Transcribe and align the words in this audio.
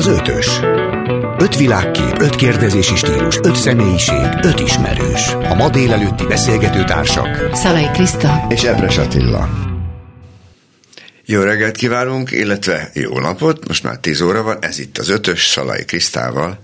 Az 0.00 0.06
ötös. 0.06 0.60
Öt 1.38 1.56
világkép, 1.56 2.20
öt 2.20 2.34
kérdezési 2.34 2.96
stílus, 2.96 3.38
öt 3.42 3.56
személyiség, 3.56 4.38
öt 4.42 4.60
ismerős. 4.60 5.32
A 5.32 5.54
ma 5.54 5.68
délelőtti 5.68 6.26
beszélgető 6.26 6.84
társak. 6.84 7.50
Szalai 7.52 7.88
Kriszta. 7.92 8.46
És 8.48 8.62
Ebres 8.62 8.98
Attila. 8.98 9.48
Jó 11.24 11.40
reggelt 11.40 11.76
kívánunk, 11.76 12.30
illetve 12.30 12.90
jó 12.94 13.18
napot, 13.18 13.68
most 13.68 13.82
már 13.82 13.98
10 13.98 14.20
óra 14.20 14.42
van, 14.42 14.56
ez 14.60 14.78
itt 14.78 14.98
az 14.98 15.08
ötös 15.08 15.46
Szalai 15.46 15.84
Krisztával. 15.84 16.58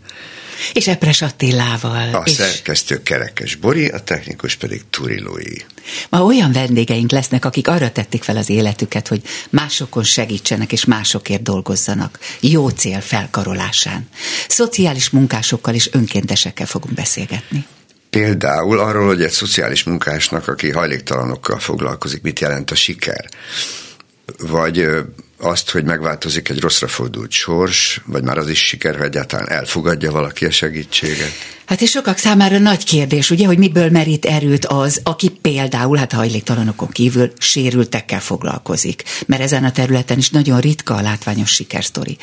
És 0.73 0.87
Epres 0.87 1.23
Attilával. 1.23 2.15
A 2.15 2.23
és 2.25 2.33
szerkesztő 2.33 3.03
Kerekes 3.03 3.55
Bori, 3.55 3.89
a 3.89 4.01
technikus 4.01 4.57
pedig 4.57 4.83
Turi 4.91 5.21
Lui. 5.21 5.65
Ma 6.09 6.23
olyan 6.23 6.53
vendégeink 6.53 7.11
lesznek, 7.11 7.45
akik 7.45 7.69
arra 7.69 7.91
tették 7.91 8.23
fel 8.23 8.37
az 8.37 8.51
életüket, 8.51 9.09
hogy 9.09 9.23
másokon 9.51 10.03
segítsenek 10.03 10.73
és 10.73 10.85
másokért 10.85 11.43
dolgozzanak. 11.43 12.19
Jó 12.41 12.69
cél 12.69 13.01
felkarolásán. 13.01 14.09
Szociális 14.49 15.11
munkásokkal 15.11 15.75
és 15.75 15.89
önkéntesekkel 15.93 16.67
fogunk 16.67 16.95
beszélgetni. 16.95 17.67
Például 18.11 18.79
arról, 18.79 19.07
hogy 19.07 19.23
egy 19.23 19.31
szociális 19.31 19.85
munkásnak, 19.85 20.49
aki 20.49 20.71
hajléktalanokkal 20.71 21.59
foglalkozik, 21.59 22.23
mit 22.23 22.41
jelent 22.41 22.71
a 22.71 22.75
siker. 22.75 23.29
Vagy 24.39 24.87
azt, 25.39 25.71
hogy 25.71 25.85
megváltozik 25.85 26.49
egy 26.49 26.61
rosszra 26.61 26.89
fordult 26.89 27.31
sors, 27.31 28.01
vagy 28.07 28.23
már 28.23 28.39
az 28.39 28.49
is 28.49 28.59
siker, 28.59 28.97
hogy 28.97 29.05
egyáltalán 29.05 29.49
elfogadja 29.49 30.11
valaki 30.11 30.45
a 30.45 30.51
segítséget. 30.51 31.33
Hát 31.67 31.81
és 31.81 31.91
sokak 31.91 32.19
számára 32.19 32.59
nagy 32.59 32.85
kérdés, 32.85 33.31
ugye, 33.31 33.47
hogy 33.47 33.59
miből 33.59 33.91
merít 33.91 34.25
erőt 34.25 34.67
az, 34.67 35.01
aki 35.03 35.29
például, 35.29 35.97
hát 35.97 36.13
hajléktalanokon 36.13 36.89
kívül 36.89 37.33
sérültekkel 37.39 38.21
foglalkozik. 38.21 39.03
Mert 39.27 39.43
ezen 39.43 39.65
a 39.65 39.73
területen 39.73 40.19
is 40.19 40.31
nagyon 40.31 40.61
ritka 40.61 40.95
a 40.95 41.01
látványos 41.01 41.51
sikersztori. 41.51 42.17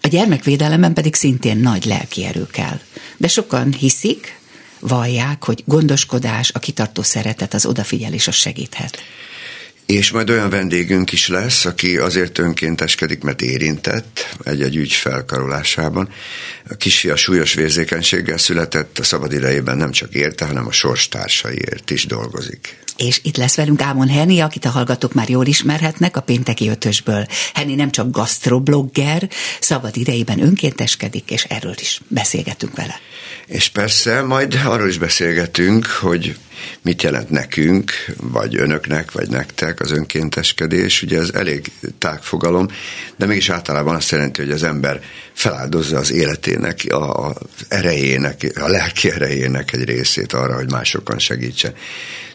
A 0.00 0.08
gyermekvédelemben 0.08 0.94
pedig 0.94 1.14
szintén 1.14 1.56
nagy 1.56 1.84
lelki 1.84 2.24
erő 2.24 2.46
kell. 2.46 2.80
De 3.16 3.28
sokan 3.28 3.72
hiszik, 3.72 4.38
vallják, 4.80 5.44
hogy 5.44 5.62
gondoskodás, 5.66 6.50
a 6.54 6.58
kitartó 6.58 7.02
szeretet, 7.02 7.54
az 7.54 7.66
odafigyelés 7.66 8.28
az 8.28 8.34
segíthet. 8.34 8.98
És 9.86 10.10
majd 10.10 10.30
olyan 10.30 10.50
vendégünk 10.50 11.12
is 11.12 11.28
lesz, 11.28 11.64
aki 11.64 11.96
azért 11.96 12.38
önkénteskedik, 12.38 13.22
mert 13.22 13.42
érintett 13.42 14.36
egy-egy 14.44 14.76
ügy 14.76 14.92
felkarolásában. 14.92 16.08
A 16.70 16.74
kisfia 16.74 17.16
súlyos 17.16 17.54
vérzékenységgel 17.54 18.38
született, 18.38 18.98
a 18.98 19.04
szabad 19.04 19.32
idejében 19.32 19.76
nem 19.76 19.90
csak 19.90 20.14
érte, 20.14 20.44
hanem 20.44 20.66
a 20.66 20.72
sorstársaiért 20.72 21.90
is 21.90 22.06
dolgozik. 22.06 22.78
És 22.96 23.20
itt 23.22 23.36
lesz 23.36 23.56
velünk 23.56 23.82
Ámon 23.82 24.08
Henny, 24.08 24.40
akit 24.40 24.64
a 24.64 24.70
hallgatók 24.70 25.12
már 25.12 25.28
jól 25.28 25.46
ismerhetnek 25.46 26.16
a 26.16 26.20
pénteki 26.20 26.68
ötösből. 26.68 27.26
Henny 27.54 27.74
nem 27.74 27.90
csak 27.90 28.10
gastroblogger, 28.10 29.28
szabad 29.60 29.96
idejében 29.96 30.42
önkénteskedik, 30.42 31.30
és 31.30 31.44
erről 31.44 31.74
is 31.80 32.00
beszélgetünk 32.08 32.76
vele. 32.76 33.00
És 33.46 33.68
persze 33.68 34.22
majd 34.22 34.60
arról 34.64 34.88
is 34.88 34.98
beszélgetünk, 34.98 35.86
hogy 35.86 36.36
mit 36.82 37.02
jelent 37.02 37.30
nekünk, 37.30 37.92
vagy 38.16 38.56
önöknek, 38.56 39.12
vagy 39.12 39.28
nektek 39.28 39.80
az 39.80 39.90
önkénteskedés. 39.90 41.02
Ugye 41.02 41.18
ez 41.18 41.30
elég 41.34 41.72
tágfogalom, 41.98 42.68
de 43.16 43.26
mégis 43.26 43.48
általában 43.48 43.94
azt 43.94 44.10
jelenti, 44.10 44.42
hogy 44.42 44.50
az 44.50 44.62
ember 44.62 45.00
feláldozza 45.32 45.98
az 45.98 46.12
életének, 46.12 46.80
a, 46.88 47.26
az 47.26 47.36
erejének, 47.68 48.52
a 48.60 48.68
lelki 48.68 49.10
erejének 49.10 49.72
egy 49.72 49.84
részét 49.84 50.32
arra, 50.32 50.54
hogy 50.54 50.70
másokon 50.70 51.18
segítsen. 51.18 51.74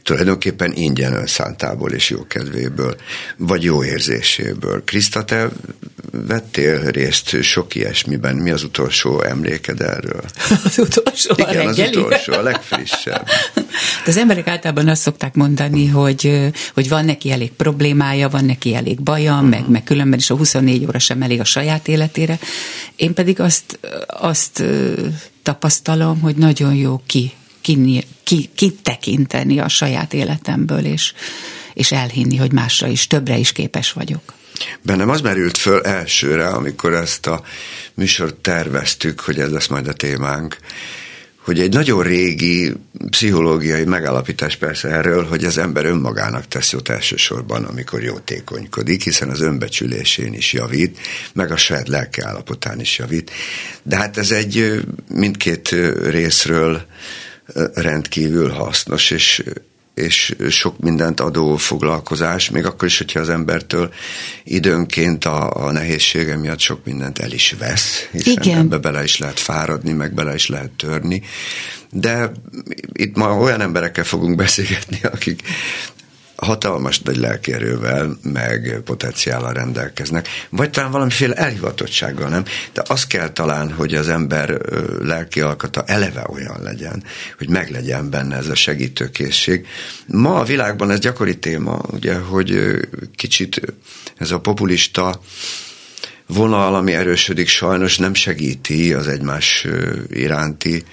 Tulajdonképpen 0.03 0.73
ingyen 0.73 1.13
önszántából 1.13 1.91
és 1.91 2.09
jó 2.09 2.27
kedvéből, 2.27 2.95
vagy 3.37 3.63
jó 3.63 3.83
érzéséből. 3.83 4.83
Kriszta, 4.83 5.23
te 5.23 5.49
vettél 6.11 6.91
részt 6.91 7.41
sok 7.41 7.75
ilyesmiben. 7.75 8.35
Mi 8.35 8.51
az 8.51 8.63
utolsó 8.63 9.21
emléked 9.21 9.81
erről? 9.81 10.23
Az 10.65 10.79
utolsó 10.79 11.33
a 11.37 11.49
Igen, 11.49 11.67
az 11.67 11.77
reggeli? 11.77 11.97
utolsó, 11.97 12.33
a 12.33 12.41
legfrissebb. 12.41 13.27
De 14.05 14.10
az 14.11 14.17
emberek 14.17 14.47
általában 14.47 14.87
azt 14.87 15.01
szokták 15.01 15.33
mondani, 15.35 15.87
hogy, 15.87 16.51
hogy 16.73 16.89
van 16.89 17.05
neki 17.05 17.31
elég 17.31 17.51
problémája, 17.51 18.29
van 18.29 18.45
neki 18.45 18.75
elég 18.75 19.01
baja, 19.01 19.33
uh-huh. 19.33 19.49
meg, 19.49 19.69
meg 19.69 19.83
különben 19.83 20.19
is 20.19 20.29
a 20.29 20.35
24 20.35 20.85
óra 20.85 20.99
sem 20.99 21.21
elég 21.21 21.39
a 21.39 21.43
saját 21.43 21.87
életére. 21.87 22.39
Én 22.95 23.13
pedig 23.13 23.39
azt, 23.39 23.79
azt 24.07 24.63
tapasztalom, 25.43 26.19
hogy 26.19 26.35
nagyon 26.35 26.75
jó 26.75 27.01
ki, 27.05 27.31
ki, 27.61 28.03
ki, 28.23 28.49
kitekinteni 28.55 29.59
a 29.59 29.67
saját 29.67 30.13
életemből, 30.13 30.85
és, 30.85 31.13
és 31.73 31.91
elhinni, 31.91 32.35
hogy 32.35 32.51
másra 32.51 32.87
is, 32.87 33.07
többre 33.07 33.37
is 33.37 33.51
képes 33.51 33.91
vagyok. 33.91 34.33
Bennem 34.81 35.09
az 35.09 35.21
merült 35.21 35.57
föl 35.57 35.81
elsőre, 35.81 36.47
amikor 36.47 36.93
ezt 36.93 37.27
a 37.27 37.43
műsort 37.93 38.35
terveztük, 38.35 39.19
hogy 39.19 39.39
ez 39.39 39.51
lesz 39.51 39.67
majd 39.67 39.87
a 39.87 39.93
témánk, 39.93 40.57
hogy 41.41 41.59
egy 41.59 41.73
nagyon 41.73 42.03
régi 42.03 42.73
pszichológiai 43.09 43.83
megállapítás 43.83 44.55
persze 44.55 44.89
erről, 44.89 45.25
hogy 45.25 45.43
az 45.43 45.57
ember 45.57 45.85
önmagának 45.85 46.47
tesz 46.47 46.71
jót 46.71 46.89
elsősorban, 46.89 47.63
amikor 47.63 48.03
jótékonykodik, 48.03 49.03
hiszen 49.03 49.29
az 49.29 49.41
önbecsülésén 49.41 50.33
is 50.33 50.53
javít, 50.53 50.97
meg 51.33 51.51
a 51.51 51.57
saját 51.57 51.87
lelki 51.87 52.21
állapotán 52.21 52.79
is 52.79 52.97
javít. 52.97 53.31
De 53.83 53.95
hát 53.95 54.17
ez 54.17 54.31
egy 54.31 54.83
mindkét 55.07 55.75
részről 56.03 56.81
rendkívül 57.73 58.49
hasznos, 58.49 59.11
és 59.11 59.43
és 60.01 60.35
sok 60.49 60.79
mindent 60.79 61.19
adó 61.19 61.55
foglalkozás, 61.55 62.49
még 62.49 62.65
akkor 62.65 62.87
is, 62.87 62.97
hogyha 62.97 63.19
az 63.19 63.29
embertől 63.29 63.93
időnként 64.43 65.25
a, 65.25 65.65
a 65.65 65.71
nehézsége 65.71 66.37
miatt 66.37 66.59
sok 66.59 66.85
mindent 66.85 67.19
el 67.19 67.31
is 67.31 67.55
vesz, 67.59 68.07
hiszen 68.11 68.33
Igen. 68.33 68.57
ebbe 68.57 68.77
bele 68.77 69.03
is 69.03 69.17
lehet 69.17 69.39
fáradni, 69.39 69.91
meg 69.91 70.13
bele 70.13 70.33
is 70.33 70.47
lehet 70.47 70.71
törni. 70.71 71.21
De 71.91 72.31
itt 72.93 73.15
ma 73.15 73.37
olyan 73.37 73.61
emberekkel 73.61 74.03
fogunk 74.03 74.35
beszélgetni, 74.35 74.99
akik 75.03 75.41
hatalmas 76.41 76.99
nagy 76.99 77.17
lelkierővel, 77.17 78.17
meg 78.23 78.81
potenciállal 78.85 79.53
rendelkeznek, 79.53 80.27
vagy 80.49 80.69
talán 80.69 80.91
valamiféle 80.91 81.33
elhivatottsággal, 81.33 82.29
nem? 82.29 82.43
De 82.73 82.83
az 82.87 83.07
kell 83.07 83.29
talán, 83.29 83.71
hogy 83.71 83.95
az 83.95 84.09
ember 84.09 84.49
lelki 85.01 85.41
alkata 85.41 85.83
eleve 85.85 86.25
olyan 86.29 86.63
legyen, 86.63 87.03
hogy 87.37 87.49
meglegyen 87.49 88.09
benne 88.09 88.35
ez 88.35 88.47
a 88.47 88.55
segítőkészség. 88.55 89.67
Ma 90.07 90.35
a 90.35 90.43
világban 90.43 90.91
ez 90.91 90.99
gyakori 90.99 91.37
téma, 91.37 91.81
ugye, 91.91 92.15
hogy 92.15 92.79
kicsit 93.15 93.61
ez 94.17 94.31
a 94.31 94.39
populista 94.39 95.21
vonal, 96.27 96.75
ami 96.75 96.93
erősödik, 96.93 97.47
sajnos 97.47 97.97
nem 97.97 98.13
segíti 98.13 98.93
az 98.93 99.07
egymás 99.07 99.67
iránti 100.09 100.83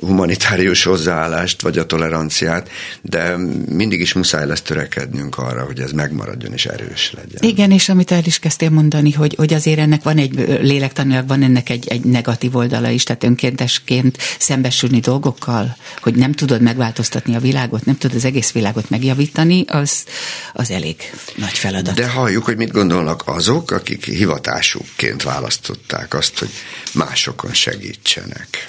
humanitárius 0.00 0.82
hozzáállást, 0.82 1.62
vagy 1.62 1.78
a 1.78 1.86
toleranciát, 1.86 2.68
de 3.02 3.36
mindig 3.68 4.00
is 4.00 4.12
muszáj 4.12 4.46
lesz 4.46 4.62
törekednünk 4.62 5.38
arra, 5.38 5.64
hogy 5.64 5.80
ez 5.80 5.92
megmaradjon 5.92 6.52
és 6.52 6.66
erős 6.66 7.12
legyen. 7.12 7.50
Igen, 7.50 7.70
és 7.70 7.88
amit 7.88 8.10
el 8.10 8.24
is 8.24 8.38
kezdtél 8.38 8.70
mondani, 8.70 9.12
hogy, 9.12 9.34
hogy 9.34 9.54
azért 9.54 9.78
ennek 9.78 10.02
van 10.02 10.18
egy 10.18 10.58
lélektanilag 10.60 11.26
van 11.26 11.42
ennek 11.42 11.68
egy, 11.68 11.88
egy 11.88 12.04
negatív 12.04 12.56
oldala 12.56 12.88
is, 12.88 13.02
tehát 13.02 13.24
önkéntesként 13.24 14.18
szembesülni 14.38 15.00
dolgokkal, 15.00 15.76
hogy 16.00 16.14
nem 16.14 16.32
tudod 16.32 16.60
megváltoztatni 16.60 17.34
a 17.34 17.40
világot, 17.40 17.84
nem 17.84 17.98
tudod 17.98 18.16
az 18.16 18.24
egész 18.24 18.52
világot 18.52 18.90
megjavítani, 18.90 19.64
az, 19.68 20.04
az 20.52 20.70
elég 20.70 20.96
nagy 21.36 21.58
feladat. 21.58 21.94
De 21.94 22.08
halljuk, 22.08 22.44
hogy 22.44 22.56
mit 22.56 22.72
gondolnak 22.72 23.22
azok, 23.26 23.70
akik 23.70 24.04
hivatásukként 24.04 25.22
választották 25.22 26.14
azt, 26.14 26.38
hogy 26.38 26.50
másokon 26.94 27.52
segítsenek. 27.52 28.68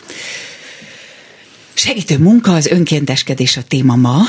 Segítő 1.81 2.17
munka, 2.17 2.53
az 2.53 2.65
önkénteskedés 2.65 3.57
a 3.57 3.61
téma 3.67 3.95
ma, 3.95 4.21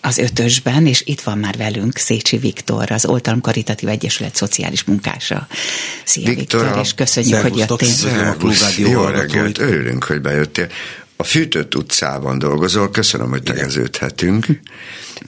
az 0.00 0.18
ötösben, 0.18 0.86
és 0.86 1.02
itt 1.06 1.20
van 1.20 1.38
már 1.38 1.56
velünk 1.56 1.96
Szécsi 1.96 2.36
Viktor, 2.36 2.90
az 2.90 3.06
Oltalom 3.06 3.40
Karitatív 3.40 3.88
Egyesület 3.88 4.34
szociális 4.34 4.84
munkása. 4.84 5.46
Szia 6.04 6.28
Viktor, 6.28 6.60
Viktor, 6.60 6.80
és 6.82 6.94
köszönjük, 6.94 7.40
hogy 7.40 7.56
jöttél. 7.56 7.88
A 8.40 8.66
jó 8.76 9.04
reggelt, 9.04 9.58
örülünk, 9.58 10.04
hogy 10.04 10.20
bejöttél. 10.20 10.68
A 11.22 11.24
Fűtött 11.24 11.74
utcában 11.74 12.38
dolgozol, 12.38 12.90
köszönöm, 12.90 13.30
hogy 13.30 13.42
tegeződhetünk. 13.42 14.46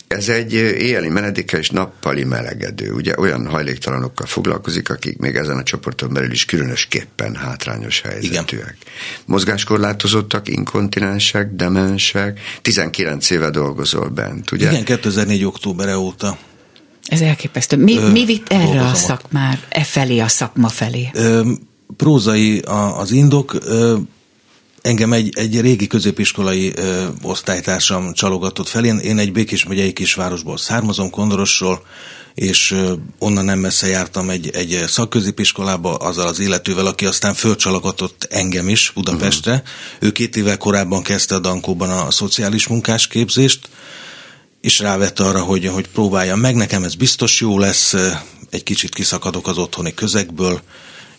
Ez 0.08 0.28
egy 0.28 0.52
éjjeli 0.52 1.08
menedékkel 1.08 1.60
és 1.60 1.70
nappali 1.70 2.24
melegedő. 2.24 2.92
Ugye 2.92 3.14
olyan 3.18 3.46
hajléktalanokkal 3.46 4.26
foglalkozik, 4.26 4.90
akik 4.90 5.18
még 5.18 5.34
ezen 5.34 5.56
a 5.56 5.62
csoporton 5.62 6.12
belül 6.12 6.30
is 6.30 6.44
különösképpen 6.44 7.34
hátrányos 7.34 8.00
helyzetűek. 8.00 8.76
Mozgáskorlátozottak, 9.24 10.48
inkontinensek, 10.48 11.52
demensek. 11.52 12.40
19 12.62 13.30
éve 13.30 13.50
dolgozol 13.50 14.08
bent, 14.08 14.50
ugye? 14.50 14.70
Igen, 14.70 14.84
2004. 14.84 15.44
október 15.44 15.94
óta. 15.94 16.38
Ez 17.06 17.20
elképesztő. 17.20 17.76
Mi, 17.76 17.96
Ö, 17.96 18.10
mi 18.10 18.24
vitt 18.24 18.48
erre 18.48 18.86
a 18.86 18.94
szakmár, 18.94 19.58
e 19.68 19.84
felé, 19.84 20.18
a 20.18 20.28
szakma 20.28 20.68
felé? 20.68 21.10
Ö, 21.12 21.50
prózai 21.96 22.58
a, 22.58 22.98
az 22.98 23.10
indok. 23.10 23.56
Engem 24.84 25.12
egy, 25.12 25.32
egy 25.36 25.60
régi 25.60 25.86
középiskolai 25.86 26.72
ö, 26.76 27.04
osztálytársam 27.22 28.12
csalogatott 28.12 28.68
fel. 28.68 28.84
Én, 28.84 28.98
én 28.98 29.18
egy 29.18 29.32
Békés 29.32 29.64
megyei 29.64 29.92
kisvárosból 29.92 30.56
származom, 30.56 31.10
Kondorosról, 31.10 31.86
és 32.34 32.70
ö, 32.70 32.92
onnan 33.18 33.44
nem 33.44 33.58
messze 33.58 33.86
jártam 33.86 34.30
egy, 34.30 34.50
egy 34.54 34.84
szakközépiskolába 34.86 35.94
azzal 35.94 36.26
az 36.26 36.38
illetővel, 36.38 36.86
aki 36.86 37.06
aztán 37.06 37.34
fölcsalogatott 37.34 38.26
engem 38.30 38.68
is 38.68 38.92
Budapestre. 38.94 39.52
Uh-huh. 39.52 39.66
Ő 39.98 40.12
két 40.12 40.36
évvel 40.36 40.56
korábban 40.56 41.02
kezdte 41.02 41.34
a 41.34 41.38
Dankóban 41.38 41.90
a 41.90 42.10
szociális 42.10 42.66
munkás 42.66 43.06
képzést, 43.06 43.68
és 44.60 44.78
rávette 44.78 45.24
arra, 45.24 45.42
hogy, 45.42 45.66
hogy 45.66 45.88
próbáljam 45.88 46.40
meg, 46.40 46.54
nekem 46.54 46.84
ez 46.84 46.94
biztos 46.94 47.40
jó 47.40 47.58
lesz, 47.58 47.94
egy 48.50 48.62
kicsit 48.62 48.94
kiszakadok 48.94 49.46
az 49.46 49.58
otthoni 49.58 49.94
közegből, 49.94 50.60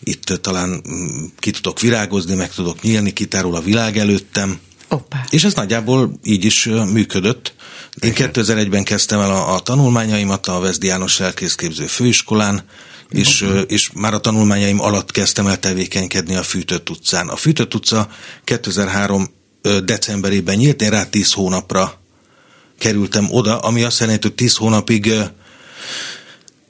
itt 0.05 0.39
talán 0.41 0.81
mm, 0.89 1.25
ki 1.39 1.51
tudok 1.51 1.79
virágozni, 1.79 2.35
meg 2.35 2.53
tudok 2.53 2.81
nyílni, 2.81 3.13
kitárul 3.13 3.55
a 3.55 3.61
világ 3.61 3.97
előttem. 3.97 4.59
Opa. 4.89 5.17
És 5.29 5.43
ez 5.43 5.53
nagyjából 5.53 6.11
így 6.23 6.45
is 6.45 6.65
működött. 6.65 7.53
Én 8.01 8.13
2001-ben 8.15 8.83
kezdtem 8.83 9.19
el 9.19 9.31
a, 9.31 9.53
a 9.53 9.59
tanulmányaimat 9.59 10.47
a 10.47 10.59
Veszdi 10.59 10.87
János 10.87 11.19
Elkészképző 11.19 11.85
Főiskolán, 11.85 12.63
és, 13.09 13.41
uh-huh. 13.41 13.61
és 13.67 13.89
már 13.93 14.13
a 14.13 14.19
tanulmányaim 14.19 14.81
alatt 14.81 15.11
kezdtem 15.11 15.47
el 15.47 15.59
tevékenykedni 15.59 16.35
a 16.35 16.43
Fűtött 16.43 16.89
utcán. 16.89 17.27
A 17.27 17.35
Fűtött 17.35 17.73
utca 17.73 18.09
2003 18.43 19.29
decemberében 19.83 20.55
nyílt, 20.55 20.81
én 20.81 20.89
rá 20.89 21.05
10 21.05 21.31
hónapra 21.31 22.01
kerültem 22.79 23.27
oda, 23.31 23.57
ami 23.57 23.83
azt 23.83 23.99
jelenti, 23.99 24.27
hogy 24.27 24.35
10 24.35 24.55
hónapig 24.55 25.13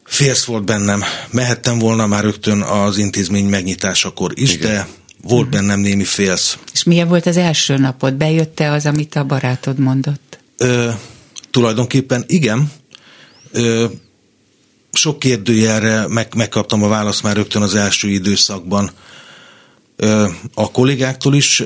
félsz 0.06 0.44
volt 0.44 0.64
bennem. 0.64 1.04
Mehettem 1.32 1.80
volna 1.80 2.08
már 2.08 2.24
rögtön 2.24 2.62
az 2.62 2.98
intézmény 2.98 3.46
megnyitásakor 3.46 4.32
is, 4.36 4.54
Igen. 4.54 4.72
de 4.72 4.88
volt 5.22 5.50
bennem 5.50 5.80
némi 5.80 6.04
félsz. 6.04 6.58
És 6.74 6.84
milyen 6.84 7.08
volt 7.08 7.26
az 7.26 7.38
első 7.38 7.78
napod? 7.78 8.14
Bejötte 8.14 8.72
az, 8.72 8.86
amit 8.86 9.16
a 9.16 9.24
barátod 9.24 9.80
mondott? 9.80 10.40
Ö, 10.58 10.90
tulajdonképpen 11.52 12.24
igen. 12.28 12.72
Ö, 13.52 13.86
sok 14.92 15.20
kérdőjelre 15.20 16.08
meg, 16.08 16.36
megkaptam 16.36 16.84
a 16.84 16.88
választ 16.88 17.24
már 17.24 17.36
rögtön 17.36 17.62
az 17.62 17.76
első 17.76 18.10
időszakban 18.10 18.92
a 20.54 20.72
kollégáktól 20.72 21.36
is 21.36 21.64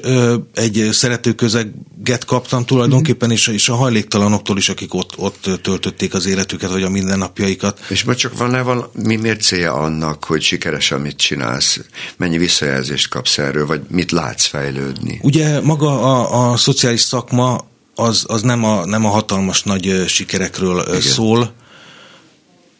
egy 0.53 0.89
szerető 0.91 1.33
közeget 1.33 2.25
kaptam 2.25 2.65
tulajdonképpen, 2.65 3.31
és, 3.31 3.47
és 3.47 3.69
a 3.69 3.75
hajléktalanoktól 3.75 4.57
is, 4.57 4.69
akik 4.69 4.93
ott, 4.93 5.17
ott 5.17 5.49
töltötték 5.61 6.13
az 6.13 6.25
életüket, 6.25 6.71
vagy 6.71 6.83
a 6.83 6.89
mindennapjaikat. 6.89 7.79
És 7.89 8.03
most 8.03 8.19
csak 8.19 8.37
van-e 8.37 8.61
val- 8.61 8.89
mi 8.93 9.15
miért 9.15 9.41
célja 9.41 9.73
annak, 9.73 10.23
hogy 10.23 10.41
sikeres, 10.41 10.91
amit 10.91 11.17
csinálsz? 11.17 11.79
Mennyi 12.17 12.37
visszajelzést 12.37 13.09
kapsz 13.09 13.37
erről, 13.37 13.65
vagy 13.65 13.81
mit 13.87 14.11
látsz 14.11 14.45
fejlődni? 14.45 15.19
Ugye 15.23 15.61
maga 15.61 16.01
a, 16.01 16.51
a 16.51 16.57
szociális 16.57 17.01
szakma 17.01 17.67
az, 17.95 18.23
az 18.27 18.41
nem, 18.41 18.63
a, 18.63 18.85
nem 18.85 19.05
a 19.05 19.09
hatalmas 19.09 19.63
nagy 19.63 20.03
sikerekről 20.07 20.85
Igen. 20.87 21.01
szól. 21.01 21.53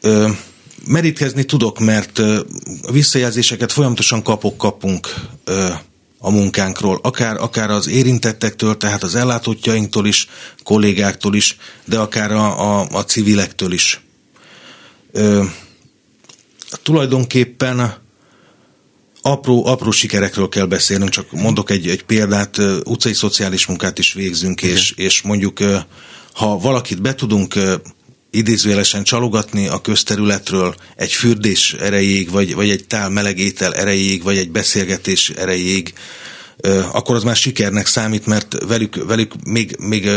Ö, 0.02 0.30
merítkezni 0.86 1.44
tudok, 1.44 1.80
mert 1.80 2.20
a 2.82 2.92
visszajelzéseket 2.92 3.72
folyamatosan 3.72 4.24
kapok, 4.24 4.58
kapunk 4.58 5.08
a 6.20 6.32
munkánkról, 6.32 7.00
akár, 7.04 7.38
akár 7.38 7.70
az 7.70 7.88
érintettektől, 7.88 8.78
tehát 8.78 9.04
az 9.04 9.16
ellátottjainktól 9.16 10.08
is, 10.08 10.28
kollégáktól 10.64 11.36
is, 11.36 11.58
de 11.86 12.00
akár 12.00 12.32
a, 12.32 12.80
a, 12.80 12.88
a 12.92 13.06
civilektől 13.06 13.72
is. 13.72 14.02
Ö, 15.12 15.44
tulajdonképpen 16.84 17.98
apró, 19.22 19.66
apró 19.66 19.92
sikerekről 19.92 20.50
kell 20.50 20.66
beszélnünk, 20.66 21.10
csak 21.10 21.32
mondok 21.32 21.70
egy, 21.70 21.88
egy 21.88 22.04
példát, 22.04 22.58
utcai 22.84 23.14
szociális 23.14 23.66
munkát 23.66 24.00
is 24.00 24.14
végzünk, 24.14 24.62
és, 24.62 24.92
és 24.92 25.22
mondjuk 25.22 25.60
ha 26.34 26.58
valakit 26.58 27.02
be 27.02 27.16
tudunk 27.16 27.56
idézőjelesen 28.32 29.04
csalogatni 29.04 29.68
a 29.68 29.82
közterületről 29.82 30.76
egy 30.96 31.12
fürdés 31.12 31.74
erejéig, 31.74 32.32
vagy, 32.32 32.56
vagy 32.56 32.70
egy 32.70 32.86
tál 32.86 33.10
meleg 33.10 33.38
étel 33.38 33.74
erejéig, 33.74 34.24
vagy 34.24 34.38
egy 34.38 34.52
beszélgetés 34.52 35.30
erejéig, 35.30 35.94
akkor 36.92 37.16
az 37.16 37.24
már 37.24 37.36
sikernek 37.36 37.88
számít, 37.88 38.26
mert 38.26 38.56
velük, 38.68 39.06
velük 39.06 39.34
még, 39.44 39.76
még 39.80 40.10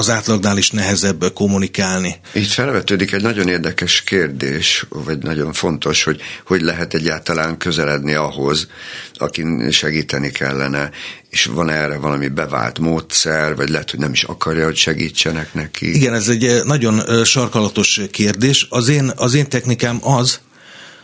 az 0.00 0.10
átlagnál 0.10 0.56
is 0.56 0.70
nehezebb 0.70 1.32
kommunikálni. 1.34 2.16
Itt 2.32 2.50
felvetődik 2.50 3.12
egy 3.12 3.22
nagyon 3.22 3.48
érdekes 3.48 4.02
kérdés, 4.02 4.86
vagy 4.88 5.18
nagyon 5.18 5.52
fontos, 5.52 6.04
hogy 6.04 6.20
hogy 6.44 6.60
lehet 6.60 6.94
egyáltalán 6.94 7.58
közeledni 7.58 8.14
ahhoz, 8.14 8.68
akin 9.14 9.70
segíteni 9.70 10.30
kellene, 10.30 10.90
és 11.30 11.44
van 11.44 11.70
erre 11.70 11.96
valami 11.96 12.28
bevált 12.28 12.78
módszer, 12.78 13.56
vagy 13.56 13.68
lehet, 13.68 13.90
hogy 13.90 14.00
nem 14.00 14.12
is 14.12 14.22
akarja, 14.22 14.64
hogy 14.64 14.76
segítsenek 14.76 15.54
neki? 15.54 15.94
Igen, 15.94 16.14
ez 16.14 16.28
egy 16.28 16.64
nagyon 16.64 17.24
sarkalatos 17.24 18.00
kérdés. 18.10 18.66
Az 18.70 18.88
én, 18.88 19.12
az 19.16 19.34
én 19.34 19.48
technikám 19.48 19.98
az, 20.02 20.40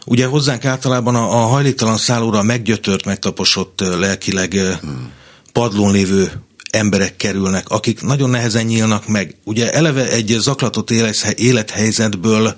ugye 0.04 0.26
hozzánk 0.26 0.64
általában 0.64 1.14
a, 1.14 1.42
a 1.42 1.46
hajléktalan 1.46 1.96
szállóra 1.96 2.42
meggyötört, 2.42 3.04
megtaposott 3.04 3.80
lelkileg 3.80 4.52
hmm. 4.52 5.10
padlón 5.52 5.92
lévő 5.92 6.45
emberek 6.70 7.16
kerülnek, 7.16 7.68
akik 7.68 8.02
nagyon 8.02 8.30
nehezen 8.30 8.64
nyílnak 8.64 9.08
meg. 9.08 9.34
Ugye 9.44 9.72
eleve 9.72 10.10
egy 10.10 10.36
zaklatott 10.38 10.90
élethelyzetből 11.36 12.56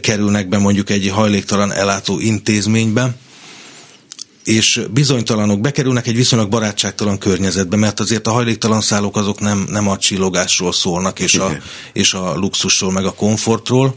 kerülnek 0.00 0.48
be 0.48 0.58
mondjuk 0.58 0.90
egy 0.90 1.08
hajléktalan 1.08 1.72
ellátó 1.72 2.18
intézménybe, 2.18 3.14
és 4.44 4.80
bizonytalanok 4.90 5.60
bekerülnek 5.60 6.06
egy 6.06 6.16
viszonylag 6.16 6.48
barátságtalan 6.48 7.18
környezetbe, 7.18 7.76
mert 7.76 8.00
azért 8.00 8.26
a 8.26 8.30
hajléktalan 8.30 8.80
szállók 8.80 9.16
azok 9.16 9.40
nem, 9.40 9.66
nem 9.70 9.88
a 9.88 9.98
csillogásról 9.98 10.72
szólnak, 10.72 11.20
és 11.20 11.34
a, 11.34 11.56
és 11.92 12.14
a 12.14 12.34
luxusról, 12.36 12.92
meg 12.92 13.04
a 13.04 13.12
komfortról, 13.12 13.94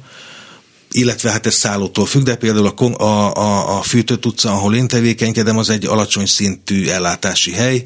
illetve 0.92 1.32
hát 1.32 1.46
ez 1.46 1.54
szállótól 1.54 2.06
függ, 2.06 2.24
de 2.24 2.36
például 2.36 2.74
a, 2.76 3.04
a, 3.04 3.36
a, 3.36 3.78
a 3.78 3.82
Fűtött 3.82 4.26
utca, 4.26 4.52
ahol 4.52 4.76
én 4.76 4.88
tevékenykedem, 4.88 5.58
az 5.58 5.70
egy 5.70 5.86
alacsony 5.86 6.26
szintű 6.26 6.88
ellátási 6.88 7.52
hely, 7.52 7.82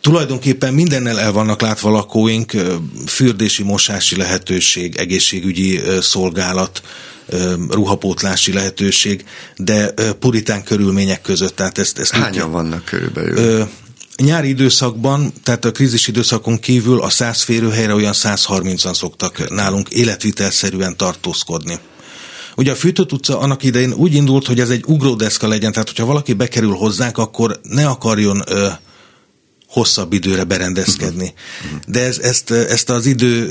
Tulajdonképpen 0.00 0.74
mindennel 0.74 1.20
el 1.20 1.32
vannak 1.32 1.60
látva 1.60 1.90
lakóink, 1.90 2.52
fürdési, 3.06 3.62
mosási 3.62 4.16
lehetőség, 4.16 4.96
egészségügyi 4.96 5.80
szolgálat, 6.00 6.82
ruhapótlási 7.70 8.52
lehetőség, 8.52 9.24
de 9.56 9.94
puritán 10.18 10.62
körülmények 10.62 11.20
között. 11.20 11.56
Tehát 11.56 11.78
ezt, 11.78 11.98
ezt 11.98 12.12
Hányan 12.12 12.46
úgy, 12.46 12.52
vannak 12.52 12.84
körülbelül? 12.84 13.68
Nyári 14.16 14.48
időszakban, 14.48 15.32
tehát 15.42 15.64
a 15.64 15.72
krízis 15.72 16.08
időszakon 16.08 16.58
kívül 16.58 17.00
a 17.00 17.10
100 17.10 17.42
férőhelyre 17.42 17.94
olyan 17.94 18.12
130-an 18.16 18.94
szoktak 18.94 19.50
nálunk 19.50 19.88
életvitelszerűen 19.88 20.96
tartózkodni. 20.96 21.78
Ugye 22.56 22.70
a 22.70 22.74
Fűtött 22.74 23.12
utca 23.12 23.38
annak 23.38 23.62
idején 23.62 23.92
úgy 23.92 24.14
indult, 24.14 24.46
hogy 24.46 24.60
ez 24.60 24.70
egy 24.70 24.84
ugródeszka 24.86 25.48
legyen, 25.48 25.72
tehát 25.72 25.88
hogyha 25.88 26.04
valaki 26.04 26.32
bekerül 26.32 26.74
hozzánk, 26.74 27.18
akkor 27.18 27.60
ne 27.62 27.86
akarjon 27.86 28.42
ö, 28.46 28.68
hosszabb 29.68 30.12
időre 30.12 30.44
berendezkedni. 30.44 31.32
De 31.86 32.04
ez, 32.04 32.18
ezt, 32.18 32.50
ezt 32.50 32.90
az 32.90 33.06
idő 33.06 33.48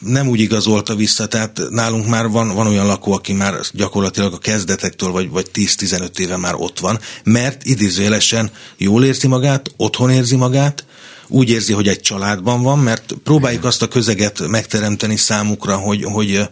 nem 0.00 0.28
úgy 0.28 0.40
igazolta 0.40 0.94
vissza, 0.94 1.26
tehát 1.26 1.60
nálunk 1.70 2.06
már 2.06 2.28
van, 2.28 2.54
van 2.54 2.66
olyan 2.66 2.86
lakó, 2.86 3.12
aki 3.12 3.32
már 3.32 3.54
gyakorlatilag 3.72 4.32
a 4.32 4.38
kezdetektől 4.38 5.10
vagy, 5.10 5.30
vagy 5.30 5.50
10-15 5.54 6.18
éve 6.18 6.36
már 6.36 6.54
ott 6.54 6.78
van, 6.78 6.98
mert 7.24 7.64
idézőjelesen 7.64 8.50
jól 8.76 9.04
érzi 9.04 9.26
magát, 9.26 9.70
otthon 9.76 10.10
érzi 10.10 10.36
magát, 10.36 10.84
úgy 11.28 11.50
érzi, 11.50 11.72
hogy 11.72 11.88
egy 11.88 12.00
családban 12.00 12.62
van, 12.62 12.78
mert 12.78 13.14
próbáljuk 13.24 13.64
azt 13.64 13.82
a 13.82 13.88
közeget 13.88 14.48
megteremteni 14.48 15.16
számukra, 15.16 15.76
hogy, 15.76 16.04
hogy 16.04 16.48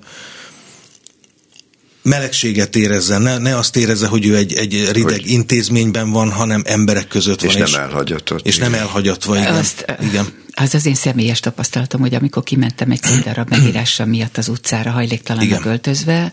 melegséget 2.08 2.76
érezzen, 2.76 3.22
ne, 3.22 3.38
ne 3.38 3.56
azt 3.56 3.76
érezze, 3.76 4.06
hogy 4.06 4.26
ő 4.26 4.36
egy, 4.36 4.52
egy 4.52 4.88
rideg 4.92 5.20
hogy... 5.20 5.30
intézményben 5.30 6.10
van, 6.10 6.30
hanem 6.30 6.62
emberek 6.66 7.08
között 7.08 7.42
és 7.42 7.52
van. 7.52 7.62
És 7.62 7.72
nem 7.72 7.82
elhagyatott. 7.82 8.46
És 8.46 8.56
igen. 8.56 8.70
nem 8.70 8.80
elhagyatva, 8.80 9.36
igen. 9.36 9.54
Azt, 9.54 9.84
igen. 10.02 10.26
Az 10.54 10.74
az 10.74 10.86
én 10.86 10.94
személyes 10.94 11.40
tapasztalatom, 11.40 12.00
hogy 12.00 12.14
amikor 12.14 12.42
kimentem 12.42 12.90
egy 12.90 13.02
színdarab 13.08 13.48
megírása 13.48 14.04
miatt 14.04 14.36
az 14.36 14.48
utcára 14.48 14.90
hajléktalannak 14.90 15.64
öltözve, 15.64 16.32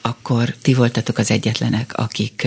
akkor 0.00 0.54
ti 0.62 0.74
voltatok 0.74 1.18
az 1.18 1.30
egyetlenek, 1.30 1.92
akik 1.94 2.46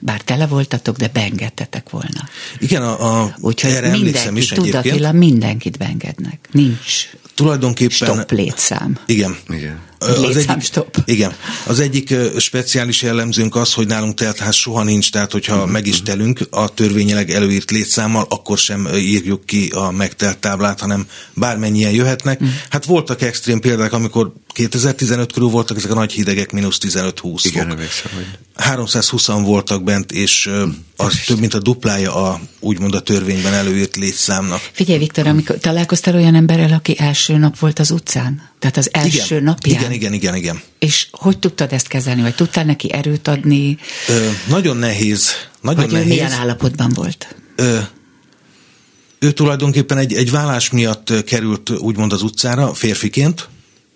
bár 0.00 0.20
tele 0.20 0.46
voltatok, 0.46 0.96
de 0.96 1.08
beengedtetek 1.12 1.90
volna. 1.90 2.28
Igen, 2.58 2.82
a, 2.82 3.22
a 3.22 3.34
Úgyhogy 3.40 3.70
erre 3.70 3.86
emlékszem 3.86 4.36
is 4.36 4.48
tudatilag 4.48 5.14
mindenkit 5.14 5.78
beengednek. 5.78 6.48
Nincs 6.50 7.08
tulajdonképpen... 7.34 7.94
Stop 7.96 8.30
létszám. 8.30 8.98
Igen. 9.06 9.36
Igen. 9.48 9.80
Az 10.02 10.36
egyik, 10.36 10.72
igen, 11.04 11.34
az 11.66 11.80
egyik 11.80 12.14
speciális 12.38 13.02
jellemzőnk 13.02 13.56
az, 13.56 13.72
hogy 13.72 13.86
nálunk 13.86 14.14
teltház 14.14 14.54
soha 14.54 14.82
nincs, 14.82 15.10
tehát 15.10 15.32
hogyha 15.32 15.56
uh-huh. 15.56 15.70
meg 15.70 15.86
is 15.86 16.02
telünk 16.02 16.40
a 16.50 16.68
törvényileg 16.68 17.30
előírt 17.30 17.70
létszámmal, 17.70 18.26
akkor 18.28 18.58
sem 18.58 18.88
írjuk 18.94 19.46
ki 19.46 19.68
a 19.74 19.90
megtelt 19.90 20.38
táblát, 20.38 20.80
hanem 20.80 21.06
bármennyien 21.34 21.92
jöhetnek. 21.92 22.40
Uh-huh. 22.40 22.56
Hát 22.70 22.84
voltak 22.84 23.22
extrém 23.22 23.60
példák, 23.60 23.92
amikor 23.92 24.32
2015 24.52 25.32
körül 25.32 25.48
voltak 25.48 25.76
ezek 25.76 25.90
a 25.90 25.94
nagy 25.94 26.12
hidegek, 26.12 26.52
mínusz 26.52 26.78
15-20 26.80 27.40
Igen, 27.42 27.70
emlékszem, 27.70 28.10
hogy... 28.14 28.26
320 28.56 29.26
voltak 29.26 29.82
bent, 29.82 30.12
és 30.12 30.50
az 30.96 31.20
több, 31.26 31.38
mint 31.38 31.54
a 31.54 31.58
duplája 31.58 32.14
a 32.14 32.40
úgymond 32.60 32.94
a 32.94 33.00
törvényben 33.00 33.52
előírt 33.52 33.96
létszámnak. 33.96 34.70
Figyelj, 34.72 34.98
Viktor, 34.98 35.26
amikor 35.26 35.56
találkoztál 35.58 36.14
olyan 36.14 36.34
emberrel, 36.34 36.72
aki 36.72 36.98
első 36.98 37.36
nap 37.36 37.58
volt 37.58 37.78
az 37.78 37.90
utcán? 37.90 38.51
Tehát 38.62 38.76
az 38.76 38.88
első 38.92 39.34
igen, 39.34 39.42
napján? 39.42 39.80
Igen, 39.80 39.92
igen, 39.92 40.12
igen, 40.12 40.34
igen. 40.34 40.60
És 40.78 41.06
hogy 41.10 41.38
tudtad 41.38 41.72
ezt 41.72 41.86
kezelni, 41.86 42.22
vagy 42.22 42.34
tudtál 42.34 42.64
neki 42.64 42.92
erőt 42.92 43.28
adni? 43.28 43.78
Ö, 44.08 44.28
nagyon 44.48 44.76
nehéz. 44.76 45.30
Nagyon 45.60 45.80
vagy 45.82 45.92
nehéz. 45.92 46.06
ő 46.06 46.08
milyen 46.08 46.32
állapotban 46.32 46.90
volt? 46.94 47.36
Ö, 47.56 47.78
ő 49.18 49.32
tulajdonképpen 49.32 49.98
egy, 49.98 50.12
egy 50.12 50.30
vállás 50.30 50.70
miatt 50.70 51.24
került 51.24 51.70
úgymond 51.70 52.12
az 52.12 52.22
utcára 52.22 52.74
férfiként, 52.74 53.48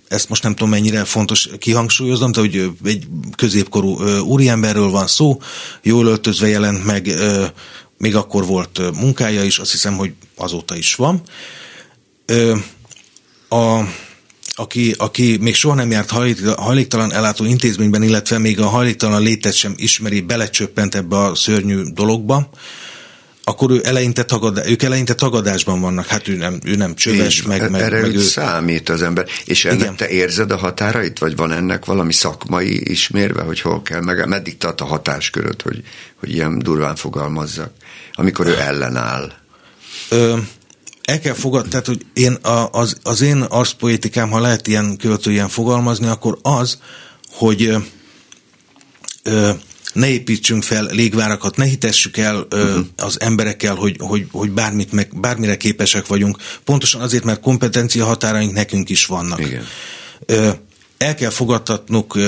ezt 0.08 0.28
most 0.28 0.42
nem 0.42 0.52
tudom 0.52 0.70
mennyire 0.70 1.04
fontos 1.04 1.48
kihangsúlyoznom, 1.58 2.32
de 2.32 2.40
hogy 2.40 2.70
egy 2.84 3.06
középkorú 3.36 4.02
úriemberről 4.20 4.90
van 4.90 5.06
szó, 5.06 5.40
jól 5.82 6.06
öltözve 6.06 6.48
jelent 6.48 6.84
meg, 6.84 7.08
még 7.98 8.16
akkor 8.16 8.46
volt 8.46 8.80
munkája 9.00 9.44
is, 9.44 9.58
azt 9.58 9.70
hiszem, 9.70 9.96
hogy 9.96 10.12
azóta 10.36 10.76
is 10.76 10.94
van. 10.94 11.22
A, 13.48 13.80
aki, 14.58 14.94
aki 14.98 15.36
még 15.40 15.54
soha 15.54 15.74
nem 15.74 15.90
járt 15.90 16.10
hajléktalan 16.56 17.12
ellátó 17.12 17.44
intézményben, 17.44 18.02
illetve 18.02 18.38
még 18.38 18.60
a 18.60 18.66
hajléktalan 18.66 19.22
létet 19.22 19.54
sem 19.54 19.74
ismeri, 19.76 20.20
belecsöppent 20.20 20.94
ebbe 20.94 21.16
a 21.18 21.34
szörnyű 21.34 21.82
dologba, 21.82 22.50
akkor 23.48 23.70
ő 23.70 23.80
eleinte 23.84 24.24
tagad, 24.24 24.62
ők 24.66 24.82
eleinte 24.82 25.14
tagadásban 25.14 25.80
vannak, 25.80 26.06
hát 26.06 26.28
ő 26.28 26.36
nem, 26.36 26.58
ő 26.64 26.74
nem 26.74 26.94
csöves, 26.94 27.38
Így, 27.38 27.46
meg, 27.46 27.70
meg, 27.70 27.80
erre 27.80 28.00
meg 28.00 28.14
ő... 28.14 28.20
számít 28.20 28.88
az 28.88 29.02
ember. 29.02 29.26
És 29.44 29.64
ennek 29.64 29.80
Igen. 29.80 29.96
te 29.96 30.08
érzed 30.08 30.50
a 30.50 30.56
határait, 30.56 31.18
vagy 31.18 31.36
van 31.36 31.52
ennek 31.52 31.84
valami 31.84 32.12
szakmai 32.12 32.90
ismérve, 32.90 33.42
hogy 33.42 33.60
hol 33.60 33.82
kell, 33.82 34.00
meg 34.00 34.28
meddig 34.28 34.56
tart 34.56 34.80
a 34.80 34.84
hatásköröt, 34.84 35.62
hogy, 35.62 35.82
hogy 36.16 36.32
ilyen 36.32 36.58
durván 36.58 36.96
fogalmazzak, 36.96 37.70
amikor 38.12 38.46
ő 38.46 38.58
ellenáll? 38.58 39.32
Ö, 40.08 40.36
el 41.06 41.20
kell 41.20 41.34
fogadni, 41.34 41.68
tehát 41.68 41.86
hogy 41.86 42.06
én 42.12 42.32
a, 42.32 42.70
az, 42.70 42.96
az 43.02 43.20
én 43.20 43.42
arszpoétikám, 43.42 44.30
ha 44.30 44.40
lehet 44.40 44.66
ilyen 44.66 44.96
költőjen 44.96 45.48
fogalmazni, 45.48 46.06
akkor 46.06 46.38
az, 46.42 46.78
hogy 47.30 47.62
ö, 47.62 47.78
ö, 49.22 49.50
ne 49.92 50.08
építsünk 50.08 50.62
fel 50.62 50.84
légvárakat, 50.90 51.56
ne 51.56 51.64
hitessük 51.64 52.16
el 52.16 52.46
uh-huh. 52.50 52.86
az 52.96 53.20
emberekkel, 53.20 53.74
hogy, 53.74 53.96
hogy, 53.98 54.26
hogy 54.32 54.50
bármit 54.50 54.92
meg, 54.92 55.20
bármire 55.20 55.56
képesek 55.56 56.06
vagyunk, 56.06 56.38
pontosan 56.64 57.00
azért, 57.00 57.24
mert 57.24 57.40
kompetencia 57.40 58.04
határaink 58.04 58.52
nekünk 58.52 58.88
is 58.88 59.06
vannak. 59.06 59.40
Igen. 59.40 59.66
El 60.98 61.14
kell 61.14 61.30
fogadtatnunk, 61.30 62.18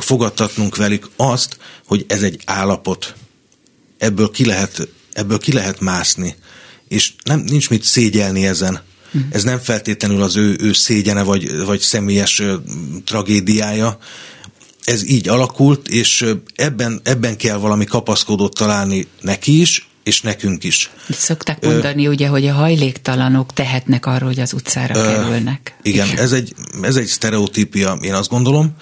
fogadtatnunk 0.00 0.76
velük 0.76 1.10
azt, 1.16 1.58
hogy 1.86 2.04
ez 2.08 2.22
egy 2.22 2.42
állapot. 2.44 3.14
Ebből 3.98 4.30
ki 4.30 4.46
lehet, 4.46 4.88
ebből 5.12 5.38
ki 5.38 5.52
lehet 5.52 5.80
mászni. 5.80 6.36
És 6.88 7.12
nem, 7.24 7.40
nincs 7.40 7.70
mit 7.70 7.82
szégyelni 7.82 8.46
ezen. 8.46 8.80
Uh-huh. 9.06 9.30
Ez 9.32 9.42
nem 9.42 9.58
feltétlenül 9.58 10.22
az 10.22 10.36
ő, 10.36 10.56
ő 10.60 10.72
szégyene 10.72 11.22
vagy, 11.22 11.64
vagy 11.64 11.80
személyes 11.80 12.42
tragédiája, 13.04 13.98
ez 14.84 15.04
így 15.08 15.28
alakult, 15.28 15.88
és 15.88 16.24
ebben, 16.54 17.00
ebben 17.04 17.36
kell 17.36 17.56
valami 17.56 17.84
kapaszkodót 17.84 18.54
találni 18.54 19.06
neki 19.20 19.60
is, 19.60 19.88
és 20.02 20.20
nekünk 20.20 20.64
is. 20.64 20.90
Szokták 21.10 21.64
mondani, 21.64 22.06
Ö, 22.06 22.10
ugye, 22.10 22.28
hogy 22.28 22.46
a 22.46 22.52
hajléktalanok 22.52 23.52
tehetnek 23.52 24.06
arról, 24.06 24.28
hogy 24.28 24.40
az 24.40 24.52
utcára 24.52 24.96
ö, 24.96 25.02
kerülnek. 25.02 25.76
Igen, 25.82 26.06
igen. 26.06 26.18
Ez, 26.18 26.32
egy, 26.32 26.54
ez 26.82 26.96
egy 26.96 27.06
sztereotípia, 27.06 27.98
én 28.00 28.14
azt 28.14 28.28
gondolom. 28.28 28.76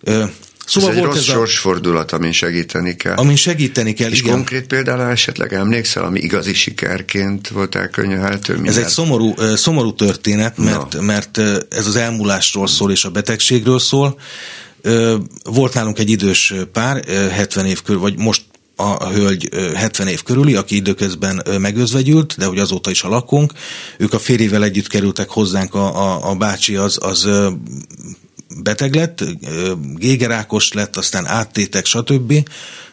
Ö, 0.00 0.24
Szóval 0.66 0.90
ez 0.90 0.96
egy 0.96 1.02
volt 1.02 1.14
rossz 1.14 1.28
ez 1.28 1.32
sorsfordulat, 1.34 2.12
amin 2.12 2.32
segíteni 2.32 2.96
kell. 2.96 3.14
Amin 3.14 3.36
segíteni 3.36 3.92
kell, 3.92 4.10
És 4.10 4.18
igen. 4.18 4.32
konkrét 4.32 4.66
például 4.66 5.00
esetleg 5.00 5.52
emlékszel, 5.52 6.04
ami 6.04 6.20
igazi 6.20 6.54
sikerként 6.54 7.48
volt 7.48 7.74
elkönyvelhető? 7.74 8.60
Ez 8.64 8.76
egy 8.76 8.88
szomorú, 8.88 9.34
szomorú 9.54 9.94
történet, 9.94 10.56
mert, 10.58 10.92
no. 10.92 11.02
mert 11.02 11.38
ez 11.70 11.86
az 11.86 11.96
elmúlásról 11.96 12.66
szól 12.66 12.90
és 12.90 13.04
a 13.04 13.10
betegségről 13.10 13.78
szól. 13.78 14.18
Volt 15.44 15.74
nálunk 15.74 15.98
egy 15.98 16.10
idős 16.10 16.54
pár, 16.72 17.04
70 17.30 17.66
év 17.66 17.82
körül, 17.82 18.00
vagy 18.00 18.18
most 18.18 18.42
a 18.76 19.08
hölgy 19.08 19.48
70 19.74 20.06
év 20.06 20.22
körüli, 20.22 20.54
aki 20.54 20.74
időközben 20.74 21.42
megözvegyült, 21.58 22.34
de 22.38 22.44
hogy 22.44 22.58
azóta 22.58 22.90
is 22.90 23.02
a 23.02 23.08
lakunk. 23.08 23.52
Ők 23.98 24.12
a 24.12 24.18
férjével 24.18 24.64
együtt 24.64 24.88
kerültek 24.88 25.28
hozzánk, 25.28 25.74
a, 25.74 26.12
a, 26.12 26.30
a 26.30 26.34
bácsi 26.34 26.76
az, 26.76 26.98
az 27.00 27.28
beteg 28.62 28.94
lett, 28.94 29.24
gégerákos 29.96 30.72
lett, 30.72 30.96
aztán 30.96 31.26
áttétek, 31.26 31.86
stb. 31.86 32.48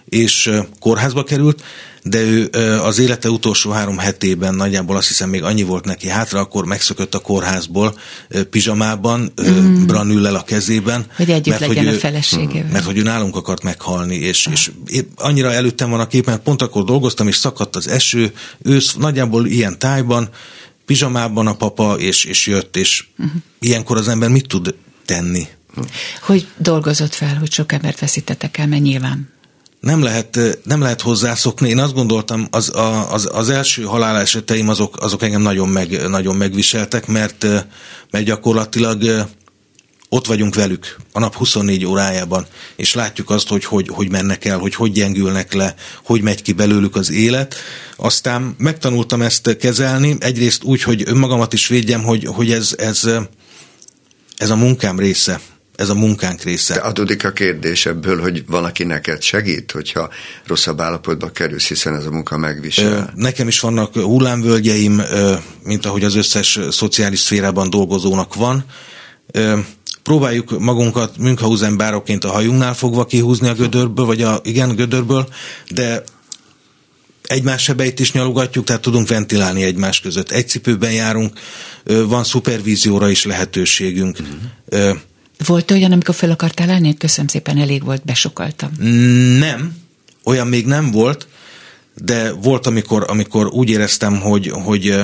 és 0.09 0.49
kórházba 0.79 1.23
került, 1.23 1.63
de 2.03 2.21
ő 2.21 2.49
az 2.83 2.99
élete 2.99 3.29
utolsó 3.29 3.71
három 3.71 3.97
hetében 3.97 4.55
nagyjából 4.55 4.97
azt 4.97 5.07
hiszem 5.07 5.29
még 5.29 5.43
annyi 5.43 5.63
volt 5.63 5.85
neki 5.85 6.07
hátra, 6.07 6.39
akkor 6.39 6.65
megszökött 6.65 7.15
a 7.15 7.19
kórházból 7.19 7.99
pizsamában, 8.49 9.33
mm. 9.41 9.85
branüllel 9.85 10.35
a 10.35 10.43
kezében. 10.43 11.05
Hogy 11.15 11.29
együtt 11.29 11.59
mert, 11.59 11.67
legyen 11.67 11.85
hogy 11.85 11.95
a 11.95 11.99
feleségével. 11.99 12.71
Mert 12.71 12.85
hogy 12.85 12.97
ő 12.97 13.01
nálunk 13.01 13.35
akart 13.35 13.63
meghalni, 13.63 14.15
és, 14.15 14.47
ah. 14.47 14.53
és 14.53 14.71
annyira 15.15 15.51
előttem 15.51 15.89
van 15.89 15.99
a 15.99 16.07
kép, 16.07 16.25
mert 16.25 16.41
pont 16.41 16.61
akkor 16.61 16.83
dolgoztam, 16.83 17.27
és 17.27 17.35
szakadt 17.35 17.75
az 17.75 17.87
eső, 17.87 18.33
ősz 18.61 18.93
nagyjából 18.93 19.45
ilyen 19.45 19.79
tájban, 19.79 20.29
pizsamában 20.85 21.47
a 21.47 21.55
papa, 21.55 21.95
és, 21.97 22.23
és 22.23 22.47
jött, 22.47 22.77
és 22.77 23.05
uh-huh. 23.17 23.41
ilyenkor 23.59 23.97
az 23.97 24.07
ember 24.07 24.29
mit 24.29 24.47
tud 24.47 24.75
tenni? 25.09 25.47
Hogy 26.21 26.47
dolgozott 26.57 27.13
fel, 27.13 27.35
hogy 27.35 27.51
sok 27.51 27.71
embert 27.71 27.99
veszítettek 27.99 28.57
el, 28.57 28.67
mert 28.67 28.81
nyilván 28.81 29.29
nem 29.79 30.01
lehet, 30.03 30.39
nem 30.63 30.81
lehet 30.81 31.01
hozzászokni. 31.01 31.69
Én 31.69 31.79
azt 31.79 31.93
gondoltam, 31.93 32.47
az, 32.51 32.71
az, 33.09 33.29
az 33.31 33.49
első 33.49 33.83
haláleseteim 33.83 34.69
azok, 34.69 35.01
azok 35.01 35.23
engem 35.23 35.41
nagyon, 35.41 35.69
meg, 35.69 36.07
nagyon 36.07 36.35
megviseltek, 36.35 37.07
mert, 37.07 37.45
mert 38.11 38.25
gyakorlatilag 38.25 39.27
ott 40.09 40.27
vagyunk 40.27 40.55
velük 40.55 40.95
a 41.11 41.19
nap 41.19 41.35
24 41.35 41.85
órájában, 41.85 42.45
és 42.75 42.93
látjuk 42.93 43.29
azt, 43.29 43.47
hogy 43.47 43.65
hogy, 43.65 43.87
hogy 43.87 44.09
mennek 44.11 44.45
el, 44.45 44.57
hogy 44.57 44.75
hogy 44.75 44.91
gyengülnek 44.91 45.53
le, 45.53 45.75
hogy 46.03 46.21
megy 46.21 46.41
ki 46.41 46.51
belőlük 46.51 46.95
az 46.95 47.11
élet. 47.11 47.55
Aztán 47.95 48.55
megtanultam 48.57 49.21
ezt 49.21 49.57
kezelni, 49.57 50.17
egyrészt 50.19 50.63
úgy, 50.63 50.81
hogy 50.81 51.03
önmagamat 51.05 51.53
is 51.53 51.67
védjem, 51.67 52.03
hogy, 52.03 52.25
hogy 52.25 52.51
ez, 52.51 52.75
ez, 52.77 53.09
ez 54.39 54.50
a 54.50 54.55
munkám 54.55 55.00
része 55.00 55.39
ez 55.79 55.89
a 55.89 55.96
munkánk 55.96 56.41
része. 56.41 56.74
De 56.74 56.79
adódik 56.79 57.25
a 57.25 57.31
kérdés 57.31 57.86
ebből, 57.86 58.22
hogy 58.22 58.43
van, 58.48 58.63
aki 58.63 58.84
neked 58.84 59.22
segít, 59.22 59.72
hogyha 59.72 60.10
rosszabb 60.46 60.81
állapotba 60.81 61.31
kerülsz, 61.31 61.67
hiszen 61.67 61.96
ez 61.96 62.05
a 62.05 62.12
munka 62.12 62.38
megvisel. 62.38 63.13
Nekem 63.15 63.48
is 63.48 63.60
vannak 63.60 63.93
hullámvölgyeim, 63.93 65.01
mint 65.63 65.86
ahogy 65.86 66.03
az 66.03 66.15
összes 66.15 66.60
szociális 66.69 67.19
szférában 67.19 67.69
dolgozónak 67.69 68.36
van. 68.36 68.65
Próbáljuk 70.03 70.60
magunkat 70.60 71.17
Münchhausen 71.17 71.77
bároként 71.77 72.24
a 72.24 72.31
hajunknál 72.31 72.74
fogva 72.74 73.05
kihúzni 73.05 73.48
a 73.48 73.53
gödörből, 73.53 74.05
vagy 74.05 74.22
a, 74.22 74.39
igen, 74.43 74.75
gödörből, 74.75 75.27
de 75.69 76.03
egymás 77.24 77.63
sebeit 77.63 78.00
is 78.00 78.12
nyalogatjuk, 78.12 78.65
tehát 78.65 78.81
tudunk 78.81 79.08
ventilálni 79.08 79.63
egymás 79.63 80.00
között. 80.00 80.31
Egy 80.31 80.50
cipőben 80.50 80.91
járunk, 80.91 81.39
van 81.83 82.24
szupervízióra 82.24 83.09
is 83.09 83.25
lehetőségünk. 83.25 84.19
Uh-huh. 84.19 84.98
Volt 85.45 85.71
olyan, 85.71 85.91
amikor 85.91 86.15
fel 86.15 86.31
akartál 86.31 86.69
állni? 86.69 86.98
Köszönöm 86.98 87.27
szépen, 87.27 87.57
elég 87.57 87.83
volt, 87.83 88.05
besokaltam. 88.05 88.71
Nem, 89.39 89.75
olyan 90.24 90.48
még 90.48 90.65
nem 90.65 90.91
volt, 90.91 91.27
de 91.95 92.31
volt, 92.31 92.67
amikor, 92.67 93.05
amikor 93.07 93.48
úgy 93.48 93.69
éreztem, 93.69 94.19
hogy, 94.19 94.50
hogy, 94.50 94.95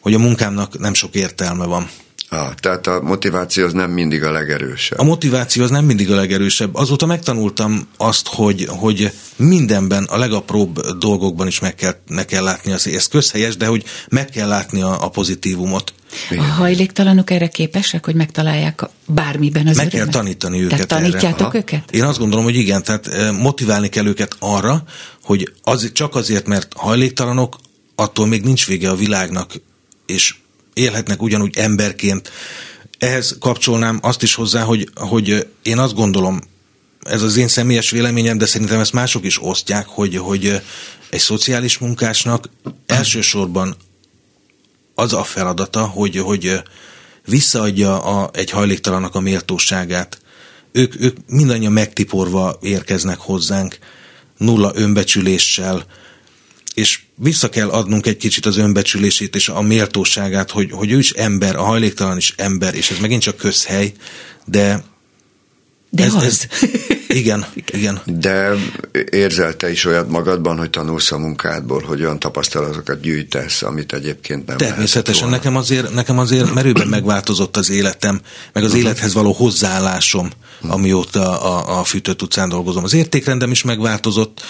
hogy 0.00 0.14
a 0.14 0.18
munkámnak 0.18 0.78
nem 0.78 0.94
sok 0.94 1.14
értelme 1.14 1.64
van. 1.64 1.90
Ah, 2.32 2.54
tehát 2.54 2.86
a 2.86 3.00
motiváció 3.02 3.64
az 3.64 3.72
nem 3.72 3.90
mindig 3.90 4.24
a 4.24 4.30
legerősebb. 4.30 4.98
A 4.98 5.02
motiváció 5.04 5.62
az 5.62 5.70
nem 5.70 5.84
mindig 5.84 6.10
a 6.10 6.14
legerősebb. 6.14 6.74
Azóta 6.74 7.06
megtanultam 7.06 7.88
azt, 7.96 8.28
hogy, 8.28 8.66
hogy 8.68 9.12
mindenben, 9.36 10.04
a 10.04 10.16
legapróbb 10.18 10.80
dolgokban 10.98 11.46
is 11.46 11.60
meg 11.60 11.74
kell, 11.74 11.94
meg 12.08 12.24
kell 12.26 12.42
látni, 12.42 12.72
az, 12.72 12.86
ez 12.86 13.06
közhelyes, 13.06 13.56
de 13.56 13.66
hogy 13.66 13.84
meg 14.08 14.28
kell 14.28 14.48
látni 14.48 14.82
a, 14.82 15.04
a 15.04 15.08
pozitívumot. 15.08 15.92
Igen. 16.30 16.44
A 16.44 16.46
hajléktalanok 16.46 17.30
erre 17.30 17.48
képesek, 17.48 18.04
hogy 18.04 18.14
megtalálják 18.14 18.88
bármiben 19.06 19.66
az 19.66 19.76
Meg 19.76 19.86
örömet? 19.86 20.10
kell 20.10 20.20
tanítani 20.22 20.58
őket 20.62 20.86
Tehát 20.86 21.02
tanítjátok 21.02 21.46
erre. 21.48 21.58
őket? 21.58 21.90
Én 21.90 22.02
azt 22.02 22.18
gondolom, 22.18 22.44
hogy 22.44 22.56
igen, 22.56 22.82
tehát 22.82 23.06
eh, 23.06 23.32
motiválni 23.32 23.88
kell 23.88 24.06
őket 24.06 24.36
arra, 24.38 24.82
hogy 25.22 25.52
az, 25.62 25.92
csak 25.92 26.14
azért, 26.14 26.46
mert 26.46 26.72
hajléktalanok, 26.76 27.56
attól 27.94 28.26
még 28.26 28.42
nincs 28.42 28.66
vége 28.66 28.90
a 28.90 28.94
világnak, 28.96 29.52
és 30.06 30.34
élhetnek 30.74 31.22
ugyanúgy 31.22 31.56
emberként. 31.56 32.32
ehhez 32.98 33.36
kapcsolnám 33.40 33.98
azt 34.02 34.22
is 34.22 34.34
hozzá, 34.34 34.62
hogy, 34.62 34.88
hogy 34.94 35.46
én 35.62 35.78
azt 35.78 35.94
gondolom, 35.94 36.40
ez 37.02 37.22
az 37.22 37.36
én 37.36 37.48
személyes 37.48 37.90
véleményem, 37.90 38.38
de 38.38 38.46
szerintem 38.46 38.80
ezt 38.80 38.92
mások 38.92 39.24
is 39.24 39.42
osztják, 39.42 39.86
hogy, 39.86 40.16
hogy 40.16 40.62
egy 41.10 41.20
szociális 41.20 41.78
munkásnak 41.78 42.48
elsősorban 42.86 43.76
az 44.94 45.12
a 45.12 45.24
feladata, 45.24 45.86
hogy, 45.86 46.16
hogy 46.16 46.62
visszaadja 47.26 48.02
a, 48.02 48.30
egy 48.32 48.50
hajléktalannak 48.50 49.14
a 49.14 49.20
méltóságát. 49.20 50.20
Ők, 50.72 51.00
ők 51.00 51.16
mindannyian 51.26 51.72
megtiporva 51.72 52.58
érkeznek 52.60 53.18
hozzánk, 53.18 53.78
nulla 54.38 54.72
önbecsüléssel, 54.74 55.84
és 56.74 57.00
vissza 57.14 57.48
kell 57.48 57.68
adnunk 57.68 58.06
egy 58.06 58.16
kicsit 58.16 58.46
az 58.46 58.56
önbecsülését 58.56 59.34
és 59.34 59.48
a 59.48 59.60
méltóságát, 59.60 60.50
hogy, 60.50 60.70
hogy 60.72 60.90
ő 60.90 60.98
is 60.98 61.10
ember, 61.10 61.56
a 61.56 61.62
hajléktalan 61.62 62.16
is 62.16 62.34
ember, 62.36 62.74
és 62.74 62.90
ez 62.90 62.98
megint 62.98 63.22
csak 63.22 63.36
közhely, 63.36 63.92
de 64.44 64.84
de 65.94 66.04
ez, 66.04 66.14
az. 66.14 66.22
Ez, 66.22 66.46
igen, 67.08 67.46
igen. 67.72 68.00
De 68.04 68.52
érzel 69.10 69.56
te 69.56 69.70
is 69.70 69.84
olyat 69.84 70.08
magadban, 70.08 70.58
hogy 70.58 70.70
tanulsz 70.70 71.12
a 71.12 71.18
munkádból, 71.18 71.82
hogy 71.82 72.00
olyan 72.00 72.18
tapasztalatokat 72.18 73.00
gyűjtesz, 73.00 73.62
amit 73.62 73.92
egyébként 73.92 74.46
nem 74.46 74.56
Természetesen. 74.56 75.28
Nekem 75.28 75.56
azért, 75.56 75.94
nekem 75.94 76.18
azért 76.18 76.54
merőben 76.54 76.88
megváltozott 76.88 77.56
az 77.56 77.70
életem, 77.70 78.20
meg 78.52 78.62
az 78.62 78.70
uh-huh. 78.70 78.84
élethez 78.84 79.12
való 79.12 79.32
hozzáállásom, 79.32 80.30
uh-huh. 80.56 80.72
amióta 80.72 81.40
a, 81.42 81.78
a 81.78 81.84
Fűtött 81.84 82.22
utcán 82.22 82.48
dolgozom. 82.48 82.84
Az 82.84 82.94
értékrendem 82.94 83.50
is 83.50 83.62
megváltozott, 83.62 84.42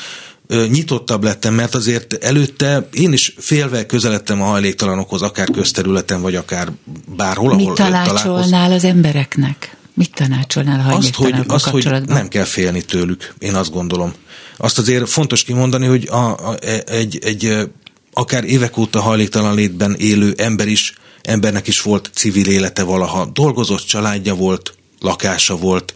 nyitottabb 0.49 1.25
lettem, 1.25 1.55
mert 1.55 1.75
azért 1.75 2.25
előtte 2.25 2.89
én 2.93 3.13
is 3.13 3.35
félve 3.39 3.87
közeledtem 3.87 4.43
a 4.43 4.45
hajléktalanokhoz, 4.45 5.23
akár 5.23 5.51
közterületen, 5.51 6.23
vagy 6.23 6.35
akár 6.35 6.69
bárhol, 7.17 7.55
Mit 7.55 7.73
tanácsolnál 7.73 8.73
az 8.73 8.85
embereknek? 8.85 9.77
Mit 9.95 10.15
tanácsolnál 10.15 10.91
a 10.91 10.97
azt, 10.97 11.15
hogy, 11.15 11.35
azt, 11.47 11.69
hogy 11.69 12.03
nem 12.07 12.29
kell 12.29 12.45
félni 12.45 12.83
tőlük, 12.83 13.35
én 13.39 13.55
azt 13.55 13.73
gondolom. 13.73 14.13
Azt 14.57 14.79
azért 14.79 15.09
fontos 15.09 15.45
kimondani, 15.45 15.87
hogy 15.87 16.09
a, 16.11 16.49
a, 16.49 16.57
egy, 16.87 17.19
egy 17.23 17.69
akár 18.13 18.45
évek 18.45 18.77
óta 18.77 19.01
hajléktalan 19.01 19.55
létben 19.55 19.95
élő 19.95 20.35
ember 20.37 20.69
is, 20.69 20.95
embernek 21.23 21.69
is 21.69 21.81
volt 21.81 22.11
civil 22.15 22.47
élete 22.47 22.83
valaha. 22.83 23.27
Dolgozott 23.27 23.85
családja 23.85 24.35
volt, 24.35 24.75
lakása 25.01 25.57
volt, 25.57 25.95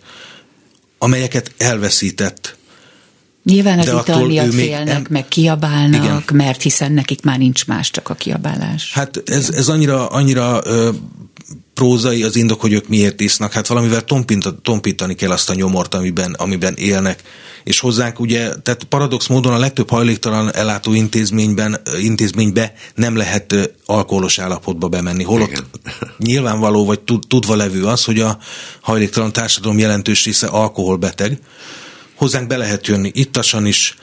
amelyeket 0.99 1.53
elveszített. 1.59 2.56
Nyilván 3.47 3.79
az 3.79 3.87
ital 3.87 4.27
miatt 4.27 4.55
félnek, 4.55 4.95
em... 4.95 5.07
meg 5.09 5.29
kiabálnak, 5.29 6.05
Igen. 6.05 6.23
mert 6.33 6.63
hiszen 6.63 6.93
nekik 6.93 7.23
már 7.23 7.39
nincs 7.39 7.67
más, 7.67 7.91
csak 7.91 8.09
a 8.09 8.15
kiabálás. 8.15 8.93
Hát 8.93 9.23
ez, 9.25 9.51
ez 9.51 9.69
annyira, 9.69 10.07
annyira 10.07 10.61
ö, 10.65 10.91
prózai 11.75 12.23
az 12.23 12.37
indok, 12.37 12.61
hogy 12.61 12.73
ők 12.73 12.89
miért 12.89 13.21
isznak. 13.21 13.53
Hát 13.53 13.67
valamivel 13.67 14.05
tompítani 14.63 15.15
kell 15.15 15.31
azt 15.31 15.51
a 15.51 15.55
nyomort, 15.55 15.95
amiben, 15.95 16.33
amiben 16.33 16.75
élnek. 16.77 17.23
És 17.65 17.79
hozzánk 17.79 18.21
ugye, 18.21 18.55
tehát 18.63 18.85
paradox 18.85 19.27
módon 19.27 19.53
a 19.53 19.59
legtöbb 19.59 19.91
hajléktalan 19.91 20.55
ellátó 20.55 20.93
intézményben, 20.93 21.81
intézménybe 22.01 22.73
nem 22.95 23.17
lehet 23.17 23.75
alkoholos 23.85 24.39
állapotba 24.39 24.89
bemenni. 24.89 25.23
Holott 25.23 25.51
Igen. 25.51 25.65
nyilvánvaló 26.19 26.85
vagy 26.85 27.01
tudva 27.29 27.57
levő 27.57 27.85
az, 27.85 28.05
hogy 28.05 28.21
a 28.21 28.39
hajléktalan 28.81 29.33
társadalom 29.33 29.79
jelentős 29.79 30.25
része 30.25 30.47
alkoholbeteg. 30.47 31.39
Hozzánk 32.17 32.47
be 32.47 32.57
lehet 32.57 32.87
jönni 32.87 33.11
ittasan 33.15 33.67
is, 33.67 33.97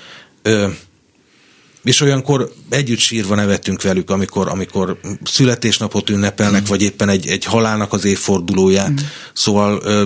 és 1.83 2.01
olyankor 2.01 2.53
együtt 2.69 2.99
sírva 2.99 3.35
nevetünk 3.35 3.81
velük, 3.81 4.09
amikor, 4.09 4.47
amikor 4.47 4.99
születésnapot 5.23 6.09
ünnepelnek, 6.09 6.61
mm. 6.61 6.65
vagy 6.65 6.81
éppen 6.81 7.09
egy, 7.09 7.27
egy 7.27 7.45
halálnak 7.45 7.93
az 7.93 8.05
évfordulóját. 8.05 8.89
Mm. 8.89 8.95
Szóval... 9.33 9.79
Ö, 9.83 10.03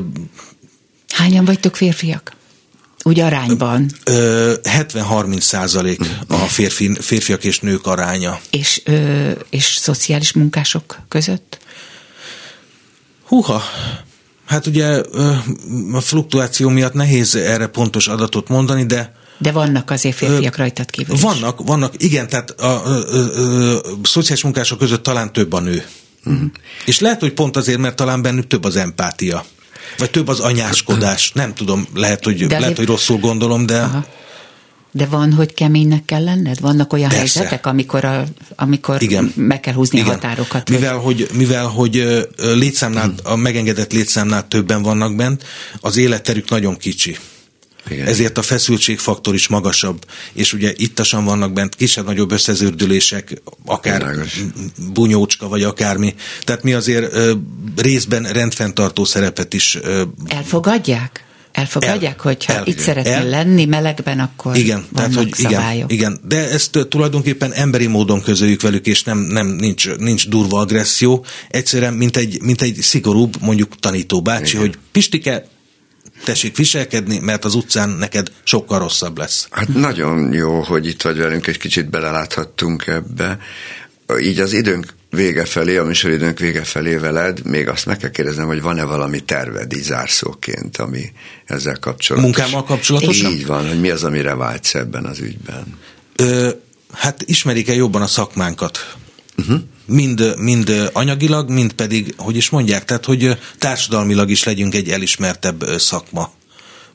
Hányan 1.13 1.45
vagytok 1.45 1.75
férfiak? 1.75 2.35
Úgy 3.03 3.19
arányban? 3.19 3.91
70-30 4.05 5.39
százalék 5.39 5.99
a 6.27 6.35
férfi, 6.35 6.91
férfiak 6.99 7.43
és 7.43 7.59
nők 7.59 7.85
aránya. 7.85 8.39
És, 8.49 8.81
ö, 8.85 9.31
és 9.49 9.65
szociális 9.65 10.33
munkások 10.33 10.99
között? 11.07 11.59
Húha, 13.23 13.63
hát 14.48 14.68
ugye 14.68 15.01
a 15.94 16.01
fluktuáció 16.01 16.70
miatt 16.70 16.94
nehéz 16.94 17.36
erre 17.36 17.68
pontos 17.68 18.08
adatot 18.08 18.48
mondani, 18.48 18.86
de 18.86 19.16
de 19.39 19.51
vannak 19.51 19.92
azért 19.92 20.16
férfiak 20.16 20.58
ö, 20.58 20.58
rajtad 20.58 20.89
kívül 20.89 21.16
is. 21.16 21.22
Vannak, 21.22 21.60
vannak, 21.66 21.94
igen, 21.98 22.27
tehát 22.30 22.50
a, 22.50 22.66
a, 22.66 22.88
a, 22.88 23.18
a, 23.18 23.77
a 23.77 23.82
szociális 24.04 24.44
munkások 24.44 24.77
között 24.77 25.04
talán 25.04 25.34
több 25.34 25.54
a 25.54 25.60
nő. 25.60 25.86
Uh-huh. 26.25 26.50
És 26.86 27.00
lehet, 27.00 27.20
hogy 27.20 27.34
pont 27.34 27.58
azért, 27.58 27.80
mert 27.80 27.96
talán 27.96 28.22
bennük 28.22 28.48
több 28.48 28.63
az 28.63 28.75
empátia. 28.75 29.46
Vagy 29.98 30.10
több 30.12 30.27
az 30.27 30.39
anyáskodás. 30.39 31.32
Nem 31.32 31.54
tudom, 31.54 31.88
lehet, 31.94 32.24
hogy, 32.24 32.48
de 32.48 32.60
lehet, 32.60 32.77
hogy 32.77 32.86
rosszul 32.86 33.18
gondolom, 33.18 33.66
de... 33.66 33.82
Aha. 33.82 34.06
De 34.98 35.06
van, 35.06 35.34
hogy 35.34 35.54
keménynek 35.54 36.06
kell 36.06 36.24
lenned? 36.24 36.60
Vannak 36.60 36.94
olyan 36.94 37.10
Persze. 37.10 37.39
helyzetek, 37.39 37.66
amikor, 37.66 38.06
a, 38.06 38.24
amikor 38.56 39.01
Igen. 39.01 39.33
meg 39.36 39.60
kell 39.60 39.74
húzni 39.74 39.98
Igen. 40.00 40.10
a 40.10 40.14
határokat? 40.14 40.70
Mivel, 40.70 40.98
hogy, 40.98 41.27
mivel, 41.33 41.66
hogy 41.66 42.25
létszámnál, 42.38 43.14
a 43.24 43.36
megengedett 43.36 43.94
létszámnál 43.94 44.48
többen 44.48 44.81
vannak 44.81 45.16
bent, 45.16 45.44
az 45.81 45.98
életterük 45.98 46.50
nagyon 46.50 46.77
kicsi. 46.77 47.18
Igen. 47.90 48.07
Ezért 48.07 48.38
a 48.38 48.42
feszültségfaktor 48.42 49.33
is 49.33 49.48
magasabb, 49.48 50.05
és 50.33 50.53
ugye 50.53 50.74
ittasan 50.75 51.25
vannak 51.25 51.53
bent 51.53 51.75
kisebb-nagyobb 51.75 52.31
összezördülések, 52.31 53.42
akár 53.66 54.00
Világos. 54.00 54.44
bunyócska, 54.94 55.48
vagy 55.48 55.64
akármi. 55.64 56.16
Tehát 56.44 56.64
mi 56.64 56.74
azért 56.74 57.14
ö, 57.14 57.33
részben 57.75 58.24
rendfenntartó 58.24 59.05
szerepet 59.05 59.53
is... 59.53 59.77
Ö, 59.81 60.03
Elfogadják? 60.27 61.25
Elfogadják, 61.57 62.15
el, 62.17 62.24
hogyha 62.24 62.53
el, 62.53 62.65
itt 62.65 62.79
szeretnél 62.79 63.13
el, 63.13 63.29
lenni 63.29 63.65
melegben, 63.65 64.20
akkor 64.20 64.55
igen, 64.55 64.85
tehát, 64.96 65.13
hogy 65.13 65.33
szabályok. 65.33 65.91
Igen, 65.91 66.11
igen, 66.11 66.27
de 66.27 66.50
ezt 66.50 66.87
tulajdonképpen 66.89 67.53
emberi 67.53 67.87
módon 67.87 68.22
közöljük 68.22 68.61
velük, 68.61 68.85
és 68.85 69.03
nem, 69.03 69.17
nem 69.17 69.48
nincs, 69.48 69.96
nincs 69.96 70.29
durva 70.29 70.59
agresszió. 70.59 71.25
Egyszerűen, 71.50 71.93
mint 71.93 72.17
egy, 72.17 72.41
mint 72.41 72.61
egy 72.61 72.75
szigorúbb, 72.81 73.33
mondjuk 73.41 73.79
tanító 73.79 74.22
bácsi, 74.22 74.55
igen. 74.55 74.61
hogy 74.61 74.77
Pistike, 74.91 75.48
tessék 76.24 76.57
viselkedni, 76.57 77.20
mert 77.20 77.46
az 77.46 77.55
utcán 77.55 77.89
neked 77.89 78.31
sokkal 78.43 78.79
rosszabb 78.79 79.17
lesz. 79.17 79.48
Hát 79.51 79.67
nagyon 79.67 80.33
jó, 80.33 80.61
hogy 80.61 80.87
itt 80.87 81.01
vagy 81.01 81.17
velünk, 81.17 81.48
egy 81.48 81.57
kicsit 81.57 81.89
beleláthattunk 81.89 82.87
ebbe. 82.87 83.39
Így 84.22 84.39
az 84.39 84.53
időnk 84.53 84.93
vége 85.09 85.46
felé, 85.46 85.77
a 85.77 85.83
műsoridőnk 85.83 86.39
vége 86.39 86.63
felé 86.63 86.96
veled, 86.96 87.46
még 87.46 87.67
azt 87.67 87.85
meg 87.85 87.98
kell 87.98 88.09
kérdeznem, 88.09 88.48
hogy 88.48 88.61
van-e 88.61 88.83
valami 88.83 89.20
terved 89.20 89.74
így 89.74 89.83
zárszóként, 89.83 90.77
ami 90.77 91.11
ezzel 91.46 91.77
kapcsolatos. 91.79 92.29
Munkámmal 92.29 92.63
kapcsolatosan? 92.63 93.31
Így 93.31 93.46
van, 93.46 93.67
hogy 93.67 93.79
mi 93.79 93.89
az, 93.89 94.03
amire 94.03 94.35
vágysz 94.35 94.75
ebben 94.75 95.05
az 95.05 95.20
ügyben. 95.20 95.77
Ö, 96.15 96.50
hát 96.93 97.24
ismerik-e 97.25 97.74
jobban 97.74 98.01
a 98.01 98.07
szakmánkat? 98.07 98.96
Uh-huh 99.37 99.59
mind, 99.87 100.33
mind 100.37 100.89
anyagilag, 100.93 101.50
mind 101.50 101.74
pedig, 101.74 102.13
hogy 102.17 102.35
is 102.35 102.50
mondják, 102.50 102.85
tehát 102.85 103.05
hogy 103.05 103.37
társadalmilag 103.57 104.29
is 104.29 104.43
legyünk 104.43 104.75
egy 104.75 104.89
elismertebb 104.89 105.63
szakma. 105.77 106.31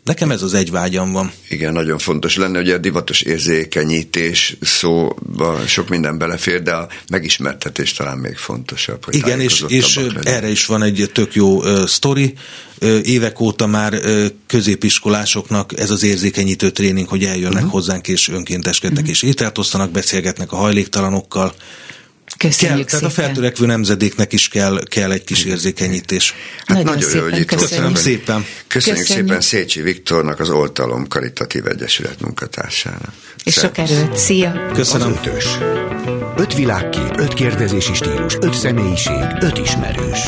Nekem 0.04 0.30
ez 0.30 0.42
az 0.42 0.54
egy 0.54 0.70
vágyam 0.70 1.12
van. 1.12 1.32
Igen, 1.48 1.72
nagyon 1.72 1.98
fontos 1.98 2.36
lenne, 2.36 2.58
hogy 2.58 2.70
a 2.70 2.78
divatos 2.78 3.20
érzékenyítés 3.20 4.56
szóba 4.60 5.66
sok 5.66 5.88
minden 5.88 6.18
belefér, 6.18 6.62
de 6.62 6.72
a 6.72 6.88
megismertetés 7.10 7.92
talán 7.92 8.18
még 8.18 8.36
fontosabb. 8.36 9.04
Hogy 9.04 9.14
Igen, 9.14 9.40
és, 9.40 9.64
és 9.66 10.00
erre 10.22 10.50
is 10.50 10.66
van 10.66 10.82
egy 10.82 11.10
tök 11.12 11.34
jó 11.34 11.56
uh, 11.56 11.86
sztori. 11.86 12.34
Uh, 12.80 13.00
évek 13.02 13.40
óta 13.40 13.66
már 13.66 13.92
uh, 13.92 14.26
középiskolásoknak 14.46 15.78
ez 15.78 15.90
az 15.90 16.02
érzékenyítő 16.02 16.70
tréning, 16.70 17.08
hogy 17.08 17.24
eljönnek 17.24 17.54
uh-huh. 17.54 17.70
hozzánk 17.70 18.08
és 18.08 18.28
önkénteskednek 18.28 18.98
uh-huh. 18.98 19.10
és 19.10 19.22
ételt 19.22 19.58
osztanak, 19.58 19.90
beszélgetnek 19.90 20.52
a 20.52 20.56
hajléktalanokkal. 20.56 21.54
Köszönjük 22.38 22.86
kell, 22.86 22.98
Tehát 22.98 23.16
a 23.16 23.20
feltörekvő 23.20 23.66
nemzedéknek 23.66 24.32
is 24.32 24.48
kell, 24.48 24.82
kell 24.84 25.10
egy 25.10 25.24
kis 25.24 25.44
érzékenyítés. 25.44 26.34
Hát 26.66 26.76
nagyon, 26.76 26.94
nagyon 26.94 27.16
jó, 27.16 27.22
hogy 27.22 27.38
itt 27.38 27.46
köszönjük. 27.46 27.68
köszönjük 27.68 27.96
szépen. 27.96 28.46
Köszönjük, 28.66 29.06
köszönjük 29.06 29.06
szépen 29.06 29.40
Szécsi 29.40 29.80
Viktornak, 29.80 30.40
az 30.40 30.50
Oltalom 30.50 31.08
Karitatív 31.08 31.66
Egyesület 31.66 32.20
munkatársának. 32.20 33.12
És 33.44 33.54
sok 33.54 33.78
erőt. 33.78 34.16
Szia! 34.16 34.70
Köszönöm. 34.74 35.08
Az 35.12 35.26
ötös. 35.26 35.44
Öt 36.36 36.54
világkép, 36.54 37.18
öt 37.18 37.34
kérdezési 37.34 37.94
stílus, 37.94 38.36
öt 38.40 38.54
személyiség, 38.54 39.24
öt 39.40 39.58
ismerős. 39.58 40.20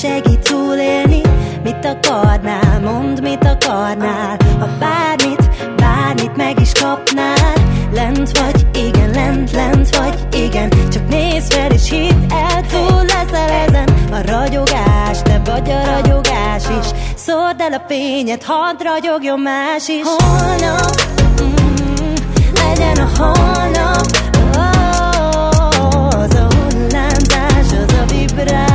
Segít 0.00 0.38
túlélni. 0.38 1.20
Mit 1.64 1.84
akarnál, 1.84 2.80
mondd 2.80 3.22
mit 3.22 3.44
akarnál. 3.44 4.36
Ha 4.58 4.68
bármit, 4.78 5.50
bármit 5.76 6.36
meg 6.36 6.60
is 6.60 6.72
kapnál. 6.72 7.54
Lent 7.92 8.38
vagy, 8.38 8.66
igen, 8.74 9.10
lent, 9.10 9.52
lent 9.52 9.96
vagy, 9.96 10.14
igen. 10.44 10.68
Csak 10.90 11.08
nézd 11.08 11.52
fel 11.52 11.70
és 11.70 11.90
hidd 11.90 12.32
el, 12.32 12.66
túl 12.66 13.04
leszel 13.04 13.50
ezen. 13.50 13.88
A 14.12 14.20
ragyogás, 14.26 15.22
te 15.22 15.40
vagy 15.44 15.70
a 15.70 15.84
ragyogás 15.84 16.64
is. 16.80 16.86
Szól 17.14 17.38
hord 17.40 17.60
el 17.60 17.72
a 17.72 17.82
fényet, 17.88 18.42
hadd 18.42 18.82
ragyogjon 18.82 19.40
más 19.40 19.88
is. 19.88 20.02
Holnap, 20.04 21.00
mm, 21.42 22.14
legyen 22.54 22.96
a 22.96 23.08
holnap, 23.16 24.29
az 28.48 28.69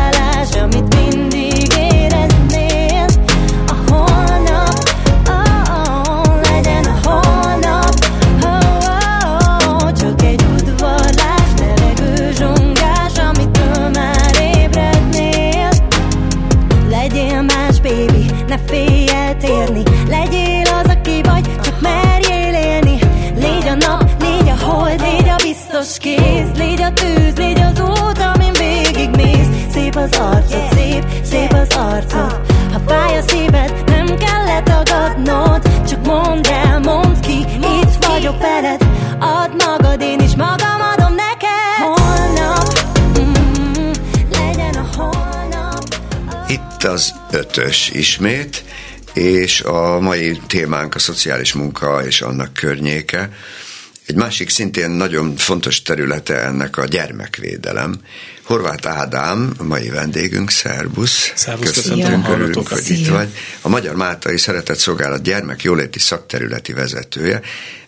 az 30.16 30.22
arcod, 30.22 30.74
szép, 30.74 31.06
szép 31.24 31.54
az 31.54 31.76
arcod. 31.76 32.42
Ha 32.72 32.80
fáj 32.88 33.18
a 33.18 33.22
szíved, 33.22 33.84
nem 33.86 34.06
kell 34.06 34.44
letagadnod 34.46 35.62
Csak 35.88 36.06
mondd 36.06 36.48
el, 36.48 36.80
mondd 36.80 37.22
ki, 37.22 37.40
itt 37.56 38.06
vagyok 38.08 38.40
veled. 38.40 38.82
Add 39.20 39.52
magad, 39.66 40.02
én 40.02 40.20
is 40.20 40.36
magam 40.36 40.82
adom 40.94 41.16
neked. 41.16 41.80
Holnap, 41.82 42.80
mm, 43.20 43.92
legyen 44.32 44.76
a 44.76 44.90
holnap. 44.96 45.84
Itt 46.48 46.84
az 46.84 47.14
ötös 47.32 47.90
ismét, 47.90 48.64
és 49.14 49.62
a 49.62 50.00
mai 50.00 50.42
témánk 50.48 50.96
a 50.96 51.00
szociális 51.00 51.54
munka 51.54 52.06
és 52.06 52.22
annak 52.22 52.54
környéke. 52.54 53.30
Egy 54.06 54.16
másik 54.16 54.50
szintén 54.50 54.90
nagyon 54.90 55.36
fontos 55.36 55.82
területe 55.82 56.42
ennek 56.42 56.78
a 56.78 56.86
gyermekvédelem. 56.86 58.00
Horváth 58.44 58.88
Ádám, 58.88 59.54
a 59.58 59.64
mai 59.64 59.90
vendégünk, 59.90 60.50
szervusz. 60.50 61.32
Szervusz, 61.36 61.72
Köszöntünk, 61.72 62.28
a 62.28 62.32
örülünk, 62.32 62.68
hogy 62.68 62.90
itt 62.90 63.08
vagy. 63.08 63.30
A 63.62 63.70
Magyar 63.70 63.96
Máltai 63.96 64.38
Szeretett 64.38 64.78
Szolgálat 64.78 65.22
gyermekjóléti 65.22 66.00
szakterületi 66.00 66.74
vezetője. 66.74 67.42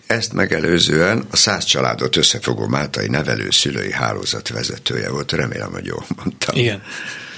Ezt 0.07 0.33
megelőzően 0.33 1.25
a 1.31 1.35
száz 1.35 1.65
családot 1.65 2.15
összefogó 2.15 2.67
Máltai 2.67 3.07
nevelőszülői 3.07 3.91
hálózat 3.91 4.49
vezetője 4.49 5.09
volt. 5.09 5.31
Remélem, 5.31 5.71
hogy 5.71 5.85
jól 5.85 6.05
mondtam. 6.15 6.55
Igen. 6.55 6.81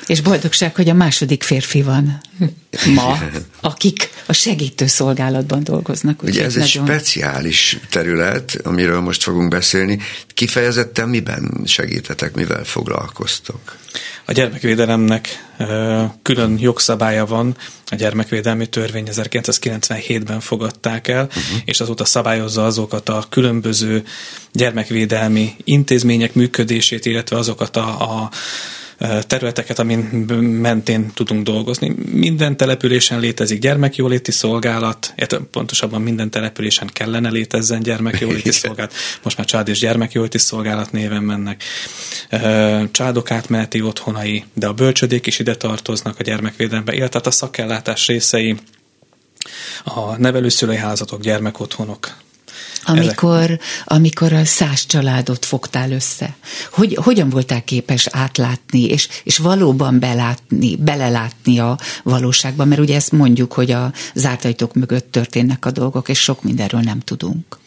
És 0.09 0.21
boldogság, 0.21 0.75
hogy 0.75 0.89
a 0.89 0.93
második 0.93 1.43
férfi 1.43 1.81
van 1.81 2.21
ma, 2.95 3.17
akik 3.61 4.09
a 4.25 4.33
segítő 4.33 4.87
szolgálatban 4.87 5.63
dolgoznak. 5.63 6.23
Ugye 6.23 6.43
ez 6.43 6.55
egy 6.55 6.59
nagyon- 6.59 6.85
speciális 6.85 7.77
terület, 7.89 8.57
amiről 8.63 8.99
most 8.99 9.23
fogunk 9.23 9.49
beszélni. 9.49 9.99
Kifejezetten 10.33 11.09
miben 11.09 11.61
segítetek, 11.65 12.35
mivel 12.35 12.63
foglalkoztok? 12.63 13.77
A 14.25 14.31
gyermekvédelemnek 14.31 15.47
külön 16.21 16.57
jogszabálya 16.59 17.25
van, 17.25 17.55
a 17.85 17.95
gyermekvédelmi 17.95 18.67
törvény 18.67 19.07
1997-ben 19.11 20.39
fogadták 20.39 21.07
el, 21.07 21.23
uh-huh. 21.23 21.43
és 21.65 21.79
azóta 21.79 22.05
szabályozza 22.05 22.65
azokat 22.65 23.09
a 23.09 23.25
különböző 23.29 24.03
gyermekvédelmi 24.51 25.55
intézmények 25.63 26.33
működését, 26.33 27.05
illetve 27.05 27.37
azokat 27.37 27.77
a, 27.77 28.21
a 28.21 28.29
területeket, 29.27 29.79
amin 29.79 29.99
mentén 30.39 31.11
tudunk 31.13 31.43
dolgozni. 31.43 31.95
Minden 32.11 32.57
településen 32.57 33.19
létezik 33.19 33.59
gyermekjóléti 33.59 34.31
szolgálat, 34.31 35.13
pontosabban 35.51 36.01
minden 36.01 36.31
településen 36.31 36.89
kellene 36.93 37.29
létezzen 37.29 37.81
gyermekjóléti 37.81 38.51
szolgálat, 38.61 38.93
most 39.23 39.37
már 39.37 39.45
család 39.45 39.67
és 39.67 39.79
gyermekjóléti 39.79 40.37
szolgálat 40.37 40.91
néven 40.91 41.23
mennek. 41.23 41.63
Ö, 42.29 42.83
Családok 42.91 43.31
átmeneti 43.31 43.81
otthonai, 43.81 44.43
de 44.53 44.67
a 44.67 44.73
bölcsödék 44.73 45.25
is 45.25 45.39
ide 45.39 45.55
tartoznak 45.55 46.19
a 46.19 46.23
gyermekvédelembe, 46.23 46.93
illetve 46.93 47.17
hát 47.17 47.27
a 47.27 47.31
szakellátás 47.31 48.07
részei, 48.07 48.55
a 49.83 50.17
nevelőszülői 50.17 50.77
házatok, 50.77 51.21
gyermekotthonok, 51.21 52.15
Amikor, 52.83 53.59
amikor 53.85 54.33
a 54.33 54.45
száz 54.45 54.85
családot 54.85 55.45
fogtál 55.45 55.91
össze, 55.91 56.35
hogy, 56.71 56.97
hogyan 57.01 57.29
voltál 57.29 57.63
képes 57.63 58.07
átlátni, 58.11 58.85
és, 58.85 59.07
és 59.23 59.37
valóban 59.37 59.99
belátni, 59.99 60.75
belelátni 60.75 61.59
a 61.59 61.77
valóságba, 62.03 62.65
mert 62.65 62.81
ugye 62.81 62.95
ezt 62.95 63.11
mondjuk, 63.11 63.53
hogy 63.53 63.71
a 63.71 63.91
zárt 64.13 64.45
ajtók 64.45 64.73
mögött 64.73 65.11
történnek 65.11 65.65
a 65.65 65.71
dolgok, 65.71 66.09
és 66.09 66.19
sok 66.19 66.43
mindenről 66.43 66.81
nem 66.81 66.99
tudunk. 66.99 67.57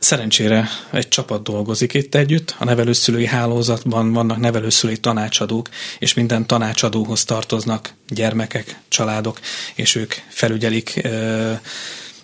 Szerencsére 0.00 0.68
egy 0.90 1.08
csapat 1.08 1.42
dolgozik 1.42 1.94
itt 1.94 2.14
együtt, 2.14 2.54
a 2.58 2.64
nevelőszülői 2.64 3.26
hálózatban 3.26 4.12
vannak 4.12 4.38
nevelőszülői 4.38 4.96
tanácsadók, 4.96 5.68
és 5.98 6.14
minden 6.14 6.46
tanácsadóhoz 6.46 7.24
tartoznak 7.24 7.94
gyermekek, 8.08 8.78
családok, 8.88 9.40
és 9.74 9.94
ők 9.94 10.14
felügyelik 10.28 11.00
ö, 11.02 11.52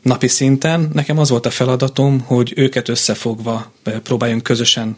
napi 0.06 0.28
szinten. 0.28 0.90
Nekem 0.92 1.18
az 1.18 1.28
volt 1.30 1.46
a 1.46 1.50
feladatom, 1.50 2.20
hogy 2.20 2.52
őket 2.56 2.88
összefogva 2.88 3.72
próbáljunk 4.02 4.42
közösen 4.42 4.94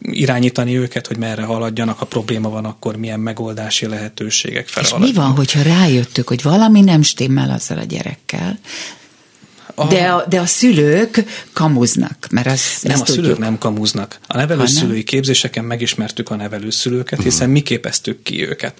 irányítani 0.00 0.78
őket, 0.78 1.06
hogy 1.06 1.16
merre 1.16 1.42
haladjanak, 1.42 1.98
ha 1.98 2.04
probléma 2.04 2.48
van, 2.48 2.64
akkor 2.64 2.96
milyen 2.96 3.20
megoldási 3.20 3.86
lehetőségek 3.86 4.66
És 4.66 4.72
felé 4.72 5.04
mi 5.04 5.12
van, 5.12 5.30
hogyha 5.30 5.62
rájöttük, 5.62 6.28
hogy 6.28 6.42
valami 6.42 6.80
nem 6.80 7.02
stimmel 7.02 7.50
azzal 7.50 7.78
a 7.78 7.84
gyerekkel, 7.84 8.58
de 9.84 10.08
a, 10.08 10.24
de 10.28 10.40
a 10.40 10.46
szülők 10.46 11.24
kamuznak, 11.52 12.26
mert 12.30 12.46
az, 12.46 12.78
Nem, 12.82 12.92
ezt 12.92 13.02
a 13.02 13.06
szülők 13.06 13.20
tudjuk. 13.24 13.38
nem 13.38 13.58
kamuznak. 13.58 14.18
A 14.26 14.36
nevelőszülői 14.36 15.04
képzéseken 15.04 15.64
megismertük 15.64 16.30
a 16.30 16.36
nevelőszülőket, 16.36 17.22
hiszen 17.22 17.50
mi 17.50 17.60
képeztük 17.60 18.22
ki 18.22 18.48
őket. 18.48 18.74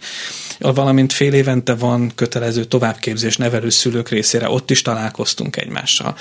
Valamint 0.59 1.13
fél 1.13 1.33
évente 1.33 1.75
van 1.75 2.13
kötelező 2.15 2.65
továbbképzés 2.65 3.37
nevelőszülők 3.37 4.09
részére, 4.09 4.49
ott 4.49 4.71
is 4.71 4.83
találkoztunk 4.83 5.57
egymással. 5.57 6.17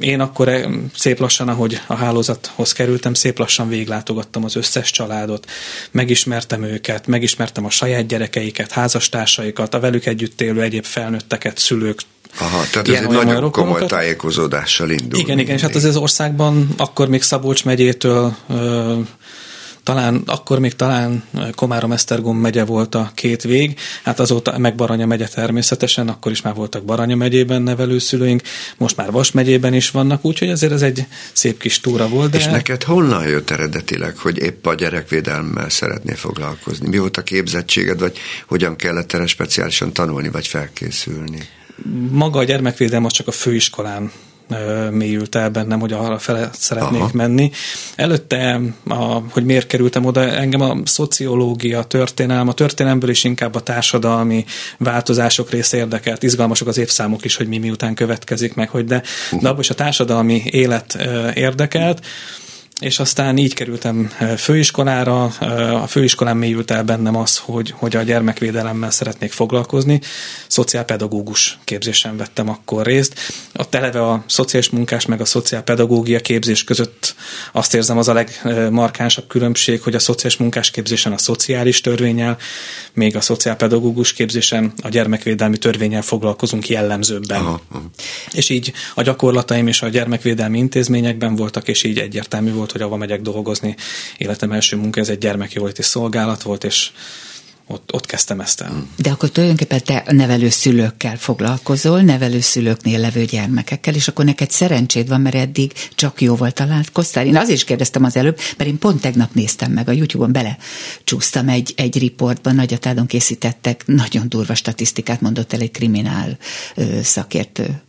Én 0.00 0.20
akkor 0.20 0.68
szép 0.94 1.18
lassan, 1.18 1.48
ahogy 1.48 1.80
a 1.86 1.94
hálózathoz 1.94 2.72
kerültem, 2.72 3.14
szép 3.14 3.38
lassan 3.38 3.68
véglátogattam 3.68 4.44
az 4.44 4.56
összes 4.56 4.90
családot, 4.90 5.50
megismertem 5.90 6.62
őket, 6.62 7.06
megismertem 7.06 7.64
a 7.64 7.70
saját 7.70 8.06
gyerekeiket, 8.06 8.72
házastársaikat, 8.72 9.74
a 9.74 9.80
velük 9.80 10.06
együtt 10.06 10.40
élő 10.40 10.62
egyéb 10.62 10.84
felnőtteket, 10.84 11.58
szülők, 11.58 12.00
Aha, 12.38 12.62
tehát 12.70 12.88
ez 12.88 13.02
egy 13.02 13.08
nagyon 13.08 13.40
komoly 13.64 13.86
tájékozódással 13.86 14.90
indul. 14.90 15.20
Igen, 15.20 15.38
igen, 15.38 15.54
és 15.54 15.62
hát 15.62 15.74
az, 15.74 15.84
az 15.84 15.96
országban 15.96 16.68
akkor 16.76 17.08
még 17.08 17.22
Szabolcs 17.22 17.64
megyétől 17.64 18.36
ö, 18.48 18.98
talán, 19.82 20.22
akkor 20.26 20.58
még 20.58 20.76
talán 20.76 21.22
Komárom-Esztergom 21.54 22.36
megye 22.36 22.64
volt 22.64 22.94
a 22.94 23.10
két 23.14 23.42
vég, 23.42 23.78
hát 24.02 24.20
azóta 24.20 24.58
meg 24.58 24.74
Baranya 24.74 25.06
megye 25.06 25.26
természetesen, 25.26 26.08
akkor 26.08 26.32
is 26.32 26.42
már 26.42 26.54
voltak 26.54 26.84
Baranya 26.84 27.16
megyében 27.16 27.62
nevelőszülőink, 27.62 28.42
most 28.76 28.96
már 28.96 29.10
Vas 29.10 29.32
megyében 29.32 29.74
is 29.74 29.90
vannak, 29.90 30.24
úgyhogy 30.24 30.50
azért 30.50 30.72
ez 30.72 30.82
egy 30.82 31.06
szép 31.32 31.58
kis 31.58 31.80
túra 31.80 32.08
volt, 32.08 32.30
de 32.30 32.38
És 32.38 32.46
neked 32.46 32.82
honnan 32.82 33.28
jött 33.28 33.50
eredetileg, 33.50 34.16
hogy 34.16 34.38
épp 34.38 34.66
a 34.66 34.74
gyerekvédelemmel 34.74 35.68
szeretnél 35.68 36.16
foglalkozni? 36.16 36.88
Mi 36.88 36.98
volt 36.98 37.16
a 37.16 37.22
képzettséged, 37.22 38.00
vagy 38.00 38.18
hogyan 38.46 38.76
kellett 38.76 39.12
erre 39.12 39.26
speciálisan 39.26 39.92
tanulni, 39.92 40.28
vagy 40.28 40.46
felkészülni? 40.46 41.48
Maga 42.10 42.38
a 42.38 42.44
gyermekvédelem 42.44 43.04
az 43.04 43.12
csak 43.12 43.28
a 43.28 43.32
főiskolán 43.32 44.10
mélyült 44.90 45.34
el 45.34 45.50
bennem, 45.50 45.80
hogy 45.80 45.92
arra 45.92 46.18
fele 46.18 46.50
szeretnék 46.52 47.00
Aha. 47.00 47.10
Menni. 47.12 47.50
Előtte, 47.96 48.60
a, 48.88 49.04
hogy 49.30 49.44
miért 49.44 49.66
kerültem 49.66 50.04
oda, 50.04 50.20
engem 50.20 50.60
a 50.60 50.76
szociológia, 50.84 51.78
a 51.78 51.84
történelem, 51.84 52.48
a 52.48 52.52
történelemből 52.52 53.10
is 53.10 53.24
inkább 53.24 53.54
a 53.54 53.60
társadalmi 53.60 54.44
változások 54.78 55.50
része 55.50 55.76
érdekelt, 55.76 56.22
izgalmasok 56.22 56.68
az 56.68 56.78
évszámok 56.78 57.24
is, 57.24 57.36
hogy 57.36 57.48
mi 57.48 57.58
miután 57.58 57.94
következik 57.94 58.54
meg, 58.54 58.68
hogy 58.68 58.84
de, 58.84 59.02
de 59.40 59.48
abban 59.48 59.60
is 59.60 59.70
a 59.70 59.74
társadalmi 59.74 60.42
élet 60.50 60.98
érdekelt, 61.34 62.06
és 62.82 62.98
aztán 62.98 63.36
így 63.36 63.54
kerültem 63.54 64.12
ö, 64.20 64.36
főiskolára, 64.36 65.32
ö, 65.40 65.44
a 65.72 65.86
főiskolán 65.86 66.36
mélyült 66.36 66.70
el 66.70 66.84
bennem 66.84 67.16
az, 67.16 67.38
hogy, 67.38 67.74
hogy 67.76 67.96
a 67.96 68.02
gyermekvédelemmel 68.02 68.90
szeretnék 68.90 69.32
foglalkozni. 69.32 70.00
Szociálpedagógus 70.46 71.58
képzésen 71.64 72.16
vettem 72.16 72.48
akkor 72.48 72.86
részt. 72.86 73.14
A 73.52 73.64
eleve 73.70 74.06
a 74.06 74.24
szociális 74.26 74.70
munkás 74.70 75.06
meg 75.06 75.20
a 75.20 75.24
szociálpedagógia 75.24 76.20
képzés 76.20 76.64
között 76.64 77.14
azt 77.52 77.74
érzem 77.74 77.98
az 77.98 78.08
a 78.08 78.12
legmarkánsabb 78.12 79.26
különbség, 79.26 79.80
hogy 79.82 79.94
a 79.94 79.98
szociális 79.98 80.36
munkás 80.36 80.70
képzésen 80.70 81.12
a 81.12 81.18
szociális 81.18 81.80
törvényel, 81.80 82.36
még 82.92 83.16
a 83.16 83.20
szociálpedagógus 83.20 84.12
képzésen 84.12 84.72
a 84.82 84.88
gyermekvédelmi 84.88 85.58
törvényel 85.58 86.02
foglalkozunk 86.02 86.68
jellemzőbben. 86.68 87.40
Aha, 87.40 87.60
aha. 87.70 87.90
És 88.32 88.48
így 88.48 88.72
a 88.94 89.02
gyakorlataim 89.02 89.66
és 89.66 89.82
a 89.82 89.88
gyermekvédelmi 89.88 90.58
intézményekben 90.58 91.36
voltak, 91.36 91.68
és 91.68 91.82
így 91.82 91.98
egyértelmű 91.98 92.52
volt, 92.52 92.71
hogy 92.72 92.80
ahova 92.80 92.96
megyek 92.96 93.20
dolgozni. 93.20 93.76
Életem 94.16 94.52
első 94.52 94.76
munka, 94.76 95.00
ez 95.00 95.08
egy 95.08 95.18
gyermekjóléti 95.18 95.82
szolgálat 95.82 96.42
volt, 96.42 96.64
és 96.64 96.90
ott, 97.66 97.92
ott 97.92 98.06
kezdtem 98.06 98.40
ezt 98.40 98.60
el. 98.60 98.86
De 98.96 99.10
akkor 99.10 99.30
tulajdonképpen 99.30 99.80
te 99.84 100.04
nevelőszülőkkel 100.08 101.16
foglalkozol, 101.16 102.00
nevelőszülőknél 102.00 102.98
levő 102.98 103.24
gyermekekkel, 103.24 103.94
és 103.94 104.08
akkor 104.08 104.24
neked 104.24 104.50
szerencséd 104.50 105.08
van, 105.08 105.20
mert 105.20 105.34
eddig 105.34 105.72
csak 105.94 106.20
jóval 106.20 106.50
találkoztál. 106.50 107.26
Én 107.26 107.36
azért 107.36 107.56
is 107.56 107.64
kérdeztem 107.64 108.04
az 108.04 108.16
előbb, 108.16 108.38
mert 108.56 108.70
én 108.70 108.78
pont 108.78 109.00
tegnap 109.00 109.34
néztem 109.34 109.72
meg 109.72 109.88
a 109.88 109.92
YouTube-on, 109.92 110.32
bele 110.32 110.56
csúsztam 111.04 111.48
egy, 111.48 111.72
egy 111.76 111.98
riportban, 111.98 112.54
Nagyatádon 112.54 113.06
készítettek, 113.06 113.86
nagyon 113.86 114.28
durva 114.28 114.54
statisztikát 114.54 115.20
mondott 115.20 115.52
el 115.52 115.60
egy 115.60 115.70
kriminál 115.70 116.38
ö, 116.74 117.02
szakértő. 117.02 117.82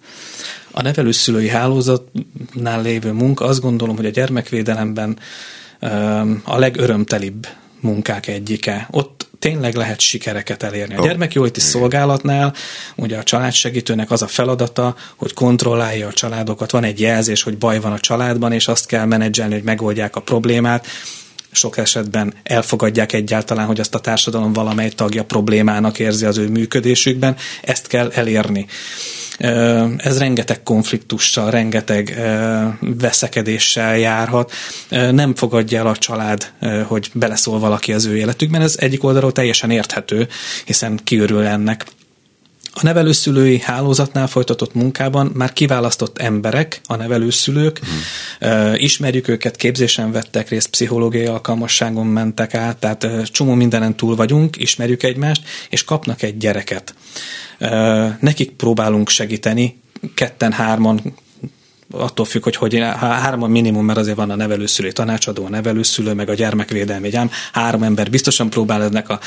A 0.72 0.82
nevelőszülői 0.82 1.50
hálózatnál 1.50 2.82
lévő 2.82 3.12
munka, 3.12 3.46
azt 3.46 3.62
gondolom, 3.62 3.96
hogy 3.96 4.06
a 4.06 4.10
gyermekvédelemben 4.10 5.18
a 6.44 6.58
legörömtelibb 6.58 7.48
munkák 7.80 8.28
egyike. 8.28 8.88
Ott 8.92 9.23
tényleg 9.44 9.76
lehet 9.76 10.00
sikereket 10.00 10.64
elérni. 10.64 10.96
A 10.96 11.00
oh. 11.00 11.06
gyermekjóléti 11.06 11.60
szolgálatnál 11.60 12.54
ugye 12.96 13.18
a 13.18 13.24
családsegítőnek 13.24 14.12
az 14.12 14.22
a 14.22 14.28
feladata, 14.28 14.96
hogy 15.16 15.34
kontrollálja 15.34 16.08
a 16.08 16.14
családokat. 16.14 16.72
Van 16.72 16.84
egy 16.84 17.00
jelzés, 17.00 17.44
hogy 17.44 17.58
baj 17.58 17.80
van 17.80 17.92
a 17.92 18.00
családban, 18.00 18.52
és 18.52 18.68
azt 18.68 18.86
kell 18.86 19.06
menedzselni, 19.06 19.54
hogy 19.54 19.64
megoldják 19.64 20.16
a 20.16 20.22
problémát 20.22 20.88
sok 21.56 21.78
esetben 21.78 22.34
elfogadják 22.44 23.14
egyáltalán, 23.14 23.66
hogy 23.66 23.80
azt 23.80 23.96
a 23.96 24.00
társadalom 24.00 24.54
valamely 24.54 24.90
tagja 24.90 25.24
problémának 25.24 26.00
érzi 26.00 26.26
az 26.26 26.38
ő 26.38 26.50
működésükben. 26.50 27.36
Ezt 27.62 27.88
kell 27.88 28.12
elérni. 28.14 28.66
Ez 29.98 30.18
rengeteg 30.18 30.64
konfliktussal, 30.64 31.52
rengeteg 31.52 32.22
veszekedéssel 32.80 33.98
járhat. 33.98 34.52
Nem 34.90 35.36
fogadja 35.36 35.80
el 35.80 35.88
a 35.88 35.96
család, 35.96 36.52
hogy 36.88 37.10
beleszól 37.14 37.60
valaki 37.60 37.94
az 37.94 38.06
ő 38.06 38.18
életükben. 38.18 38.62
Ez 38.62 38.76
egyik 38.80 39.04
oldalról 39.04 39.32
teljesen 39.32 39.72
érthető, 39.72 40.28
hiszen 40.66 41.00
kiörül 41.04 41.46
ennek. 41.46 41.86
A 42.76 42.84
nevelőszülői 42.84 43.60
hálózatnál 43.60 44.28
folytatott 44.28 44.74
munkában 44.74 45.32
már 45.34 45.54
kiválasztott 45.54 46.18
emberek, 46.18 46.82
a 46.86 46.96
nevelőszülők, 46.96 47.80
uh-huh. 48.40 48.82
ismerjük 48.82 49.28
őket, 49.28 49.56
képzésen 49.56 50.12
vettek 50.12 50.50
részt, 50.50 50.70
pszichológiai 50.70 51.26
alkalmasságon 51.26 52.08
mentek 52.08 52.54
át, 52.54 52.78
tehát 52.78 53.08
csomó 53.32 53.54
mindenen 53.54 53.96
túl 53.96 54.16
vagyunk, 54.16 54.58
ismerjük 54.58 55.04
egymást, 55.04 55.44
és 55.70 55.84
kapnak 55.84 56.22
egy 56.22 56.38
gyereket. 56.38 56.96
Nekik 58.20 58.52
próbálunk 58.52 59.10
segíteni, 59.10 59.82
ketten, 60.14 60.52
hárman 60.52 61.16
attól 61.92 62.26
függ, 62.26 62.44
hogy, 62.44 62.56
hogy 62.56 62.78
három 63.00 63.44
a 63.44 63.48
minimum, 63.48 63.86
mert 63.86 64.00
azért 64.00 64.18
van 64.18 64.30
a 64.30 64.36
nevelőszülő 64.36 64.92
tanácsadó, 64.92 65.46
a 65.46 65.50
nevelőszülő, 65.50 66.14
meg 66.14 66.30
a 66.30 66.34
gyermekvédelmi 66.34 67.10
gyám. 67.10 67.30
Három 67.54 67.84
ember 67.84 68.10
biztosan 68.10 68.50
próbál 68.50 68.84
ennek 68.84 69.10
a 69.10 69.20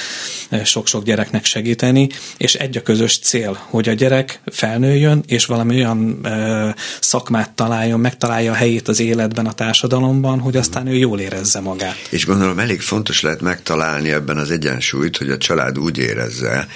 e, 0.48 0.64
sok-sok 0.64 1.04
gyereknek 1.04 1.44
segíteni, 1.44 2.08
és 2.36 2.54
egy 2.54 2.76
a 2.76 2.82
közös 2.82 3.18
cél, 3.18 3.58
hogy 3.60 3.88
a 3.88 3.92
gyerek 3.92 4.40
felnőjön, 4.46 5.22
és 5.26 5.46
valami 5.46 5.74
olyan 5.74 6.26
e, 6.26 6.74
szakmát 7.00 7.50
találjon, 7.50 8.00
megtalálja 8.00 8.52
a 8.52 8.54
helyét 8.54 8.88
az 8.88 9.00
életben, 9.00 9.46
a 9.46 9.52
társadalomban, 9.52 10.38
hogy 10.38 10.56
aztán 10.56 10.86
ő 10.86 10.94
jól 10.94 11.20
érezze 11.20 11.60
magát. 11.60 11.96
És 12.10 12.26
gondolom 12.26 12.58
elég 12.58 12.80
fontos 12.80 13.20
lehet 13.20 13.40
megtalálni 13.40 14.10
ebben 14.10 14.36
az 14.36 14.50
egyensúlyt, 14.50 15.16
hogy 15.16 15.30
a 15.30 15.36
család 15.36 15.78
úgy 15.78 15.98
érezze, 15.98 16.66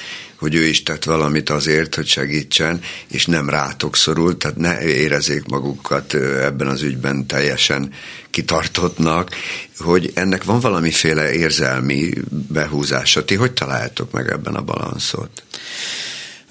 hogy 0.41 0.55
ő 0.55 0.65
is 0.65 0.83
tett 0.83 1.05
valamit 1.05 1.51
azért, 1.51 1.95
hogy 1.95 2.07
segítsen, 2.07 2.81
és 3.09 3.27
nem 3.27 3.49
rátok 3.49 3.97
szorult, 3.97 4.39
tehát 4.39 4.57
ne 4.57 4.83
érezzék 4.83 5.45
magukat 5.45 6.15
ebben 6.15 6.67
az 6.67 6.83
ügyben 6.83 7.27
teljesen 7.27 7.93
kitartottnak, 8.31 9.31
hogy 9.79 10.11
ennek 10.15 10.45
van 10.45 10.61
valamiféle 10.61 11.33
érzelmi 11.33 12.11
behúzása. 12.49 13.25
Ti 13.25 13.35
hogy 13.35 13.53
találtok 13.53 14.11
meg 14.11 14.31
ebben 14.31 14.55
a 14.55 14.63
balanszot? 14.63 15.43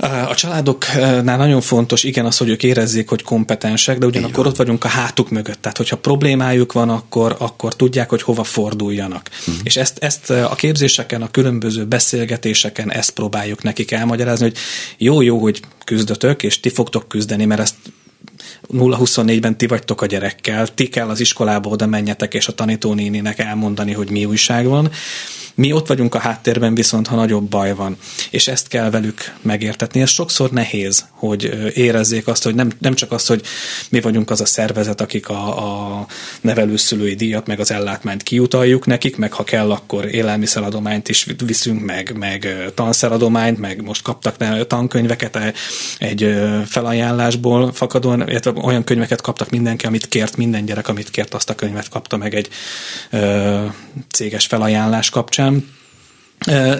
A 0.02 0.36
családoknál 0.36 1.38
nagyon 1.38 1.62
fontos, 1.62 2.04
igen, 2.04 2.26
az, 2.26 2.38
hogy 2.38 2.50
ők 2.50 2.64
érezzék, 2.64 3.10
hogy 3.10 3.24
kompetensek, 3.24 3.98
de 3.98 4.06
ugyanakkor 4.06 4.48
ott 4.48 4.56
vagyunk 4.56 4.84
a 4.84 4.88
hátuk 4.88 5.30
mögött. 5.30 5.62
Tehát, 5.62 5.78
hogyha 5.78 5.98
problémájuk 5.98 6.74
van, 6.74 6.90
akkor, 6.90 7.36
akkor 7.40 7.76
tudják, 7.76 8.10
hogy 8.10 8.22
hova 8.22 8.44
forduljanak. 8.44 9.30
Uh-huh. 9.40 9.56
És 9.64 9.78
ezt, 9.78 9.98
ezt 9.98 10.30
a 10.30 10.56
képzéseken, 10.56 11.22
a 11.22 11.32
különböző 11.32 11.86
beszélgetéseken 11.86 12.92
ezt 12.92 13.10
próbáljuk 13.10 13.64
nekik 13.64 13.92
elmagyarázni, 13.92 14.46
hogy 14.46 14.58
jó, 14.98 15.22
jó, 15.22 15.40
hogy 15.40 15.62
küzdötök, 15.84 16.44
és 16.44 16.60
ti 16.60 16.70
fogtok 16.70 17.08
küzdeni, 17.08 17.46
mert 17.46 17.62
ezt 17.62 17.76
0-24-ben 18.73 19.58
ti 19.58 19.67
vagytok 19.67 20.02
a 20.02 20.06
gyerekkel, 20.06 20.67
ti 20.67 20.88
kell 20.88 21.10
az 21.10 21.19
iskolába 21.19 21.69
oda 21.69 21.88
menjetek, 21.88 22.34
és 22.34 22.47
a 22.47 22.54
tanítónéninek 22.54 23.39
elmondani, 23.39 23.93
hogy 23.93 24.10
mi 24.10 24.25
újság 24.25 24.67
van. 24.67 24.91
Mi 25.60 25.71
ott 25.71 25.88
vagyunk 25.88 26.15
a 26.15 26.19
háttérben 26.19 26.75
viszont, 26.75 27.08
ha 27.08 27.15
nagyobb 27.15 27.49
baj 27.49 27.73
van, 27.73 27.97
és 28.30 28.47
ezt 28.47 28.67
kell 28.67 28.89
velük 28.89 29.34
megértetni. 29.41 30.02
Ez 30.02 30.10
sokszor 30.10 30.52
nehéz, 30.52 31.06
hogy 31.12 31.71
érezzék 31.73 32.28
azt, 32.28 32.43
hogy 32.43 32.56
nem, 32.56 32.71
nem 32.80 32.93
csak 32.93 33.12
az, 33.12 33.25
hogy 33.25 33.41
mi 33.89 34.02
vagyunk 34.02 34.30
az 34.30 34.41
a 34.41 34.45
szervezet, 34.45 35.02
akik 35.02 35.30
a, 35.30 35.97
a 35.99 36.06
nevelőszülői 36.41 37.15
díjat, 37.15 37.47
meg 37.47 37.60
az 37.60 37.71
ellátmányt 37.71 38.23
kiutaljuk 38.23 38.86
nekik, 38.86 39.17
meg 39.17 39.34
ha 39.34 39.43
kell, 39.43 39.71
akkor 39.71 40.06
élelmiszeradományt 40.06 41.10
is 41.10 41.28
viszünk, 41.45 41.86
meg, 41.86 42.17
meg 42.17 42.71
tanszeradományt, 42.73 43.58
meg 43.60 43.84
most 43.84 44.02
kaptak 44.02 44.67
tankönyveket 44.67 45.36
e, 45.36 45.54
egy 45.97 46.36
felajánlásból 46.65 47.73
fakadóan, 47.73 48.29
illetve 48.30 48.52
olyan 48.62 48.84
könyveket 48.84 49.22
kaptak 49.22 49.50
mindenki, 49.50 49.86
amit 49.86 50.08
kért, 50.08 50.38
minden 50.38 50.65
gyerek, 50.65 50.88
amit 50.88 51.10
kért, 51.10 51.34
azt 51.34 51.50
a 51.50 51.56
könyvet 51.56 51.89
kapta 51.89 52.18
meg 52.18 52.36
egy 52.36 52.50
ö, 53.10 53.65
céges 54.12 54.46
felajánlás 54.46 55.10
kapcsán 55.10 55.78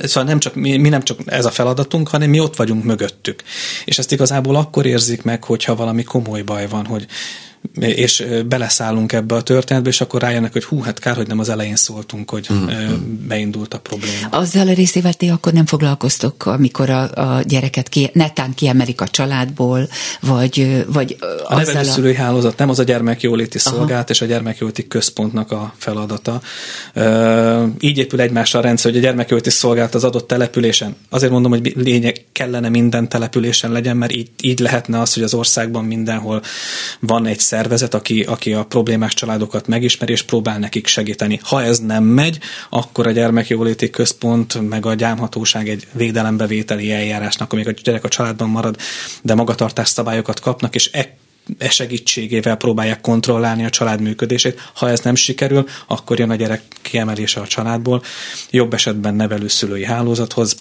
Szóval 0.03 0.23
nem 0.23 0.39
csak, 0.39 0.55
mi, 0.55 0.77
mi 0.77 0.89
nem 0.89 1.03
csak 1.03 1.19
ez 1.25 1.45
a 1.45 1.51
feladatunk, 1.51 2.07
hanem 2.07 2.29
mi 2.29 2.39
ott 2.39 2.55
vagyunk 2.55 2.83
mögöttük. 2.83 3.43
És 3.85 3.97
ezt 3.97 4.12
igazából 4.12 4.55
akkor 4.55 4.85
érzik 4.85 5.23
meg, 5.23 5.43
hogyha 5.43 5.75
valami 5.75 6.03
komoly 6.03 6.41
baj 6.41 6.67
van, 6.67 6.85
hogy 6.85 7.05
és 7.79 8.25
beleszállunk 8.47 9.13
ebbe 9.13 9.35
a 9.35 9.41
történetbe, 9.41 9.89
és 9.89 10.01
akkor 10.01 10.21
rájönnek, 10.21 10.51
hogy 10.51 10.63
hú, 10.63 10.81
hát 10.81 10.99
kár, 10.99 11.15
hogy 11.15 11.27
nem 11.27 11.39
az 11.39 11.49
elején 11.49 11.75
szóltunk, 11.75 12.29
hogy 12.29 12.47
mm. 12.53 12.67
beindult 13.27 13.73
a 13.73 13.79
probléma. 13.79 14.27
Azzal 14.29 14.67
a 14.67 14.73
részével 14.73 15.13
ti 15.13 15.29
akkor 15.29 15.53
nem 15.53 15.65
foglalkoztok, 15.65 16.45
amikor 16.45 16.89
a, 16.89 17.01
a 17.13 17.41
gyereket 17.41 17.89
ki, 17.89 18.09
netán 18.13 18.53
kiemelik 18.53 19.01
a 19.01 19.07
családból, 19.07 19.87
vagy, 20.21 20.85
vagy 20.87 21.17
a 21.47 21.55
nevelőszülői 21.55 22.15
a... 22.15 22.17
hálózat 22.17 22.57
nem 22.57 22.69
az 22.69 22.79
a 22.79 22.83
gyermekjóléti 22.83 23.59
szolgált, 23.59 24.09
és 24.09 24.21
a 24.21 24.25
gyermekjóléti 24.25 24.87
központnak 24.87 25.51
a 25.51 25.73
feladata. 25.77 26.41
Így 27.79 27.97
épül 27.97 28.21
egymásra 28.21 28.59
a 28.59 28.61
rendszer, 28.61 28.91
hogy 28.91 28.99
a 28.99 29.03
gyermekjóléti 29.03 29.49
szolgált 29.49 29.95
az 29.95 30.03
adott 30.03 30.27
településen. 30.27 30.95
Azért 31.09 31.31
mondom, 31.31 31.51
hogy 31.51 31.73
lényeg 31.75 32.25
kellene 32.31 32.69
minden 32.69 33.09
településen 33.09 33.71
legyen, 33.71 33.97
mert 33.97 34.11
így, 34.11 34.29
így 34.41 34.59
lehetne 34.59 34.99
az, 34.99 35.13
hogy 35.13 35.23
az 35.23 35.33
országban 35.33 35.85
mindenhol 35.85 36.41
van 36.99 37.25
egy 37.25 37.39
szervezet, 37.49 37.93
aki, 37.93 38.21
aki 38.21 38.53
a 38.53 38.65
problémás 38.65 39.13
családokat 39.13 39.67
megismeri, 39.67 40.12
és 40.12 40.21
próbál 40.21 40.59
nekik 40.59 40.88
segíteni. 40.88 41.39
Ha 41.43 41.63
ez 41.63 41.79
nem 41.79 42.03
megy, 42.03 42.39
akkor 42.69 43.07
a 43.07 43.12
gyermekjóléti 43.12 43.89
központ, 43.89 44.69
meg 44.69 44.85
a 44.85 44.93
gyámhatóság 44.93 45.69
egy 45.69 45.88
védelembevételi 45.91 46.91
eljárásnak, 46.91 47.53
amíg 47.53 47.67
a 47.67 47.71
gyerek 47.71 48.03
a 48.03 48.07
családban 48.07 48.49
marad, 48.49 48.77
de 49.21 49.35
magatartás 49.35 49.88
szabályokat 49.88 50.39
kapnak, 50.39 50.75
és 50.75 50.89
e 50.93 51.17
e 51.57 51.69
segítségével 51.69 52.55
próbálják 52.55 53.01
kontrollálni 53.01 53.65
a 53.65 53.69
család 53.69 54.01
működését. 54.01 54.71
Ha 54.73 54.89
ez 54.89 54.99
nem 54.99 55.15
sikerül, 55.15 55.65
akkor 55.88 56.19
jön 56.19 56.29
a 56.29 56.35
gyerek 56.35 56.62
kiemelése 56.81 57.39
a 57.39 57.47
családból, 57.47 58.03
jobb 58.49 58.73
esetben 58.73 59.15
nevelőszülői 59.15 59.85
hálózathoz, 59.85 60.57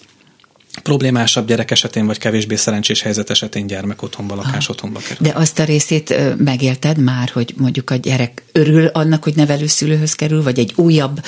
problémásabb 0.83 1.47
gyerek 1.47 1.71
esetén, 1.71 2.05
vagy 2.05 2.17
kevésbé 2.17 2.55
szerencsés 2.55 3.01
helyzet 3.01 3.29
esetén 3.29 3.67
gyermek 3.67 4.01
otthonba, 4.01 4.35
lakás 4.35 4.69
otthonba 4.69 4.99
kerül. 4.99 5.17
De 5.19 5.39
azt 5.39 5.59
a 5.59 5.63
részét 5.63 6.37
megélted 6.37 6.97
már, 6.97 7.29
hogy 7.29 7.53
mondjuk 7.57 7.89
a 7.89 7.95
gyerek 7.95 8.43
örül 8.51 8.85
annak, 8.85 9.23
hogy 9.23 9.35
nevelőszülőhöz 9.35 10.13
kerül, 10.13 10.43
vagy 10.43 10.59
egy 10.59 10.73
újabb 10.75 11.21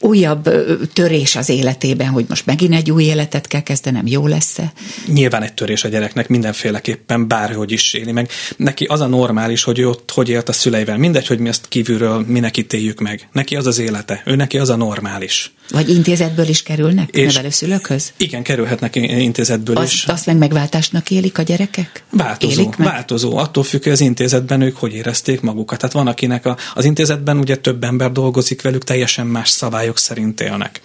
újabb 0.00 0.48
törés 0.92 1.36
az 1.36 1.48
életében, 1.48 2.08
hogy 2.08 2.24
most 2.28 2.46
megint 2.46 2.74
egy 2.74 2.90
új 2.90 3.04
életet 3.04 3.46
kell 3.46 3.60
kezdenem, 3.60 4.06
jó 4.06 4.26
lesz-e? 4.26 4.72
Nyilván 5.06 5.42
egy 5.42 5.54
törés 5.54 5.84
a 5.84 5.88
gyereknek 5.88 6.28
mindenféleképpen, 6.28 7.28
bárhogy 7.28 7.72
is 7.72 7.94
éli 7.94 8.12
meg. 8.12 8.30
Neki 8.56 8.84
az 8.84 9.00
a 9.00 9.06
normális, 9.06 9.62
hogy 9.62 9.78
ő 9.78 9.88
ott 9.88 10.10
hogy 10.14 10.28
élt 10.28 10.48
a 10.48 10.52
szüleivel. 10.52 10.96
Mindegy, 10.96 11.26
hogy 11.26 11.38
mi 11.38 11.48
ezt 11.48 11.68
kívülről 11.68 12.24
minek 12.26 12.56
ítéljük 12.56 13.00
meg. 13.00 13.28
Neki 13.32 13.56
az 13.56 13.66
az 13.66 13.78
élete. 13.78 14.22
Ő 14.24 14.34
neki 14.34 14.58
az 14.58 14.68
a 14.68 14.76
normális. 14.76 15.52
Vagy 15.70 15.88
intézetből 15.88 16.48
is 16.48 16.62
kerülnek 16.62 17.10
és 17.10 17.34
nevelőszülőkhöz? 17.34 18.12
Igen, 18.16 18.42
kerülhetnek 18.42 18.96
intézetből 18.96 19.76
azt, 19.76 19.92
is. 19.92 20.04
Azt 20.04 20.26
meg 20.26 20.36
megváltásnak 20.36 21.10
élik 21.10 21.38
a 21.38 21.42
gyerekek? 21.42 22.02
Változó. 22.10 22.60
Élik 22.60 22.76
meg? 22.76 22.88
Változó. 22.88 23.36
Attól 23.36 23.64
függ, 23.64 23.82
hogy 23.82 23.92
az 23.92 24.00
intézetben 24.00 24.60
ők 24.60 24.76
hogy 24.76 24.94
érezték 24.94 25.40
magukat. 25.40 25.78
Tehát 25.78 25.94
van, 25.94 26.06
akinek 26.06 26.46
a, 26.46 26.56
az 26.74 26.84
intézetben 26.84 27.38
ugye 27.38 27.56
több 27.56 27.84
ember 27.84 28.12
dolgozik 28.12 28.62
velük, 28.62 28.84
teljesen 28.84 29.26
más 29.26 29.48
szabályok 29.88 29.98
szerint 29.98 30.40
élnek. 30.40 30.80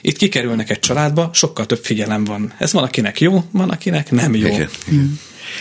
Itt 0.00 0.16
kikerülnek 0.16 0.70
egy 0.70 0.78
családba, 0.78 1.30
sokkal 1.32 1.66
több 1.66 1.84
figyelem 1.84 2.24
van. 2.24 2.52
Ez 2.58 2.72
van, 2.72 2.84
akinek 2.84 3.20
jó, 3.20 3.44
van, 3.50 3.70
akinek 3.70 4.10
nem 4.10 4.34
jó. 4.34 4.46
Igen. 4.46 4.70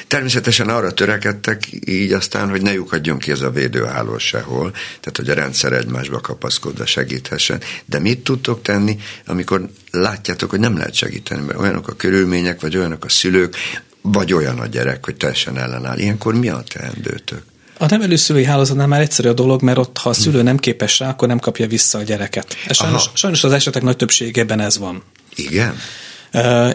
Természetesen 0.07 0.69
arra 0.69 0.91
törekedtek 0.91 1.69
így 1.85 2.11
aztán, 2.11 2.49
hogy 2.49 2.61
ne 2.61 2.73
lyukadjon 2.73 3.17
ki 3.17 3.31
ez 3.31 3.41
a 3.41 3.49
védőháló 3.49 4.17
sehol, 4.17 4.71
tehát 4.71 5.17
hogy 5.17 5.29
a 5.29 5.33
rendszer 5.33 5.73
egymásba 5.73 6.19
kapaszkodva 6.19 6.85
segíthessen. 6.85 7.61
De 7.85 7.99
mit 7.99 8.19
tudtok 8.19 8.61
tenni, 8.61 8.97
amikor 9.25 9.69
látjátok, 9.91 10.49
hogy 10.49 10.59
nem 10.59 10.77
lehet 10.77 10.93
segíteni, 10.93 11.41
mert 11.41 11.59
olyanok 11.59 11.87
a 11.87 11.95
körülmények, 11.95 12.61
vagy 12.61 12.77
olyanok 12.77 13.05
a 13.05 13.09
szülők, 13.09 13.55
vagy 14.01 14.33
olyan 14.33 14.59
a 14.59 14.67
gyerek, 14.67 15.05
hogy 15.05 15.15
teljesen 15.15 15.57
ellenáll. 15.57 15.97
Ilyenkor 15.97 16.35
mi 16.35 16.49
a 16.49 16.63
teendőtök? 16.73 17.43
A 17.79 17.85
nevelőszülői 17.85 18.45
hálózatnál 18.45 18.87
már 18.87 19.01
egyszerű 19.01 19.29
a 19.29 19.33
dolog, 19.33 19.61
mert 19.61 19.77
ott, 19.77 19.97
ha 19.97 20.09
a 20.09 20.13
szülő 20.13 20.41
nem 20.41 20.57
képes 20.57 20.99
rá, 20.99 21.09
akkor 21.09 21.27
nem 21.27 21.39
kapja 21.39 21.67
vissza 21.67 21.97
a 21.97 22.03
gyereket. 22.03 22.55
Ez 22.67 22.75
sajnos, 22.75 23.09
sajnos 23.13 23.43
az 23.43 23.51
esetek 23.51 23.81
nagy 23.81 23.95
többségében 23.95 24.59
ez 24.59 24.77
van. 24.77 25.03
Igen? 25.35 25.77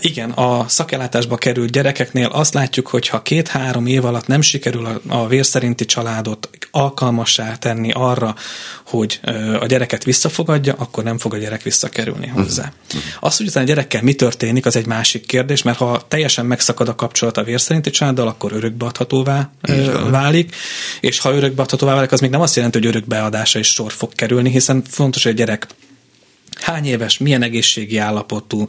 Igen, 0.00 0.30
a 0.30 0.68
szakellátásba 0.68 1.36
került 1.36 1.70
gyerekeknél 1.70 2.26
azt 2.26 2.54
látjuk, 2.54 2.86
hogy 2.86 3.08
ha 3.08 3.22
két-három 3.22 3.86
év 3.86 4.04
alatt 4.04 4.26
nem 4.26 4.40
sikerül 4.40 4.86
a, 4.86 5.00
a 5.08 5.26
vérszerinti 5.26 5.84
családot 5.84 6.48
alkalmassá 6.70 7.54
tenni 7.54 7.90
arra, 7.92 8.34
hogy 8.86 9.20
a 9.60 9.66
gyereket 9.66 10.04
visszafogadja, 10.04 10.74
akkor 10.78 11.04
nem 11.04 11.18
fog 11.18 11.34
a 11.34 11.38
gyerek 11.38 11.62
visszakerülni 11.62 12.26
hozzá. 12.26 12.72
Uh-huh. 12.86 13.02
Az, 13.20 13.36
hogy 13.36 13.46
utána 13.46 13.64
a 13.64 13.68
gyerekkel 13.68 14.02
mi 14.02 14.14
történik, 14.14 14.66
az 14.66 14.76
egy 14.76 14.86
másik 14.86 15.26
kérdés, 15.26 15.62
mert 15.62 15.78
ha 15.78 16.04
teljesen 16.08 16.46
megszakad 16.46 16.88
a 16.88 16.94
kapcsolat 16.94 17.36
a 17.36 17.42
vérszerinti 17.42 17.90
családdal, 17.90 18.28
akkor 18.28 18.52
örökbeadhatóvá 18.52 19.50
válik, 20.10 20.56
és 21.00 21.18
ha 21.18 21.34
örökbeadhatóvá 21.34 21.94
válik, 21.94 22.12
az 22.12 22.20
még 22.20 22.30
nem 22.30 22.40
azt 22.40 22.56
jelenti, 22.56 22.78
hogy 22.78 22.86
örökbeadása 22.86 23.58
is 23.58 23.68
sor 23.68 23.92
fog 23.92 24.14
kerülni, 24.14 24.50
hiszen 24.50 24.82
fontos, 24.88 25.22
hogy 25.22 25.32
a 25.32 25.36
gyerek 25.36 25.66
hány 26.62 26.86
éves, 26.86 27.18
milyen 27.18 27.42
egészségi 27.42 27.98
állapotú, 27.98 28.66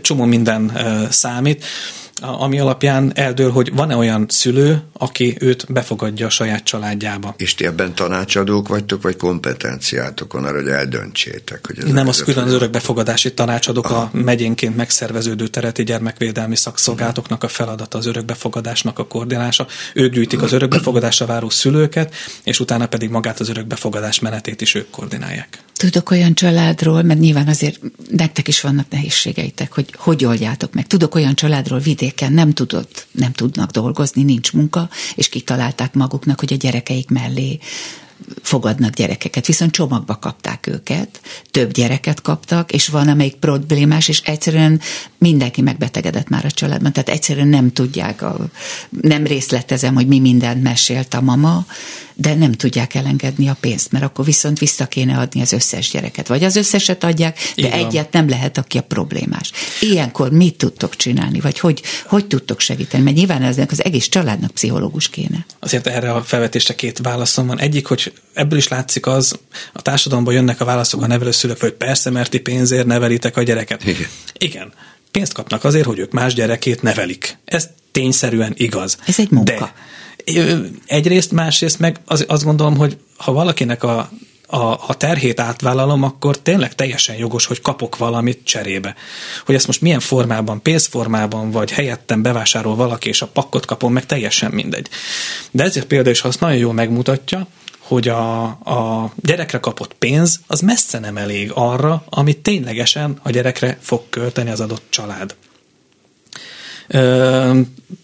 csomó 0.00 0.24
minden 0.24 0.72
számít 1.10 1.64
ami 2.20 2.58
alapján 2.58 3.12
eldől, 3.14 3.50
hogy 3.50 3.74
van-e 3.74 3.96
olyan 3.96 4.26
szülő, 4.28 4.82
aki 4.92 5.36
őt 5.40 5.72
befogadja 5.72 6.26
a 6.26 6.30
saját 6.30 6.64
családjába. 6.64 7.34
És 7.36 7.54
ti 7.54 7.64
ebben 7.64 7.94
tanácsadók 7.94 8.68
vagytok, 8.68 9.02
vagy 9.02 9.16
kompetenciátokon 9.16 10.44
arra, 10.44 10.56
hogy 10.56 10.68
eldöntsétek? 10.68 11.66
Hogy 11.66 11.78
ez 11.78 11.92
Nem, 11.92 12.08
az 12.08 12.22
külön 12.22 12.44
az 12.44 12.52
örökbefogadási 12.52 13.34
tanácsadók 13.34 13.84
Aha. 13.84 14.00
a 14.00 14.10
megyénként 14.12 14.76
megszerveződő 14.76 15.46
tereti 15.46 15.84
gyermekvédelmi 15.84 16.56
szakszolgálatoknak 16.56 17.44
a 17.44 17.48
feladata 17.48 17.98
az 17.98 18.06
örökbefogadásnak 18.06 18.98
a 18.98 19.06
koordinálása. 19.06 19.66
Ők 19.94 20.12
gyűjtik 20.12 20.42
az 20.42 20.52
örökbefogadásra 20.52 21.26
váró 21.26 21.50
szülőket, 21.50 22.14
és 22.42 22.60
utána 22.60 22.86
pedig 22.86 23.10
magát 23.10 23.40
az 23.40 23.48
örökbefogadás 23.48 24.18
menetét 24.18 24.60
is 24.60 24.74
ők 24.74 24.90
koordinálják. 24.90 25.58
Tudok 25.76 26.10
olyan 26.10 26.34
családról, 26.34 27.02
mert 27.02 27.20
nyilván 27.20 27.48
azért 27.48 27.80
nektek 28.10 28.48
is 28.48 28.60
vannak 28.60 28.86
nehézségeitek, 28.90 29.72
hogy 29.72 29.94
hogy 29.96 30.24
oldjátok 30.24 30.74
meg. 30.74 30.86
Tudok 30.86 31.14
olyan 31.14 31.34
családról 31.34 31.78
vidéken, 32.08 32.32
nem 32.32 32.52
tudott, 32.52 33.06
nem 33.10 33.32
tudnak 33.32 33.70
dolgozni, 33.70 34.22
nincs 34.22 34.52
munka, 34.52 34.88
és 35.14 35.28
kitalálták 35.28 35.94
maguknak, 35.94 36.40
hogy 36.40 36.52
a 36.52 36.56
gyerekeik 36.56 37.08
mellé 37.08 37.58
fogadnak 38.42 38.94
gyerekeket, 38.94 39.46
viszont 39.46 39.72
csomagba 39.72 40.18
kapták 40.18 40.66
őket, 40.66 41.20
több 41.50 41.72
gyereket 41.72 42.22
kaptak, 42.22 42.72
és 42.72 42.88
van, 42.88 43.08
amelyik 43.08 43.34
problémás, 43.34 44.08
és 44.08 44.20
egyszerűen 44.20 44.80
mindenki 45.18 45.62
megbetegedett 45.62 46.28
már 46.28 46.44
a 46.44 46.50
családban, 46.50 46.92
tehát 46.92 47.08
egyszerűen 47.08 47.48
nem 47.48 47.72
tudják, 47.72 48.22
a, 48.22 48.36
nem 49.00 49.26
részletezem, 49.26 49.94
hogy 49.94 50.06
mi 50.06 50.18
mindent 50.18 50.62
mesélt 50.62 51.14
a 51.14 51.20
mama, 51.20 51.66
de 52.20 52.34
nem 52.34 52.52
tudják 52.52 52.94
elengedni 52.94 53.48
a 53.48 53.56
pénzt, 53.60 53.92
mert 53.92 54.04
akkor 54.04 54.24
viszont 54.24 54.58
vissza 54.58 54.86
kéne 54.86 55.16
adni 55.18 55.40
az 55.40 55.52
összes 55.52 55.90
gyereket. 55.90 56.26
Vagy 56.28 56.44
az 56.44 56.56
összeset 56.56 57.04
adják, 57.04 57.38
de 57.56 57.66
Igen. 57.66 57.72
egyet 57.72 58.12
nem 58.12 58.28
lehet, 58.28 58.58
aki 58.58 58.78
a 58.78 58.82
problémás. 58.82 59.50
Ilyenkor 59.80 60.30
mit 60.30 60.56
tudtok 60.56 60.96
csinálni, 60.96 61.40
vagy 61.40 61.58
hogy, 61.58 61.82
hogy 62.06 62.26
tudtok 62.26 62.60
segíteni? 62.60 63.02
Mert 63.02 63.16
nyilván 63.16 63.42
eznek 63.42 63.70
az 63.70 63.84
egész 63.84 64.08
családnak 64.08 64.50
pszichológus 64.50 65.08
kéne. 65.08 65.46
Azért 65.58 65.86
erre 65.86 66.12
a 66.12 66.22
felvetésre 66.22 66.74
két 66.74 66.98
válaszom 66.98 67.46
van. 67.46 67.58
Egyik, 67.58 67.86
hogy 67.86 68.12
ebből 68.32 68.58
is 68.58 68.68
látszik 68.68 69.06
az, 69.06 69.38
a 69.72 69.82
társadalomban 69.82 70.34
jönnek 70.34 70.60
a 70.60 70.64
válaszok 70.64 71.02
a 71.02 71.06
nevelőszülők, 71.06 71.60
hogy 71.60 71.72
persze, 71.72 72.10
mert 72.10 72.30
ti 72.30 72.38
pénzért 72.38 72.86
nevelitek 72.86 73.36
a 73.36 73.42
gyereket. 73.42 73.84
Igen. 73.84 74.08
Igen. 74.38 74.72
Pénzt 75.10 75.32
kapnak 75.32 75.64
azért, 75.64 75.86
hogy 75.86 75.98
ők 75.98 76.12
más 76.12 76.34
gyerekét 76.34 76.82
nevelik. 76.82 77.38
Ez 77.44 77.68
tényszerűen 77.92 78.52
igaz. 78.56 78.98
Ez 79.06 79.18
egy 79.18 79.30
munka. 79.30 79.52
De 79.52 79.72
egyrészt, 80.86 81.32
másrészt 81.32 81.78
meg 81.78 82.00
az, 82.04 82.24
azt 82.28 82.44
gondolom, 82.44 82.76
hogy 82.76 82.96
ha 83.16 83.32
valakinek 83.32 83.82
a, 83.82 84.10
a, 84.46 84.72
a 84.86 84.94
terhét 84.96 85.40
átvállalom, 85.40 86.02
akkor 86.02 86.38
tényleg 86.38 86.74
teljesen 86.74 87.16
jogos, 87.16 87.46
hogy 87.46 87.60
kapok 87.60 87.96
valamit 87.96 88.40
cserébe. 88.44 88.94
Hogy 89.44 89.54
ezt 89.54 89.66
most 89.66 89.80
milyen 89.80 90.00
formában, 90.00 90.62
pénzformában, 90.62 91.50
vagy 91.50 91.70
helyettem 91.70 92.22
bevásárol 92.22 92.76
valaki, 92.76 93.08
és 93.08 93.22
a 93.22 93.26
pakkot 93.26 93.66
kapom, 93.66 93.92
meg 93.92 94.06
teljesen 94.06 94.50
mindegy. 94.50 94.88
De 95.50 95.62
ezért 95.62 95.86
például 95.86 96.14
is 96.14 96.22
azt 96.22 96.40
nagyon 96.40 96.58
jól 96.58 96.72
megmutatja, 96.72 97.46
hogy 97.88 98.08
a, 98.08 98.42
a 98.44 99.10
gyerekre 99.16 99.58
kapott 99.58 99.94
pénz 99.94 100.40
az 100.46 100.60
messze 100.60 100.98
nem 100.98 101.16
elég 101.16 101.50
arra, 101.54 102.02
amit 102.08 102.38
ténylegesen 102.38 103.18
a 103.22 103.30
gyerekre 103.30 103.78
fog 103.80 104.02
költeni 104.10 104.50
az 104.50 104.60
adott 104.60 104.86
család 104.88 105.34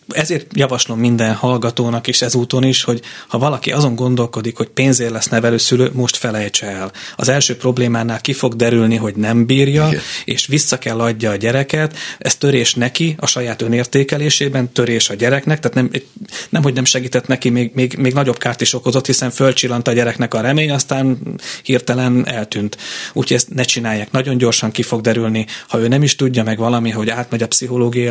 ezért 0.09 0.47
javaslom 0.55 0.99
minden 0.99 1.35
hallgatónak 1.35 2.07
is 2.07 2.23
ezúton 2.23 2.65
is, 2.65 2.83
hogy 2.83 3.01
ha 3.29 3.39
valaki 3.39 3.73
azon 3.73 3.95
gondolkodik, 3.95 4.57
hogy 4.57 4.69
pénzért 4.69 5.11
lesz 5.11 5.29
nevelőszülő, 5.29 5.91
most 5.93 6.17
felejtse 6.17 6.67
el. 6.67 6.93
Az 7.17 7.29
első 7.29 7.57
problémánál 7.57 8.21
ki 8.21 8.33
fog 8.33 8.55
derülni, 8.55 8.97
hogy 8.97 9.15
nem 9.15 9.47
bírja, 9.47 9.87
Igen. 9.89 10.01
és 10.25 10.47
vissza 10.47 10.79
kell 10.79 11.01
adja 11.01 11.31
a 11.31 11.37
gyereket. 11.37 11.97
Ez 12.19 12.37
törés 12.37 12.75
neki 12.75 13.15
a 13.19 13.27
saját 13.27 13.63
önértékelésében, 13.63 14.73
törés 14.73 15.11
a 15.11 15.15
gyereknek, 15.15 15.61
tehát 15.61 15.77
nem, 15.77 16.03
nem 16.49 16.63
hogy 16.63 16.75
nem 16.75 16.85
segített 16.85 17.27
neki, 17.27 17.51
még, 17.51 17.71
még, 17.75 17.97
még 17.99 18.13
nagyobb 18.13 18.39
kárt 18.39 18.61
is 18.61 18.75
okozott, 18.75 19.07
hiszen 19.07 19.31
fölcsillant 19.31 19.89
a 19.89 19.93
gyereknek 19.93 20.35
a 20.35 20.41
remény, 20.41 20.71
aztán 20.71 21.19
hirtelen 21.63 22.29
eltűnt. 22.29 22.77
Úgyhogy 23.13 23.37
ezt 23.37 23.55
ne 23.55 23.63
csinálják. 23.63 24.11
Nagyon 24.11 24.37
gyorsan 24.37 24.71
ki 24.71 24.83
fog 24.83 25.01
derülni, 25.01 25.47
ha 25.69 25.79
ő 25.79 25.89
nem 25.89 26.03
is 26.03 26.17
tudja 26.17 26.43
meg 26.43 26.59
valami, 26.59 26.91
hogy 26.91 27.11
átmegy 27.11 27.43
a 27.43 27.49
pszichológiai 27.49 28.09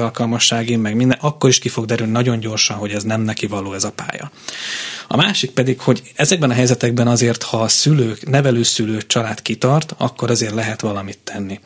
alkalmasságin, 0.64 0.80
meg 0.80 0.96
minden, 0.96 1.18
akkor 1.22 1.50
is 1.50 1.60
ki 1.60 1.70
fog 1.70 1.86
derülni 1.86 2.12
nagyon 2.12 2.40
gyorsan, 2.40 2.78
hogy 2.78 2.92
ez 2.92 3.04
nem 3.04 3.22
neki 3.22 3.48
való 3.48 3.74
ez 3.74 3.84
a 3.84 3.92
pálya. 3.92 4.32
A 5.08 5.16
másik 5.16 5.52
pedig, 5.52 5.80
hogy 5.80 6.02
ezekben 6.16 6.50
a 6.50 6.54
helyzetekben 6.54 7.08
azért, 7.08 7.44
ha 7.44 7.62
a 7.62 7.68
szülők, 7.68 8.30
nevelőszülő 8.30 9.02
család 9.08 9.42
kitart, 9.42 9.96
akkor 9.98 10.30
azért 10.30 10.54
lehet 10.54 10.82
valamit 10.82 11.20
tenni. 11.24 11.60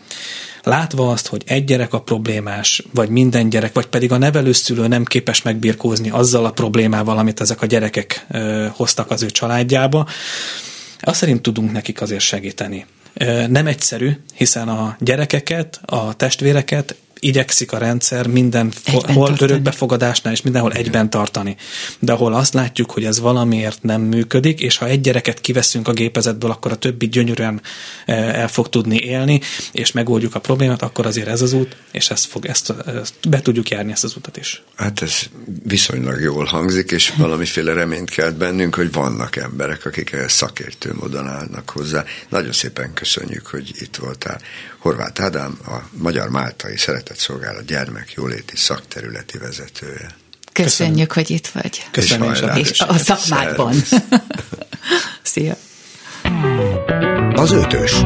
Látva 0.64 1.12
azt, 1.12 1.28
hogy 1.28 1.44
egy 1.46 1.64
gyerek 1.64 1.94
a 1.94 2.02
problémás, 2.02 2.84
vagy 2.94 3.10
minden 3.10 3.50
gyerek, 3.50 3.74
vagy 3.74 3.88
pedig 3.88 4.12
a 4.12 4.18
nevelőszülő 4.18 4.88
nem 4.88 5.04
képes 5.04 5.42
megbirkózni 5.42 6.10
azzal 6.10 6.46
a 6.46 6.52
problémával, 6.52 7.18
amit 7.18 7.42
ezek 7.42 7.62
a 7.62 7.66
gyerekek 7.66 8.26
ö, 8.32 8.68
hoztak 8.72 9.12
az 9.12 9.24
ő 9.24 9.30
családjába, 9.30 10.08
azt 11.00 11.20
szerint 11.20 11.42
tudunk 11.42 11.72
nekik 11.72 12.02
azért 12.02 12.22
segíteni. 12.22 12.86
Nem 13.48 13.68
egyszerű, 13.68 14.12
hiszen 14.34 14.68
a 14.68 14.96
gyerekeket, 15.00 15.80
a 15.86 16.14
testvéreket 16.14 16.96
igyekszik 17.20 17.72
a 17.72 17.78
rendszer 17.78 18.28
minden 18.28 18.74
hol 19.14 19.36
örökbefogadásnál 19.40 20.34
és 20.34 20.42
mindenhol 20.42 20.72
egyben 20.72 21.10
tartani. 21.10 21.56
De 22.00 22.12
ahol 22.12 22.34
azt 22.34 22.54
látjuk, 22.54 22.92
hogy 22.92 23.06
ez 23.06 23.20
valamiért 23.20 23.84
nem 23.84 24.02
működik, 24.02 24.62
és 24.62 24.78
ha 24.78 24.88
egy 24.88 25.02
gyereket 25.02 25.42
kiveszünk 25.42 25.88
a 25.88 25.92
gépezetből, 25.92 26.52
akkor 26.52 26.72
a 26.72 26.76
többi 26.76 27.08
gyönyörűen 27.08 27.62
e, 28.06 28.14
el 28.14 28.48
fog 28.48 28.70
tudni 28.70 28.98
élni, 28.98 29.42
és 29.72 29.92
megoldjuk 29.92 30.36
a 30.36 30.40
problémát, 30.40 30.82
akkor 30.82 31.06
azért 31.06 31.28
ez 31.28 31.42
az 31.42 31.54
út, 31.54 31.76
és 31.92 32.10
ezt, 32.10 32.26
fog, 32.26 32.46
ezt, 32.46 32.74
ezt 32.86 33.30
be 33.30 33.42
tudjuk 33.42 33.70
járni 33.70 33.92
ezt 33.92 34.04
az 34.04 34.16
utat 34.16 34.38
is. 34.38 34.64
Hát 34.76 35.02
ez 35.02 35.20
viszonylag 35.64 36.22
jól 36.22 36.46
hangzik, 36.46 36.92
és 36.92 37.14
valamiféle 37.18 37.74
reményt 37.74 38.10
kelt 38.10 38.36
bennünk, 38.36 38.76
hogy 38.76 38.92
vannak 38.92 39.36
emberek, 39.36 39.86
akik 39.86 40.16
szakértő 40.28 40.94
módon 41.00 41.28
állnak 41.28 41.70
hozzá. 41.70 42.04
Nagyon 42.30 42.52
szépen 42.52 42.94
köszönjük, 42.94 43.48
hogy 43.48 43.72
itt 43.80 43.96
voltál. 43.96 44.42
Horváth 44.78 45.22
Ádám, 45.22 45.58
a 45.66 45.76
Magyar 45.92 46.30
Máltai 46.30 46.78
Szeretett 46.78 47.18
Szolgálat 47.18 47.66
gyermek 47.66 48.14
jóléti 48.14 48.56
szakterületi 48.56 49.38
vezetője. 49.38 50.16
Köszönjük, 50.52 51.08
Köszönjük. 51.08 51.12
hogy 51.12 51.30
itt 51.30 51.48
vagy. 51.48 51.88
Köszönjük. 51.92 52.58
És, 52.58 52.70
és 52.70 52.80
a 52.80 52.98
szakmádban. 52.98 53.76
Szia. 55.22 55.56
Az 57.34 57.52
ötös. 57.52 58.04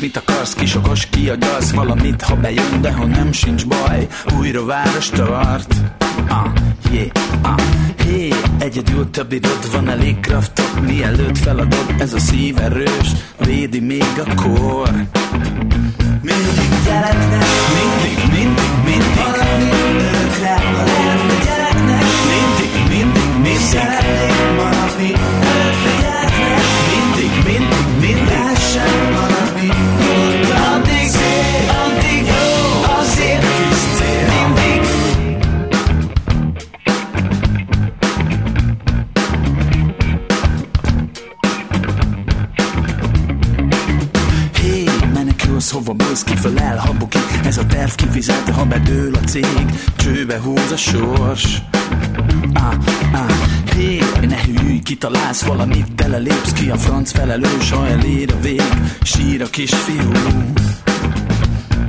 Mit 0.00 0.16
akarsz, 0.16 0.54
kisokos 0.54 1.06
kiagaz 1.06 1.72
valamit, 1.72 2.22
ha 2.22 2.34
bejön, 2.36 2.80
de 2.80 2.92
ha 2.92 3.06
nem 3.06 3.32
sincs 3.32 3.66
baj, 3.66 4.06
újra 4.38 4.64
város 4.64 5.08
tart. 5.08 5.74
Ah, 6.28 6.52
yeah, 6.90 7.06
ah, 7.42 7.60
hey, 8.04 8.32
egyedül 8.58 9.10
több 9.10 9.32
időd 9.32 9.70
van 9.72 9.88
elég 9.88 10.20
kraftot, 10.20 10.80
mielőtt 10.80 11.38
feladod, 11.38 11.94
ez 11.98 12.12
a 12.12 12.18
szív 12.18 12.58
erős, 12.58 13.08
védi 13.38 13.80
még 13.80 14.22
a 14.26 14.34
kor. 14.34 14.90
Mi 16.22 16.32
mindig 16.32 16.84
gyereknek, 16.84 17.46
mindig, 17.76 18.18
mindig, 18.32 18.72
mindig. 18.84 19.16
Maradni 19.16 19.70
örökre 19.70 20.54
a 20.54 20.84
lelmi 20.84 21.36
gyereknek, 21.44 22.04
mindig, 22.30 22.72
mindig, 22.88 23.32
mindig. 23.42 23.58
Szeretnék 23.58 24.56
maradni 24.56 25.12
menekülsz, 45.70 45.86
hova 45.86 45.94
mész, 46.08 46.22
kifelel, 46.22 46.76
ha 46.78 46.92
bukik 46.92 47.40
Ez 47.44 47.56
a 47.58 47.66
terv 47.66 47.90
kifizet, 47.90 48.48
ha 48.48 48.64
bedől 48.64 49.14
a 49.14 49.24
cég. 49.26 49.64
Csőbe 49.96 50.40
húz 50.40 50.70
a 50.72 50.76
sors. 50.76 51.62
Ah, 52.54 52.74
ah, 53.12 53.30
Hé, 53.74 53.98
ne 54.20 54.36
hűlj, 54.44 54.78
kitalálsz 54.78 55.42
valamit 55.42 55.94
Belelépsz 55.94 56.52
ki 56.52 56.70
a 56.70 56.76
franc 56.76 57.10
felelős, 57.10 57.70
ha 57.70 57.86
elér 57.86 58.32
a 58.32 58.40
vég. 58.40 58.62
Sír 59.02 59.42
a 59.42 59.46
kisfiú. 59.46 60.10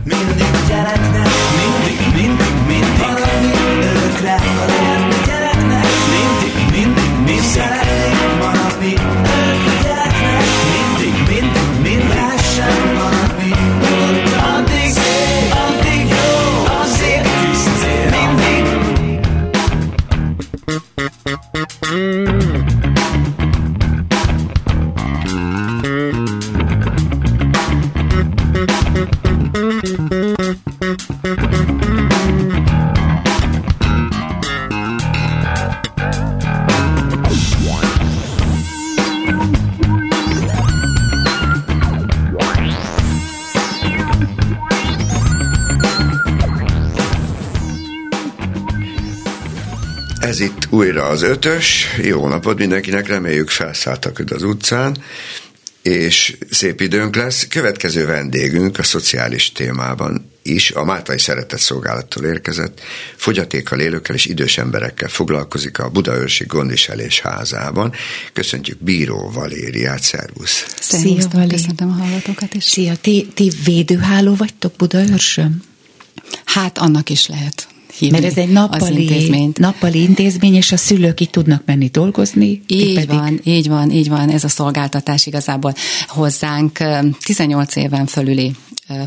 Mindig 0.03 0.51
gyereknek, 0.67 1.29
mindig, 1.57 1.99
mindig, 2.15 2.53
mindig. 2.67 2.99
Maradni 2.99 3.51
örökre, 3.81 4.39
ha 4.39 4.65
lenne 4.65 5.15
gyereknek. 5.25 5.85
Mindig, 6.11 6.53
mindig, 6.71 7.11
mindig. 7.25 7.43
Szeretnék 7.43 8.00
újra 50.71 51.03
az 51.03 51.21
ötös. 51.21 51.87
Jó 52.01 52.27
napot 52.27 52.57
mindenkinek, 52.57 53.07
reméljük 53.07 53.49
felszálltak 53.49 54.23
az 54.29 54.43
utcán, 54.43 54.97
és 55.81 56.37
szép 56.49 56.81
időnk 56.81 57.15
lesz. 57.15 57.47
Következő 57.47 58.05
vendégünk 58.05 58.79
a 58.79 58.83
szociális 58.83 59.51
témában 59.51 60.31
is 60.43 60.71
a 60.71 60.83
Máltai 60.83 61.19
Szeretett 61.19 61.59
Szolgálattól 61.59 62.25
érkezett, 62.25 62.81
fogyatékkal 63.15 63.79
élőkkel 63.79 64.15
és 64.15 64.25
idős 64.25 64.57
emberekkel 64.57 65.09
foglalkozik 65.09 65.79
a 65.79 65.89
Budaörsi 65.89 66.45
Gondviselés 66.45 67.19
házában. 67.19 67.93
Köszöntjük 68.33 68.83
Bíró 68.83 69.31
Valériát, 69.33 70.01
szervusz! 70.01 70.65
Szervusztok, 70.79 71.31
Vali. 71.31 71.47
köszöntöm 71.47 71.89
a 71.89 72.03
hallgatókat 72.03 72.53
is. 72.53 72.63
Szia, 72.63 72.95
ti, 72.95 73.27
ti 73.33 73.51
védőháló 73.63 74.35
vagytok 74.35 74.73
Budaörsön? 74.75 75.63
Hát 76.45 76.77
annak 76.77 77.09
is 77.09 77.27
lehet 77.27 77.70
hívni 77.93 78.19
Mert 78.19 78.31
ez 78.31 78.37
egy 78.37 78.47
az 78.47 78.53
nappali, 78.53 79.01
intézményt. 79.01 79.57
nappali 79.59 80.01
intézmény, 80.01 80.55
és 80.55 80.71
a 80.71 80.77
szülők 80.77 81.19
itt 81.19 81.31
tudnak 81.31 81.61
menni 81.65 81.87
dolgozni. 81.87 82.61
Így 82.67 82.93
pedig- 82.93 83.09
van, 83.09 83.39
így 83.43 83.67
van, 83.67 83.91
így 83.91 84.09
van, 84.09 84.29
ez 84.29 84.43
a 84.43 84.47
szolgáltatás 84.49 85.25
igazából 85.25 85.73
hozzánk 86.07 86.79
ö, 86.79 86.99
18 87.25 87.75
éven 87.75 88.05
fölüli 88.05 88.55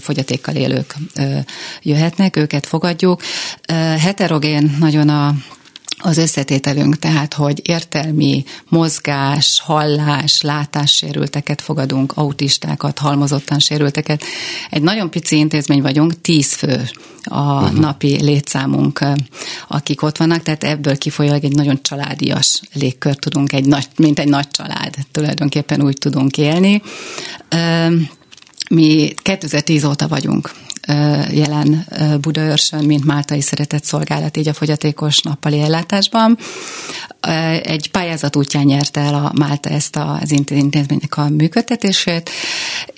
fogyatékkal 0.00 0.54
élők 0.54 0.94
jöhetnek, 1.82 2.36
őket 2.36 2.66
fogadjuk. 2.66 3.22
Heterogén 3.98 4.76
nagyon 4.80 5.08
a 5.08 5.34
az 5.98 6.16
összetételünk, 6.16 6.98
tehát, 6.98 7.34
hogy 7.34 7.60
értelmi, 7.68 8.44
mozgás, 8.68 9.60
hallás, 9.60 10.40
látássérülteket 10.40 11.60
fogadunk, 11.60 12.12
autistákat, 12.16 12.98
halmozottan 12.98 13.58
sérülteket. 13.58 14.22
Egy 14.70 14.82
nagyon 14.82 15.10
pici 15.10 15.36
intézmény 15.36 15.82
vagyunk, 15.82 16.20
tíz 16.20 16.52
fő 16.52 16.88
a 17.24 17.62
uh-huh. 17.62 17.78
napi 17.78 18.22
létszámunk, 18.22 19.04
akik 19.68 20.02
ott 20.02 20.16
vannak, 20.16 20.42
tehát 20.42 20.64
ebből 20.64 20.98
kifolyólag 20.98 21.44
egy 21.44 21.54
nagyon 21.54 21.82
családias 21.82 22.60
légkört 22.72 23.20
tudunk, 23.20 23.52
egy 23.52 23.66
nagy, 23.66 23.88
mint 23.96 24.18
egy 24.18 24.28
nagy 24.28 24.48
család, 24.50 24.94
tulajdonképpen 25.12 25.82
úgy 25.82 25.98
tudunk 25.98 26.38
élni. 26.38 26.82
Mi 28.70 29.14
2010 29.22 29.84
óta 29.84 30.08
vagyunk 30.08 30.52
jelen 31.30 31.86
Budaörsön, 32.20 32.84
mint 32.84 33.04
Máltai 33.04 33.40
Szeretett 33.40 33.84
Szolgálat, 33.84 34.36
így 34.36 34.48
a 34.48 34.52
fogyatékos 34.52 35.20
nappali 35.20 35.60
ellátásban. 35.60 36.38
Egy 37.62 37.90
pályázat 37.90 38.36
útján 38.36 38.64
nyerte 38.64 39.00
el 39.00 39.14
a 39.14 39.32
Málta 39.34 39.68
ezt 39.68 39.96
a- 39.96 40.18
az 40.22 40.30
intézménynek 40.30 41.16
a 41.16 41.28
működtetését, 41.28 42.30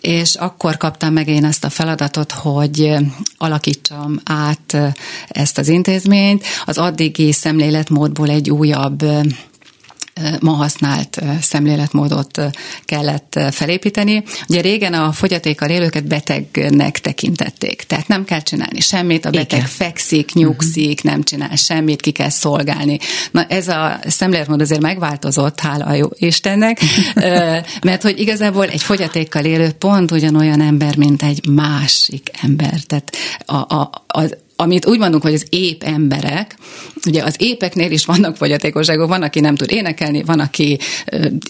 és 0.00 0.34
akkor 0.34 0.76
kaptam 0.76 1.12
meg 1.12 1.28
én 1.28 1.44
ezt 1.44 1.64
a 1.64 1.70
feladatot, 1.70 2.32
hogy 2.32 2.94
alakítsam 3.38 4.20
át 4.24 4.76
ezt 5.28 5.58
az 5.58 5.68
intézményt. 5.68 6.44
Az 6.64 6.78
addigi 6.78 7.32
szemléletmódból 7.32 8.28
egy 8.30 8.50
újabb 8.50 9.04
ma 10.40 10.52
használt 10.52 11.20
szemléletmódot 11.40 12.40
kellett 12.84 13.38
felépíteni. 13.50 14.22
Ugye 14.48 14.60
régen 14.60 14.92
a 14.92 15.12
fogyatékkal 15.12 15.70
élőket 15.70 16.06
betegnek 16.06 17.00
tekintették, 17.00 17.82
tehát 17.82 18.08
nem 18.08 18.24
kell 18.24 18.40
csinálni 18.40 18.80
semmit, 18.80 19.24
a 19.24 19.30
beteg 19.30 19.58
Igen. 19.58 19.66
fekszik, 19.66 20.32
nyugszik, 20.32 21.02
nem 21.02 21.22
csinál 21.22 21.56
semmit, 21.56 22.00
ki 22.00 22.10
kell 22.10 22.28
szolgálni. 22.28 22.98
Na 23.30 23.44
ez 23.44 23.68
a 23.68 23.98
szemléletmód 24.06 24.60
azért 24.60 24.80
megváltozott, 24.80 25.60
hála 25.60 25.84
a 25.84 25.94
jó 25.94 26.08
Istennek, 26.14 26.80
mert 27.82 28.02
hogy 28.02 28.18
igazából 28.18 28.64
egy 28.64 28.82
fogyatékkal 28.82 29.44
élő 29.44 29.70
pont 29.70 30.10
ugyanolyan 30.10 30.60
ember, 30.60 30.96
mint 30.96 31.22
egy 31.22 31.48
másik 31.48 32.30
ember. 32.42 32.80
Tehát 32.86 33.16
a, 33.44 33.74
a, 33.74 33.90
az, 34.06 34.36
amit 34.56 34.86
úgy 34.86 34.98
mondunk, 34.98 35.22
hogy 35.22 35.34
az 35.34 35.46
ép 35.50 35.82
emberek, 35.82 36.56
ugye 37.06 37.22
az 37.22 37.34
épeknél 37.38 37.90
is 37.90 38.04
vannak 38.04 38.36
fogyatékosságok, 38.36 39.08
van, 39.08 39.22
aki 39.22 39.40
nem 39.40 39.54
tud 39.54 39.70
énekelni, 39.70 40.22
van, 40.22 40.40
aki 40.40 40.78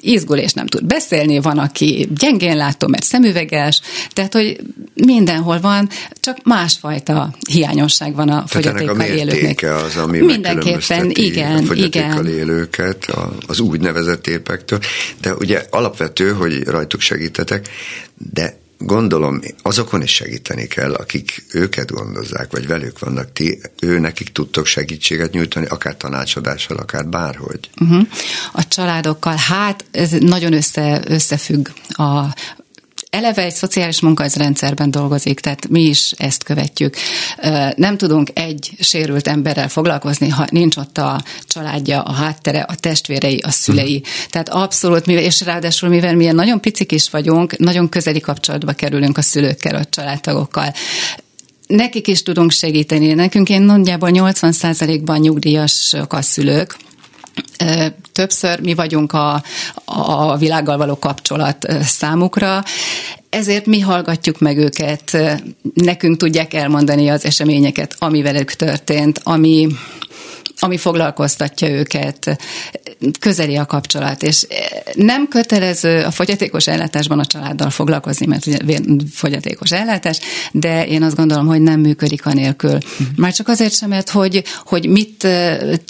izgul 0.00 0.36
és 0.36 0.52
nem 0.52 0.66
tud 0.66 0.84
beszélni, 0.84 1.40
van, 1.40 1.58
aki 1.58 2.08
gyengén 2.18 2.56
látó, 2.56 2.88
mert 2.88 3.02
szemüveges, 3.02 3.80
tehát, 4.12 4.32
hogy 4.32 4.60
mindenhol 4.94 5.60
van, 5.60 5.88
csak 6.20 6.38
másfajta 6.44 7.34
hiányosság 7.50 8.14
van 8.14 8.28
a 8.28 8.44
Tehát 8.44 8.66
ennek 8.66 8.90
a 8.90 8.94
fogyatékkal 8.94 9.18
élőknek. 9.18 9.74
az, 9.84 9.96
ami 9.96 10.18
Mindenképpen, 10.18 11.10
igen, 11.10 11.56
a 11.56 11.62
fogyatékkal 11.62 12.26
igen. 12.26 12.38
élőket 12.38 13.06
az 13.46 13.60
úgynevezett 13.60 14.26
épektől. 14.26 14.78
De 15.20 15.34
ugye 15.34 15.64
alapvető, 15.70 16.32
hogy 16.32 16.64
rajtuk 16.64 17.00
segítetek, 17.00 17.68
de 18.32 18.56
gondolom 18.78 19.40
azokon 19.62 20.02
is 20.02 20.14
segíteni 20.14 20.66
kell, 20.66 20.94
akik 20.94 21.44
őket 21.52 21.90
gondozzák, 21.90 22.50
vagy 22.50 22.66
velük 22.66 22.98
vannak 22.98 23.32
ti, 23.32 23.60
ő 23.80 23.98
nekik 23.98 24.28
tudtok 24.32 24.66
segítséget 24.66 25.32
nyújtani, 25.32 25.66
akár 25.66 25.96
tanácsadással, 25.96 26.76
akár 26.76 27.06
bárhogy. 27.06 27.70
Uh-huh. 27.80 28.06
A 28.52 28.68
családokkal, 28.68 29.36
hát 29.36 29.84
ez 29.90 30.10
nagyon 30.10 30.52
össze, 30.52 31.02
összefügg 31.06 31.68
a 31.88 32.34
eleve 33.10 33.42
egy 33.42 33.54
szociális 33.54 34.00
munkahelyzrendszerben 34.00 34.90
dolgozik, 34.90 35.40
tehát 35.40 35.68
mi 35.68 35.82
is 35.82 36.12
ezt 36.16 36.44
követjük. 36.44 36.96
Nem 37.74 37.96
tudunk 37.96 38.30
egy 38.34 38.70
sérült 38.80 39.28
emberrel 39.28 39.68
foglalkozni, 39.68 40.28
ha 40.28 40.46
nincs 40.50 40.76
ott 40.76 40.98
a 40.98 41.22
családja, 41.44 42.02
a 42.02 42.12
háttere, 42.12 42.60
a 42.60 42.74
testvérei, 42.74 43.38
a 43.38 43.50
szülei. 43.50 44.02
Tehát 44.30 44.48
abszolút, 44.48 45.06
mivel, 45.06 45.22
és 45.22 45.40
ráadásul 45.40 45.88
mivel 45.88 46.14
milyen 46.14 46.34
nagyon 46.34 46.60
picik 46.60 46.92
is 46.92 47.10
vagyunk, 47.10 47.58
nagyon 47.58 47.88
közeli 47.88 48.20
kapcsolatba 48.20 48.72
kerülünk 48.72 49.18
a 49.18 49.22
szülőkkel, 49.22 49.74
a 49.74 49.84
családtagokkal. 49.84 50.72
Nekik 51.66 52.06
is 52.08 52.22
tudunk 52.22 52.50
segíteni. 52.50 53.12
Nekünk 53.12 53.48
én 53.48 53.62
nagyjából 53.62 54.10
80%-ban 54.12 55.18
nyugdíjasok 55.18 56.12
a 56.12 56.22
szülők, 56.22 56.76
Többször 58.12 58.60
mi 58.60 58.74
vagyunk 58.74 59.12
a, 59.12 59.42
a 59.84 60.36
világgal 60.36 60.76
való 60.76 60.98
kapcsolat 60.98 61.66
számukra, 61.82 62.62
ezért 63.28 63.66
mi 63.66 63.80
hallgatjuk 63.80 64.38
meg 64.38 64.58
őket, 64.58 65.16
nekünk 65.74 66.16
tudják 66.16 66.54
elmondani 66.54 67.08
az 67.08 67.24
eseményeket, 67.24 67.94
ami 67.98 68.22
velük 68.22 68.52
történt, 68.52 69.20
ami 69.22 69.68
ami 70.58 70.76
foglalkoztatja 70.76 71.68
őket, 71.68 72.38
közeli 73.20 73.56
a 73.56 73.66
kapcsolat, 73.66 74.22
és 74.22 74.46
nem 74.94 75.28
kötelező 75.28 76.02
a 76.02 76.10
fogyatékos 76.10 76.66
ellátásban 76.66 77.18
a 77.18 77.24
családdal 77.24 77.70
foglalkozni, 77.70 78.26
mert 78.26 78.46
ugye 78.46 78.78
fogyatékos 79.12 79.72
ellátás, 79.72 80.18
de 80.52 80.86
én 80.86 81.02
azt 81.02 81.16
gondolom, 81.16 81.46
hogy 81.46 81.60
nem 81.60 81.80
működik 81.80 82.26
anélkül. 82.26 82.74
Uh-huh. 82.74 83.06
Már 83.16 83.32
csak 83.32 83.48
azért 83.48 83.74
sem, 83.74 83.88
mert 83.88 84.10
hogy, 84.10 84.42
hogy 84.64 84.88
mit 84.88 85.28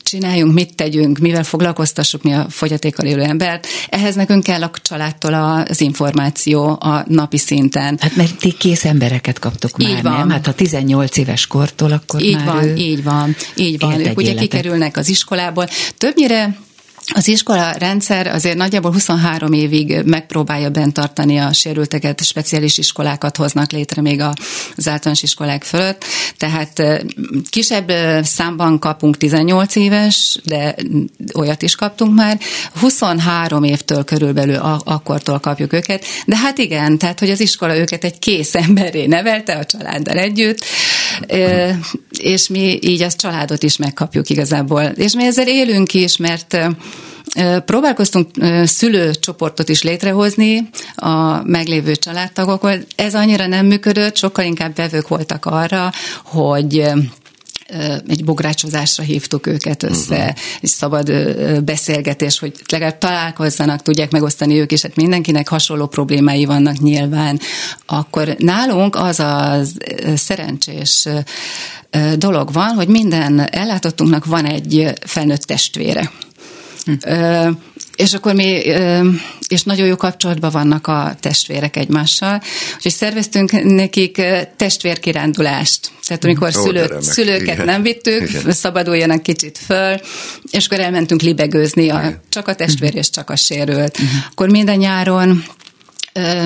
csináljunk, 0.02 0.54
mit 0.54 0.74
tegyünk, 0.74 1.18
mivel 1.18 1.44
foglalkoztassuk 1.44 2.22
mi 2.22 2.32
a 2.32 2.46
fogyatékkal 2.48 3.06
élő 3.06 3.22
embert, 3.22 3.66
ehhez 3.88 4.14
nekünk 4.14 4.42
kell 4.42 4.62
a 4.62 4.70
családtól 4.82 5.34
az 5.34 5.80
információ 5.80 6.78
a 6.80 7.04
napi 7.08 7.38
szinten. 7.38 7.98
Hát 8.00 8.16
mert 8.16 8.38
ti 8.38 8.52
kész 8.52 8.84
embereket 8.84 9.38
kaptok 9.38 9.76
már, 9.76 9.90
így 9.90 10.02
van. 10.02 10.12
nem? 10.12 10.30
Hát 10.30 10.46
a 10.46 10.52
18 10.52 11.16
éves 11.16 11.46
kortól 11.46 11.92
akkor 11.92 12.22
így 12.22 12.34
már 12.34 12.46
van, 12.46 12.76
így 12.76 13.02
van, 13.02 13.36
így 13.54 13.78
van. 13.78 14.00
Ők 14.00 14.16
ugye 14.16 14.30
életet. 14.30 14.55
Kikerülnek 14.56 14.96
az 14.96 15.08
iskolából. 15.08 15.68
Többnyire 15.98 16.56
az 17.14 17.28
iskola 17.28 17.70
rendszer 17.70 18.26
azért 18.26 18.56
nagyjából 18.56 18.92
23 18.92 19.52
évig 19.52 20.02
megpróbálja 20.04 20.70
bent 20.70 20.92
tartani 20.92 21.38
a 21.38 21.52
sérülteket, 21.52 22.24
speciális 22.24 22.78
iskolákat 22.78 23.36
hoznak 23.36 23.70
létre 23.70 24.02
még 24.02 24.20
az 24.76 24.88
általános 24.88 25.22
iskolák 25.22 25.64
fölött, 25.64 26.04
tehát 26.36 26.82
kisebb 27.50 27.92
számban 28.22 28.78
kapunk 28.78 29.16
18 29.16 29.76
éves, 29.76 30.38
de 30.44 30.74
olyat 31.34 31.62
is 31.62 31.74
kaptunk 31.74 32.14
már, 32.14 32.38
23 32.80 33.64
évtől 33.64 34.04
körülbelül 34.04 34.80
akkortól 34.84 35.38
kapjuk 35.38 35.72
őket, 35.72 36.04
de 36.26 36.36
hát 36.36 36.58
igen, 36.58 36.98
tehát 36.98 37.18
hogy 37.18 37.30
az 37.30 37.40
iskola 37.40 37.76
őket 37.76 38.04
egy 38.04 38.18
kész 38.18 38.54
emberré 38.54 39.06
nevelte 39.06 39.54
a 39.54 39.64
családdal 39.64 40.18
együtt, 40.18 40.64
és 42.18 42.48
mi 42.48 42.78
így 42.82 43.02
az 43.02 43.16
családot 43.16 43.62
is 43.62 43.76
megkapjuk 43.76 44.30
igazából. 44.30 44.82
És 44.82 45.12
mi 45.12 45.24
ezzel 45.24 45.48
élünk 45.48 45.94
is, 45.94 46.16
mert 46.16 46.56
Próbálkoztunk 47.64 48.30
szülőcsoportot 48.64 49.68
is 49.68 49.82
létrehozni 49.82 50.68
a 50.94 51.42
meglévő 51.42 51.96
családtagokból. 51.96 52.78
Ez 52.96 53.14
annyira 53.14 53.46
nem 53.46 53.66
működött, 53.66 54.16
sokkal 54.16 54.44
inkább 54.44 54.74
bevők 54.74 55.08
voltak 55.08 55.44
arra, 55.44 55.92
hogy 56.24 56.90
egy 58.08 58.24
bográcsozásra 58.24 59.02
hívtuk 59.02 59.46
őket 59.46 59.82
össze, 59.82 60.16
uh-huh. 60.16 60.36
egy 60.60 60.68
szabad 60.68 61.12
beszélgetés, 61.64 62.38
hogy 62.38 62.52
legalább 62.68 62.98
találkozzanak, 62.98 63.82
tudják 63.82 64.10
megosztani 64.10 64.60
ők 64.60 64.72
is, 64.72 64.82
hát 64.82 64.96
mindenkinek 64.96 65.48
hasonló 65.48 65.86
problémái 65.86 66.44
vannak 66.44 66.78
nyilván. 66.78 67.40
Akkor 67.86 68.34
nálunk 68.38 68.96
az 68.96 69.20
a 69.20 69.60
szerencsés 70.14 71.08
dolog 72.16 72.52
van, 72.52 72.74
hogy 72.74 72.88
minden 72.88 73.40
ellátottunknak 73.40 74.24
van 74.24 74.44
egy 74.44 74.92
felnőtt 75.06 75.42
testvére. 75.42 76.10
És 77.96 78.14
akkor 78.14 78.34
mi, 78.34 78.62
és 79.48 79.62
nagyon 79.62 79.86
jó 79.86 79.96
kapcsolatban 79.96 80.50
vannak 80.50 80.86
a 80.86 81.16
testvérek 81.20 81.76
egymással, 81.76 82.42
úgyhogy 82.76 82.92
szerveztünk 82.92 83.52
nekik 83.62 84.22
testvérkirándulást. 84.56 85.90
Tehát 86.06 86.24
amikor 86.24 86.48
Ó, 86.48 86.62
szülő, 86.64 86.96
szülőket 87.00 87.54
igen. 87.54 87.64
nem 87.64 87.82
vittük, 87.82 88.28
igen. 88.28 88.52
szabaduljanak 88.52 89.22
kicsit 89.22 89.58
föl, 89.58 90.00
és 90.50 90.66
akkor 90.66 90.80
elmentünk 90.80 91.20
libegőzni, 91.20 91.88
a, 91.88 92.20
csak 92.28 92.48
a 92.48 92.54
testvér 92.54 92.94
és 92.94 93.10
csak 93.10 93.30
a 93.30 93.36
sérült. 93.36 93.98
Uh-huh. 93.98 94.18
Akkor 94.30 94.50
minden 94.50 94.76
nyáron 94.76 95.44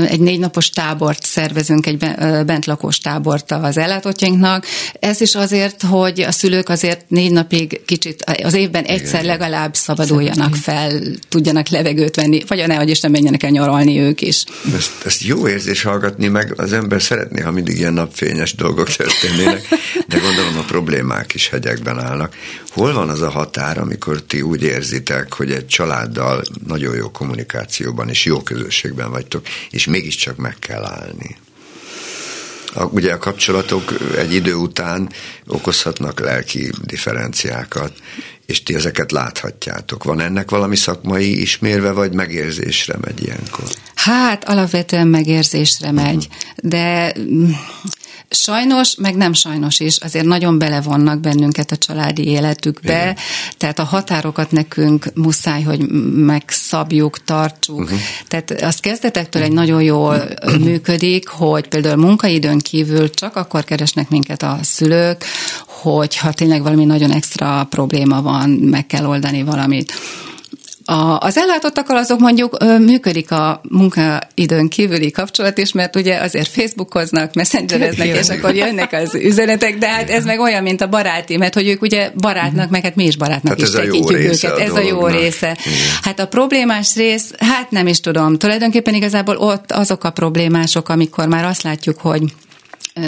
egy 0.09 0.21
négy 0.21 0.39
napos 0.39 0.71
tábort 0.71 1.25
szervezünk, 1.25 1.87
egy 1.87 1.97
bentlakós 2.47 2.99
tábort 2.99 3.51
az 3.51 3.77
ellátottjainknak. 3.77 4.67
Ez 5.01 5.21
is 5.21 5.35
azért, 5.35 5.83
hogy 5.83 6.21
a 6.21 6.33
szülők 6.33 6.69
azért 6.69 7.05
négy 7.09 7.33
napig 7.33 7.81
kicsit 7.85 8.25
az 8.43 8.55
évben 8.55 8.85
egyszer 8.85 9.25
legalább 9.25 9.75
szabaduljanak 9.75 10.55
fel, 10.55 11.01
tudjanak 11.29 11.69
levegőt 11.69 12.17
venni, 12.17 12.43
vagy 12.47 12.61
a 12.61 12.67
nehogy 12.67 12.91
Isten 12.91 13.11
menjenek 13.11 13.43
el 13.43 13.51
nyaralni 13.51 13.99
ők 13.99 14.21
is. 14.21 14.45
Ezt, 14.77 14.93
ezt 15.05 15.23
jó 15.23 15.49
érzés 15.49 15.83
hallgatni, 15.83 16.29
meg 16.29 16.53
az 16.57 16.73
ember 16.73 17.03
szeretné, 17.03 17.41
ha 17.41 17.51
mindig 17.51 17.79
ilyen 17.79 17.93
napfényes 17.93 18.55
dolgok 18.55 18.89
történnének, 18.89 19.69
de 20.09 20.19
gondolom 20.19 20.59
a 20.59 20.63
problémák 20.63 21.35
is 21.35 21.49
hegyekben 21.49 21.99
állnak. 21.99 22.35
Hol 22.71 22.93
van 22.93 23.09
az 23.09 23.21
a 23.21 23.31
határ, 23.31 23.79
amikor 23.79 24.23
ti 24.23 24.43
úgy 24.43 24.63
érzitek, 24.63 25.33
hogy 25.33 25.51
egy 25.51 25.67
családdal 25.67 26.43
nagyon 26.67 26.95
jó 26.97 27.11
kommunikációban 27.11 28.09
és 28.09 28.25
jó 28.25 28.41
közösségben 28.43 29.11
vagytok, 29.11 29.47
és 29.71 29.87
mégiscsak 29.87 30.37
meg 30.37 30.57
kell 30.59 30.85
állni. 30.85 31.37
A, 32.75 32.85
ugye 32.85 33.13
a 33.13 33.19
kapcsolatok 33.19 33.95
egy 34.17 34.35
idő 34.35 34.55
után 34.55 35.11
okozhatnak 35.47 36.21
lelki 36.21 36.71
differenciákat, 36.85 37.93
és 38.47 38.63
ti 38.63 38.75
ezeket 38.75 39.13
láthatjátok. 39.13 40.05
Van 40.05 40.21
ennek 40.21 40.51
valami 40.51 40.77
szakmai 40.77 41.41
ismérve, 41.41 41.93
vagy 41.93 42.13
megérzésre 42.13 42.97
megy 43.01 43.23
ilyenkor? 43.23 43.65
Hát 43.95 44.45
alapvetően 44.49 45.09
megérzésre 45.09 45.93
megy, 45.93 46.29
de 46.57 47.15
Sajnos, 48.33 48.95
meg 48.95 49.17
nem 49.17 49.33
sajnos 49.33 49.81
is, 49.81 49.97
azért 49.97 50.25
nagyon 50.25 50.59
belevonnak 50.59 51.21
bennünket 51.21 51.71
a 51.71 51.77
családi 51.77 52.27
életükbe, 52.27 53.01
Igen. 53.01 53.17
tehát 53.57 53.79
a 53.79 53.85
határokat 53.85 54.51
nekünk 54.51 55.07
muszáj, 55.15 55.63
hogy 55.63 55.89
megszabjuk, 56.15 57.25
tartsuk. 57.25 57.81
Uh-huh. 57.81 57.99
Tehát 58.29 58.51
az 58.51 58.77
kezdetektől 58.77 59.43
egy 59.43 59.53
nagyon 59.53 59.83
jól 59.83 60.23
működik, 60.65 61.29
hogy 61.29 61.69
például 61.69 61.97
munkaidőn 61.97 62.59
kívül 62.59 63.11
csak 63.11 63.37
akkor 63.37 63.65
keresnek 63.65 64.09
minket 64.09 64.43
a 64.43 64.59
szülők, 64.63 65.25
hogyha 65.67 66.33
tényleg 66.33 66.63
valami 66.63 66.85
nagyon 66.85 67.11
extra 67.11 67.67
probléma 67.71 68.23
van, 68.23 68.51
meg 68.51 68.87
kell 68.87 69.07
oldani 69.07 69.43
valamit. 69.43 69.93
A, 70.91 71.19
az 71.21 71.37
ellátottakkal 71.37 71.97
azok 71.97 72.19
mondjuk 72.19 72.79
működik 72.79 73.31
a 73.31 73.61
munkaidőn 73.69 74.69
kívüli 74.69 75.11
kapcsolat 75.11 75.59
is, 75.59 75.73
mert 75.73 75.97
ugye 75.97 76.17
azért 76.17 76.49
Facebookoznak, 76.49 77.35
messengereznek, 77.35 78.07
és 78.07 78.29
akkor 78.29 78.55
jönnek 78.55 78.93
az 78.93 79.15
üzenetek, 79.15 79.79
de 79.79 79.89
hát 79.89 80.11
ez 80.11 80.25
meg 80.25 80.41
olyan, 80.41 80.63
mint 80.63 80.81
a 80.81 80.89
baráti, 80.89 81.37
mert 81.37 81.55
hogy 81.55 81.69
ők 81.69 81.83
ugye 81.83 82.11
barátnak, 82.15 82.71
meg 82.71 82.83
hát 82.83 82.97
mi 82.97 83.05
is 83.05 83.17
barátnak 83.17 83.59
hát 83.59 83.69
is 83.69 83.71
tekintjük 83.71 84.19
őket. 84.19 84.59
Ez 84.59 84.75
a 84.75 84.81
jó 84.81 85.07
része. 85.07 85.57
Hát 86.03 86.19
a 86.19 86.27
problémás 86.27 86.95
rész, 86.95 87.31
hát 87.39 87.71
nem 87.71 87.87
is 87.87 88.01
tudom. 88.01 88.39
Tulajdonképpen 88.39 88.95
igazából 88.95 89.37
ott 89.37 89.73
azok 89.73 90.05
a 90.05 90.11
problémások, 90.11 90.89
amikor 90.89 91.29
már 91.29 91.45
azt 91.45 91.63
látjuk, 91.63 91.99
hogy 91.99 92.23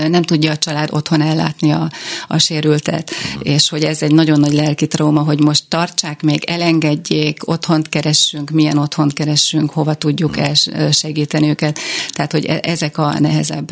nem 0.08 0.22
tudja 0.22 0.50
a 0.50 0.56
család 0.56 0.88
otthon 0.92 1.20
ellátni 1.20 1.70
a, 1.70 1.90
a 2.28 2.38
sérültet, 2.38 3.10
uh-huh. 3.10 3.52
és 3.54 3.68
hogy 3.68 3.82
ez 3.82 4.02
egy 4.02 4.12
nagyon 4.12 4.40
nagy 4.40 4.52
lelki 4.52 4.86
trauma, 4.86 5.20
hogy 5.20 5.40
most 5.40 5.64
tartsák 5.68 6.22
még, 6.22 6.44
elengedjék, 6.44 7.48
otthont 7.48 7.88
keressünk, 7.88 8.50
milyen 8.50 8.78
otthont 8.78 9.12
keressünk, 9.12 9.70
hova 9.70 9.94
tudjuk 9.94 10.36
uh-huh. 10.36 10.54
el 10.72 10.92
segíteni 10.92 11.48
őket. 11.48 11.78
Tehát, 12.10 12.32
hogy 12.32 12.44
e, 12.44 12.60
ezek 12.62 12.98
a 12.98 13.20
nehezebb 13.20 13.70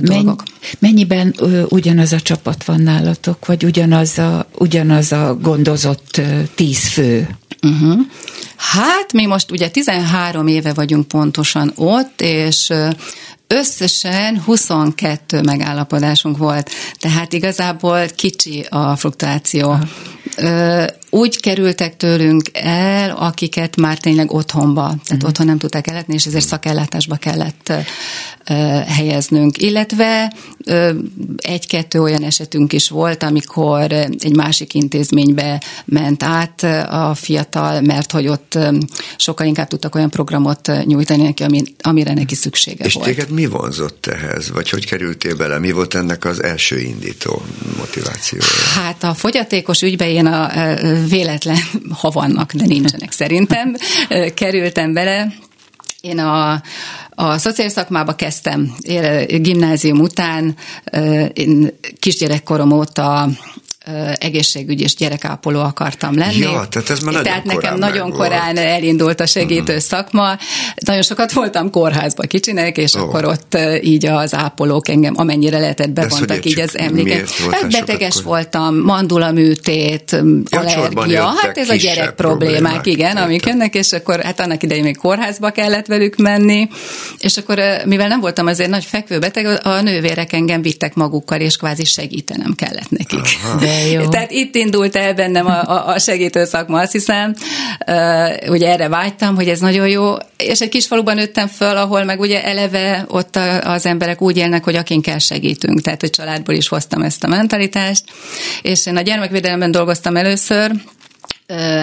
dolgok. 0.00 0.42
Mennyiben 0.78 1.34
ugyanaz 1.68 2.12
a 2.12 2.20
csapat 2.20 2.64
van 2.64 2.80
nálatok, 2.80 3.46
vagy 3.46 3.64
ugyanaz 3.64 4.18
a, 4.18 4.46
ugyanaz 4.58 5.12
a 5.12 5.38
gondozott 5.40 6.20
tíz 6.54 6.88
fő? 6.88 7.36
Uh-huh. 7.62 8.00
Hát 8.56 9.12
mi 9.12 9.26
most 9.26 9.50
ugye 9.50 9.68
13 9.68 10.46
éve 10.46 10.72
vagyunk 10.72 11.08
pontosan 11.08 11.72
ott, 11.76 12.20
és 12.20 12.72
Összesen 13.54 14.40
22 14.40 15.40
megállapodásunk 15.42 16.36
volt, 16.36 16.70
tehát 16.98 17.32
igazából 17.32 18.06
kicsi 18.16 18.66
a 18.70 18.96
fluktuáció. 18.96 19.76
Úgy 21.14 21.40
kerültek 21.40 21.96
tőlünk 21.96 22.42
el, 22.52 23.10
akiket 23.10 23.76
már 23.76 23.98
tényleg 23.98 24.32
otthonba, 24.32 24.82
tehát 24.82 25.00
uh-huh. 25.10 25.28
otthon 25.28 25.46
nem 25.46 25.58
tudták 25.58 25.86
ellátni, 25.86 26.14
és 26.14 26.26
ezért 26.26 26.46
szakellátásba 26.46 27.16
kellett 27.16 27.72
helyeznünk. 28.86 29.62
Illetve 29.62 30.32
egy-kettő 31.36 32.02
olyan 32.02 32.22
esetünk 32.22 32.72
is 32.72 32.88
volt, 32.88 33.22
amikor 33.22 33.92
egy 33.92 34.36
másik 34.36 34.74
intézménybe 34.74 35.62
ment 35.84 36.22
át 36.22 36.62
a 36.90 37.14
fiatal, 37.14 37.80
mert 37.80 38.12
hogy 38.12 38.28
ott 38.28 38.58
sokkal 39.16 39.46
inkább 39.46 39.68
tudtak 39.68 39.94
olyan 39.94 40.10
programot 40.10 40.70
nyújtani 40.84 41.22
neki, 41.22 41.44
amire 41.82 42.14
neki 42.14 42.34
szüksége 42.34 42.84
és 42.84 42.94
volt. 42.94 43.08
És 43.08 43.14
téged 43.14 43.30
mi 43.30 43.46
vonzott 43.46 44.06
ehhez? 44.06 44.50
Vagy 44.50 44.70
hogy 44.70 44.86
kerültél 44.86 45.36
bele? 45.36 45.58
Mi 45.58 45.72
volt 45.72 45.94
ennek 45.94 46.24
az 46.24 46.42
első 46.42 46.80
indító 46.80 47.42
motivációja? 47.78 48.44
Hát 48.74 49.04
a 49.04 49.14
fogyatékos 49.14 49.82
ügybe 49.82 50.08
én 50.08 50.26
a 50.26 50.50
véletlen, 51.08 51.58
ha 52.00 52.10
vannak, 52.10 52.52
de 52.52 52.64
nincsenek 52.66 53.12
szerintem, 53.12 53.76
kerültem 54.34 54.92
bele. 54.92 55.32
Én 56.00 56.18
a, 56.18 56.62
a 57.10 57.38
szociális 57.38 57.72
szakmába 57.72 58.14
kezdtem 58.14 58.74
gimnázium 59.26 60.00
után, 60.00 60.56
én 61.32 61.78
kisgyerekkorom 61.98 62.70
óta 62.70 63.28
egészségügy 64.18 64.80
és 64.80 64.94
gyerekápoló 64.94 65.60
akartam 65.60 66.18
lenni. 66.18 66.36
Ja, 66.38 66.66
tehát 66.70 66.90
ez 66.90 67.00
már 67.00 67.14
Tehát 67.22 67.44
nagyon 67.44 67.62
nekem 67.62 67.78
korán 67.78 67.78
nagyon 67.78 68.08
megvolt. 68.08 68.28
korán 68.28 68.56
elindult 68.56 69.20
a 69.20 69.26
segítő 69.26 69.72
Mhm. 69.72 69.80
szakma. 69.82 70.36
Nagyon 70.86 71.02
sokat 71.02 71.32
voltam 71.32 71.70
kórházba 71.70 72.22
kicsinek, 72.22 72.76
és 72.76 72.94
Ó. 72.94 73.00
akkor 73.00 73.24
ott 73.24 73.58
így 73.82 74.06
az 74.06 74.34
ápolók 74.34 74.88
engem 74.88 75.14
amennyire 75.16 75.58
lehetett 75.58 75.90
bevontak 75.90 76.44
így 76.44 76.60
az 76.60 76.78
emléket. 76.78 77.30
Hát 77.50 77.70
beteges 77.70 78.12
sokat 78.14 78.28
voltam, 78.28 78.76
mandulaműtét, 78.76 80.10
csorban 80.10 80.46
allergia, 80.52 81.24
hát 81.42 81.58
ez 81.58 81.68
a 81.68 81.74
gyerek 81.74 82.10
problémák, 82.14 82.50
problémák, 82.52 82.86
igen, 82.86 83.16
amik 83.16 83.34
értem. 83.40 83.50
jönnek, 83.52 83.74
és 83.74 83.92
akkor 83.92 84.20
hát 84.20 84.40
annak 84.40 84.62
idején 84.62 84.82
még 84.84 84.96
kórházba 84.96 85.50
kellett 85.50 85.86
velük 85.86 86.16
menni, 86.16 86.68
és 87.18 87.36
akkor 87.36 87.60
mivel 87.84 88.08
nem 88.08 88.20
voltam 88.20 88.46
azért 88.46 88.70
nagy 88.70 88.84
fekvőbeteg, 88.84 89.46
a 89.62 89.80
nővérek 89.80 90.32
engem 90.32 90.62
vittek 90.62 90.94
magukkal, 90.94 91.40
és 91.40 91.56
kvázi 91.56 91.84
segítenem 91.84 92.54
kellett 92.54 92.90
nekik. 92.90 93.20
De 93.60 93.73
jó. 93.92 94.08
Tehát 94.08 94.30
itt 94.30 94.54
indult 94.54 94.96
el 94.96 95.14
bennem 95.14 95.46
a, 95.46 95.62
a, 95.62 95.86
a 95.86 95.98
segítő 95.98 96.44
szakma, 96.44 96.80
azt 96.80 96.92
hiszem. 96.92 97.34
Ugye 98.48 98.68
erre 98.68 98.88
vágytam, 98.88 99.34
hogy 99.34 99.48
ez 99.48 99.60
nagyon 99.60 99.88
jó, 99.88 100.14
és 100.36 100.60
egy 100.60 100.68
kis 100.68 100.86
faluban 100.86 101.14
nőttem 101.14 101.46
föl, 101.46 101.76
ahol 101.76 102.04
meg 102.04 102.20
ugye 102.20 102.44
eleve 102.44 103.04
ott 103.08 103.38
az 103.62 103.86
emberek 103.86 104.22
úgy 104.22 104.36
élnek, 104.36 104.64
hogy 104.64 104.76
akinkkel 104.76 105.18
segítünk, 105.18 105.80
tehát 105.80 106.00
hogy 106.00 106.10
családból 106.10 106.54
is 106.54 106.68
hoztam 106.68 107.02
ezt 107.02 107.24
a 107.24 107.28
mentalitást, 107.28 108.04
és 108.62 108.86
én 108.86 108.96
a 108.96 109.00
gyermekvédelemben 109.00 109.70
dolgoztam 109.70 110.16
először, 110.16 110.70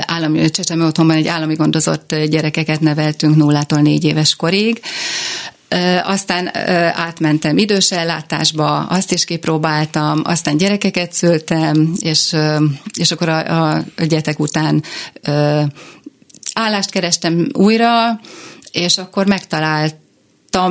állami 0.06 0.50
csecsemő 0.50 0.86
otthonban 0.86 1.16
egy 1.16 1.28
állami 1.28 1.54
gondozott 1.54 2.16
gyerekeket 2.16 2.80
neveltünk 2.80 3.36
nullától 3.36 3.80
négy 3.80 4.04
éves 4.04 4.36
korig. 4.36 4.82
Aztán 6.04 6.58
átmentem 6.94 7.58
idős 7.58 7.92
ellátásba, 7.92 8.80
azt 8.80 9.12
is 9.12 9.26
kipróbáltam, 9.26 10.22
aztán 10.24 10.58
gyerekeket 10.58 11.14
szültem, 11.14 11.94
és, 12.00 12.36
és 13.00 13.12
akkor 13.12 13.30
a, 13.30 13.74
a 13.76 13.84
gyetek 14.08 14.40
után 14.40 14.84
állást 16.54 16.90
kerestem 16.90 17.48
újra, 17.54 18.20
és 18.72 18.98
akkor 18.98 19.26
megtalált 19.26 19.96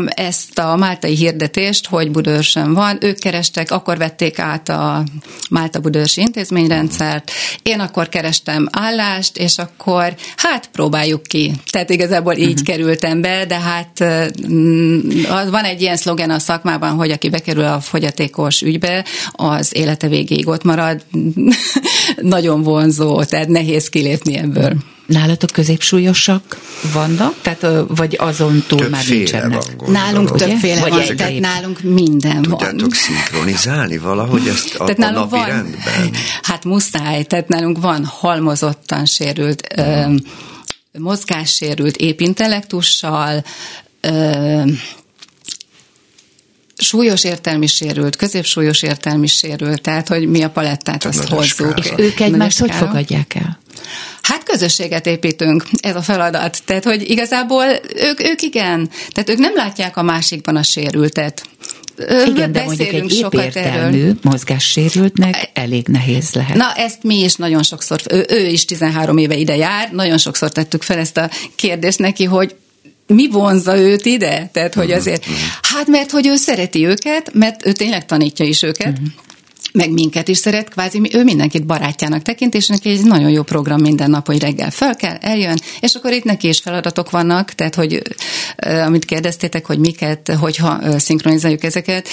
ezt 0.09 0.59
a 0.59 0.77
máltai 0.77 1.15
hirdetést, 1.15 1.87
hogy 1.87 2.11
Budőrsön 2.11 2.75
van. 2.75 2.99
Ők 3.01 3.19
kerestek, 3.19 3.71
akkor 3.71 3.99
vették 3.99 4.39
át 4.39 4.69
a 4.69 5.05
Málta 5.51 5.81
Budőrsi 5.81 6.21
intézményrendszert. 6.21 7.31
Én 7.63 7.81
akkor 7.81 8.09
kerestem 8.09 8.69
állást, 8.73 9.37
és 9.37 9.59
akkor 9.59 10.15
hát 10.37 10.69
próbáljuk 10.73 11.23
ki. 11.23 11.53
Tehát 11.71 11.91
igazából 11.91 12.35
így 12.35 12.49
uh-huh. 12.49 12.67
kerültem 12.67 13.21
be, 13.21 13.45
de 13.47 13.59
hát 13.59 14.05
mm, 14.53 15.01
az 15.29 15.51
van 15.51 15.65
egy 15.65 15.81
ilyen 15.81 15.97
szlogen 15.97 16.31
a 16.31 16.39
szakmában, 16.39 16.91
hogy 16.91 17.11
aki 17.11 17.29
bekerül 17.29 17.65
a 17.65 17.81
fogyatékos 17.81 18.63
ügybe, 18.63 19.05
az 19.33 19.77
élete 19.77 20.09
végéig 20.09 20.49
ott 20.49 20.65
marad. 20.65 21.05
Nagyon 22.17 22.63
vonzó, 22.63 23.25
tehát 23.25 23.49
nehéz 23.49 23.89
kilépni 23.89 24.37
ebből. 24.37 24.77
Nálatok 25.11 25.51
középsúlyosak 25.51 26.59
vannak? 26.93 27.35
Tehát, 27.43 27.67
vagy 27.89 28.17
azon 28.21 28.65
túl 28.67 28.89
már 28.89 29.05
Többféle 29.05 29.17
nincsenek? 29.19 29.51
van, 29.51 29.77
gondolom. 29.77 29.93
Nálunk 29.93 30.35
Ugye? 30.35 30.47
többféle 30.47 30.81
Vagy 30.81 30.91
van, 30.91 31.01
egy 31.01 31.15
tehát 31.15 31.39
nálunk 31.39 31.83
minden 31.83 32.43
van. 32.43 32.59
Tudjátok 32.59 32.95
szinkronizálni 32.95 33.99
valahogy 33.99 34.49
ezt 34.49 34.75
a, 34.75 34.85
Tehát 34.85 35.13
a 35.13 35.19
napi 35.19 35.37
van, 35.37 35.47
rendben? 35.47 36.15
hát 36.43 36.65
muszáj, 36.65 37.23
tehát 37.25 37.49
nálunk 37.49 37.81
van 37.81 38.05
halmozottan 38.05 39.05
sérült, 39.05 39.67
ö, 39.77 40.15
mozgássérült, 40.99 41.97
épp 41.97 42.21
intellektussal, 42.21 43.45
ö, 44.01 44.63
súlyos 46.77 47.25
értelmi 47.25 47.67
sérült, 47.67 48.17
középsúlyos 48.17 48.83
értelmi 48.83 49.27
sérült, 49.27 49.81
tehát 49.81 50.09
hogy 50.09 50.29
mi 50.29 50.43
a 50.43 50.51
palettát 50.51 51.05
azt 51.05 51.19
nagy 51.19 51.29
hozzuk. 51.29 51.49
skála. 51.49 51.75
És 51.75 51.93
ők 51.97 52.21
egymást 52.21 52.59
hogy 52.59 52.71
fogadják 52.73 53.35
el? 53.35 53.59
Hát 54.23 54.43
közösséget 54.43 55.07
építünk, 55.07 55.65
ez 55.81 55.97
a 55.97 56.03
feladat. 56.03 56.63
Tehát, 56.65 56.85
hogy 56.85 57.11
igazából 57.11 57.65
ők, 57.97 58.23
ők 58.23 58.43
igen, 58.43 58.91
tehát 59.13 59.31
ők 59.31 59.39
nem 59.39 59.55
látják 59.55 59.97
a 59.97 60.03
másikban 60.03 60.57
a 60.57 60.63
sérültet. 60.63 61.43
Igen, 62.27 62.53
de 62.53 62.65
mondjuk 62.65 62.93
egy 62.93 63.11
sokat 63.11 63.57
erről. 63.57 64.15
mozgássérültnek 64.23 65.51
elég 65.53 65.87
nehéz 65.87 66.33
lehet. 66.33 66.57
Na, 66.57 66.73
ezt 66.75 67.03
mi 67.03 67.23
is 67.23 67.35
nagyon 67.35 67.63
sokszor, 67.63 68.01
ő, 68.11 68.27
ő 68.29 68.47
is 68.47 68.65
13 68.65 69.17
éve 69.17 69.37
ide 69.37 69.57
jár, 69.57 69.91
nagyon 69.93 70.19
sokszor 70.19 70.51
tettük 70.51 70.83
fel 70.83 70.99
ezt 70.99 71.17
a 71.17 71.31
kérdést 71.55 71.99
neki, 71.99 72.25
hogy 72.25 72.55
mi 73.07 73.29
vonza 73.29 73.77
őt 73.77 74.05
ide? 74.05 74.49
Tehát, 74.53 74.75
hogy 74.75 74.93
azért, 74.93 75.25
hát 75.63 75.87
mert 75.87 76.11
hogy 76.11 76.27
ő 76.27 76.37
szereti 76.37 76.87
őket, 76.87 77.31
mert 77.35 77.67
ő 77.67 77.73
tényleg 77.73 78.07
tanítja 78.07 78.45
is 78.45 78.63
őket, 78.63 79.01
meg 79.73 79.91
minket 79.91 80.29
is 80.29 80.39
szeret, 80.39 80.69
kvázi 80.69 81.01
ő 81.13 81.25
mindenkit 81.25 81.67
barátjának 81.67 82.23
tekint, 82.23 82.55
és 82.55 82.67
neki 82.67 82.91
egy 82.91 83.05
nagyon 83.05 83.31
jó 83.31 83.43
program 83.43 83.81
minden 83.81 84.11
nap, 84.11 84.27
hogy 84.27 84.41
reggel 84.41 84.71
fel 84.71 84.97
kell, 84.97 85.17
eljön, 85.21 85.59
és 85.81 85.95
akkor 85.95 86.13
itt 86.13 86.25
neki 86.25 86.49
is 86.49 86.59
feladatok 86.59 87.11
vannak, 87.11 87.53
tehát, 87.53 87.75
hogy 87.75 88.03
amit 88.87 89.05
kérdeztétek, 89.05 89.67
hogy 89.67 89.79
miket, 89.79 90.33
hogyha 90.41 90.99
szinkronizáljuk 90.99 91.65
ezeket, 91.65 92.09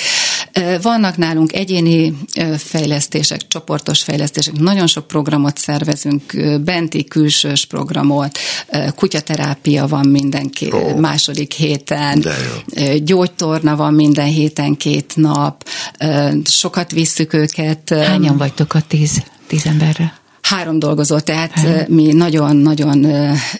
vannak 0.82 1.18
nálunk 1.18 1.54
egyéni 1.54 2.14
fejlesztések, 2.58 3.48
csoportos 3.48 4.04
fejlesztések, 4.04 4.54
nagyon 4.54 4.88
sok 4.88 5.08
programot 5.08 5.58
szervezünk, 5.58 6.24
benti 6.64 7.04
külsős 7.04 7.66
programot, 7.66 8.38
kutyaterápia 8.96 9.88
van 9.88 10.08
mindenki 10.08 10.72
Ó. 10.74 10.96
második 10.96 11.54
héten, 11.54 12.26
gyógytorna 13.04 13.76
van 13.76 13.94
minden 13.94 14.28
héten 14.28 14.76
két 14.76 15.14
nap, 15.16 15.70
sokat 16.46 16.92
visszük 16.92 17.34
őket. 17.34 17.47
Ö, 17.92 17.96
Hányan 17.96 18.38
vagytok 18.38 18.74
a 18.74 18.82
tíz, 18.82 19.24
tíz 19.48 19.66
emberre? 19.66 20.14
Három 20.50 20.80
dolgozó, 20.80 21.20
tehát 21.20 21.88
mi 21.88 22.12
nagyon-nagyon 22.14 23.08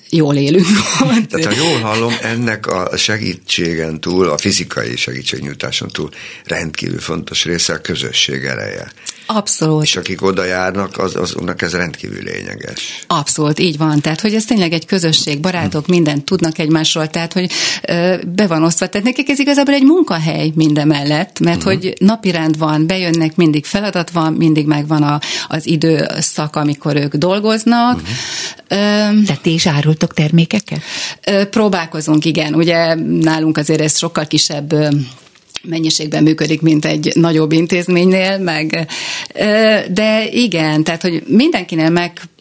jól 0.10 0.36
élünk. 0.36 0.68
ott. 1.02 1.28
Tehát 1.30 1.46
ha 1.46 1.66
jól 1.66 1.80
hallom, 1.80 2.14
ennek 2.22 2.68
a 2.68 2.98
segítségen 2.98 4.00
túl, 4.00 4.30
a 4.30 4.38
fizikai 4.38 4.96
segítségnyújtáson 4.96 5.88
túl 5.88 6.10
rendkívül 6.46 7.00
fontos 7.00 7.46
része 7.46 7.74
a 7.74 7.82
közösség 7.82 8.44
ereje. 8.44 8.92
Abszolút. 9.30 9.84
És 9.84 9.96
akik 9.96 10.22
oda 10.22 10.44
járnak, 10.44 10.98
az, 10.98 11.16
azoknak 11.16 11.62
ez 11.62 11.74
rendkívül 11.74 12.24
lényeges. 12.24 13.04
Abszolút, 13.08 13.60
így 13.60 13.78
van. 13.78 14.02
Tehát, 14.02 14.22
hogy 14.22 14.34
ez 14.34 14.46
tényleg 14.46 14.72
egy 14.72 14.86
közösség, 14.86 15.40
barátok, 15.40 15.88
mindent 15.88 16.26
tudnak 16.26 16.58
egymásról, 16.58 17.08
tehát, 17.08 17.34
hogy 17.34 17.52
ö, 17.88 18.16
be 18.36 18.48
van 18.48 18.64
osztva. 18.64 18.88
Tehát 18.88 19.08
nekik 19.08 19.30
ez 19.30 19.40
igazából 19.40 19.74
egy 19.74 19.84
munkahely 19.84 20.52
minden 20.56 20.88
mellett, 20.88 21.40
mert 21.40 21.58
uh-huh. 21.58 21.74
hogy 21.74 21.94
napirend 22.00 22.58
van, 22.58 22.88
bejönnek, 22.88 23.36
mindig 23.36 23.66
feladat 23.66 24.10
van, 24.10 24.34
mindig 24.34 24.66
megvan 24.66 25.04
a, 25.04 25.20
az 25.48 25.68
időszak, 25.68 26.56
amikor 26.78 27.04
ők 27.04 27.16
dolgoznak. 27.16 27.96
Uh-huh. 27.96 28.08
Ö, 28.68 28.76
Tehát 29.26 29.42
ti 29.42 29.54
is 29.54 29.68
árultok 29.68 30.14
termékeket? 30.14 30.82
Próbálkozunk, 31.50 32.26
igen. 32.26 32.54
Ugye 32.54 32.96
nálunk 33.22 33.58
azért 33.58 33.82
ez 33.82 33.98
sokkal 33.98 34.28
kisebb 34.28 34.74
mennyiségben 35.64 36.24
működik, 36.24 36.62
mint 36.62 36.86
egy 36.86 37.12
nagyobb 37.16 37.52
intézménynél, 37.52 38.38
meg, 38.38 38.88
de 39.90 40.28
igen, 40.32 40.84
tehát, 40.84 41.02
hogy 41.02 41.24
mindenkinél 41.28 41.90
megkeressük 41.90 42.37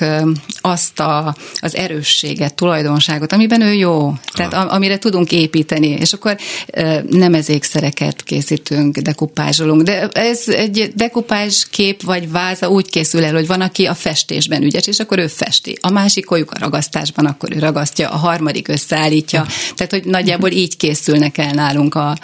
ö, 0.00 0.30
azt 0.60 1.00
a, 1.00 1.36
az 1.60 1.76
erősséget, 1.76 2.54
tulajdonságot, 2.54 3.32
amiben 3.32 3.60
ő 3.60 3.72
jó, 3.72 4.12
tehát 4.32 4.54
am- 4.54 4.68
amire 4.68 4.98
tudunk 4.98 5.32
építeni, 5.32 5.88
és 5.88 6.12
akkor 6.12 6.36
ö, 6.66 6.98
nemezékszereket 7.10 8.22
készítünk, 8.22 8.96
dekupázsolunk, 8.96 9.82
de 9.82 10.08
ez 10.08 10.48
egy 10.48 10.92
dekupázs 10.94 11.64
kép 11.70 12.02
vagy 12.02 12.30
váza 12.30 12.68
úgy 12.68 12.90
készül 12.90 13.24
el, 13.24 13.34
hogy 13.34 13.46
van, 13.46 13.60
aki 13.60 13.84
a 13.84 13.94
festésben 13.94 14.62
ügyes, 14.62 14.86
és 14.86 14.98
akkor 14.98 15.18
ő 15.18 15.26
festi. 15.26 15.78
A 15.80 15.90
másik 15.90 16.30
olyuk 16.30 16.50
a 16.50 16.58
ragasztásban, 16.58 17.26
akkor 17.26 17.56
ő 17.56 17.58
ragasztja, 17.58 18.08
a 18.08 18.16
harmadik 18.16 18.68
összeállítja. 18.68 19.46
Tehát, 19.74 19.92
hogy 19.92 20.04
nagyjából 20.04 20.50
így 20.50 20.76
készülnek 20.76 21.38
el 21.38 21.52
nálunk 21.52 21.94
a, 21.94 22.16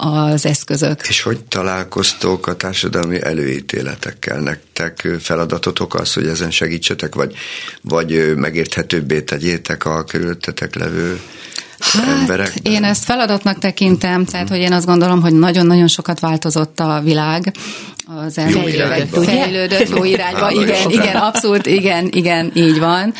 az 0.00 0.46
eszközök. 0.46 1.08
És 1.08 1.22
hogy 1.22 1.44
találkoztok 1.44 2.46
a 2.46 2.56
társadalmi 2.56 3.22
előítéletekkel? 3.22 4.40
Nektek 4.40 5.08
feladatotok 5.20 5.94
az, 5.94 6.12
hogy 6.12 6.26
ezen 6.26 6.50
segítsetek, 6.50 7.14
vagy, 7.14 7.34
vagy 7.82 8.36
megérthetőbbé 8.36 9.20
tegyétek 9.20 9.84
a 9.84 10.04
körülöttetek 10.04 10.74
levő 10.74 11.20
emberek? 11.94 12.48
Hát, 12.48 12.66
én 12.68 12.84
ezt 12.84 13.04
feladatnak 13.04 13.58
tekintem, 13.58 14.24
tehát 14.24 14.48
hogy 14.48 14.58
én 14.58 14.72
azt 14.72 14.86
gondolom, 14.86 15.20
hogy 15.20 15.32
nagyon-nagyon 15.32 15.88
sokat 15.88 16.20
változott 16.20 16.80
a 16.80 17.00
világ 17.04 17.52
az 18.16 18.38
elmúlt 18.38 18.72
irányba. 18.72 18.94
években. 18.96 19.20
Ugye? 19.20 19.30
Fejlődött 19.30 19.88
jó 19.88 20.04
irányba, 20.04 20.50
igen, 20.50 20.90
igen, 20.90 21.16
abszolút, 21.16 21.66
igen, 21.66 22.08
igen, 22.12 22.50
így 22.54 22.78
van. 22.78 23.14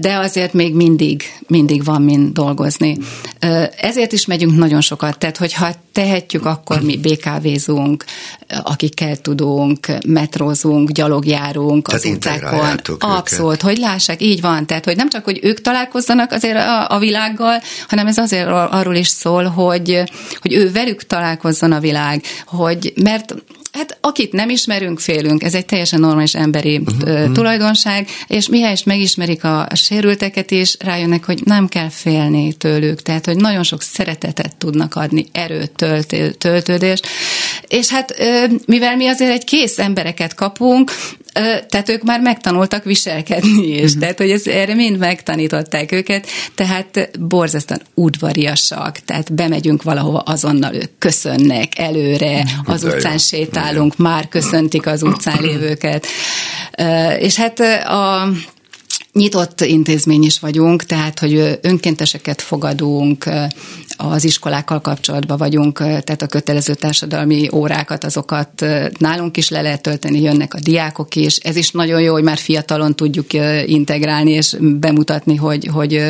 De 0.00 0.16
azért 0.18 0.52
még 0.52 0.74
mindig, 0.74 1.22
mindig 1.46 1.84
van 1.84 2.02
mind 2.02 2.32
dolgozni. 2.32 2.98
Ezért 3.76 4.12
is 4.12 4.26
megyünk 4.26 4.56
nagyon 4.56 4.80
sokat, 4.80 5.18
tehát 5.18 5.36
hogyha 5.36 5.72
tehetjük, 5.92 6.46
akkor 6.46 6.80
mi 6.80 6.96
BKV-zunk, 6.96 8.04
akikkel 8.62 9.16
tudunk, 9.16 9.86
metrózunk, 10.06 10.90
gyalogjárunk 10.90 11.86
Tehát 11.86 12.04
az 12.04 12.10
utákon. 12.10 12.34
integráljátok 12.38 13.04
őket. 13.04 13.16
Abszolút, 13.18 13.60
hogy 13.60 13.78
lássák, 13.78 14.22
így 14.22 14.40
van. 14.40 14.66
Tehát, 14.66 14.84
hogy 14.84 14.96
nem 14.96 15.08
csak, 15.08 15.24
hogy 15.24 15.38
ők 15.42 15.60
találkozzanak 15.60 16.32
azért 16.32 16.56
a, 16.56 16.88
a 16.90 16.98
világgal, 16.98 17.62
hanem 17.88 18.06
ez 18.06 18.18
azért 18.18 18.46
ar- 18.48 18.72
arról 18.72 18.94
is 18.94 19.08
szól, 19.08 19.44
hogy, 19.44 20.02
hogy 20.40 20.52
ő 20.52 20.70
velük 20.72 21.06
találkozzon 21.06 21.72
a 21.72 21.80
világ, 21.80 22.22
hogy 22.46 22.92
mert 23.02 23.34
Hát 23.72 23.98
akit 24.00 24.32
nem 24.32 24.48
ismerünk, 24.48 25.00
félünk. 25.00 25.42
Ez 25.42 25.54
egy 25.54 25.66
teljesen 25.66 26.00
normális 26.00 26.34
emberi 26.34 26.76
uh-huh. 26.78 27.32
tulajdonság, 27.32 28.08
és 28.26 28.48
mihelyest 28.48 28.86
megismerik 28.86 29.44
a, 29.44 29.66
sérülteket 29.74 30.50
is, 30.50 30.76
rájönnek, 30.78 31.24
hogy 31.24 31.40
nem 31.44 31.68
kell 31.68 31.88
félni 31.88 32.52
tőlük. 32.52 33.02
Tehát, 33.02 33.26
hogy 33.26 33.36
nagyon 33.36 33.62
sok 33.62 33.82
szeretetet 33.82 34.56
tudnak 34.56 34.94
adni, 34.94 35.26
erőt, 35.32 35.70
töltő, 35.70 36.30
töltődést. 36.30 37.06
És 37.68 37.88
hát 37.88 38.14
mivel 38.66 38.96
mi 38.96 39.06
azért 39.06 39.32
egy 39.32 39.44
kész 39.44 39.78
embereket 39.78 40.34
kapunk, 40.34 40.90
tehát 41.68 41.88
ők 41.88 42.02
már 42.02 42.20
megtanultak 42.20 42.84
viselkedni 42.84 43.66
is, 43.66 43.82
uh-huh. 43.82 44.00
tehát 44.00 44.18
hogy 44.18 44.30
ez, 44.30 44.46
erre 44.46 44.74
mind 44.74 44.98
megtanították 44.98 45.92
őket, 45.92 46.26
tehát 46.54 47.10
borzasztóan 47.20 47.80
udvariasak, 47.94 48.98
tehát 48.98 49.34
bemegyünk 49.34 49.82
valahova, 49.82 50.18
azonnal 50.18 50.74
ők 50.74 50.98
köszönnek 50.98 51.78
előre, 51.78 52.40
uh-huh. 52.40 52.74
az 52.74 52.84
utcán 52.84 53.18
sétálunk, 53.18 53.96
már 53.96 54.28
köszöntik 54.28 54.86
az 54.86 55.02
utcán 55.02 55.42
lévőket. 55.42 56.06
És 57.18 57.36
hát 57.36 57.60
a 57.86 58.28
nyitott 59.12 59.60
intézmény 59.60 60.22
is 60.22 60.38
vagyunk, 60.38 60.84
tehát, 60.84 61.18
hogy 61.18 61.58
önkénteseket 61.62 62.40
fogadunk, 62.40 63.24
az 63.96 64.24
iskolákkal 64.24 64.80
kapcsolatban 64.80 65.38
vagyunk, 65.38 65.78
tehát 65.78 66.22
a 66.22 66.26
kötelező 66.26 66.74
társadalmi 66.74 67.48
órákat, 67.52 68.04
azokat 68.04 68.66
nálunk 68.98 69.36
is 69.36 69.48
le 69.48 69.62
lehet 69.62 69.82
tölteni, 69.82 70.20
jönnek 70.20 70.54
a 70.54 70.60
diákok 70.60 71.16
is. 71.16 71.36
Ez 71.36 71.56
is 71.56 71.70
nagyon 71.70 72.00
jó, 72.00 72.12
hogy 72.12 72.22
már 72.22 72.38
fiatalon 72.38 72.96
tudjuk 72.96 73.26
integrálni 73.66 74.30
és 74.30 74.56
bemutatni, 74.60 75.36
hogy, 75.36 75.68
hogy 75.72 76.02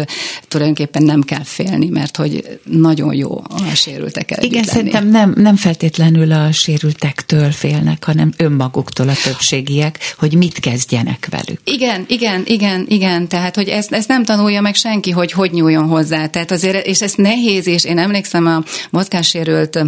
tulajdonképpen 0.48 1.02
nem 1.02 1.22
kell 1.22 1.44
félni, 1.44 1.88
mert 1.88 2.16
hogy 2.16 2.60
nagyon 2.64 3.14
jó 3.14 3.42
a 3.48 3.74
sérültek 3.74 4.30
Igen, 4.30 4.50
lenni. 4.50 4.66
szerintem 4.66 5.08
nem, 5.08 5.34
nem 5.36 5.56
feltétlenül 5.56 6.32
a 6.32 6.52
sérültektől 6.52 7.50
félnek, 7.50 8.04
hanem 8.04 8.32
önmaguktól 8.36 9.08
a 9.08 9.14
többségiek, 9.24 10.14
hogy 10.18 10.34
mit 10.34 10.58
kezdjenek 10.58 11.28
velük. 11.30 11.60
Igen, 11.64 12.04
igen, 12.08 12.42
igen, 12.46 12.86
igen, 12.92 13.28
tehát 13.28 13.56
hogy 13.56 13.68
ezt, 13.68 13.92
ezt 13.92 14.08
nem 14.08 14.24
tanulja 14.24 14.60
meg 14.60 14.74
senki, 14.74 15.10
hogy 15.10 15.32
hogy 15.32 15.52
nyúljon 15.52 15.88
hozzá. 15.88 16.26
Tehát 16.26 16.50
azért, 16.50 16.86
és 16.86 17.02
ez 17.02 17.14
nehéz, 17.16 17.66
és 17.66 17.84
én 17.84 17.98
emlékszem 17.98 18.46
a 18.46 18.62
mozgássérült 18.90 19.84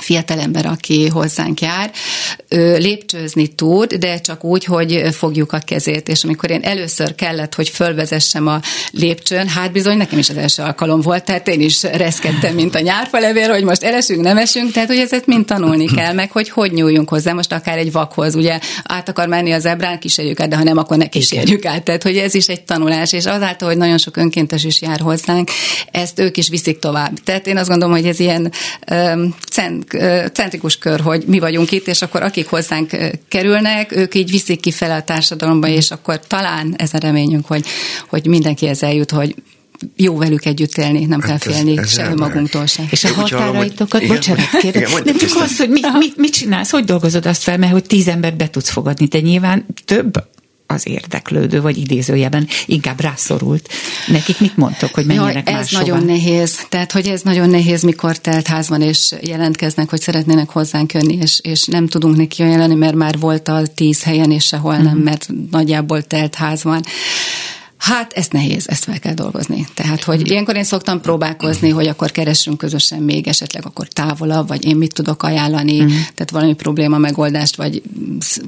fiatalember, 0.00 0.66
aki 0.66 1.08
hozzánk 1.08 1.60
jár, 1.60 1.90
lépcsőzni 2.78 3.46
tud, 3.46 3.94
de 3.94 4.20
csak 4.20 4.44
úgy, 4.44 4.64
hogy 4.64 5.02
fogjuk 5.12 5.52
a 5.52 5.58
kezét. 5.58 6.08
És 6.08 6.24
amikor 6.24 6.50
én 6.50 6.62
először 6.62 7.14
kellett, 7.14 7.54
hogy 7.54 7.68
fölvezessem 7.68 8.46
a 8.46 8.60
lépcsőn, 8.90 9.48
hát 9.48 9.72
bizony 9.72 9.96
nekem 9.96 10.18
is 10.18 10.30
az 10.30 10.36
első 10.36 10.62
alkalom 10.62 11.00
volt, 11.00 11.24
tehát 11.24 11.48
én 11.48 11.60
is 11.60 11.82
reszkedtem, 11.82 12.54
mint 12.54 12.74
a 12.74 12.80
nyárfalevél, 12.80 13.50
hogy 13.50 13.64
most 13.64 13.82
elesünk, 13.82 14.20
nem 14.20 14.36
esünk, 14.36 14.72
tehát 14.72 14.88
hogy 14.88 14.98
ezeket 14.98 15.26
mind 15.26 15.46
tanulni 15.46 15.86
kell, 15.86 16.12
meg 16.12 16.30
hogy 16.30 16.48
hogy 16.48 16.72
nyúljunk 16.72 17.08
hozzá, 17.08 17.32
most 17.32 17.52
akár 17.52 17.78
egy 17.78 17.92
vakhoz, 17.92 18.34
ugye 18.34 18.58
át 18.84 19.08
akar 19.08 19.28
menni 19.28 19.52
az 19.52 19.66
ebrán, 19.66 19.98
kísérjük 19.98 20.40
át, 20.40 20.48
de 20.48 20.56
ha 20.56 20.62
nem, 20.62 20.78
akkor 20.78 20.96
ne 20.96 21.06
kísérjük 21.06 21.64
át. 21.64 21.82
Tehát, 21.82 22.02
hogy 22.02 22.16
ez 22.16 22.34
is 22.34 22.46
egy 22.46 22.62
tanulás, 22.62 23.12
és 23.12 23.26
azáltal, 23.26 23.68
hogy 23.68 23.76
nagyon 23.76 23.98
sok 23.98 24.16
önkéntes 24.16 24.64
is 24.64 24.80
jár 24.80 25.00
hozzánk, 25.00 25.50
ezt 25.90 26.18
ők 26.18 26.36
is 26.36 26.48
viszik 26.48 26.78
tovább. 26.78 27.18
Tehát 27.24 27.46
én 27.46 27.56
azt 27.56 27.68
gondolom, 27.68 27.94
hogy 27.94 28.06
ez 28.06 28.20
ilyen 28.20 28.52
um, 28.90 29.34
centrikus 30.32 30.78
kör, 30.78 31.00
hogy 31.00 31.24
mi 31.26 31.38
vagyunk 31.38 31.72
itt, 31.72 31.86
és 31.86 32.02
akkor 32.02 32.22
akik 32.22 32.46
hozzánk 32.46 32.90
kerülnek, 33.28 33.96
ők 33.96 34.14
így 34.14 34.30
viszik 34.30 34.60
ki 34.60 34.70
fel 34.70 34.90
a 34.90 35.02
társadalomba, 35.02 35.68
és 35.68 35.90
akkor 35.90 36.20
talán 36.26 36.74
ez 36.76 36.94
a 36.94 36.98
reményünk, 36.98 37.46
hogy, 37.46 37.64
hogy 38.08 38.26
mindenki 38.26 38.66
ez 38.66 38.82
eljut, 38.82 39.10
hogy 39.10 39.34
jó 39.96 40.16
velük 40.16 40.44
együtt 40.44 40.76
élni, 40.76 41.04
nem 41.04 41.20
hát 41.20 41.28
kell 41.28 41.52
félni 41.52 41.78
ez, 41.78 41.92
se 41.92 42.10
önmagunktól 42.10 42.66
se. 42.66 42.82
És 42.90 43.04
a 43.04 43.14
határaitokat, 43.14 44.06
bocsánat, 44.06 44.48
kérdez, 44.60 44.92
nem 45.04 45.16
csak 45.16 45.30
az, 45.34 45.56
hogy 45.56 45.68
mit, 45.68 45.86
mit, 45.98 46.16
mit 46.16 46.32
csinálsz, 46.32 46.70
hogy 46.70 46.84
dolgozod 46.84 47.26
azt 47.26 47.42
fel, 47.42 47.58
mert 47.58 47.72
hogy 47.72 47.84
tíz 47.84 48.08
embert 48.08 48.36
be 48.36 48.50
tudsz 48.50 48.70
fogadni, 48.70 49.06
de 49.06 49.20
nyilván 49.20 49.66
több 49.84 50.12
az 50.72 50.88
érdeklődő, 50.88 51.60
vagy 51.60 51.78
idézőjeben 51.78 52.46
inkább 52.66 53.00
rászorult. 53.00 53.68
Nekik 54.06 54.40
mit 54.40 54.56
mondtok, 54.56 54.94
hogy 54.94 55.06
menjenek 55.06 55.48
Jaj, 55.48 55.58
ez 55.58 55.70
máshova? 55.70 55.82
nagyon 55.82 56.04
nehéz. 56.06 56.66
Tehát, 56.68 56.92
hogy 56.92 57.06
ez 57.06 57.20
nagyon 57.22 57.50
nehéz, 57.50 57.82
mikor 57.82 58.16
telt 58.16 58.46
ház 58.46 58.68
van, 58.68 58.82
és 58.82 59.14
jelentkeznek, 59.20 59.90
hogy 59.90 60.00
szeretnének 60.00 60.50
hozzánk 60.50 60.92
jönni, 60.92 61.14
és, 61.14 61.40
és 61.42 61.64
nem 61.64 61.86
tudunk 61.86 62.16
neki 62.16 62.42
jelenni, 62.42 62.74
mert 62.74 62.94
már 62.94 63.18
volt 63.18 63.48
a 63.48 63.62
tíz 63.74 64.02
helyen, 64.02 64.30
és 64.30 64.44
sehol 64.44 64.76
nem, 64.76 64.94
mhm. 64.94 65.04
mert 65.04 65.28
nagyjából 65.50 66.02
telt 66.02 66.34
ház 66.34 66.62
van. 66.62 66.82
Hát 67.82 68.12
ezt 68.12 68.32
nehéz, 68.32 68.68
ezt 68.68 68.84
fel 68.84 68.98
kell 68.98 69.14
dolgozni. 69.14 69.66
Tehát, 69.74 70.04
hogy 70.04 70.30
ilyenkor 70.30 70.56
én 70.56 70.64
szoktam 70.64 71.00
próbálkozni, 71.00 71.68
hogy 71.68 71.86
akkor 71.86 72.10
keressünk 72.10 72.58
közösen 72.58 73.02
még 73.02 73.26
esetleg 73.26 73.66
akkor 73.66 73.88
távolabb, 73.88 74.48
vagy 74.48 74.64
én 74.64 74.76
mit 74.76 74.94
tudok 74.94 75.22
ajánlani, 75.22 75.78
uh-huh. 75.78 75.92
tehát 75.92 76.30
valami 76.30 76.54
probléma 76.54 76.98
megoldást, 76.98 77.56
vagy 77.56 77.82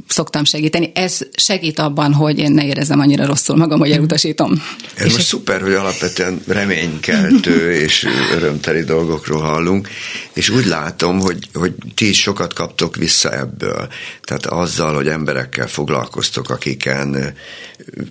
szoktam 0.09 0.45
segíteni. 0.45 0.93
Ez 0.95 1.19
segít 1.37 1.79
abban, 1.79 2.13
hogy 2.13 2.39
én 2.39 2.53
ne 2.53 2.67
érezzem 2.67 3.01
annyira 3.01 3.27
rosszul 3.27 3.57
magam, 3.57 3.79
hogy 3.79 3.91
elutasítom. 3.91 4.63
Ez 4.95 5.07
és 5.07 5.13
most 5.13 5.27
szuper, 5.27 5.61
hogy 5.61 5.75
alapvetően 5.75 6.43
reménykeltő 6.47 7.73
és 7.85 8.07
örömteli 8.35 8.85
dolgokról 8.85 9.41
hallunk, 9.41 9.89
és 10.33 10.49
úgy 10.49 10.67
látom, 10.67 11.21
hogy, 11.21 11.49
hogy 11.55 11.73
ti 11.95 12.09
is 12.09 12.21
sokat 12.21 12.53
kaptok 12.53 12.97
vissza 12.97 13.39
ebből. 13.39 13.89
Tehát 14.23 14.47
azzal, 14.47 14.95
hogy 14.95 15.09
emberekkel 15.09 15.69
foglalkoztok, 15.69 16.51
akiken 16.51 17.35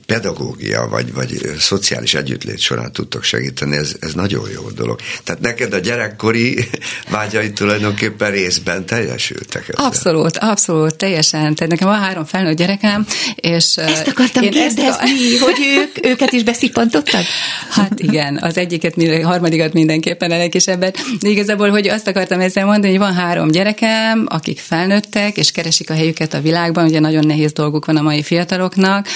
pedagógia 0.06 0.88
vagy, 0.90 1.14
vagy 1.14 1.52
szociális 1.60 2.14
együttlét 2.14 2.60
során 2.60 2.92
tudtok 2.92 3.24
segíteni, 3.24 3.76
ez, 3.76 3.96
ez 4.00 4.14
nagyon 4.14 4.50
jó 4.54 4.70
dolog. 4.70 5.00
Tehát 5.24 5.42
neked 5.42 5.74
a 5.74 5.80
gyerekkori 5.80 6.70
vágyai 7.10 7.52
tulajdonképpen 7.52 8.32
részben 8.32 8.86
teljesültek. 8.86 9.70
Ezzel. 9.70 9.86
Abszolút, 9.86 10.38
abszolút, 10.38 10.96
teljesen. 10.96 11.56
Tehát 11.56 11.72
nekem 11.72 11.88
van 11.88 12.00
három 12.00 12.26
felnőtt 12.26 12.58
gyerekem, 12.58 13.06
és... 13.36 13.78
Ezt 13.78 14.08
akartam 14.08 14.42
kérdezni, 14.42 14.86
ezt 14.86 15.00
a... 15.00 15.08
hogy 15.40 15.60
ők, 15.80 16.06
őket 16.06 16.32
is 16.32 16.44
beszippantottad? 16.44 17.24
Hát 17.70 18.00
igen, 18.00 18.38
az 18.42 18.58
egyiket, 18.58 18.98
a 18.98 19.26
harmadikat 19.26 19.74
mindenképpen 19.74 20.32
a 20.32 20.38
legkisebbet. 20.38 20.98
De 21.20 21.30
igazából, 21.30 21.70
hogy 21.70 21.88
azt 21.88 22.08
akartam 22.08 22.40
ezzel 22.40 22.66
mondani, 22.66 22.90
hogy 22.90 23.02
van 23.02 23.14
három 23.14 23.52
gyerekem, 23.52 24.26
akik 24.30 24.60
felnőttek, 24.60 25.38
és 25.38 25.52
keresik 25.52 25.90
a 25.90 25.94
helyüket 25.94 26.34
a 26.34 26.42
világban, 26.42 26.86
ugye 26.86 27.00
nagyon 27.00 27.26
nehéz 27.26 27.52
dolguk 27.52 27.86
van 27.86 27.98
a 27.98 28.02
mai 28.02 28.24
fiataloknak, 28.24 29.08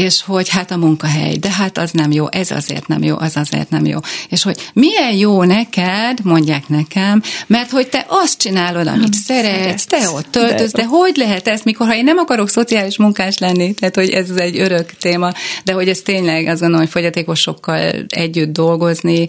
és 0.00 0.22
hogy 0.22 0.48
hát 0.48 0.70
a 0.70 0.76
munkahely, 0.76 1.36
de 1.36 1.50
hát 1.50 1.78
az 1.78 1.90
nem 1.90 2.12
jó, 2.12 2.26
ez 2.30 2.50
azért 2.50 2.86
nem 2.86 3.02
jó, 3.02 3.16
az 3.18 3.36
azért 3.36 3.70
nem 3.70 3.86
jó. 3.86 3.98
És 4.28 4.42
hogy 4.42 4.70
milyen 4.72 5.12
jó 5.12 5.42
neked, 5.42 6.18
mondják 6.22 6.68
nekem, 6.68 7.22
mert 7.46 7.70
hogy 7.70 7.88
te 7.88 8.06
azt 8.08 8.38
csinálod, 8.38 8.86
amit 8.86 9.14
hmm, 9.14 9.22
szeretsz, 9.24 9.84
te 9.84 10.10
ott 10.10 10.26
töltöz, 10.30 10.72
de, 10.72 10.82
de 10.82 10.88
hogy 10.88 11.16
lehet 11.16 11.48
ez, 11.48 11.62
mikor 11.62 11.86
ha 11.86 11.96
én 11.96 12.04
nem 12.04 12.18
akarok 12.18 12.48
szociális 12.48 12.98
munkás 12.98 13.38
lenni, 13.38 13.74
tehát 13.74 13.94
hogy 13.94 14.10
ez 14.10 14.30
egy 14.30 14.58
örök 14.58 14.90
téma, 14.90 15.32
de 15.64 15.72
hogy 15.72 15.88
ez 15.88 16.00
tényleg 16.00 16.46
azt 16.46 16.60
gondolom, 16.60 16.84
hogy 16.84 16.92
fogyatékosokkal 16.92 17.92
együtt 18.08 18.52
dolgozni, 18.52 19.28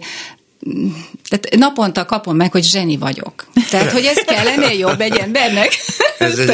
tehát 1.28 1.48
naponta 1.56 2.04
kapom 2.04 2.36
meg, 2.36 2.52
hogy 2.52 2.64
zseni 2.64 2.96
vagyok. 2.96 3.46
Tehát, 3.70 3.92
hogy 3.92 4.04
ez 4.04 4.24
kell 4.24 4.46
ennél 4.46 4.78
jobb 4.78 5.00
egy 5.00 5.16
embernek. 5.16 5.72
Ez 6.18 6.38
egy 6.38 6.48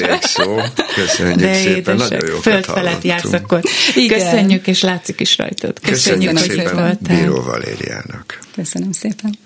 remek 0.00 0.22
szó. 0.22 0.56
Köszönjük 0.94 1.38
De 1.38 1.54
szépen, 1.54 1.76
édesek, 1.76 2.10
nagyon 2.10 2.28
jó. 2.28 2.40
Föld 2.40 2.64
felett 2.64 3.02
jársz 3.02 3.32
akkor. 3.32 3.60
Igen. 3.94 4.18
Köszönjük, 4.18 4.66
és 4.66 4.82
látszik 4.82 5.20
is 5.20 5.38
rajtad. 5.38 5.80
Köszönjük, 5.80 6.30
Köszönjük 6.32 6.66
szépen 6.68 6.86
hogy 6.86 7.16
Bíró 7.16 7.42
Valériának. 7.42 8.38
Köszönöm 8.54 8.92
szépen. 8.92 9.38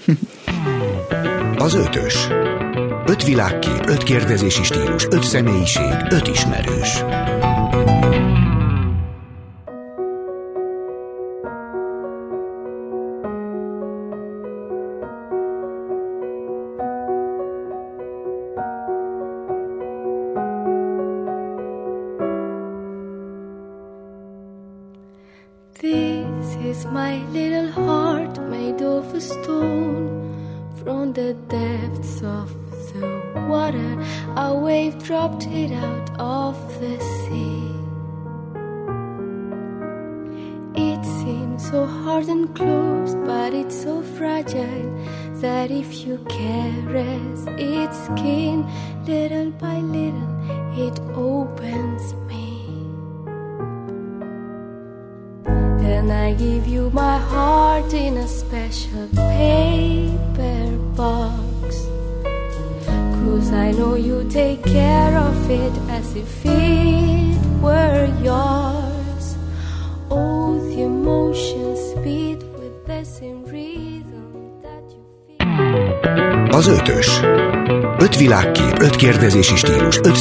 Az 1.57 1.75
ötös. 1.75 2.15
Öt 3.07 3.25
világkép, 3.25 3.89
öt 3.89 4.03
kérdezési 4.03 4.63
stílus, 4.63 5.07
öt 5.11 5.25
személyiség, 5.25 5.95
öt 6.11 6.29
ismerős. 6.29 6.89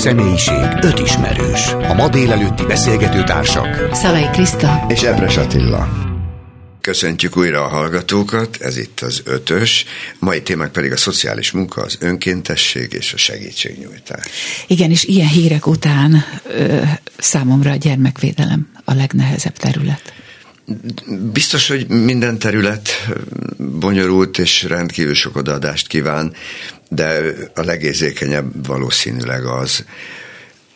Személyiség, 0.06 0.78
öt 0.82 1.00
ismerős. 1.00 1.68
A 1.68 1.94
ma 1.94 2.10
délelőtti 2.10 2.66
beszélgető 2.66 3.24
társak. 3.24 3.96
Szalai 3.96 4.30
Kriszta. 4.32 4.86
És 4.90 5.02
Ebres 5.02 5.38
Attila. 5.38 5.90
Köszöntjük 6.82 7.38
újra 7.38 7.64
a 7.64 7.68
hallgatókat, 7.68 8.58
ez 8.62 8.78
itt 8.78 9.00
az 9.00 9.22
ötös, 9.26 9.86
mai 10.20 10.42
témák 10.42 10.72
pedig 10.72 10.92
a 10.92 10.98
szociális 10.98 11.52
munka, 11.52 11.82
az 11.82 11.98
önkéntesség 12.00 12.94
és 12.94 13.14
a 13.14 13.18
segítségnyújtás. 13.18 14.26
Igen, 14.68 14.92
és 14.92 15.04
ilyen 15.04 15.28
hírek 15.28 15.68
után 15.68 16.24
ö, 16.44 16.82
számomra 17.18 17.72
a 17.72 17.76
gyermekvédelem 17.76 18.68
a 18.84 18.94
legnehezebb 18.94 19.58
terület. 19.58 20.14
Biztos, 21.34 21.68
hogy 21.68 21.88
minden 21.88 22.38
terület 22.38 22.90
bonyolult 23.66 24.38
és 24.38 24.64
rendkívül 24.64 25.14
sok 25.14 25.36
odaadást 25.36 25.88
kíván, 25.88 26.34
de 26.90 27.34
a 27.56 27.64
legérzékenyebb 27.64 28.68
valószínűleg 28.68 29.46
az, 29.46 29.86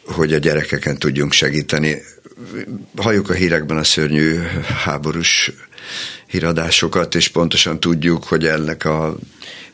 hogy 0.05 0.33
a 0.33 0.37
gyerekeken 0.37 0.97
tudjunk 0.97 1.31
segíteni. 1.31 2.01
Halljuk 2.95 3.29
a 3.29 3.33
hírekben 3.33 3.77
a 3.77 3.83
szörnyű 3.83 4.39
háborús 4.83 5.51
híradásokat, 6.27 7.15
és 7.15 7.27
pontosan 7.27 7.79
tudjuk, 7.79 8.23
hogy 8.23 8.45
ennek 8.45 8.85
a 8.85 9.17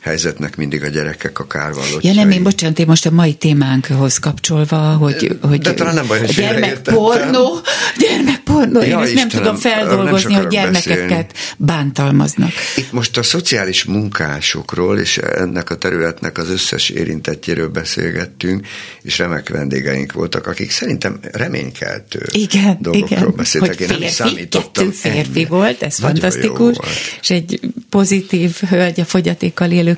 helyzetnek 0.05 0.55
mindig 0.55 0.83
a 0.83 0.87
gyerekek 0.87 1.39
a 1.39 1.47
kárvallottjai. 1.47 2.13
Ja 2.15 2.21
nem, 2.21 2.31
én 2.31 2.43
bocsánat, 2.43 2.79
én 2.79 2.85
most 2.87 3.05
a 3.05 3.11
mai 3.11 3.33
témánkhoz 3.33 4.17
kapcsolva, 4.17 4.77
hogy, 4.77 5.37
hogy 5.41 5.59
De 5.59 5.73
talán 5.73 5.93
nem 5.93 6.07
baj, 6.07 6.19
hogy 6.19 6.29
gyermekpornó, 6.35 7.59
gyermekpornó, 7.99 8.79
én 8.81 8.89
Ja, 8.89 9.01
ezt 9.01 9.13
nem 9.13 9.25
Istenem, 9.25 9.43
tudom 9.45 9.55
feldolgozni, 9.55 10.31
nem 10.33 10.41
hogy 10.41 10.51
gyermekeket 10.51 11.07
beszélni. 11.07 11.27
bántalmaznak. 11.57 12.51
Itt 12.75 12.91
most 12.91 13.17
a 13.17 13.23
szociális 13.23 13.83
munkásokról 13.83 14.99
és 14.99 15.17
ennek 15.17 15.69
a 15.69 15.75
területnek 15.77 16.37
az 16.37 16.49
összes 16.49 16.89
érintettjéről 16.89 17.67
beszélgettünk, 17.69 18.67
és 19.01 19.17
remek 19.17 19.49
vendégeink 19.49 20.11
voltak, 20.13 20.47
akik 20.47 20.71
szerintem 20.71 21.19
reménykeltő 21.31 22.21
Igen, 22.31 22.77
dolgokról 22.81 23.19
igen. 23.19 23.33
beszéltek. 23.35 23.77
Hogy 23.77 23.81
Én 23.81 23.87
nem 23.87 23.97
férfi, 23.99 24.13
számítottam. 24.13 24.71
kettő 24.71 24.89
férfi 24.89 25.19
ennyire. 25.29 25.47
volt, 25.49 25.83
ez 25.83 25.97
Nagyon 25.97 26.15
fantasztikus, 26.19 26.57
volt. 26.77 26.89
és 27.21 27.29
egy 27.29 27.59
pozitív 27.89 28.55
hölgy 28.69 28.99
a 28.99 29.05
fogyatékkal 29.05 29.71
élőkkel 29.71 29.93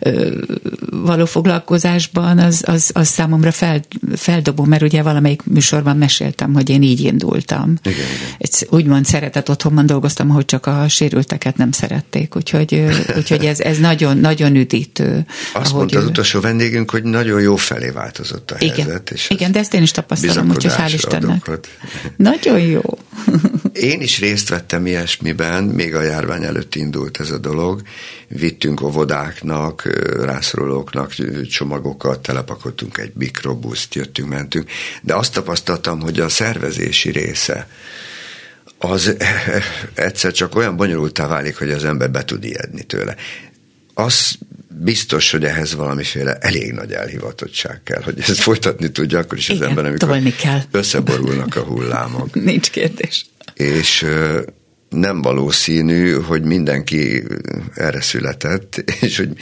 ö, 0.00 0.40
való 0.90 1.24
foglalkozásban, 1.24 2.38
az, 2.38 2.62
az, 2.66 2.90
az 2.94 3.08
számomra 3.08 3.52
fel, 3.52 3.80
feldobó, 4.16 4.64
mert 4.64 4.82
ugye 4.82 5.02
valamelyik 5.02 5.42
műsorban 5.44 5.96
meséltem, 5.96 6.54
hogy 6.54 6.68
én 6.68 6.82
így 6.82 7.00
indultam. 7.00 7.74
Igen, 7.82 7.98
igen. 7.98 8.36
Egy 8.38 8.66
úgymond 8.70 9.04
szeretett 9.04 9.50
otthonban 9.50 9.86
dolgoztam, 9.86 10.28
hogy 10.28 10.44
csak 10.44 10.66
a 10.66 10.88
sérülteket 10.88 11.56
nem 11.56 11.72
szerették, 11.72 12.36
úgyhogy, 12.36 12.84
úgyhogy 13.18 13.44
ez, 13.44 13.60
ez 13.60 13.78
nagyon, 13.78 14.18
nagyon 14.18 14.56
üdítő. 14.56 15.26
Azt 15.54 15.72
mondta 15.72 15.98
az 15.98 16.04
utolsó 16.04 16.40
vendégünk, 16.40 16.90
hogy 16.90 17.02
nagyon 17.02 17.40
jó 17.40 17.56
felé 17.56 17.90
változott 17.90 18.50
a 18.50 18.56
igen, 18.58 18.74
helyzet. 18.74 19.10
És 19.10 19.30
igen, 19.30 19.52
de 19.52 19.58
ezt 19.58 19.74
én 19.74 19.82
is 19.82 19.90
tapasztalom, 19.90 20.50
úgyhogy 20.50 20.72
hál' 20.78 20.92
Istennek. 20.94 21.46
okot. 21.46 21.68
Nagyon 22.16 22.60
jó. 22.60 22.82
Én 23.80 24.00
is 24.00 24.18
részt 24.18 24.48
vettem 24.48 24.86
ilyesmiben, 24.86 25.64
még 25.64 25.94
a 25.94 26.02
járvány 26.02 26.44
előtt 26.44 26.74
indult 26.74 27.20
ez 27.20 27.30
a 27.30 27.38
dolog. 27.38 27.82
Vittünk 28.28 28.82
óvodáknak, 28.82 29.82
rászorulóknak 30.20 31.14
csomagokat, 31.44 32.20
telepakoltunk 32.20 32.98
egy 32.98 33.12
mikrobuszt, 33.14 33.94
jöttünk, 33.94 34.28
mentünk, 34.28 34.70
de 35.02 35.14
azt 35.14 35.32
tapasztaltam, 35.32 36.00
hogy 36.00 36.20
a 36.20 36.28
szervezési 36.28 37.10
része 37.10 37.68
az 38.78 39.16
egyszer 39.94 40.32
csak 40.32 40.56
olyan 40.56 40.76
bonyolultá 40.76 41.26
válik, 41.26 41.56
hogy 41.58 41.70
az 41.70 41.84
ember 41.84 42.10
be 42.10 42.24
tud 42.24 42.44
ijedni 42.44 42.82
tőle. 42.82 43.16
Az 43.94 44.38
biztos, 44.68 45.30
hogy 45.30 45.44
ehhez 45.44 45.74
valamiféle 45.74 46.34
elég 46.34 46.72
nagy 46.72 46.92
elhivatottság 46.92 47.80
kell, 47.82 48.02
hogy 48.02 48.20
ezt 48.20 48.40
folytatni 48.40 48.90
tudja, 48.90 49.18
akkor 49.18 49.38
is 49.38 49.48
az 49.48 49.56
Igen, 49.56 49.68
ember, 49.68 49.84
amikor 49.84 50.32
kell. 50.36 50.60
összeborulnak 50.70 51.56
a 51.56 51.60
hullámok 51.60 52.34
Nincs 52.44 52.70
kérdés. 52.70 53.26
És 53.58 54.06
nem 54.88 55.22
valószínű, 55.22 56.12
hogy 56.12 56.42
mindenki 56.42 57.24
erre 57.74 58.00
született, 58.00 58.76
és 59.00 59.16
hogy 59.16 59.36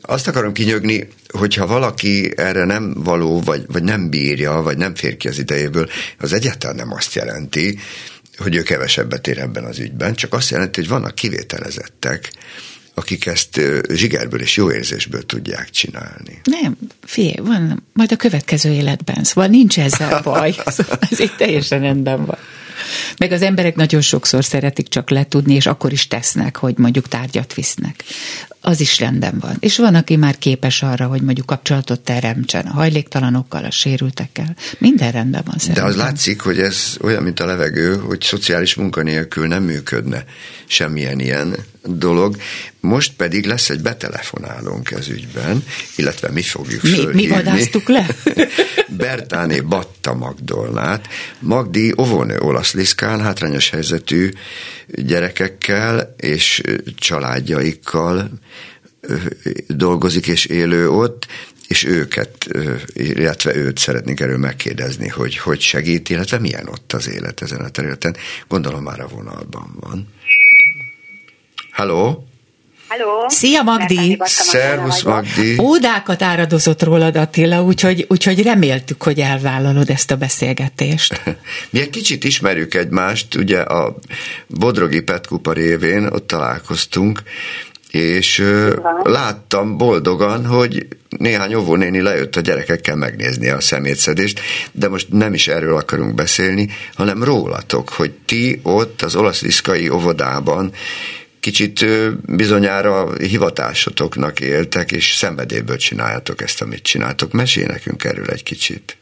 azt 0.00 0.28
akarom 0.28 0.52
kinyögni, 0.52 1.08
hogyha 1.28 1.66
valaki 1.66 2.32
erre 2.36 2.64
nem 2.64 2.92
való, 2.94 3.40
vagy, 3.40 3.64
vagy 3.66 3.82
nem 3.82 4.10
bírja, 4.10 4.52
vagy 4.52 4.76
nem 4.76 4.94
fér 4.94 5.16
ki 5.16 5.28
az 5.28 5.38
idejéből, 5.38 5.88
az 6.18 6.32
egyáltalán 6.32 6.76
nem 6.76 6.92
azt 6.92 7.14
jelenti, 7.14 7.78
hogy 8.36 8.56
ő 8.56 8.62
kevesebbet 8.62 9.26
ér 9.26 9.38
ebben 9.38 9.64
az 9.64 9.78
ügyben, 9.78 10.14
csak 10.14 10.34
azt 10.34 10.50
jelenti, 10.50 10.80
hogy 10.80 10.88
vannak 10.88 11.14
kivételezettek, 11.14 12.32
akik 12.94 13.26
ezt 13.26 13.60
zsigerből 13.92 14.40
és 14.40 14.56
jó 14.56 14.72
érzésből 14.72 15.26
tudják 15.26 15.70
csinálni. 15.70 16.40
Nem, 16.44 16.76
figyelj, 17.02 17.48
van 17.48 17.86
majd 17.92 18.12
a 18.12 18.16
következő 18.16 18.70
életben, 18.72 19.24
szóval 19.24 19.50
nincs 19.50 19.78
ezzel 19.78 20.20
baj, 20.22 20.54
szóval 20.66 20.98
ez 21.10 21.20
így 21.20 21.36
teljesen 21.36 21.80
rendben 21.80 22.24
van. 22.24 22.38
Meg 23.18 23.32
az 23.32 23.42
emberek 23.42 23.76
nagyon 23.76 24.00
sokszor 24.00 24.44
szeretik 24.44 24.88
csak 24.88 25.10
letudni, 25.10 25.54
és 25.54 25.66
akkor 25.66 25.92
is 25.92 26.08
tesznek, 26.08 26.56
hogy 26.56 26.78
mondjuk 26.78 27.08
tárgyat 27.08 27.54
visznek. 27.54 28.04
Az 28.64 28.80
is 28.80 28.98
rendben 28.98 29.38
van. 29.40 29.56
És 29.60 29.76
van, 29.76 29.94
aki 29.94 30.16
már 30.16 30.38
képes 30.38 30.82
arra, 30.82 31.06
hogy 31.06 31.20
mondjuk 31.22 31.46
kapcsolatot 31.46 32.00
teremtsen 32.00 32.66
a 32.66 32.72
hajléktalanokkal, 32.72 33.64
a 33.64 33.70
sérültekkel. 33.70 34.56
Minden 34.78 35.10
rendben 35.12 35.42
van 35.44 35.54
De 35.54 35.60
szerintem. 35.60 35.84
az 35.86 35.96
látszik, 35.96 36.40
hogy 36.40 36.58
ez 36.58 36.96
olyan, 37.00 37.22
mint 37.22 37.40
a 37.40 37.46
levegő, 37.46 37.96
hogy 37.96 38.20
szociális 38.20 38.74
munkanélkül 38.74 39.46
nem 39.46 39.62
működne 39.62 40.24
semmilyen 40.66 41.20
ilyen 41.20 41.56
dolog. 41.86 42.36
Most 42.80 43.12
pedig 43.16 43.46
lesz 43.46 43.70
egy 43.70 43.80
betelefonálónk 43.80 44.90
ez 44.90 45.08
ügyben, 45.08 45.64
illetve 45.96 46.30
mi 46.30 46.42
fogjuk 46.42 46.82
Mi- 46.82 46.88
mi 46.90 46.94
fölhívni. 46.96 47.26
vadáztuk 47.26 47.88
le? 47.88 48.06
Bertáné 48.96 49.60
Batta 49.60 50.14
Magdolnát. 50.14 51.08
Magdi 51.38 51.94
óvónő 51.98 52.38
olasz 52.38 52.72
liszkán, 52.72 53.20
hátrányos 53.20 53.70
helyzetű 53.70 54.30
gyerekekkel 54.88 56.14
és 56.16 56.60
családjaikkal 56.96 58.30
dolgozik 59.68 60.26
és 60.26 60.44
élő 60.44 60.90
ott, 60.90 61.26
és 61.68 61.84
őket, 61.84 62.46
illetve 62.92 63.54
őt 63.54 63.78
szeretnénk 63.78 64.20
erről 64.20 64.38
megkérdezni, 64.38 65.08
hogy 65.08 65.36
hogy 65.36 65.60
segít, 65.60 66.10
illetve 66.10 66.38
milyen 66.38 66.68
ott 66.68 66.92
az 66.92 67.08
élet 67.08 67.42
ezen 67.42 67.60
a 67.60 67.68
területen. 67.68 68.16
Gondolom 68.48 68.82
már 68.82 69.00
a 69.00 69.08
vonalban 69.08 69.76
van. 69.80 70.08
Halló? 71.70 72.26
Halló! 72.88 73.28
Szia, 73.28 73.62
Magdi! 73.62 74.18
Szervusz. 74.24 75.02
Magdi! 75.02 75.58
Ódákat 75.58 76.22
áradozott 76.22 76.82
rólad 76.82 77.16
Attila, 77.16 77.62
úgyhogy, 77.62 78.06
úgyhogy 78.08 78.42
reméltük, 78.42 79.02
hogy 79.02 79.20
elvállalod 79.20 79.90
ezt 79.90 80.10
a 80.10 80.16
beszélgetést. 80.16 81.22
Mi 81.70 81.80
egy 81.80 81.90
kicsit 81.90 82.24
ismerjük 82.24 82.74
egymást, 82.74 83.34
ugye 83.34 83.60
a 83.60 83.96
Bodrogi 84.46 85.00
Petkupa 85.00 85.52
révén 85.52 86.06
ott 86.06 86.26
találkoztunk, 86.26 87.22
és 87.92 88.38
ö, 88.38 88.76
láttam 89.02 89.76
boldogan, 89.76 90.46
hogy 90.46 90.86
néhány 91.08 91.54
óvónéni 91.54 92.00
lejött 92.00 92.36
a 92.36 92.40
gyerekekkel 92.40 92.96
megnézni 92.96 93.48
a 93.48 93.60
szemétszedést, 93.60 94.40
de 94.72 94.88
most 94.88 95.06
nem 95.10 95.34
is 95.34 95.48
erről 95.48 95.76
akarunk 95.76 96.14
beszélni, 96.14 96.68
hanem 96.94 97.24
rólatok, 97.24 97.88
hogy 97.88 98.12
ti 98.26 98.60
ott 98.62 99.02
az 99.02 99.16
olasz 99.16 99.42
liszkai 99.42 99.88
óvodában 99.88 100.72
kicsit 101.40 101.86
bizonyára 102.26 103.16
hivatásotoknak 103.16 104.40
éltek, 104.40 104.92
és 104.92 105.14
szenvedélyből 105.14 105.76
csináljátok 105.76 106.42
ezt, 106.42 106.62
amit 106.62 106.82
csináltok. 106.82 107.32
Mesélj 107.32 107.66
nekünk 107.66 108.04
erről 108.04 108.30
egy 108.30 108.42
kicsit. 108.42 108.96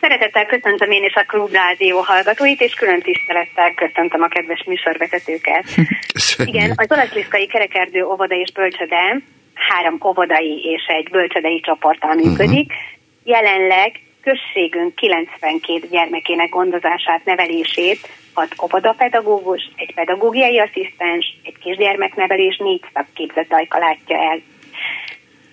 Szeretettel 0.00 0.46
köszöntöm 0.46 0.90
én 0.90 1.04
is 1.04 1.14
a 1.14 1.24
Klub 1.26 1.52
Rádió 1.52 1.98
hallgatóit, 2.00 2.60
és 2.60 2.74
külön 2.74 3.00
tisztelettel 3.00 3.74
köszöntöm 3.74 4.22
a 4.22 4.28
kedves 4.28 4.64
műsorvezetőket. 4.66 5.64
Köszönjük. 6.12 6.54
Igen, 6.54 6.72
az 6.76 6.86
Olaszliszkai 6.88 7.46
Kerekerdő 7.46 8.04
óvoda 8.04 8.34
és 8.34 8.52
bölcsöde 8.52 9.20
három 9.54 9.98
óvodai 10.04 10.60
és 10.64 10.82
egy 10.86 11.08
bölcsödei 11.10 11.60
csoporttal 11.60 12.14
működik. 12.14 12.72
Jelenleg 13.24 14.00
községünk 14.22 14.94
92 14.94 15.88
gyermekének 15.90 16.48
gondozását, 16.48 17.24
nevelését 17.24 18.08
hat 18.32 18.54
óvodapedagógus, 18.62 19.70
egy 19.76 19.94
pedagógiai 19.94 20.58
asszisztens, 20.58 21.36
egy 21.44 21.58
kisgyermeknevelés, 21.58 22.56
négy 22.56 22.84
szakképzett 22.94 23.52
ajka 23.52 23.78
látja 23.78 24.16
el. 24.16 24.40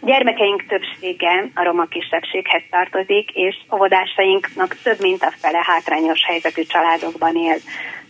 Gyermekeink 0.08 0.66
többsége 0.68 1.50
a 1.56 1.64
roma 1.64 1.86
kisebbséghez 1.86 2.62
tartozik, 2.70 3.32
és 3.32 3.56
óvodásainknak 3.74 4.76
több 4.84 5.00
mint 5.00 5.24
a 5.24 5.32
fele 5.32 5.60
hátrányos 5.64 6.26
helyzetű 6.26 6.64
családokban 6.64 7.36
él, 7.36 7.56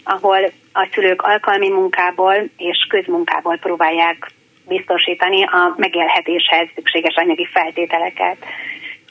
ahol 0.03 0.51
a 0.73 0.89
szülők 0.93 1.21
alkalmi 1.21 1.69
munkából 1.69 2.35
és 2.57 2.85
közmunkából 2.89 3.57
próbálják 3.57 4.31
biztosítani 4.67 5.43
a 5.43 5.73
megélhetéshez 5.77 6.67
szükséges 6.75 7.15
anyagi 7.15 7.45
feltételeket. 7.45 8.37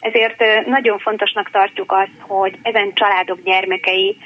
Ezért 0.01 0.67
nagyon 0.67 0.99
fontosnak 0.99 1.51
tartjuk 1.51 1.93
azt, 1.93 2.21
hogy 2.21 2.59
ezen 2.63 2.95
családok 2.95 3.43
gyermekei 3.43 4.17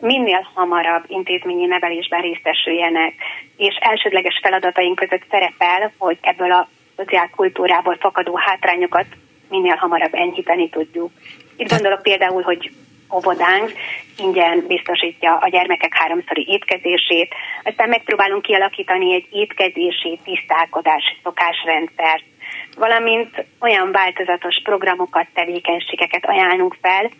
minél 0.00 0.48
hamarabb 0.54 1.04
intézményi 1.06 1.66
nevelésben 1.66 2.20
részesüljenek, 2.20 3.14
és 3.56 3.76
elsődleges 3.80 4.38
feladataink 4.42 4.98
között 4.98 5.24
szerepel, 5.30 5.92
hogy 5.98 6.18
ebből 6.20 6.52
a 6.52 6.68
szociálkultúrából 7.00 7.96
fakadó 8.00 8.36
hátrányokat 8.36 9.06
minél 9.48 9.74
hamarabb 9.74 10.14
enyhíteni 10.14 10.68
tudjuk. 10.68 11.10
Itt 11.56 11.70
gondolok 11.70 12.02
például, 12.02 12.42
hogy 12.42 12.70
óvodánk 13.14 13.72
ingyen 14.16 14.64
biztosítja 14.66 15.36
a 15.36 15.48
gyermekek 15.48 15.94
háromszori 15.94 16.46
étkezését, 16.48 17.34
aztán 17.64 17.88
megpróbálunk 17.88 18.42
kialakítani 18.42 19.14
egy 19.14 19.26
étkezési, 19.30 20.18
tisztálkodási 20.24 21.16
szokásrendszert, 21.22 22.24
valamint 22.76 23.44
olyan 23.60 23.92
változatos 23.92 24.60
programokat, 24.62 25.26
tevékenységeket 25.34 26.26
ajánlunk 26.26 26.76
fel, 26.80 27.10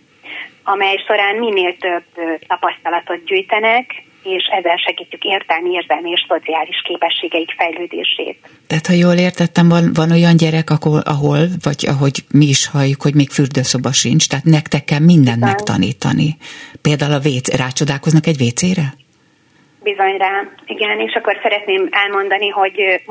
amely 0.64 0.96
során 1.06 1.36
minél 1.36 1.76
több 1.76 2.04
tapasztalatot 2.46 3.24
gyűjtenek, 3.24 4.02
és 4.22 4.44
ezzel 4.58 4.76
segítjük 4.76 5.24
értelmi, 5.24 5.70
érzelmi 5.70 6.10
és 6.10 6.24
szociális 6.28 6.82
képességeik 6.84 7.50
fejlődését. 7.56 8.38
Tehát, 8.66 8.86
ha 8.86 8.92
jól 8.92 9.14
értettem, 9.14 9.68
van, 9.68 9.92
van 9.92 10.10
olyan 10.10 10.36
gyerek, 10.36 10.70
ahol, 10.70 11.00
ahol, 11.00 11.38
vagy 11.62 11.86
ahogy 11.86 12.24
mi 12.30 12.46
is 12.46 12.66
halljuk, 12.68 13.02
hogy 13.02 13.14
még 13.14 13.30
fürdőszoba 13.30 13.92
sincs, 13.92 14.28
tehát 14.28 14.44
nektek 14.44 14.84
kell 14.84 14.98
mindent 14.98 15.40
megtanítani. 15.40 16.36
Például 16.82 17.12
a 17.12 17.28
WC, 17.28 17.56
rácsodálkoznak 17.56 18.26
egy 18.26 18.42
WC-re? 18.42 18.94
Bizony 19.82 20.16
rá, 20.16 20.42
igen, 20.66 21.00
és 21.00 21.14
akkor 21.14 21.38
szeretném 21.42 21.88
elmondani, 21.90 22.48
hogy 22.48 23.02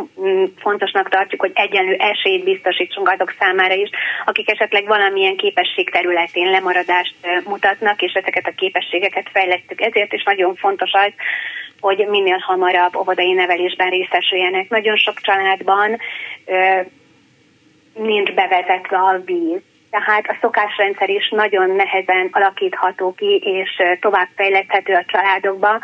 fontosnak 0.58 1.10
tartjuk, 1.10 1.42
hogy 1.42 1.52
egyenlő 1.54 1.96
esélyt 1.96 2.44
biztosítsunk 2.44 3.10
azok 3.10 3.36
számára 3.40 3.74
is, 3.74 3.90
akik 4.26 4.52
esetleg 4.52 4.86
valamilyen 4.88 5.38
képesség 5.38 5.90
területén 5.90 6.50
lemaradást 6.50 7.16
mutatnak, 7.46 8.02
és 8.02 8.14
ezeket 8.14 8.48
a 8.48 8.56
képességeket 8.56 9.30
fejlesztük. 9.32 9.82
Ezért 9.82 10.14
is 10.14 10.24
nagyon 10.24 10.56
fontos 10.56 10.92
az, 10.92 11.14
hogy 11.80 12.08
minél 12.10 12.38
hamarabb 12.38 12.96
óvodai 12.96 13.34
nevelésben 13.34 13.90
részesüljenek. 13.90 14.70
Nagyon 14.70 14.96
sok 14.96 15.20
családban 15.22 15.98
nincs 17.94 18.32
bevezetve 18.32 18.98
a 18.98 19.22
víz, 19.26 19.62
tehát 19.90 20.26
a 20.28 20.38
szokásrendszer 20.42 21.10
is 21.10 21.30
nagyon 21.30 21.70
nehezen 21.70 22.30
alakítható 22.32 23.14
ki, 23.14 23.42
és 23.44 23.82
továbbfejleszthető 24.00 24.94
a 24.94 25.06
családokba, 25.08 25.80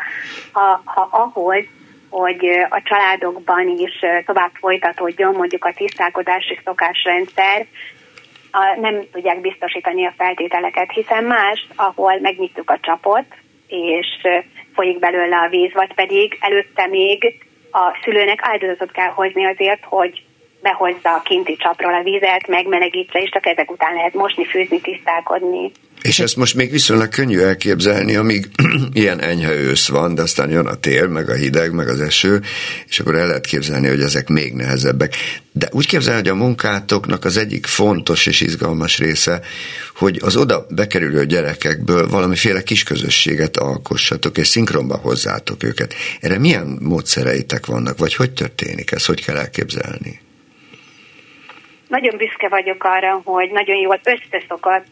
ha, 0.52 0.82
ha 0.84 1.08
ahhoz, 1.10 1.64
hogy 2.10 2.46
a 2.68 2.82
családokban 2.84 3.68
is 3.68 4.04
tovább 4.24 4.50
folytatódjon 4.54 5.34
mondjuk 5.34 5.64
a 5.64 5.72
tisztálkodási 5.76 6.60
szokásrendszer, 6.64 7.66
a, 8.50 8.80
nem 8.80 9.02
tudják 9.12 9.40
biztosítani 9.40 10.06
a 10.06 10.14
feltételeket, 10.16 10.92
hiszen 10.92 11.24
más, 11.24 11.66
ahol 11.76 12.18
megnyitjuk 12.20 12.70
a 12.70 12.78
csapot, 12.80 13.26
és 13.66 14.06
folyik 14.74 14.98
belőle 14.98 15.36
a 15.36 15.48
víz, 15.48 15.72
vagy 15.72 15.94
pedig 15.94 16.36
előtte 16.40 16.86
még 16.86 17.46
a 17.70 17.98
szülőnek 18.02 18.38
áldozatot 18.42 18.90
kell 18.90 19.10
hozni 19.10 19.46
azért, 19.46 19.84
hogy 19.84 20.25
behozza 20.68 21.10
a 21.18 21.22
kinti 21.24 21.56
csapról 21.56 21.94
a 21.94 22.02
vizet, 22.02 22.46
megmelegítse, 22.48 23.18
és 23.18 23.30
csak 23.30 23.46
ezek 23.46 23.70
után 23.70 23.94
lehet 23.94 24.14
mosni, 24.14 24.44
főzni, 24.44 24.80
tisztálkodni. 24.80 25.72
És 26.02 26.18
ezt 26.18 26.36
most 26.36 26.54
még 26.54 26.70
viszonylag 26.70 27.08
könnyű 27.08 27.38
elképzelni, 27.38 28.16
amíg 28.16 28.48
ilyen 28.92 29.20
enyhe 29.20 29.52
ősz 29.54 29.88
van, 29.88 30.14
de 30.14 30.22
aztán 30.22 30.50
jön 30.50 30.66
a 30.66 30.74
tél, 30.74 31.06
meg 31.06 31.28
a 31.28 31.34
hideg, 31.34 31.72
meg 31.72 31.88
az 31.88 32.00
eső, 32.00 32.40
és 32.88 33.00
akkor 33.00 33.14
el 33.14 33.26
lehet 33.26 33.46
képzelni, 33.46 33.88
hogy 33.88 34.00
ezek 34.00 34.28
még 34.28 34.52
nehezebbek. 34.52 35.14
De 35.52 35.68
úgy 35.72 35.86
képzelni, 35.86 36.20
hogy 36.20 36.28
a 36.28 36.34
munkátoknak 36.44 37.24
az 37.24 37.36
egyik 37.36 37.66
fontos 37.66 38.26
és 38.26 38.40
izgalmas 38.40 38.98
része, 38.98 39.40
hogy 39.94 40.20
az 40.22 40.36
oda 40.36 40.66
bekerülő 40.68 41.26
gyerekekből 41.26 42.08
valamiféle 42.08 42.62
kisközösséget 42.62 43.56
alkossatok, 43.56 44.38
és 44.38 44.46
szinkronba 44.46 44.96
hozzátok 44.96 45.62
őket. 45.62 45.94
Erre 46.20 46.38
milyen 46.38 46.78
módszereitek 46.80 47.66
vannak, 47.66 47.98
vagy 47.98 48.14
hogy 48.14 48.30
történik 48.30 48.92
ez, 48.92 49.04
hogy 49.04 49.24
kell 49.24 49.36
elképzelni? 49.36 50.24
Nagyon 51.96 52.16
büszke 52.16 52.48
vagyok 52.48 52.84
arra, 52.84 53.20
hogy 53.24 53.50
nagyon 53.50 53.76
jól 53.76 54.00
összeszokott 54.04 54.86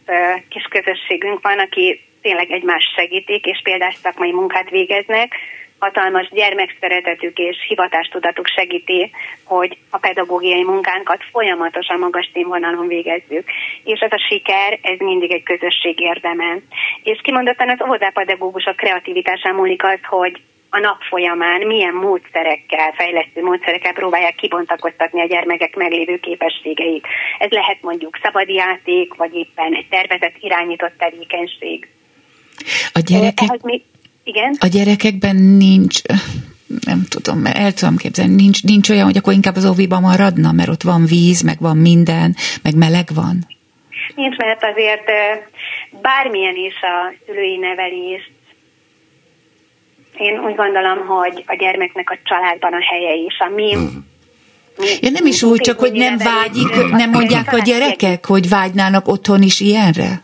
kis 0.49 0.65
közösségünk 0.71 1.43
van, 1.43 1.59
aki 1.59 2.01
tényleg 2.23 2.51
egymást 2.51 2.95
segítik, 2.95 3.45
és 3.47 3.61
például 3.63 3.93
szakmai 3.93 4.33
munkát 4.33 4.71
végeznek. 4.71 5.35
Hatalmas 5.79 6.29
gyermekszeretetük 6.31 7.39
és 7.39 7.57
hivatástudatuk 7.69 8.47
segíti, 8.47 9.11
hogy 9.45 9.79
a 9.91 9.99
pedagógiai 9.99 10.65
munkánkat 10.65 11.23
folyamatosan 11.33 11.99
magas 11.99 12.31
színvonalon 12.33 12.87
végezzük. 12.87 13.49
És 13.85 14.01
ez 14.01 14.13
a 14.13 14.25
siker, 14.29 14.79
ez 14.83 14.99
mindig 14.99 15.33
egy 15.33 15.43
közösség 15.43 16.01
érdeme. 16.01 16.59
És 17.03 17.21
kimondottan 17.23 17.69
az 17.69 17.83
óvodápedagógusok 17.85 18.77
kreativitásán 18.77 19.55
múlik 19.55 19.85
az, 19.85 19.99
hogy 20.03 20.41
a 20.77 20.81
nap 20.81 21.01
folyamán 21.11 21.61
milyen 21.67 21.95
módszerekkel, 21.95 22.93
fejlesztő 22.93 23.43
módszerekkel 23.43 23.93
próbálják 23.93 24.35
kibontakoztatni 24.35 25.21
a 25.21 25.27
gyermekek 25.27 25.77
meglévő 25.77 26.17
képességeit. 26.19 27.07
Ez 27.39 27.51
lehet 27.51 27.79
mondjuk 27.81 28.19
szabadjáték, 28.23 29.15
vagy 29.15 29.35
éppen 29.35 29.75
egy 29.75 29.87
tervezett 29.91 30.37
irányított 30.41 30.95
tevékenység. 30.99 31.89
A 32.93 33.01
gyerekek, 33.07 33.63
mi, 33.63 33.83
igen? 34.25 34.57
a 34.61 34.67
gyerekekben 34.67 35.37
nincs, 35.37 36.01
nem 36.85 37.01
tudom, 37.09 37.39
mert 37.39 37.57
el 37.57 37.73
tudom 37.73 37.97
képzelni, 37.97 38.35
nincs, 38.35 38.63
nincs 38.63 38.89
olyan, 38.91 39.05
hogy 39.05 39.17
akkor 39.17 39.33
inkább 39.33 39.57
az 39.57 39.67
óviban 39.67 40.01
maradna, 40.01 40.53
mert 40.53 40.69
ott 40.69 40.83
van 40.83 41.05
víz, 41.07 41.43
meg 41.43 41.59
van 41.61 41.77
minden, 41.77 42.35
meg 42.63 42.77
meleg 42.77 43.09
van. 43.15 43.37
Nincs, 44.15 44.37
mert 44.37 44.65
azért 44.65 45.11
bármilyen 46.03 46.57
is 46.57 46.75
a 46.83 47.15
szülői 47.27 47.57
nevelés, 47.57 48.31
én 50.19 50.39
úgy 50.39 50.55
gondolom, 50.55 51.07
hogy 51.07 51.45
a 51.47 51.55
gyermeknek 51.55 52.11
a 52.11 52.19
családban 52.25 52.73
a 52.73 52.83
helye 52.83 53.15
is. 53.15 53.39
A 53.39 53.49
mi 53.49 53.73
hmm. 53.73 54.13
Mi, 54.77 54.87
ja, 55.01 55.11
nem 55.11 55.27
is 55.27 55.43
úgy, 55.43 55.61
csak 55.61 55.79
hogy 55.79 55.93
nem 55.93 56.17
vágyik, 56.17 56.91
nem 56.91 57.11
mondják 57.11 57.53
a 57.53 57.59
gyerekek, 57.59 58.27
hogy 58.27 58.49
vágynának 58.49 59.09
otthon 59.09 59.43
is 59.43 59.61
ilyenre? 59.61 60.23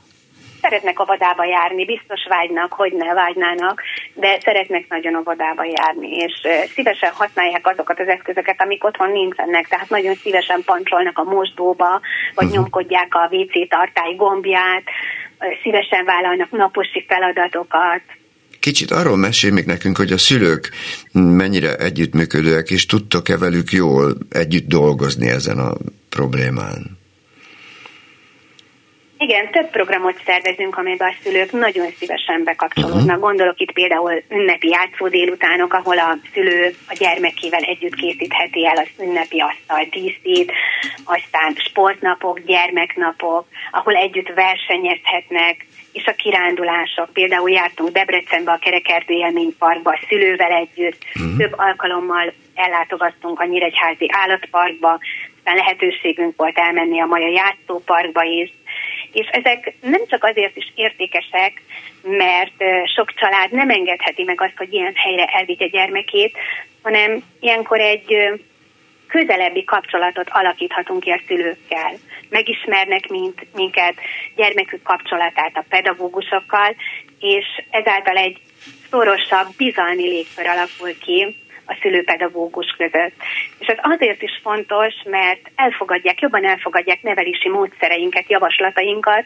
Szeretnek 0.61 1.01
óvodába 1.01 1.45
járni, 1.45 1.85
biztos 1.85 2.27
vágynak, 2.29 2.73
hogy 2.73 2.93
ne 2.93 3.15
vágynának, 3.15 3.83
de 4.15 4.39
szeretnek 4.45 4.85
nagyon 4.89 5.17
óvodába 5.17 5.65
járni, 5.65 6.17
és 6.17 6.33
szívesen 6.75 7.11
használják 7.15 7.67
azokat 7.67 8.01
az 8.01 8.09
eszközöket, 8.09 8.63
amik 8.63 8.85
otthon 8.85 9.11
nincsenek, 9.11 9.69
tehát 9.69 9.89
nagyon 9.89 10.15
szívesen 10.15 10.63
pancsolnak 10.65 11.19
a 11.19 11.25
mosdóba, 11.25 12.01
vagy 12.35 12.45
uh-huh. 12.45 12.53
nyomkodják 12.53 13.15
a 13.15 13.29
WC 13.31 13.69
tartály 13.69 14.15
gombját, 14.15 14.83
szívesen 15.63 16.05
vállalnak 16.05 16.51
naposi 16.51 17.05
feladatokat, 17.09 18.03
Kicsit 18.61 18.91
arról 18.91 19.17
mesél 19.17 19.53
még 19.53 19.65
nekünk, 19.65 19.97
hogy 19.97 20.13
a 20.13 20.19
szülők 20.19 20.71
mennyire 21.13 21.77
együttműködőek, 21.77 22.71
és 22.71 22.87
tudtok-e 22.87 23.39
velük 23.39 23.73
jól 23.73 24.17
együtt 24.29 24.69
dolgozni 24.69 25.29
ezen 25.29 25.59
a 25.59 25.77
problémán? 26.09 27.00
Igen, 29.27 29.51
több 29.51 29.71
programot 29.71 30.23
szervezünk, 30.25 30.77
amelyben 30.77 31.09
a 31.09 31.15
szülők 31.23 31.53
nagyon 31.53 31.87
szívesen 31.99 32.45
bekapcsolódnak. 32.45 33.05
Uh-huh. 33.05 33.21
Gondolok 33.21 33.61
itt 33.61 33.73
például 33.73 34.23
ünnepi 34.29 34.69
játszó 34.69 35.09
délutánok, 35.09 35.73
ahol 35.73 35.99
a 35.99 36.19
szülő 36.33 36.75
a 36.89 36.95
gyermekével 36.99 37.61
együtt 37.63 37.95
készítheti 37.95 38.67
el 38.67 38.77
az 38.77 38.89
ünnepi 39.05 39.41
asztal 39.41 39.85
díszít, 39.91 40.53
aztán 41.05 41.55
sportnapok, 41.55 42.41
gyermeknapok, 42.41 43.47
ahol 43.71 43.95
együtt 43.95 44.33
versenyezhetnek, 44.35 45.67
és 45.93 46.07
a 46.07 46.13
kirándulások. 46.13 47.13
Például 47.13 47.51
jártunk 47.51 47.91
Debrecenbe 47.91 48.53
a 48.53 48.59
Kerekerdő 48.59 49.15
élményparkba 49.15 49.91
a 49.91 50.05
szülővel 50.09 50.53
együtt, 50.53 51.05
uh-huh. 51.15 51.37
több 51.37 51.55
alkalommal 51.57 52.33
ellátogattunk 52.55 53.41
a 53.41 53.45
Nyíregyházi 53.45 54.07
állatparkba, 54.13 54.99
aztán 55.37 55.57
lehetőségünk 55.57 56.37
volt 56.37 56.59
elmenni 56.59 57.01
a 57.01 57.07
Maja 57.07 57.29
játszóparkba 57.29 58.23
is, 58.23 58.53
és 59.13 59.27
ezek 59.27 59.75
nem 59.81 60.07
csak 60.07 60.25
azért 60.25 60.57
is 60.57 60.73
értékesek, 60.75 61.63
mert 62.03 62.65
sok 62.97 63.15
család 63.15 63.53
nem 63.53 63.71
engedheti 63.71 64.23
meg 64.23 64.41
azt, 64.41 64.57
hogy 64.57 64.73
ilyen 64.73 64.93
helyre 64.95 65.25
elvigye 65.25 65.67
gyermekét, 65.67 66.37
hanem 66.83 67.23
ilyenkor 67.41 67.81
egy 67.81 68.17
közelebbi 69.09 69.65
kapcsolatot 69.65 70.29
alakíthatunk 70.31 71.01
ki 71.01 71.11
a 71.11 71.21
szülőkkel. 71.27 71.93
Megismernek 72.29 73.09
mint, 73.09 73.47
minket, 73.55 73.95
gyermekük 74.37 74.83
kapcsolatát 74.83 75.57
a 75.57 75.65
pedagógusokkal, 75.69 76.77
és 77.21 77.47
ezáltal 77.71 78.17
egy 78.17 78.39
szorosabb, 78.91 79.47
bizalmi 79.57 80.03
légkör 80.03 80.47
alakul 80.47 80.99
ki 80.99 81.37
a 81.71 81.79
szülőpedagógus 81.83 82.71
között. 82.77 83.15
És 83.59 83.67
ez 83.67 83.79
azért 83.83 84.23
is 84.23 84.41
fontos, 84.43 84.95
mert 85.05 85.51
elfogadják, 85.55 86.21
jobban 86.21 86.45
elfogadják 86.45 87.03
nevelési 87.03 87.49
módszereinket, 87.49 88.31
javaslatainkat, 88.31 89.25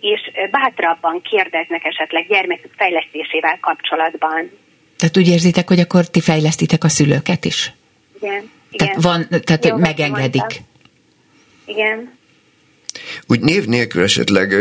és 0.00 0.20
bátrabban 0.50 1.20
kérdeznek 1.22 1.84
esetleg 1.84 2.26
gyermekük 2.28 2.72
fejlesztésével 2.76 3.58
kapcsolatban. 3.60 4.50
Tehát 4.96 5.16
úgy 5.16 5.28
érzitek, 5.28 5.68
hogy 5.68 5.80
akkor 5.80 6.04
ti 6.08 6.20
fejlesztitek 6.20 6.84
a 6.84 6.88
szülőket 6.88 7.44
is? 7.44 7.72
Igen. 8.20 8.50
Igen. 8.70 8.86
Tehát, 8.86 9.02
van, 9.02 9.26
tehát 9.44 9.64
Jó, 9.64 9.76
megengedik. 9.76 10.40
mondtam. 10.40 10.64
Igen. 11.64 12.18
Úgy 13.28 13.40
név 13.40 13.64
nélkül 13.66 14.02
esetleg 14.02 14.54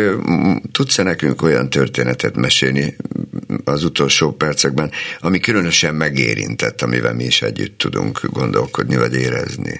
tudsz-e 0.71 1.03
nekünk 1.03 1.41
olyan 1.41 1.69
történetet 1.69 2.35
mesélni 2.35 2.95
az 3.65 3.83
utolsó 3.83 4.31
percekben, 4.31 4.91
ami 5.19 5.39
különösen 5.39 5.95
megérintett, 5.95 6.81
amivel 6.81 7.13
mi 7.13 7.23
is 7.23 7.41
együtt 7.41 7.77
tudunk 7.77 8.19
gondolkodni 8.31 8.95
vagy 8.95 9.15
érezni? 9.15 9.79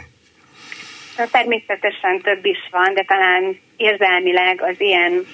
Na, 1.17 1.25
Természetesen 1.31 2.21
több 2.21 2.45
is 2.45 2.57
van, 2.71 2.93
de 2.93 3.03
talán 3.03 3.59
érzelmileg 3.77 4.61
az 4.61 4.75
ilyen 4.77 5.25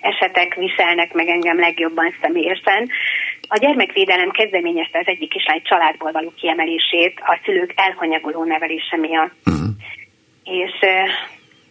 esetek 0.00 0.54
viselnek 0.54 1.12
meg 1.12 1.28
engem 1.28 1.58
legjobban 1.58 2.14
személyesen. 2.20 2.88
A 3.48 3.58
gyermekvédelem 3.58 4.30
kezdeményezte 4.30 4.98
az 4.98 5.06
egyik 5.06 5.28
kislány 5.28 5.62
családból 5.62 6.12
való 6.12 6.32
kiemelését 6.36 7.14
a 7.20 7.40
szülők 7.44 7.72
elhanyagoló 7.74 8.44
nevelése 8.44 8.96
miatt. 8.96 9.34
Uh-huh. 9.44 9.68
És 10.44 10.74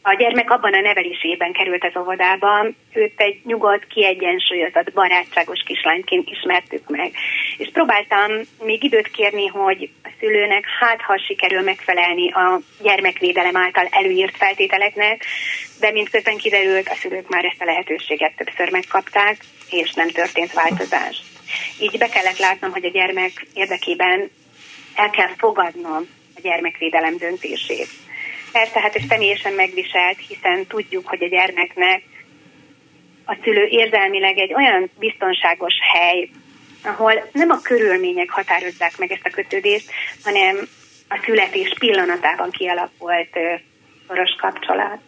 a 0.08 0.14
gyermek 0.14 0.52
abban 0.52 0.74
a 0.74 0.80
nevelésében 0.82 1.52
került 1.52 1.84
az 1.84 2.02
óvodába, 2.02 2.66
őt 2.94 3.14
egy 3.16 3.40
nyugodt, 3.44 3.88
kiegyensúlyozott, 3.88 4.94
barátságos 4.94 5.64
kislányként 5.66 6.30
ismertük 6.30 6.90
meg. 6.90 7.12
És 7.58 7.70
próbáltam 7.74 8.32
még 8.64 8.84
időt 8.84 9.08
kérni, 9.12 9.48
hogy 9.48 9.90
a 10.04 10.10
szülőnek 10.20 10.66
hát 10.80 11.02
ha 11.02 11.18
sikerül 11.18 11.62
megfelelni 11.62 12.32
a 12.32 12.60
gyermekvédelem 12.82 13.58
által 13.58 13.88
előírt 13.92 14.38
feltételeknek, 14.38 15.26
de 15.80 15.92
mint 15.92 16.10
közben 16.10 16.38
kiderült, 16.38 16.88
a 16.88 16.96
szülők 16.96 17.30
már 17.30 17.46
ezt 17.46 17.62
a 17.62 17.66
lehetőséget 17.66 18.36
többször 18.36 18.72
megkapták, 18.72 19.38
és 19.70 19.94
nem 19.94 20.10
történt 20.10 20.54
változás. 20.54 21.24
Így 21.80 21.98
be 21.98 22.08
kellett 22.08 22.38
látnom, 22.38 22.72
hogy 22.72 22.86
a 22.86 22.92
gyermek 22.92 23.46
érdekében 23.54 24.30
el 24.96 25.10
kell 25.10 25.32
fogadnom 25.38 26.08
a 26.36 26.40
gyermekvédelem 26.42 27.18
döntését. 27.18 28.05
Persze, 28.60 28.80
hát 28.80 28.96
ez 28.96 29.04
személyesen 29.10 29.54
megviselt, 29.54 30.18
hiszen 30.28 30.66
tudjuk, 30.68 31.08
hogy 31.08 31.24
a 31.24 31.28
gyermeknek 31.28 32.02
a 33.26 33.38
szülő 33.44 33.66
érzelmileg 33.66 34.38
egy 34.38 34.54
olyan 34.54 34.90
biztonságos 35.00 35.74
hely, 35.94 36.30
ahol 36.84 37.14
nem 37.32 37.50
a 37.50 37.60
körülmények 37.62 38.30
határozzák 38.30 38.98
meg 38.98 39.12
ezt 39.12 39.26
a 39.26 39.30
kötődést, 39.30 39.92
hanem 40.24 40.68
a 41.10 41.20
születés 41.26 41.74
pillanatában 41.80 42.50
kialakult 42.52 43.34
szoros 44.08 44.36
kapcsolat. 44.42 45.00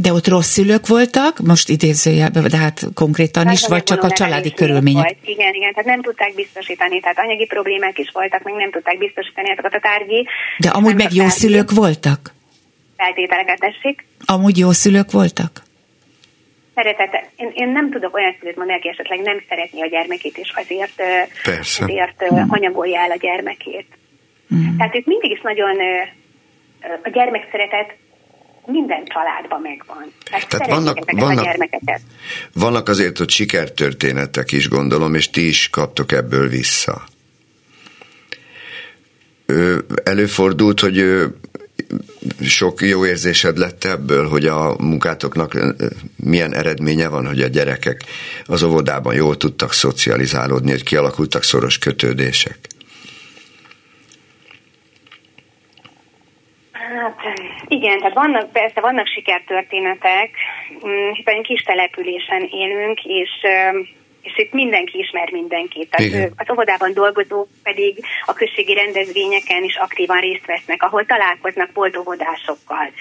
De 0.00 0.12
ott 0.12 0.28
rossz 0.28 0.50
szülők 0.50 0.86
voltak, 0.86 1.38
most 1.38 1.68
idézőjelben, 1.68 2.48
de 2.48 2.56
hát 2.56 2.80
konkrétan 2.94 3.50
is, 3.50 3.66
vagy 3.66 3.82
csak 3.82 4.02
a 4.02 4.10
családi 4.10 4.52
körülmények? 4.52 5.02
Volt. 5.02 5.16
Igen, 5.24 5.54
igen, 5.54 5.72
tehát 5.72 5.88
nem 5.88 6.02
tudták 6.02 6.34
biztosítani, 6.34 7.00
tehát 7.00 7.18
anyagi 7.18 7.46
problémák 7.46 7.98
is 7.98 8.10
voltak, 8.12 8.42
meg 8.42 8.54
nem 8.54 8.70
tudták 8.70 8.98
biztosítani 8.98 9.50
ezeket 9.50 9.74
a 9.74 9.80
tárgyi. 9.80 10.26
De 10.58 10.68
amúgy 10.68 10.94
meg 10.94 11.12
jó 11.12 11.22
tárgyi 11.22 11.38
szülők 11.38 11.70
voltak? 11.70 12.38
Feltételeket 13.00 13.58
tessék. 13.58 14.04
Amúgy 14.24 14.58
jó 14.58 14.70
szülők 14.70 15.10
voltak? 15.10 15.62
Szeretete. 16.74 17.28
Én, 17.36 17.50
én 17.54 17.68
nem 17.68 17.90
tudok 17.90 18.14
olyan 18.14 18.36
szülőt 18.38 18.56
mondani, 18.56 18.78
aki 18.78 18.88
esetleg 18.88 19.20
nem 19.20 19.42
szeretni 19.48 19.82
a 19.82 19.86
gyermekét, 19.86 20.38
és 20.38 20.52
azért, 20.54 21.02
Persze. 21.42 21.84
azért 21.84 22.22
ö, 22.22 22.40
anyagolja 22.48 23.00
el 23.00 23.10
a 23.10 23.16
gyermekét. 23.16 23.86
Mm. 24.54 24.76
Tehát 24.76 24.94
itt 24.94 25.06
mindig 25.06 25.30
is 25.30 25.40
nagyon 25.40 25.76
a 27.02 27.08
gyermekszeretet 27.08 27.96
minden 28.66 29.04
családban 29.04 29.60
megvan. 29.60 30.12
Tehát, 30.24 30.48
Tehát 30.48 30.68
vannak- 30.68 31.10
vannak- 31.12 31.38
a 31.38 31.42
gyermekeket. 31.42 32.00
Vannak 32.54 32.88
azért 32.88 33.20
ott 33.20 33.30
sikertörténetek 33.30 34.52
is, 34.52 34.68
gondolom, 34.68 35.14
és 35.14 35.30
ti 35.30 35.46
is 35.48 35.70
kaptok 35.70 36.12
ebből 36.12 36.48
vissza. 36.48 37.02
Előfordult, 40.04 40.80
hogy 40.80 41.04
sok 42.40 42.80
jó 42.80 43.06
érzésed 43.06 43.58
lett 43.58 43.84
ebből, 43.84 44.28
hogy 44.28 44.46
a 44.46 44.74
munkátoknak 44.78 45.54
ö, 45.54 45.70
milyen 46.16 46.54
eredménye 46.54 47.08
van, 47.08 47.26
hogy 47.26 47.40
a 47.40 47.48
gyerekek 47.48 48.00
az 48.44 48.62
óvodában 48.62 49.14
jól 49.14 49.36
tudtak 49.36 49.72
szocializálódni, 49.72 50.70
hogy 50.70 50.82
kialakultak 50.82 51.42
szoros 51.42 51.78
kötődések. 51.78 52.58
Hát 56.72 57.16
igen, 57.68 57.98
tehát 57.98 58.14
vannak, 58.14 58.52
persze 58.52 58.80
vannak 58.80 59.06
sikertörténetek, 59.06 60.30
mm, 60.86 61.10
hiszen 61.12 61.42
kis 61.42 61.62
településen 61.62 62.48
élünk, 62.50 63.04
és, 63.04 63.30
ö, 63.42 63.78
és 64.22 64.32
itt 64.36 64.52
mindenki 64.52 64.98
ismer 64.98 65.30
mindenkit. 65.30 65.90
Tehát 65.90 66.06
Igen. 66.06 66.32
az 66.36 66.50
óvodában 66.50 66.92
dolgozók 66.92 67.48
pedig 67.62 68.04
a 68.26 68.32
községi 68.32 68.74
rendezvényeken 68.74 69.64
is 69.64 69.76
aktívan 69.76 70.20
részt 70.20 70.46
vesznek, 70.46 70.82
ahol 70.82 71.06
találkoznak 71.06 71.70
boldogódásokkal. 71.72 72.92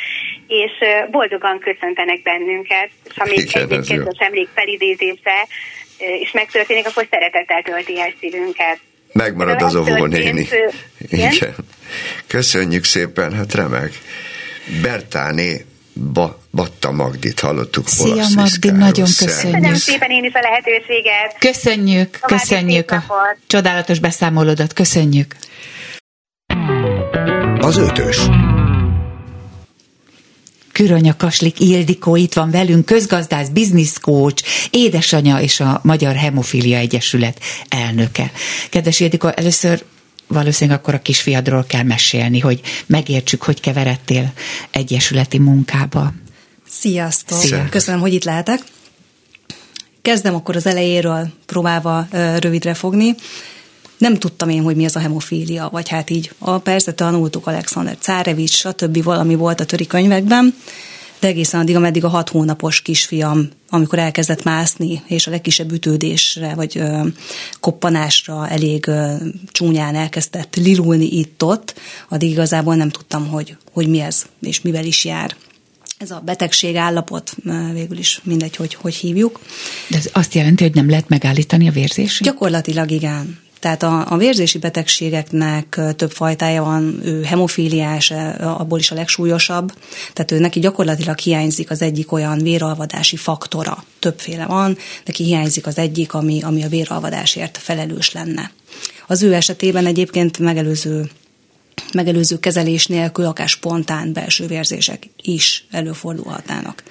És 0.48 0.72
boldogan 1.12 1.60
köszöntenek 1.60 2.22
bennünket, 2.22 2.90
és 3.04 3.14
Igen, 3.16 3.64
egy-egy 3.64 3.88
kedves 3.88 4.18
emlék 4.18 4.48
felidézése 4.54 5.48
is 6.22 6.32
megtörténik, 6.32 6.88
akkor 6.88 7.08
szeretettel 7.10 7.62
tölti 7.62 8.00
el 8.00 8.14
szívünket. 8.20 8.80
Megmarad 9.12 9.62
az 9.62 9.76
óvónéni. 9.76 10.48
Igen. 10.98 11.34
Köszönjük 12.28 12.84
szépen, 12.84 13.34
hát 13.34 13.54
remek. 13.54 13.92
Bertáné 14.82 15.66
ba, 16.00 16.40
Batta 16.52 16.92
Magdit 16.92 17.40
hallottuk 17.40 17.88
Szia, 17.88 18.14
olasz 18.14 18.34
Magdi, 18.34 18.70
nagyon 18.70 19.06
köszönjük. 19.06 19.56
Köszönöm 19.56 19.76
szépen 19.76 20.10
én 20.10 20.24
is 20.24 20.34
a 20.34 20.40
lehetőséget. 20.42 21.38
Köszönjük, 21.40 22.10
További 22.20 22.34
köszönjük 22.34 22.92
a 22.92 22.96
napot. 22.96 23.38
csodálatos 23.48 24.00
beszámolódat, 24.00 24.74
köszönjük. 24.74 25.36
Az 27.60 27.78
ötös. 27.78 28.18
Küronya 30.72 31.16
Kaslik 31.18 31.60
Ildikó 31.60 32.16
itt 32.16 32.34
van 32.34 32.52
velünk, 32.52 32.86
közgazdász, 32.86 33.48
business 33.48 34.00
coach, 34.02 34.44
édesanyja 34.70 35.40
és 35.40 35.60
a 35.60 35.80
Magyar 35.84 36.16
Hemofilia 36.16 36.78
Egyesület 36.78 37.40
elnöke. 37.70 38.32
Kedves 38.70 39.00
Ildikó, 39.00 39.28
először 39.28 39.84
valószínűleg 40.30 40.80
akkor 40.80 40.94
a 40.94 41.02
kisfiadról 41.02 41.66
kell 41.68 41.84
mesélni, 41.84 42.40
hogy 42.40 42.62
megértsük, 42.86 43.44
hogy 43.44 43.60
keveredtél 43.60 44.34
egyesületi 44.72 45.38
munkába. 45.38 46.14
Sziasztok! 46.70 47.40
Szia. 47.40 47.68
Köszönöm, 47.70 48.00
hogy 48.02 48.14
itt 48.14 48.24
lehetek. 48.24 48.60
Kezdem 50.02 50.36
akkor 50.36 50.56
az 50.56 50.66
elejéről, 50.66 51.28
próbálva 51.46 52.08
rövidre 52.40 52.74
fogni. 52.74 53.16
Nem 53.98 54.18
tudtam 54.18 54.50
én, 54.50 54.62
hogy 54.62 54.76
mi 54.76 54.86
az 54.86 54.96
a 54.96 55.00
hemofília, 55.00 55.70
vagy 55.72 55.90
hát 55.90 56.10
így, 56.10 56.32
a, 56.38 56.58
persze 56.58 56.94
tanultuk 56.94 57.48
Alexander 57.48 57.98
Cárevics, 58.00 58.56
stb. 58.56 59.04
valami 59.04 59.36
volt 59.36 59.60
a 59.60 59.66
töri 59.66 59.88
könyvekben, 59.88 60.56
de 61.20 61.28
egészen 61.28 61.60
addig, 61.60 61.76
ameddig 61.76 62.04
a 62.04 62.08
hat 62.08 62.30
hónapos 62.30 62.82
kisfiam, 62.82 63.50
amikor 63.70 64.00
elkezdett 64.00 64.44
mászni, 64.44 65.02
és 65.08 65.28
a 65.28 65.32
legkisebb 65.32 65.72
ütődésre, 65.72 66.54
vagy 66.54 66.78
ö, 66.78 67.08
koppanásra 67.60 68.48
elég 68.48 68.88
ö, 68.88 69.14
csúnyán 69.52 69.96
elkezdett 69.96 70.56
lilulni 70.56 71.18
itt-ott, 71.18 71.80
addig 72.10 72.30
igazából 72.30 72.76
nem 72.76 72.90
tudtam, 72.90 73.28
hogy, 73.28 73.58
hogy 73.72 73.88
mi 73.88 74.00
ez, 74.00 74.26
és 74.42 74.62
mivel 74.62 74.86
is 74.86 75.06
jár. 75.06 75.36
Ez 75.98 76.12
a 76.12 76.22
betegség 76.26 76.76
állapot, 76.76 77.36
végül 77.74 77.98
is 77.98 78.22
mindegy, 78.24 78.56
hogy, 78.56 78.74
hogy 78.74 78.96
hívjuk. 78.96 79.40
De 79.88 79.98
ez 79.98 80.10
azt 80.14 80.34
jelenti, 80.34 80.64
hogy 80.64 80.74
nem 80.74 80.90
lehet 80.90 81.10
megállítani 81.10 81.68
a 81.68 81.72
vérzést? 81.72 82.24
Gyakorlatilag 82.24 82.92
igen. 82.92 83.40
Tehát 83.60 83.84
a, 83.84 84.06
a 84.12 84.18
vérzési 84.18 84.58
betegségeknek 84.58 85.80
több 85.96 86.12
fajtája 86.12 86.64
van, 86.64 87.00
ő 87.04 87.24
hemofíliás, 87.24 88.14
abból 88.40 88.80
is 88.80 88.92
a 88.92 88.96
legsúlyosabb, 88.96 89.74
tehát 90.14 90.32
ő 90.32 90.40
neki 90.40 90.60
gyakorlatilag 90.60 91.18
hiányzik 91.18 91.70
az 91.70 91.82
egyik 91.82 92.12
olyan 92.12 92.38
véralvadási 92.38 93.16
faktora. 93.16 93.84
Többféle 94.00 94.46
van, 94.46 94.78
neki 95.06 95.24
hiányzik 95.24 95.68
az 95.68 95.78
egyik, 95.78 96.14
ami, 96.14 96.42
ami 96.44 96.64
a 96.64 96.68
véralvadásért 96.68 97.58
felelős 97.58 98.12
lenne. 98.12 98.52
Az 99.08 99.24
ő 99.24 99.34
esetében 99.34 99.86
egyébként 99.86 100.40
megelőző 100.40 101.10
megelőző 101.94 102.40
kezelés 102.40 102.88
nélkül 102.88 103.26
akár 103.26 103.48
spontán 103.48 104.14
belső 104.14 104.48
vérzések 104.48 105.10
is 105.22 105.66
előfordulhatnának. 105.72 106.84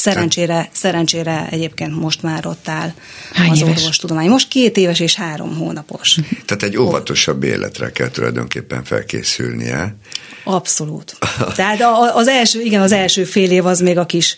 Szerencsére, 0.00 0.68
szerencsére 0.72 1.48
egyébként 1.50 2.00
most 2.00 2.22
már 2.22 2.46
ott 2.46 2.68
áll 2.68 2.92
Hány 3.32 3.50
az 3.50 3.60
éves? 3.60 3.78
orvostudomány. 3.78 4.28
Most 4.28 4.48
két 4.48 4.76
éves 4.76 5.00
és 5.00 5.14
három 5.14 5.56
hónapos. 5.56 6.16
Tehát 6.46 6.62
egy 6.62 6.76
óvatosabb 6.76 7.42
életre 7.42 7.90
kell 7.90 8.08
tulajdonképpen 8.08 8.84
felkészülnie. 8.84 9.96
Abszolút. 10.44 11.16
Tehát 11.54 11.80
az 12.14 12.28
első, 12.28 12.60
igen, 12.60 12.80
az 12.80 12.92
első 12.92 13.24
fél 13.24 13.50
év 13.50 13.66
az 13.66 13.80
még 13.80 13.98
a 13.98 14.06
kis 14.06 14.36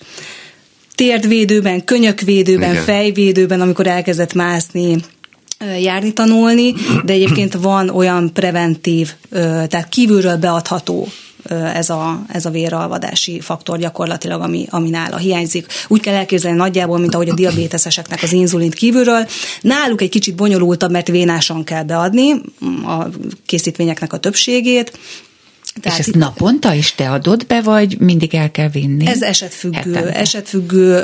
térdvédőben, 0.95 1.85
könyökvédőben, 1.85 2.71
Igen. 2.71 2.85
fejvédőben, 2.85 3.61
amikor 3.61 3.87
elkezdett 3.87 4.35
mászni, 4.35 4.97
járni, 5.81 6.13
tanulni, 6.13 6.75
de 7.05 7.13
egyébként 7.13 7.55
van 7.55 7.89
olyan 7.89 8.33
preventív, 8.33 9.13
tehát 9.69 9.89
kívülről 9.89 10.37
beadható 10.37 11.09
ez 11.49 11.91
a, 11.91 12.23
ez 12.29 12.45
a 12.45 12.51
véralvadási 12.51 13.41
faktor 13.41 13.79
gyakorlatilag, 13.79 14.41
ami, 14.41 14.67
ami 14.71 14.91
nála 14.91 15.17
hiányzik. 15.17 15.67
Úgy 15.89 16.01
kell 16.01 16.15
elképzelni 16.15 16.57
nagyjából, 16.57 16.99
mint 16.99 17.15
ahogy 17.15 17.29
a 17.29 17.35
diabéteseseknek 17.35 18.23
az 18.23 18.33
inzulint 18.33 18.75
kívülről. 18.75 19.27
Náluk 19.61 20.01
egy 20.01 20.09
kicsit 20.09 20.35
bonyolultabb, 20.35 20.91
mert 20.91 21.09
vénásan 21.09 21.65
kell 21.65 21.83
beadni 21.83 22.33
a 22.85 23.07
készítvényeknek 23.47 24.13
a 24.13 24.19
többségét, 24.19 24.99
Tehát 25.81 25.99
és 25.99 26.07
ezt 26.07 26.17
naponta 26.17 26.75
is 26.75 26.95
te 26.95 27.11
adod 27.11 27.47
be, 27.47 27.63
vagy 27.63 27.97
mindig 27.99 28.35
el 28.35 28.51
kell 28.51 28.69
vinni? 28.69 29.07
Ez 29.07 29.23
esetfüggő. 29.23 29.77
Hetente. 29.77 30.15
Esetfüggő, 30.15 30.97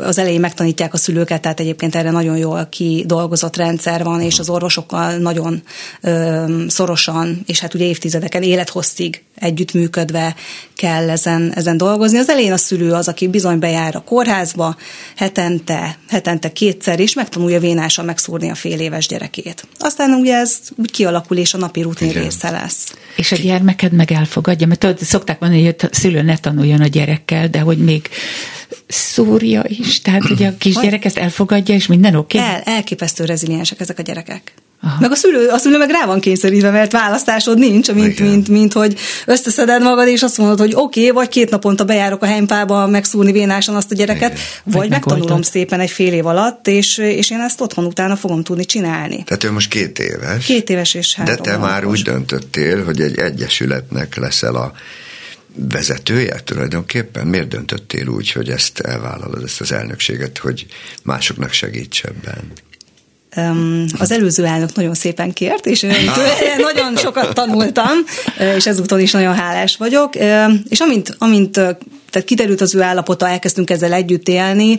az 0.00 0.18
elején 0.18 0.40
megtanítják 0.40 0.94
a 0.94 0.96
szülőket, 0.96 1.40
tehát 1.40 1.60
egyébként 1.60 1.94
erre 1.94 2.10
nagyon 2.10 2.36
jól 2.36 2.66
kidolgozott 2.70 3.56
rendszer 3.56 4.04
van, 4.04 4.20
és 4.20 4.38
az 4.38 4.48
orvosokkal 4.48 5.16
nagyon 5.16 5.62
szorosan, 6.68 7.42
és 7.46 7.60
hát 7.60 7.74
ugye 7.74 7.84
évtizedeken 7.84 8.42
élethosszig 8.42 9.22
együttműködve 9.34 10.34
kell 10.80 11.10
ezen, 11.10 11.52
ezen 11.54 11.76
dolgozni. 11.76 12.18
Az 12.18 12.28
elején 12.28 12.52
a 12.52 12.56
szülő 12.56 12.92
az, 12.92 13.08
aki 13.08 13.28
bizony 13.28 13.58
bejár 13.58 13.96
a 13.96 14.00
kórházba 14.00 14.76
hetente, 15.16 15.98
hetente 16.08 16.52
kétszer, 16.52 17.00
és 17.00 17.14
megtanulja 17.14 17.60
vénással 17.60 18.04
megszúrni 18.04 18.50
a 18.50 18.54
fél 18.54 18.80
éves 18.80 19.06
gyerekét. 19.06 19.66
Aztán 19.78 20.10
ugye 20.10 20.36
ez 20.36 20.58
úgy 20.76 20.90
kialakul, 20.90 21.36
és 21.36 21.54
a 21.54 21.58
napi 21.58 21.82
rutin 21.82 22.08
Igen. 22.08 22.22
része 22.22 22.50
lesz. 22.50 22.94
És 23.16 23.32
a 23.32 23.36
gyermeked 23.36 23.92
meg 23.92 24.12
elfogadja, 24.12 24.66
mert 24.66 24.80
tudod, 24.80 24.98
szokták 24.98 25.40
mondani, 25.40 25.64
hogy 25.64 25.76
a 25.78 25.86
szülő 25.90 26.22
ne 26.22 26.36
tanuljon 26.36 26.80
a 26.80 26.86
gyerekkel, 26.86 27.48
de 27.48 27.60
hogy 27.60 27.78
még 27.78 28.08
szúrja 28.86 29.62
is, 29.66 30.00
tehát 30.00 30.22
hogy 30.22 30.42
a 30.42 30.56
kisgyerek 30.58 31.04
ezt 31.04 31.18
elfogadja, 31.18 31.74
és 31.74 31.86
minden 31.86 32.14
oké? 32.14 32.38
Okay? 32.38 32.50
El, 32.50 32.60
elképesztő 32.64 33.24
reziliensek 33.24 33.80
ezek 33.80 33.98
a 33.98 34.02
gyerekek. 34.02 34.52
Aha. 34.82 34.96
Meg 35.00 35.10
a 35.10 35.14
szülő, 35.14 35.48
a 35.48 35.58
szülő 35.58 35.78
meg 35.78 35.90
rá 35.90 36.06
van 36.06 36.20
kényszerítve, 36.20 36.70
mert 36.70 36.92
választásod 36.92 37.58
nincs, 37.58 37.92
mint, 37.92 37.96
mint, 37.96 38.18
mint, 38.18 38.48
mint 38.48 38.72
hogy 38.72 38.98
összeszeded 39.26 39.82
magad, 39.82 40.08
és 40.08 40.22
azt 40.22 40.38
mondod, 40.38 40.58
hogy 40.58 40.72
oké, 40.74 41.00
okay, 41.00 41.10
vagy 41.10 41.28
két 41.28 41.50
naponta 41.50 41.84
bejárok 41.84 42.22
a 42.22 42.26
helypába 42.26 42.86
megszúrni 42.86 43.32
vénásan 43.32 43.74
azt 43.74 43.90
a 43.90 43.94
gyereket, 43.94 44.30
Igen. 44.30 44.44
vagy 44.64 44.80
meg 44.80 44.90
megtanulom 44.90 45.26
megoltad. 45.26 45.52
szépen 45.52 45.80
egy 45.80 45.90
fél 45.90 46.12
év 46.12 46.26
alatt, 46.26 46.68
és, 46.68 46.98
és 46.98 47.30
én 47.30 47.40
ezt 47.40 47.60
otthon 47.60 47.84
utána 47.84 48.16
fogom 48.16 48.42
tudni 48.42 48.64
csinálni. 48.64 49.24
Tehát 49.24 49.44
ő 49.44 49.50
most 49.50 49.68
két 49.68 49.98
éves. 49.98 50.44
Két 50.44 50.70
éves 50.70 50.94
és 50.94 51.14
három 51.14 51.34
De 51.34 51.40
te 51.40 51.56
már 51.56 51.84
úgy 51.84 52.02
döntöttél, 52.02 52.84
hogy 52.84 53.00
egy 53.00 53.18
egyesületnek 53.18 54.16
leszel 54.16 54.54
a 54.54 54.72
vezetője 55.54 56.40
tulajdonképpen? 56.44 57.26
Miért 57.26 57.48
döntöttél 57.48 58.06
úgy, 58.08 58.32
hogy 58.32 58.48
ezt 58.48 58.80
elvállalod, 58.80 59.42
ezt 59.42 59.60
az 59.60 59.72
elnökséget, 59.72 60.38
hogy 60.38 60.66
másoknak 61.02 61.52
segíts 61.52 62.02
ebben? 62.04 62.52
Az 63.98 64.10
előző 64.10 64.44
elnök 64.44 64.74
nagyon 64.74 64.94
szépen 64.94 65.32
kért, 65.32 65.66
és 65.66 65.86
nagyon 66.58 66.96
sokat 66.96 67.34
tanultam, 67.34 67.98
és 68.56 68.66
ezúton 68.66 69.00
is 69.00 69.12
nagyon 69.12 69.34
hálás 69.34 69.76
vagyok. 69.76 70.14
És 70.68 70.80
amint, 70.80 71.14
amint 71.18 71.52
tehát 72.10 72.24
kiderült 72.24 72.60
az 72.60 72.74
ő 72.74 72.82
állapota, 72.82 73.28
elkezdtünk 73.28 73.70
ezzel 73.70 73.92
együtt 73.92 74.28
élni, 74.28 74.78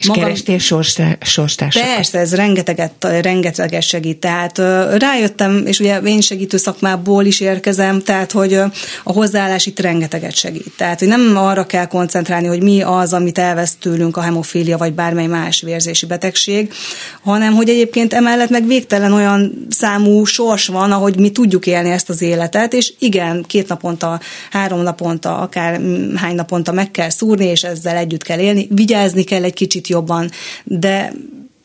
és 0.00 0.06
magam, 0.06 0.22
kerestél 0.22 0.58
sorstársakat? 0.58 1.88
Persze, 1.94 2.18
ez 2.18 2.34
rengeteget, 2.34 2.92
rengeteget 3.20 3.82
segít. 3.82 4.18
Tehát 4.18 4.58
rájöttem, 4.98 5.62
és 5.66 5.80
ugye 5.80 5.98
én 5.98 6.20
segítő 6.20 6.56
szakmából 6.56 7.24
is 7.24 7.40
érkezem, 7.40 8.02
tehát 8.02 8.32
hogy 8.32 8.54
a 8.54 9.12
hozzáállás 9.12 9.66
itt 9.66 9.80
rengeteget 9.80 10.34
segít. 10.34 10.72
Tehát, 10.76 10.98
hogy 10.98 11.08
nem 11.08 11.36
arra 11.36 11.66
kell 11.66 11.86
koncentrálni, 11.86 12.46
hogy 12.46 12.62
mi 12.62 12.82
az, 12.82 13.12
amit 13.12 13.38
elvesz 13.38 13.76
tőlünk 13.80 14.16
a 14.16 14.20
hemofília, 14.20 14.76
vagy 14.76 14.92
bármely 14.92 15.26
más 15.26 15.60
vérzési 15.60 16.06
betegség, 16.06 16.72
hanem 17.22 17.54
hogy 17.54 17.68
egyébként 17.68 18.12
emellett 18.12 18.50
meg 18.50 18.66
végtelen 18.66 19.12
olyan 19.12 19.66
számú 19.68 20.24
sors 20.24 20.66
van, 20.66 20.92
ahogy 20.92 21.18
mi 21.18 21.30
tudjuk 21.30 21.66
élni 21.66 21.90
ezt 21.90 22.08
az 22.08 22.22
életet, 22.22 22.72
és 22.72 22.92
igen, 22.98 23.44
két 23.46 23.68
naponta, 23.68 24.20
három 24.50 24.80
naponta, 24.80 25.38
akár 25.38 25.80
hány 26.14 26.34
naponta 26.34 26.72
meg 26.72 26.90
kell 26.90 27.10
szúrni, 27.10 27.44
és 27.44 27.62
ezzel 27.62 27.96
együtt 27.96 28.22
kell 28.22 28.38
élni, 28.38 28.68
vigyázni 28.70 29.22
kell 29.22 29.44
egy 29.44 29.54
kicsit 29.54 29.88
jobban, 29.90 30.30
de 30.64 31.12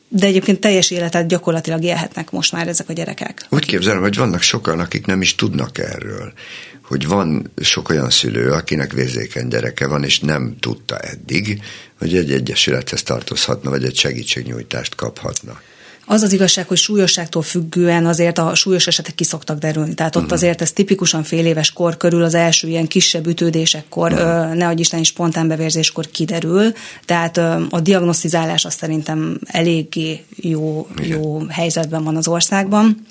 de 0.08 0.26
egyébként 0.26 0.60
teljes 0.60 0.92
életet 0.92 1.28
gyakorlatilag 1.28 1.84
élhetnek 1.84 2.32
most 2.32 2.52
már 2.52 2.68
ezek 2.68 2.90
a 2.90 2.94
gyerekek. 2.94 3.46
Úgy 3.50 3.66
képzelem, 3.66 4.02
hogy 4.02 4.16
vannak 4.16 4.42
sokan, 4.42 4.80
akik 4.80 5.06
nem 5.06 5.22
is 5.22 5.36
tudnak 5.36 5.78
erről, 5.78 6.34
hogy 6.82 7.08
van 7.08 7.52
sok 7.62 7.90
olyan 7.90 8.10
szülő, 8.10 8.52
akinek 8.52 8.94
vérzékeny 8.94 9.48
gyereke 9.48 9.88
van, 9.88 10.04
és 10.04 10.20
nem 10.20 10.56
tudta 10.60 10.98
eddig, 10.98 11.62
hogy 12.00 12.16
egy 12.16 12.32
egyesülethez 12.32 13.04
tartozhatna, 13.04 13.70
vagy 13.70 13.84
egy 13.84 13.96
segítségnyújtást 13.96 14.96
kaphatna. 14.96 15.62
Az 16.08 16.22
az 16.22 16.34
igazság, 16.34 16.68
hogy 16.68 16.78
súlyosságtól 16.78 17.42
függően 17.42 18.06
azért 18.06 18.38
a 18.38 18.56
súlyos 18.56 18.88
esetek 18.88 19.16
kiszoktak 19.16 19.60
derülni. 19.60 19.94
Tehát 19.94 20.16
ott 20.16 20.22
uh-huh. 20.22 20.38
azért 20.38 20.62
ez 20.62 20.72
tipikusan 20.72 21.24
fél 21.24 21.46
éves 21.46 21.72
kor 21.72 21.98
körül 21.98 22.24
az 22.24 22.34
első 22.34 22.68
ilyen 22.68 22.88
kisebb 22.88 23.28
ütődésekkor, 23.28 24.12
uh-huh. 24.12 24.54
ne 24.54 24.68
adj 24.68 24.80
Isten, 24.80 25.04
spontán 25.04 25.48
bevérzéskor 25.48 26.08
kiderül. 26.12 26.74
Tehát 27.06 27.38
a 27.70 27.80
diagnosztizálás 27.82 28.66
azt 28.66 28.78
szerintem 28.78 29.40
eléggé 29.46 30.24
jó, 30.36 30.88
jó 31.02 31.46
helyzetben 31.50 32.04
van 32.04 32.16
az 32.16 32.28
országban. 32.28 33.06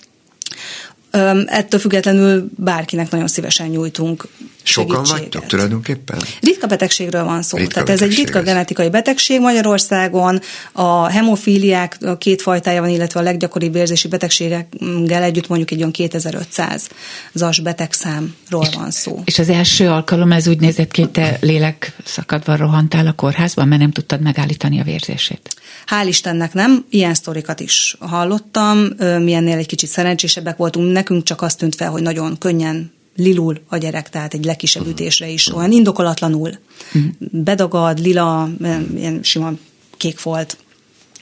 Ettől 1.47 1.81
függetlenül 1.81 2.51
bárkinek 2.57 3.11
nagyon 3.11 3.29
szívesen 3.29 3.69
nyújtunk 3.69 4.29
Sokan 4.66 5.03
vagytok 5.09 5.47
tulajdonképpen? 5.47 6.19
Ritka 6.41 6.66
betegségről 6.66 7.24
van 7.24 7.43
szó. 7.43 7.57
Ritka 7.57 7.73
Tehát 7.73 7.89
ez 7.89 8.03
egy 8.03 8.15
ritka 8.16 8.39
ez. 8.39 8.45
genetikai 8.45 8.91
betegség 8.91 9.41
Magyarországon. 9.41 10.41
A 10.73 11.07
hemofíliák 11.07 11.99
két 12.19 12.43
fajtája 12.43 12.81
van, 12.81 12.91
illetve 12.91 13.20
a 13.20 13.23
leggyakoribb 13.23 13.74
érzési 13.74 14.09
betegségekkel 14.09 15.23
együtt 15.23 15.49
mondjuk 15.49 15.70
egy 15.70 15.78
olyan 15.78 15.91
2500 15.91 16.89
zas 17.32 17.61
betegszámról 17.61 18.66
van 18.74 18.91
szó. 18.91 19.23
És 19.24 19.39
az 19.39 19.49
első 19.49 19.89
alkalom 19.89 20.32
ez 20.32 20.47
úgy 20.47 20.61
nézett 20.61 20.91
ki, 20.91 21.01
hogy 21.01 21.11
te 21.11 21.39
lélek 21.41 21.97
szakadva 22.05 22.57
rohantál 22.57 23.07
a 23.07 23.12
kórházban, 23.12 23.69
mert 23.69 23.81
nem 23.81 23.91
tudtad 23.91 24.20
megállítani 24.20 24.81
a 24.81 24.85
vérzését. 24.85 25.55
Hál' 25.86 26.07
Istennek 26.07 26.53
nem, 26.53 26.85
ilyen 26.91 27.15
sztorikat 27.15 27.61
is 27.61 27.97
hallottam, 28.01 28.78
mi 28.99 29.32
ennél 29.32 29.57
egy 29.57 29.66
kicsit 29.66 29.89
szerencsésebbek 29.89 30.57
voltunk, 30.57 30.93
nekünk 30.93 31.23
csak 31.23 31.43
azt 31.43 31.59
tűnt 31.59 31.74
fel, 31.74 31.91
hogy 31.91 32.03
nagyon 32.03 32.39
könnyen 32.39 32.93
lilul 33.16 33.61
a 33.69 33.77
gyerek, 33.77 34.11
tehát 34.11 34.35
egy 34.35 34.45
legkisebb 34.45 34.82
uh-huh. 34.82 34.99
ütésre 35.01 35.28
is 35.28 35.55
olyan 35.55 35.73
indokolatlanul. 35.73 36.59
Uh-huh. 36.95 37.12
Bedagad, 37.19 37.99
lila, 37.99 38.49
ilyen 38.95 39.20
sima 39.23 39.53
kék 39.97 40.23
volt. 40.23 40.57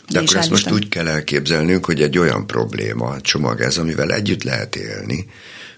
De 0.08 0.20
akkor 0.20 0.36
ezt 0.36 0.50
most 0.50 0.70
úgy 0.70 0.88
kell 0.88 1.08
elképzelnünk, 1.08 1.84
hogy 1.84 2.02
egy 2.02 2.18
olyan 2.18 2.46
probléma, 2.46 3.20
csomag 3.20 3.60
ez, 3.60 3.78
amivel 3.78 4.12
együtt 4.12 4.42
lehet 4.42 4.76
élni, 4.76 5.26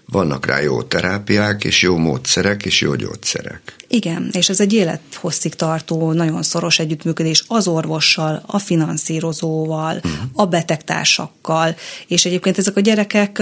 vannak 0.05 0.45
rá 0.45 0.59
jó 0.59 0.81
terápiák, 0.81 1.63
és 1.63 1.81
jó 1.81 1.97
módszerek, 1.97 2.65
és 2.65 2.81
jó 2.81 2.95
gyógyszerek. 2.95 3.75
Igen, 3.87 4.29
és 4.31 4.49
ez 4.49 4.59
egy 4.59 4.73
élethosszig 4.73 5.53
tartó, 5.53 6.11
nagyon 6.11 6.43
szoros 6.43 6.79
együttműködés 6.79 7.43
az 7.47 7.67
orvossal, 7.67 8.43
a 8.45 8.59
finanszírozóval, 8.59 9.95
uh-huh. 9.95 10.11
a 10.33 10.45
betegtársakkal, 10.45 11.75
és 12.07 12.25
egyébként 12.25 12.57
ezek 12.57 12.75
a 12.75 12.79
gyerekek 12.79 13.41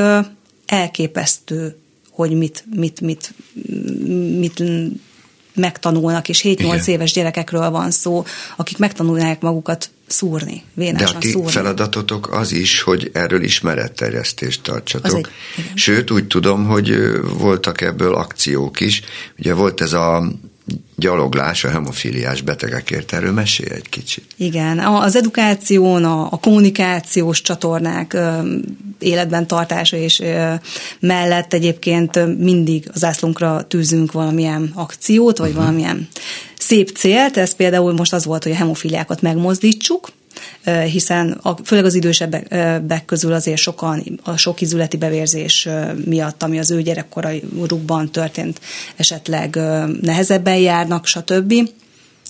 elképesztő 0.65 1.77
hogy 2.13 2.31
mit, 2.31 2.63
mit, 2.75 3.01
mit, 3.01 3.33
mit 4.39 4.63
megtanulnak, 5.55 6.29
és 6.29 6.41
7-8 6.43 6.45
Igen. 6.45 6.79
éves 6.85 7.11
gyerekekről 7.11 7.69
van 7.69 7.91
szó, 7.91 8.25
akik 8.55 8.77
megtanulják 8.77 9.41
magukat 9.41 9.89
szúrni, 10.07 10.63
vénásan 10.73 11.11
De 11.11 11.17
a 11.17 11.19
ti 11.19 11.29
szúrni. 11.29 11.51
feladatotok 11.51 12.31
az 12.31 12.51
is, 12.51 12.81
hogy 12.81 13.09
erről 13.13 13.43
ismeretterjesztést 13.43 14.61
tartsatok. 14.61 15.17
Egy, 15.17 15.27
Sőt, 15.73 16.11
úgy 16.11 16.27
tudom, 16.27 16.65
hogy 16.65 16.95
voltak 17.37 17.81
ebből 17.81 18.15
akciók 18.15 18.79
is. 18.79 19.01
Ugye 19.39 19.53
volt 19.53 19.81
ez 19.81 19.93
a 19.93 20.31
gyaloglás 20.95 21.63
a 21.63 21.69
hemofiliás 21.69 22.41
betegekért. 22.41 23.13
Erről 23.13 23.31
mesélj 23.31 23.69
egy 23.71 23.89
kicsit. 23.89 24.23
Igen, 24.37 24.79
az 24.79 25.15
edukáción, 25.15 26.03
a, 26.03 26.27
a 26.31 26.39
kommunikációs 26.39 27.41
csatornák 27.41 28.13
ö, 28.13 28.39
életben 28.99 29.47
tartása 29.47 29.97
és 29.97 30.19
ö, 30.19 30.53
mellett 30.99 31.53
egyébként 31.53 32.37
mindig 32.39 32.89
az 32.93 33.03
ászlunkra 33.03 33.63
tűzünk 33.67 34.11
valamilyen 34.11 34.71
akciót, 34.73 35.37
vagy 35.37 35.49
uh-huh. 35.49 35.63
valamilyen 35.63 36.07
szép 36.57 36.89
célt. 36.89 37.37
Ez 37.37 37.55
például 37.55 37.93
most 37.93 38.13
az 38.13 38.25
volt, 38.25 38.43
hogy 38.43 38.51
a 38.51 38.55
hemofiliákat 38.55 39.21
megmozdítsuk, 39.21 40.09
hiszen 40.91 41.31
a, 41.31 41.55
főleg 41.63 41.85
az 41.85 41.93
idősebbek 41.93 43.05
közül 43.05 43.33
azért 43.33 43.57
sokan 43.57 44.19
a 44.23 44.37
sok 44.37 44.61
izületi 44.61 44.97
bevérzés 44.97 45.67
miatt, 46.05 46.43
ami 46.43 46.59
az 46.59 46.71
ő 46.71 46.81
gyerekkorukban 46.81 48.11
történt, 48.11 48.59
esetleg 48.95 49.59
nehezebben 50.01 50.57
járnak, 50.57 51.05
stb. 51.05 51.53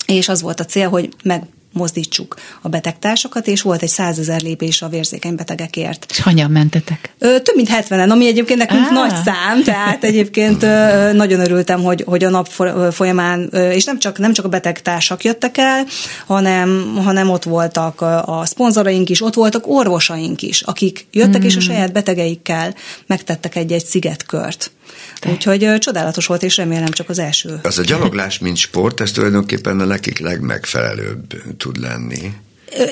És 0.06 0.28
az 0.28 0.42
volt 0.42 0.60
a 0.60 0.64
cél, 0.64 0.88
hogy 0.88 1.08
meg 1.22 1.42
mozdítsuk 1.74 2.36
a 2.62 2.68
betegtársakat, 2.68 3.46
és 3.46 3.62
volt 3.62 3.82
egy 3.82 3.88
százezer 3.88 4.40
lépés 4.40 4.82
a 4.82 4.88
vérzékeny 4.88 5.34
betegekért. 5.34 6.06
És 6.08 6.20
hanyan 6.20 6.50
mentetek? 6.50 7.14
Ö, 7.18 7.40
több 7.40 7.56
mint 7.56 7.68
70-en, 7.72 8.10
ami 8.10 8.26
egyébként 8.26 8.58
nekünk 8.58 8.86
ah. 8.86 8.92
nagy 8.92 9.14
szám, 9.24 9.62
tehát 9.64 10.04
egyébként 10.04 10.62
ö, 10.62 11.12
nagyon 11.12 11.40
örültem, 11.40 11.82
hogy, 11.82 12.04
hogy 12.06 12.24
a 12.24 12.30
nap 12.30 12.48
folyamán, 12.92 13.48
ö, 13.50 13.70
és 13.70 13.84
nem 13.84 13.98
csak, 13.98 14.18
nem 14.18 14.32
csak 14.32 14.44
a 14.44 14.48
betegtársak 14.48 15.24
jöttek 15.24 15.58
el, 15.58 15.84
hanem, 16.26 17.00
hanem 17.04 17.30
ott 17.30 17.44
voltak 17.44 18.00
a 18.00 18.42
szponzoraink 18.44 19.10
is, 19.10 19.22
ott 19.22 19.34
voltak 19.34 19.66
orvosaink 19.66 20.42
is, 20.42 20.62
akik 20.62 21.06
jöttek, 21.10 21.42
mm. 21.42 21.46
és 21.46 21.56
a 21.56 21.58
hmm. 21.58 21.68
saját 21.68 21.92
betegeikkel 21.92 22.74
megtettek 23.06 23.56
egy-egy 23.56 23.84
szigetkört. 23.84 24.72
De. 25.20 25.30
Úgyhogy 25.30 25.78
csodálatos 25.78 26.26
volt, 26.26 26.42
és 26.42 26.56
remélem 26.56 26.90
csak 26.90 27.08
az 27.08 27.18
első. 27.18 27.60
Az 27.62 27.78
a 27.78 27.82
gyaloglás, 27.82 28.38
mint 28.38 28.56
sport, 28.56 29.00
ez 29.00 29.12
tulajdonképpen 29.12 29.80
a 29.80 29.84
nekik 29.84 30.18
legmegfelelőbb 30.18 31.34
tud 31.56 31.80
lenni. 31.80 32.32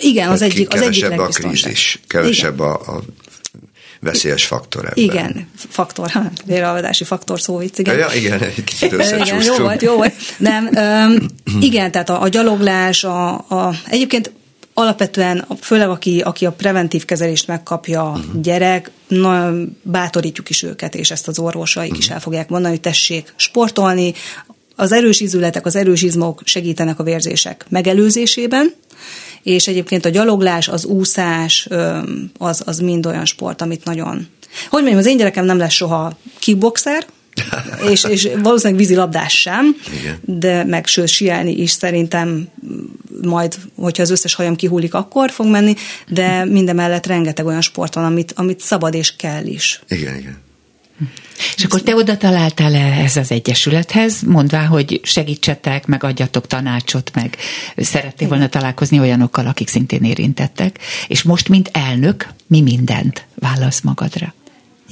Igen, 0.00 0.28
az 0.28 0.42
egyik, 0.42 0.74
az 0.74 0.80
egyik 0.80 1.10
a 1.10 1.26
krízis, 1.26 2.00
kevesebb 2.06 2.60
a, 2.60 2.72
a 2.72 3.02
veszélyes 4.00 4.46
faktor 4.46 4.84
ebben. 4.84 5.04
Igen, 5.04 5.48
faktor, 5.68 6.10
véralvadási 6.46 7.04
faktor 7.04 7.40
szó 7.40 7.56
vicc, 7.58 7.78
igen. 7.78 7.98
Ja, 7.98 8.08
igen, 8.14 8.42
egy 8.42 8.64
kicsit 8.64 8.92
igen, 8.92 9.42
jó 9.42 9.56
volt, 9.56 9.82
jó 9.82 9.94
volt. 9.94 10.14
Nem, 10.36 10.68
um, 10.74 11.26
igen, 11.68 11.90
tehát 11.90 12.10
a, 12.10 12.22
a 12.22 12.28
gyaloglás, 12.28 13.04
a, 13.04 13.32
a, 13.32 13.74
egyébként 13.88 14.32
alapvetően, 14.74 15.46
főleg 15.60 15.88
aki, 15.88 16.20
aki 16.20 16.46
a 16.46 16.52
preventív 16.52 17.04
kezelést 17.04 17.46
megkapja 17.46 18.02
uh-huh. 18.02 18.40
gyerek, 18.40 18.90
na, 19.08 19.52
bátorítjuk 19.82 20.50
is 20.50 20.62
őket, 20.62 20.94
és 20.94 21.10
ezt 21.10 21.28
az 21.28 21.38
orvosaik 21.38 21.90
uh-huh. 21.90 22.04
is 22.04 22.10
el 22.10 22.20
fogják 22.20 22.48
mondani, 22.48 22.72
hogy 22.72 22.82
tessék 22.82 23.32
sportolni, 23.36 24.14
az 24.76 24.92
erős 24.92 25.20
izületek, 25.20 25.66
az 25.66 25.76
erős 25.76 26.02
izmok 26.02 26.42
segítenek 26.44 26.98
a 26.98 27.02
vérzések 27.02 27.66
megelőzésében, 27.68 28.74
és 29.42 29.68
egyébként 29.68 30.04
a 30.04 30.08
gyaloglás, 30.08 30.68
az 30.68 30.84
úszás, 30.84 31.68
az, 32.38 32.62
az 32.64 32.78
mind 32.78 33.06
olyan 33.06 33.24
sport, 33.24 33.62
amit 33.62 33.84
nagyon... 33.84 34.26
Hogy 34.70 34.80
mondjam, 34.80 34.98
az 34.98 35.06
én 35.06 35.16
gyerekem 35.16 35.44
nem 35.44 35.58
lesz 35.58 35.72
soha 35.72 36.12
kickboxer, 36.38 37.06
és, 37.90 38.04
és 38.04 38.28
valószínűleg 38.42 38.80
vízilabdás 38.80 39.40
sem, 39.40 39.76
Igen. 40.00 40.18
de 40.24 40.64
meg 40.64 40.86
sőt, 40.86 41.08
sielni 41.08 41.52
is 41.52 41.70
szerintem 41.70 42.48
majd, 43.22 43.56
hogyha 43.76 44.02
az 44.02 44.10
összes 44.10 44.34
hajam 44.34 44.56
kihullik, 44.56 44.94
akkor 44.94 45.30
fog 45.30 45.46
menni, 45.46 45.74
de 46.08 46.44
mindemellett 46.44 47.06
rengeteg 47.06 47.46
olyan 47.46 47.60
sport 47.60 47.94
van, 47.94 48.04
amit, 48.04 48.32
amit 48.36 48.60
szabad 48.60 48.94
és 48.94 49.16
kell 49.16 49.46
is. 49.46 49.80
Igen, 49.88 50.16
igen. 50.16 50.40
És 51.56 51.64
akkor 51.64 51.82
te 51.82 51.94
oda 51.94 52.16
találtál 52.16 52.74
-e 52.74 53.02
ez 53.02 53.16
az 53.16 53.30
egyesülethez, 53.30 54.22
mondvá, 54.22 54.64
hogy 54.64 55.00
segítsetek, 55.02 55.86
meg 55.86 56.04
adjatok 56.04 56.46
tanácsot, 56.46 57.10
meg 57.14 57.36
szerettél 57.76 58.28
volna 58.28 58.48
találkozni 58.48 58.98
olyanokkal, 58.98 59.46
akik 59.46 59.68
szintén 59.68 60.04
érintettek, 60.04 60.78
és 61.08 61.22
most, 61.22 61.48
mint 61.48 61.70
elnök, 61.72 62.28
mi 62.46 62.60
mindent 62.60 63.26
válasz 63.34 63.80
magadra? 63.80 64.34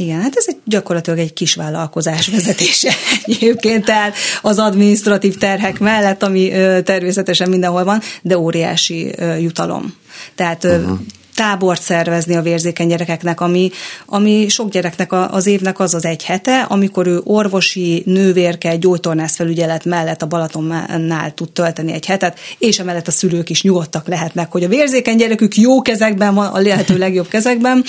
Igen, 0.01 0.21
hát 0.21 0.37
ez 0.37 0.45
egy 0.49 0.57
gyakorlatilag 0.65 1.19
egy 1.19 1.33
kis 1.33 1.55
vállalkozás 1.55 2.29
vezetése 2.29 2.93
egyébként, 3.25 3.85
tehát 3.85 4.15
az 4.43 4.59
administratív 4.59 5.37
terhek 5.37 5.79
mellett, 5.79 6.23
ami 6.23 6.49
természetesen 6.85 7.49
mindenhol 7.49 7.85
van, 7.85 8.01
de 8.23 8.39
óriási 8.39 9.15
jutalom. 9.39 9.95
Tehát 10.35 10.65
uh-huh 10.65 10.99
tábort 11.35 11.83
szervezni 11.83 12.37
a 12.37 12.43
vérzékeny 12.43 12.89
gyerekeknek, 12.89 13.41
ami, 13.41 13.71
ami 14.07 14.49
sok 14.49 14.71
gyereknek 14.71 15.13
az 15.13 15.47
évnek 15.47 15.79
az 15.79 15.95
az 15.95 16.05
egy 16.05 16.25
hete, 16.25 16.61
amikor 16.61 17.07
ő 17.07 17.21
orvosi, 17.25 18.03
nővérke, 18.07 18.77
gyógytornász 18.77 19.37
felügyelet 19.37 19.85
mellett 19.85 20.23
a 20.23 20.27
Balatonnál 20.27 21.35
tud 21.35 21.53
tölteni 21.53 21.93
egy 21.93 22.07
hetet, 22.07 22.39
és 22.59 22.79
emellett 22.79 23.09
a 23.09 23.11
szülők 23.11 23.51
is 23.51 23.63
nyugodtak 23.63 24.09
lehetnek, 24.09 24.53
hogy 24.53 24.65
a 24.65 24.69
vérzékeny 24.69 25.17
gyerekük 25.17 25.57
jó 25.57 25.83
kezekben 25.83 26.35
van, 26.35 26.47
a 26.47 26.61
lehető 26.61 26.99
legjobb 26.99 27.29
kezekben 27.29 27.85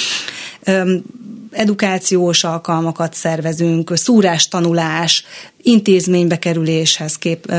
edukációs 1.52 2.44
alkalmakat 2.44 3.14
szervezünk, 3.14 3.92
szúrástanulás, 3.98 5.26
intézménybe 5.62 6.40
kerüléshez 6.40 7.18
kép, 7.18 7.54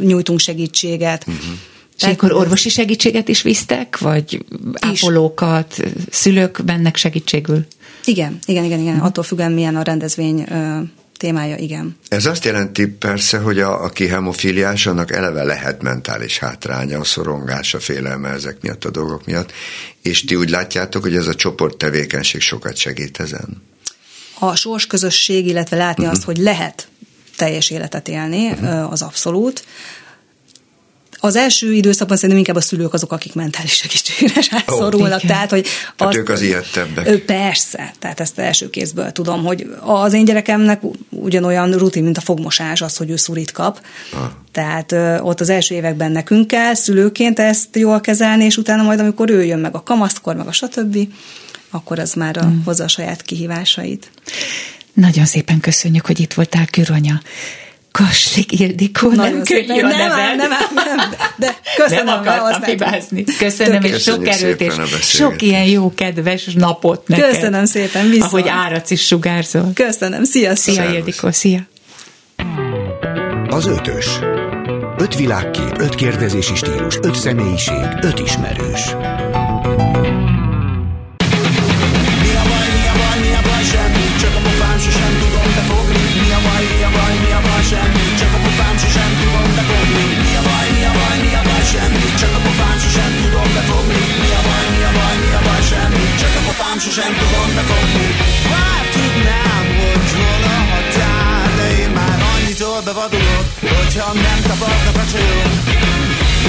nyújtunk 0.00 0.38
segítséget. 0.38 1.24
Uh-huh. 1.26 1.44
És 1.96 2.04
akkor 2.04 2.32
orvosi 2.32 2.68
segítséget 2.68 3.28
is 3.28 3.42
visztek, 3.42 3.98
vagy 3.98 4.44
ápolókat, 4.72 5.76
szülők 6.10 6.64
mennek 6.64 6.96
segítségül? 6.96 7.66
Igen, 8.04 8.38
igen, 8.46 8.64
igen, 8.64 8.80
igen. 8.80 8.98
Attól 8.98 9.24
függően 9.24 9.52
milyen 9.52 9.76
a 9.76 9.82
rendezvény 9.82 10.46
témája, 11.22 11.56
igen. 11.56 11.96
Ez 12.08 12.26
azt 12.26 12.44
jelenti 12.44 12.86
persze, 12.86 13.38
hogy 13.38 13.58
a, 13.60 13.84
aki 13.84 14.06
hemofiliás, 14.06 14.86
annak 14.86 15.12
eleve 15.12 15.42
lehet 15.42 15.82
mentális 15.82 16.38
hátránya, 16.38 16.98
a 17.00 17.04
szorongása, 17.04 17.80
félelme 17.80 18.28
ezek 18.28 18.56
miatt 18.60 18.84
a 18.84 18.90
dolgok 18.90 19.26
miatt, 19.26 19.52
és 20.02 20.24
ti 20.24 20.34
úgy 20.34 20.50
látjátok, 20.50 21.02
hogy 21.02 21.16
ez 21.16 21.26
a 21.26 21.34
csoport 21.34 21.76
tevékenység 21.76 22.40
sokat 22.40 22.76
segít 22.76 23.20
ezen? 23.20 23.62
A 24.38 24.54
sorsközösség, 24.56 25.46
illetve 25.46 25.76
látni 25.76 26.04
uh-huh. 26.04 26.18
azt, 26.18 26.26
hogy 26.26 26.38
lehet 26.38 26.88
teljes 27.36 27.70
életet 27.70 28.08
élni, 28.08 28.50
uh-huh. 28.50 28.92
az 28.92 29.02
abszolút. 29.02 29.64
Az 31.24 31.36
első 31.36 31.72
időszakban 31.72 32.16
szerintem 32.16 32.38
inkább 32.38 32.56
a 32.56 32.60
szülők 32.60 32.92
azok, 32.92 33.12
akik 33.12 33.34
mentális 33.34 33.72
segítségre 33.72 34.40
szorulnak. 34.66 35.20
Oh, 35.22 35.26
tehát, 35.26 35.50
hogy 35.50 35.66
tehát 35.96 36.16
ők 36.16 36.28
az 36.28 36.40
ilyettebbek. 36.40 37.18
Persze, 37.18 37.92
tehát 37.98 38.20
ezt 38.20 38.38
első 38.38 38.70
kézből 38.70 39.12
tudom, 39.12 39.44
hogy 39.44 39.66
az 39.80 40.12
én 40.12 40.24
gyerekemnek 40.24 40.82
ugyanolyan 41.08 41.72
rutin, 41.72 42.02
mint 42.02 42.16
a 42.16 42.20
fogmosás 42.20 42.80
az, 42.80 42.96
hogy 42.96 43.10
ő 43.10 43.16
szurit 43.16 43.52
kap. 43.52 43.80
Ah. 44.12 44.20
Tehát 44.52 44.92
ott 45.22 45.40
az 45.40 45.48
első 45.48 45.74
években 45.74 46.12
nekünk 46.12 46.46
kell 46.46 46.74
szülőként 46.74 47.38
ezt 47.38 47.76
jól 47.76 48.00
kezelni, 48.00 48.44
és 48.44 48.56
utána 48.56 48.82
majd, 48.82 49.00
amikor 49.00 49.30
ő 49.30 49.44
jön 49.44 49.58
meg 49.58 49.74
a 49.74 49.82
kamaszkor, 49.82 50.36
meg 50.36 50.46
a 50.46 50.52
stb., 50.52 50.98
akkor 51.70 51.98
az 51.98 52.12
már 52.12 52.36
a, 52.36 52.42
hmm. 52.42 52.62
hozza 52.64 52.84
a 52.84 52.88
saját 52.88 53.22
kihívásait. 53.22 54.10
Nagyon 54.92 55.24
szépen 55.24 55.60
köszönjük, 55.60 56.06
hogy 56.06 56.20
itt 56.20 56.32
voltál, 56.32 56.66
Küranya. 56.66 57.20
Kassik 57.92 58.60
Ildikó, 58.60 59.08
Nagyon 59.08 59.32
nem 59.32 59.42
könnyű 59.42 59.80
a 59.80 59.86
nem, 59.86 60.16
nem, 60.16 60.36
nem, 60.36 60.48
nem, 60.74 60.98
de 61.36 61.56
köszönöm. 61.76 62.04
Nem 62.04 62.18
akartam 62.18 62.62
hibázni. 62.62 63.24
Köszönöm, 63.38 63.82
és 63.82 64.02
sok 64.02 64.28
erőt, 64.28 64.60
és 64.60 64.74
sok 65.02 65.42
ilyen 65.42 65.64
jó, 65.64 65.92
kedves 65.94 66.44
napot 66.54 67.08
neked. 67.08 67.30
Köszönöm 67.30 67.64
szépen, 67.64 68.08
viszont. 68.08 68.32
Ahogy 68.32 68.48
áradsz 68.48 68.90
is 68.90 69.06
sugárzol. 69.06 69.70
Köszönöm, 69.74 70.24
sziasztok. 70.24 70.74
Szia, 70.74 70.92
Ildikó, 70.92 71.30
szia. 71.30 71.60
Az 73.48 73.66
ötös. 73.66 74.06
Öt 74.98 75.16
világkép, 75.16 75.80
öt 75.80 75.94
kérdezési 75.94 76.54
stílus, 76.54 76.98
öt 77.02 77.14
személyiség, 77.14 77.98
öt 78.00 78.18
ismerős. 78.18 78.94
Sosem 96.92 97.14
tudom 97.22 97.48
befogni 97.54 98.08
Bár 98.52 98.84
tudnám, 98.94 99.66
hogy 99.80 100.10
hol 100.18 100.44
a 100.56 100.60
határ 100.70 101.48
De 101.58 101.66
én 101.82 101.90
már 101.98 102.18
annyitól 102.32 102.80
bevadulok 102.86 103.46
Hogyha 103.76 104.12
nem 104.26 104.38
tapadnak 104.48 104.96
a 105.02 105.04
csajok. 105.12 105.52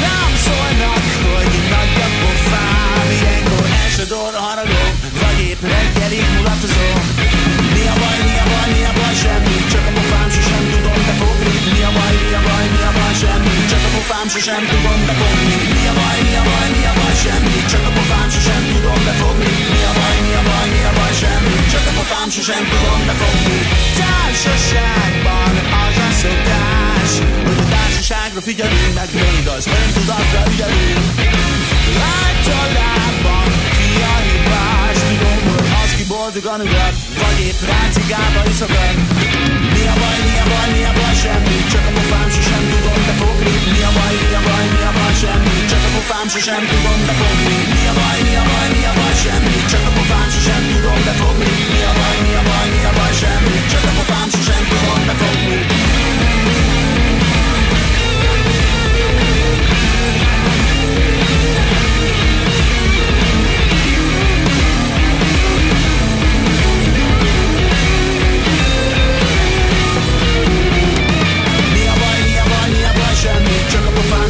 Nem 0.06 0.32
szólnak, 0.46 1.04
hogy 1.26 1.54
nagy 1.74 1.94
a 2.08 2.10
pofám 2.22 3.08
Ilyenkor 3.18 3.66
elsodor 3.82 4.32
haragok 4.46 4.96
Vagy 5.22 5.40
épp 5.50 5.62
reggelig 5.74 6.26
mulatozom. 6.36 7.02
Mi 7.76 7.84
a 7.94 7.96
baj, 8.02 8.18
mi 8.28 8.36
a 8.44 8.46
baj, 8.52 8.68
mi 8.76 8.82
a 8.92 8.94
baj, 9.00 9.16
semmi 9.24 9.58
Csak 9.72 9.86
a 9.90 9.92
pofám 9.98 10.30
befogni 11.10 11.56
Mi 11.74 11.82
a 11.90 11.92
baj, 11.98 12.16
mi 12.26 12.34
a 12.40 12.42
baj, 12.48 12.66
mi 12.74 12.82
a 12.90 12.92
baj, 12.98 13.14
semmi 13.22 13.56
Csak 13.72 13.84
a 13.88 13.90
pofám 13.96 14.28
sosem 14.34 14.64
tudom 14.72 15.00
befogni 15.10 15.56
Mi 15.76 15.84
a 15.92 15.94
baj, 16.00 16.18
mi 16.26 16.34
a 16.42 16.44
baj, 16.50 16.68
mi 16.76 16.84
a 16.92 16.94
baj, 17.00 17.16
semmi 17.24 17.60
Csak 17.72 17.86
a 17.90 17.92
pofám 17.98 18.28
sosem 18.36 18.64
tudom 18.72 19.00
befogni 19.08 19.52
Mi 19.74 19.82
a 19.90 19.92
baj, 19.98 20.18
mi 20.26 20.34
a 20.40 20.42
baj, 20.50 20.68
mi 20.74 20.82
a 20.90 20.92
baj, 20.98 21.14
semmi 21.22 21.56
Csak 21.74 21.86
a 21.90 21.94
pofám 21.98 22.30
sosem 22.36 22.64
tudom 22.72 23.02
befogni 23.10 23.60
Társaságban 24.00 25.54
az 25.84 25.98
a 26.08 26.10
szokás 26.22 27.12
Hogy 27.46 27.60
a 27.64 27.66
társaságra 27.74 28.42
figyelünk 28.48 28.94
Meg 29.00 29.10
még 29.22 29.44
az 29.56 29.66
öntudatra 29.80 30.42
ügyelünk 30.52 31.02
Általában 32.22 33.48
ki 33.78 33.90
a 34.14 34.18
hibás 34.28 34.98
Tudom, 35.10 35.40
hogy 35.52 35.68
az 35.84 35.92
ki 35.98 36.06
boldogan 36.14 36.60
ugat 36.66 36.96
Vagy 37.22 37.40
épp 37.50 37.62
ráncigába 37.72 38.42
iszogat 38.52 39.73
Mi 39.84 39.90
a 39.90 39.96
baj, 40.00 40.20
mi 40.26 40.36
a 40.40 40.46
baj, 40.52 40.68
mi 40.74 40.82
a 40.90 40.92
baj, 40.98 41.16
semmi 41.22 41.58
Csak 41.72 41.86
a 41.90 41.92
pofám 41.96 42.30
sosem 42.36 42.64
tudom 42.72 43.00
befogni. 43.08 43.56
Mi 43.74 43.82
a 43.88 43.92
baj, 43.98 44.16
mi 44.22 44.36
a 44.38 44.42
baj, 44.48 44.66
mi 44.74 44.82
a 44.90 44.92
baj, 44.98 45.14
semmi. 45.22 45.56
Csak 45.70 45.84
a 45.88 45.90
pofám 45.96 46.28
sosem 46.34 46.64
tudom 46.72 47.00
befogni. 47.08 47.58
Mi 47.74 47.84
a 47.92 47.94
baj, 48.00 48.20
mi 48.26 48.34
a 48.42 48.44
baj, 48.50 48.68
mi 48.74 48.82
a 48.92 48.94
baj, 49.00 49.16
semmi. 49.24 49.56
Csak 49.72 49.86
a 49.88 49.92
pofám 49.96 50.28
sosem 50.34 50.64
tudom 50.72 51.00
befogni. 51.08 51.52
Mi 51.72 51.82
a 51.90 51.92
baj, 52.00 52.18
mi 52.24 52.34
a 52.40 52.44
baj, 52.48 52.68
mi 52.74 52.80
a 52.90 52.92
baj, 52.98 53.14
semmi. 53.22 53.56
Csak 53.72 53.86
a 53.90 53.92
pofám 53.98 54.28
sosem 54.34 54.64
tudom 54.72 55.02
befogni 55.08 55.60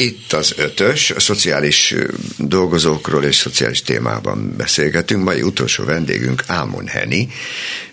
Itt 0.00 0.32
az 0.32 0.54
ötös, 0.56 1.10
a 1.10 1.20
szociális 1.20 1.94
dolgozókról 2.36 3.24
és 3.24 3.36
szociális 3.36 3.82
témában 3.82 4.54
beszélgetünk. 4.56 5.24
Mai 5.24 5.42
utolsó 5.42 5.84
vendégünk 5.84 6.44
Ámon 6.46 6.86
Heni. 6.86 7.28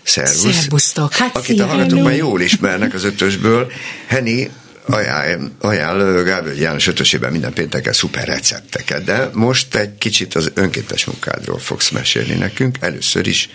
Szervusz. 0.04 0.56
Szervusztok. 0.56 1.14
Hát 1.14 1.38
akit 1.38 1.60
a 1.60 1.66
hallgatók 1.66 2.04
már 2.04 2.16
jól 2.16 2.42
ismernek 2.42 2.94
az 2.94 3.04
ötösből. 3.04 3.72
Heni 4.08 4.50
ajánl, 4.86 5.52
ajánl 5.60 6.24
Gábor 6.24 6.54
János 6.54 6.88
ötösében 6.88 7.32
minden 7.32 7.54
pénteken 7.54 7.94
szuper 7.94 8.28
recepteket, 8.28 9.04
de 9.04 9.30
most 9.34 9.76
egy 9.76 9.98
kicsit 9.98 10.36
az 10.36 10.52
önkéntes 10.54 11.06
munkádról 11.06 11.60
fogsz 11.60 11.90
mesélni 11.90 12.34
nekünk. 12.34 12.78
Először 12.80 13.28
is 13.28 13.50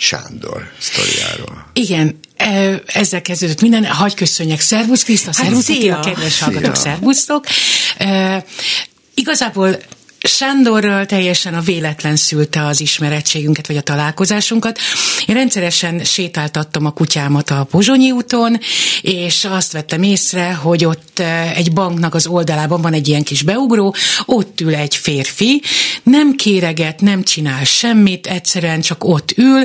Sándor 0.00 0.70
sztoriáról. 0.78 1.70
Igen, 1.72 2.18
e, 2.36 2.82
ezzel 2.86 3.22
kezdődött 3.22 3.60
minden. 3.60 3.84
Hagy 3.84 4.14
köszönjek. 4.14 4.60
Szervusz 4.60 5.02
Kriszta, 5.02 5.26
Hát 5.26 5.44
szervusz 5.44 5.64
szia. 5.64 5.96
Attila, 5.98 6.14
kedves 6.14 6.40
hallgatók, 6.40 6.74
szervusztok. 6.74 7.46
E, 7.98 8.44
Igazából 9.14 9.78
Sándorral 10.20 11.06
teljesen 11.06 11.54
a 11.54 11.60
véletlen 11.60 12.16
szülte 12.16 12.66
az 12.66 12.80
ismerettségünket, 12.80 13.66
vagy 13.66 13.76
a 13.76 13.80
találkozásunkat. 13.80 14.78
Én 15.26 15.34
rendszeresen 15.34 16.04
sétáltattam 16.04 16.86
a 16.86 16.90
kutyámat 16.90 17.50
a 17.50 17.66
Pozsonyi 17.70 18.10
úton, 18.10 18.58
és 19.02 19.44
azt 19.44 19.72
vettem 19.72 20.02
észre, 20.02 20.54
hogy 20.54 20.84
ott 20.84 21.18
eh, 21.18 21.56
egy 21.56 21.72
banknak 21.72 22.14
az 22.14 22.26
oldalában 22.26 22.80
van 22.80 22.92
egy 22.92 23.08
ilyen 23.08 23.22
kis 23.22 23.42
beugró, 23.42 23.94
ott 24.26 24.60
ül 24.60 24.74
egy 24.74 24.96
férfi, 24.96 25.62
nem 26.02 26.34
kéreget, 26.34 27.00
nem 27.00 27.22
csinál 27.22 27.64
semmit, 27.64 28.26
egyszerűen 28.26 28.80
csak 28.80 29.04
ott 29.04 29.32
ül, 29.36 29.64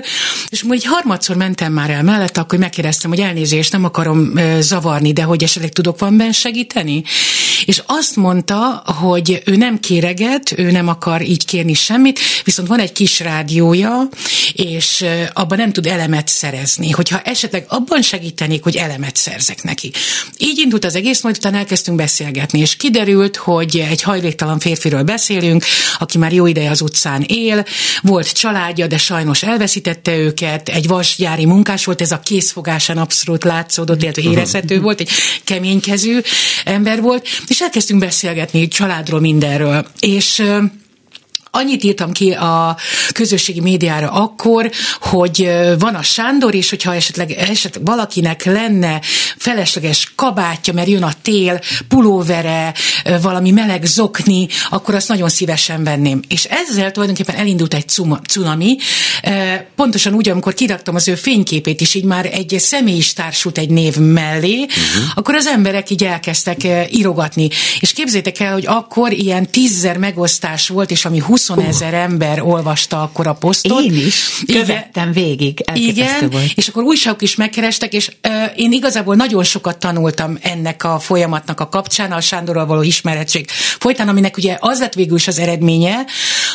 és 0.49 0.63
majd 0.63 0.80
egy 0.80 0.89
harmadszor 0.89 1.35
mentem 1.35 1.73
már 1.73 1.89
el 1.89 2.03
mellett, 2.03 2.38
akkor 2.38 2.59
megkérdeztem, 2.59 3.09
hogy 3.09 3.19
elnézést, 3.19 3.71
nem 3.71 3.84
akarom 3.84 4.38
eh, 4.38 4.61
zavarni, 4.61 5.13
de 5.13 5.23
hogy 5.23 5.43
esetleg 5.43 5.71
tudok 5.71 5.99
van 5.99 6.17
benne 6.17 6.31
segíteni? 6.31 7.03
És 7.65 7.84
azt 7.85 8.15
mondta, 8.15 8.84
hogy 9.01 9.41
ő 9.45 9.55
nem 9.55 9.80
kéreget, 9.80 10.42
ő 10.51 10.71
nem 10.71 10.87
akar 10.87 11.21
így 11.21 11.45
kérni 11.45 11.73
semmit, 11.73 12.19
viszont 12.43 12.67
van 12.67 12.79
egy 12.79 12.91
kis 12.91 13.19
rádiója, 13.19 14.07
és 14.53 15.05
abban 15.33 15.57
nem 15.57 15.71
tud 15.71 15.85
elemet 15.85 16.27
szerezni. 16.27 16.89
Hogyha 16.89 17.19
esetleg 17.19 17.65
abban 17.67 18.01
segítenék, 18.01 18.63
hogy 18.63 18.75
elemet 18.75 19.15
szerzek 19.15 19.63
neki. 19.63 19.91
Így 20.37 20.57
indult 20.57 20.85
az 20.85 20.95
egész, 20.95 21.21
majd 21.21 21.35
utána 21.37 21.57
elkezdtünk 21.57 21.97
beszélgetni, 21.97 22.59
és 22.59 22.75
kiderült, 22.75 23.35
hogy 23.35 23.77
egy 23.89 24.01
hajléktalan 24.01 24.59
férfiről 24.59 25.03
beszélünk, 25.03 25.65
aki 25.99 26.17
már 26.17 26.33
jó 26.33 26.45
ideje 26.45 26.69
az 26.69 26.81
utcán 26.81 27.23
él, 27.27 27.65
volt 28.01 28.31
családja, 28.31 28.87
de 28.87 28.97
sajnos 28.97 29.43
elveszítette 29.43 30.17
őket, 30.17 30.69
egy 30.69 30.87
vasgyári 30.87 31.45
munkás 31.45 31.85
volt, 31.85 32.01
ez 32.01 32.11
a 32.11 32.19
készfogásán 32.19 32.97
abszolút 32.97 33.43
látszódott, 33.43 34.01
illetve 34.01 34.21
érezhető 34.21 34.81
volt, 34.81 34.99
egy 34.99 35.09
keménykezű 35.43 36.19
ember 36.65 37.01
volt, 37.01 37.27
és 37.47 37.61
elkezdtünk 37.61 37.99
beszélgetni 37.99 38.67
családról, 38.67 39.19
mindenről. 39.19 39.87
És 39.99 40.32
ö, 40.39 40.61
Annyit 41.55 41.84
írtam 41.84 42.11
ki 42.11 42.31
a 42.31 42.77
közösségi 43.11 43.59
médiára 43.59 44.11
akkor, 44.11 44.71
hogy 45.01 45.49
van 45.80 45.95
a 45.95 46.01
Sándor, 46.01 46.55
és 46.55 46.69
hogyha 46.69 46.95
esetleg, 46.95 47.31
esetleg 47.31 47.85
valakinek 47.85 48.43
lenne 48.45 49.01
felesleges 49.38 50.11
kabátja, 50.15 50.73
mert 50.73 50.88
jön 50.88 51.03
a 51.03 51.11
tél, 51.21 51.59
pulóvere, 51.88 52.73
valami 53.21 53.51
meleg 53.51 53.85
zokni, 53.85 54.47
akkor 54.69 54.95
azt 54.95 55.07
nagyon 55.07 55.30
szívesen 55.30 55.84
venném. 55.84 56.21
És 56.27 56.43
ezzel 56.43 56.91
tulajdonképpen 56.91 57.35
elindult 57.35 57.73
egy 57.73 57.89
cunami, 58.27 58.77
pontosan 59.75 60.13
úgy, 60.13 60.30
amikor 60.30 60.53
kiraktam 60.53 60.95
az 60.95 61.07
ő 61.07 61.15
fényképét 61.15 61.81
is, 61.81 61.93
így 61.93 62.03
már 62.05 62.25
egy 62.25 62.55
személy 62.59 62.97
is 62.97 63.13
társult 63.13 63.57
egy 63.57 63.69
név 63.69 63.97
mellé, 63.97 64.59
uh-huh. 64.59 65.11
akkor 65.15 65.35
az 65.35 65.47
emberek 65.47 65.89
így 65.89 66.03
elkezdtek 66.03 66.57
írogatni. 66.89 67.49
És 67.80 67.93
képzétek 67.93 68.39
el, 68.39 68.53
hogy 68.53 68.65
akkor 68.67 69.11
ilyen 69.11 69.47
tízzer 69.47 69.97
megosztás 69.97 70.67
volt, 70.67 70.91
és 70.91 71.05
ami 71.05 71.19
20 71.19 71.41
ezer 71.49 71.93
ember 71.93 72.41
olvasta 72.41 73.01
akkor 73.01 73.27
a 73.27 73.33
posztot. 73.33 73.83
Én 73.83 73.93
is. 74.05 74.43
Követtem 74.45 75.11
végig, 75.11 75.63
Igen, 75.73 76.29
volt. 76.29 76.51
és 76.55 76.67
akkor 76.67 76.83
újságok 76.83 77.21
is 77.21 77.35
megkerestek, 77.35 77.93
és 77.93 78.11
ö, 78.21 78.43
én 78.55 78.71
igazából 78.71 79.15
nagyon 79.15 79.43
sokat 79.43 79.77
tanultam 79.77 80.37
ennek 80.41 80.83
a 80.83 80.99
folyamatnak 80.99 81.59
a 81.59 81.69
kapcsán, 81.69 82.11
a 82.11 82.21
Sándorral 82.21 82.65
való 82.65 82.81
ismerettség 82.81 83.49
folytán, 83.79 84.07
aminek 84.07 84.37
ugye 84.37 84.57
az 84.59 84.79
lett 84.79 84.93
végül 84.93 85.15
is 85.15 85.27
az 85.27 85.39
eredménye, 85.39 86.05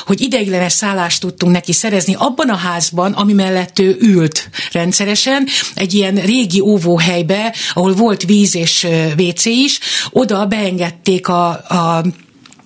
hogy 0.06 0.20
ideiglenes 0.20 0.72
szállást 0.72 1.20
tudtunk 1.20 1.52
neki 1.52 1.72
szerezni 1.72 2.14
abban 2.18 2.48
a 2.48 2.56
házban, 2.56 3.12
ami 3.12 3.32
mellett 3.32 3.78
ő 3.78 3.96
ült 4.00 4.50
rendszeresen, 4.72 5.46
egy 5.74 5.94
ilyen 5.94 6.14
régi 6.14 6.60
óvóhelybe, 6.60 7.54
ahol 7.72 7.92
volt 7.92 8.22
víz 8.22 8.54
és 8.54 8.86
WC 9.18 9.44
is, 9.44 9.78
oda 10.10 10.46
beengedték 10.46 11.28
a, 11.28 11.48
a 11.48 12.04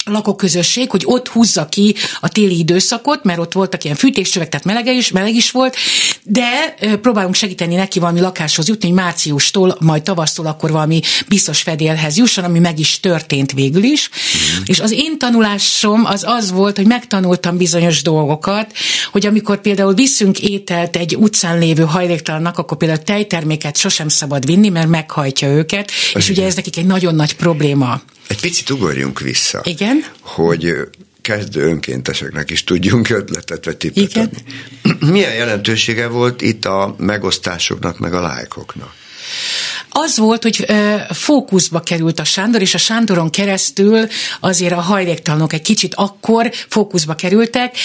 lakóközösség, 0.04 0.90
hogy 0.90 1.02
ott 1.04 1.28
húzza 1.28 1.66
ki 1.66 1.94
a 2.20 2.28
téli 2.28 2.58
időszakot, 2.58 3.24
mert 3.24 3.38
ott 3.38 3.52
voltak 3.52 3.84
ilyen 3.84 3.96
fűtéscsövek, 3.96 4.48
tehát 4.48 4.66
melege 4.66 4.92
is, 4.92 5.10
meleg 5.10 5.34
is 5.34 5.50
volt, 5.50 5.76
de 6.22 6.74
próbálunk 7.02 7.34
segíteni 7.34 7.74
neki 7.74 7.98
valami 7.98 8.20
lakáshoz 8.20 8.68
jutni, 8.68 8.88
hogy 8.88 8.96
márciustól, 8.96 9.76
majd 9.80 10.02
tavasztól 10.02 10.46
akkor 10.46 10.70
valami 10.70 11.00
biztos 11.28 11.62
fedélhez 11.62 12.16
jusson, 12.16 12.44
ami 12.44 12.58
meg 12.58 12.78
is 12.78 13.00
történt 13.00 13.52
végül 13.52 13.82
is. 13.82 14.08
Mm. 14.08 14.62
És 14.64 14.80
az 14.80 14.90
én 14.90 15.18
tanulásom 15.18 16.04
az 16.04 16.24
az 16.26 16.50
volt, 16.50 16.76
hogy 16.76 16.86
megtanultam 16.86 17.56
bizonyos 17.56 18.02
dolgokat, 18.02 18.72
hogy 19.12 19.26
amikor 19.26 19.60
például 19.60 19.94
viszünk 19.94 20.40
ételt 20.40 20.96
egy 20.96 21.16
utcán 21.16 21.58
lévő 21.58 21.82
hajléktalannak, 21.82 22.58
akkor 22.58 22.76
például 22.76 23.02
tejterméket 23.02 23.76
sosem 23.76 24.08
szabad 24.08 24.46
vinni, 24.46 24.68
mert 24.68 24.88
meghajtja 24.88 25.48
őket, 25.48 25.90
és 26.14 26.28
ugye 26.28 26.44
ez 26.44 26.54
nekik 26.54 26.76
egy 26.76 26.86
nagyon 26.86 27.14
nagy 27.14 27.36
probléma. 27.36 28.02
Egy 28.26 28.40
picit 28.40 28.70
ugorjunk 28.70 29.20
vissza. 29.20 29.60
Igen. 29.64 29.91
Hogy 30.20 30.74
kezdő 31.20 31.62
önkénteseknek 31.62 32.50
is 32.50 32.64
tudjunk 32.64 33.10
ötletet 33.10 33.64
vagy 33.64 33.76
tippet 33.76 34.02
Igen. 34.02 34.24
adni. 34.24 34.44
Milyen 35.12 35.34
jelentősége 35.34 36.06
volt 36.06 36.42
itt 36.42 36.64
a 36.64 36.94
megosztásoknak, 36.98 37.98
meg 37.98 38.14
a 38.14 38.20
lájkoknak? 38.20 39.00
az 39.92 40.18
volt, 40.18 40.42
hogy 40.42 40.66
fókuszba 41.10 41.80
került 41.80 42.18
a 42.18 42.24
Sándor, 42.24 42.60
és 42.60 42.74
a 42.74 42.78
Sándoron 42.78 43.30
keresztül 43.30 44.06
azért 44.40 44.72
a 44.72 44.80
hajléktalanok 44.80 45.52
egy 45.52 45.62
kicsit 45.62 45.94
akkor 45.94 46.50
fókuszba 46.68 47.14
kerültek, 47.14 47.76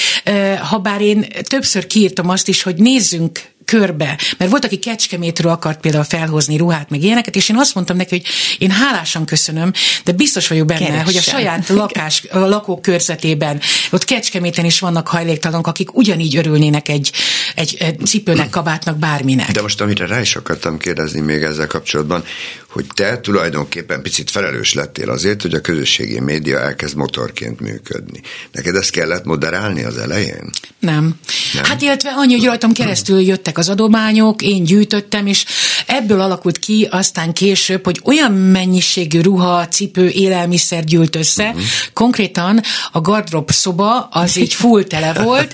ha 0.70 0.78
bár 0.78 1.02
én 1.02 1.26
többször 1.42 1.88
kiírtam 1.88 2.30
azt 2.30 2.48
is, 2.48 2.62
hogy 2.62 2.76
nézzünk 2.76 3.40
körbe, 3.68 4.18
mert 4.38 4.52
volt, 4.52 4.66
aki 4.66 4.78
Kecskemétről 4.78 5.52
akart 5.52 5.80
például 5.80 6.04
felhozni 6.04 6.58
ruhát, 6.58 6.90
meg 6.90 7.04
ilyeneket, 7.04 7.36
és 7.36 7.50
én 7.50 7.58
azt 7.58 7.76
mondtam 7.76 7.98
neki, 7.98 8.10
hogy 8.10 8.26
én 8.58 8.72
hálásan 8.72 9.26
köszönöm, 9.26 9.72
de 10.04 10.12
biztos 10.12 10.48
vagyok 10.48 10.66
benne, 10.66 10.80
Keressen. 10.80 11.06
hogy 11.06 11.16
a 11.16 11.22
saját 11.22 11.70
lakás, 11.70 12.24
a 12.32 12.38
lakókörzetében, 12.38 13.62
ott 13.92 14.06
Kecskeméten 14.06 14.66
is 14.66 14.80
vannak 14.80 15.08
hajléktalanok, 15.08 15.68
akik 15.68 15.96
ugyanígy 15.96 16.38
örülnének 16.38 16.90
egy, 16.90 17.12
egy, 17.56 17.76
egy 17.80 18.06
cipőnek, 18.06 18.50
kabátnak, 18.50 18.98
bárminek. 18.98 19.52
De 19.52 19.62
most 19.62 19.82
amire 19.82 20.06
rá 20.06 20.22
is 20.22 20.36
akartam 20.36 20.78
kérdezni 20.78 21.20
még 21.20 21.44
ezzel 21.44 21.68
kapcsolatban, 21.68 22.24
hogy 22.70 22.86
te 22.94 23.20
tulajdonképpen 23.20 24.02
picit 24.02 24.32
felelős 24.32 24.74
lettél 24.74 25.10
azért, 25.10 25.42
hogy 25.42 25.54
a 25.54 25.62
közösségi 25.62 26.20
média 26.20 26.60
elkezd 26.60 26.96
motorként 26.96 27.60
működni. 27.60 28.22
Neked 28.52 28.76
ezt 28.76 28.90
kellett 28.90 29.26
moderálni 29.26 29.84
az 29.84 29.98
elején? 29.98 30.50
Nem. 30.80 31.16
nem. 31.54 31.64
Hát 31.64 31.82
illetve 31.82 32.10
annyi, 32.10 32.36
hogy 32.36 32.46
rajtam 32.46 32.72
keresztül 32.72 33.20
jöttek 33.20 33.58
az 33.58 33.70
adományok, 33.70 34.42
én 34.42 34.64
gyűjtöttem, 34.64 35.28
és 35.28 35.46
ebből 35.86 36.20
alakult 36.22 36.60
ki 36.60 36.88
aztán 36.92 37.34
később, 37.34 37.86
hogy 37.86 38.02
olyan 38.04 38.32
mennyiségű 38.32 39.22
ruha, 39.22 39.68
cipő, 39.68 40.10
élelmiszer 40.10 40.84
gyűlt 40.84 41.16
össze, 41.16 41.48
uh-huh. 41.48 41.62
konkrétan 41.94 42.62
a 42.92 43.02
gardrób 43.02 43.52
szoba 43.52 44.08
az 44.12 44.38
így 44.38 44.54
full 44.54 44.84
tele 44.84 45.14
volt, 45.14 45.54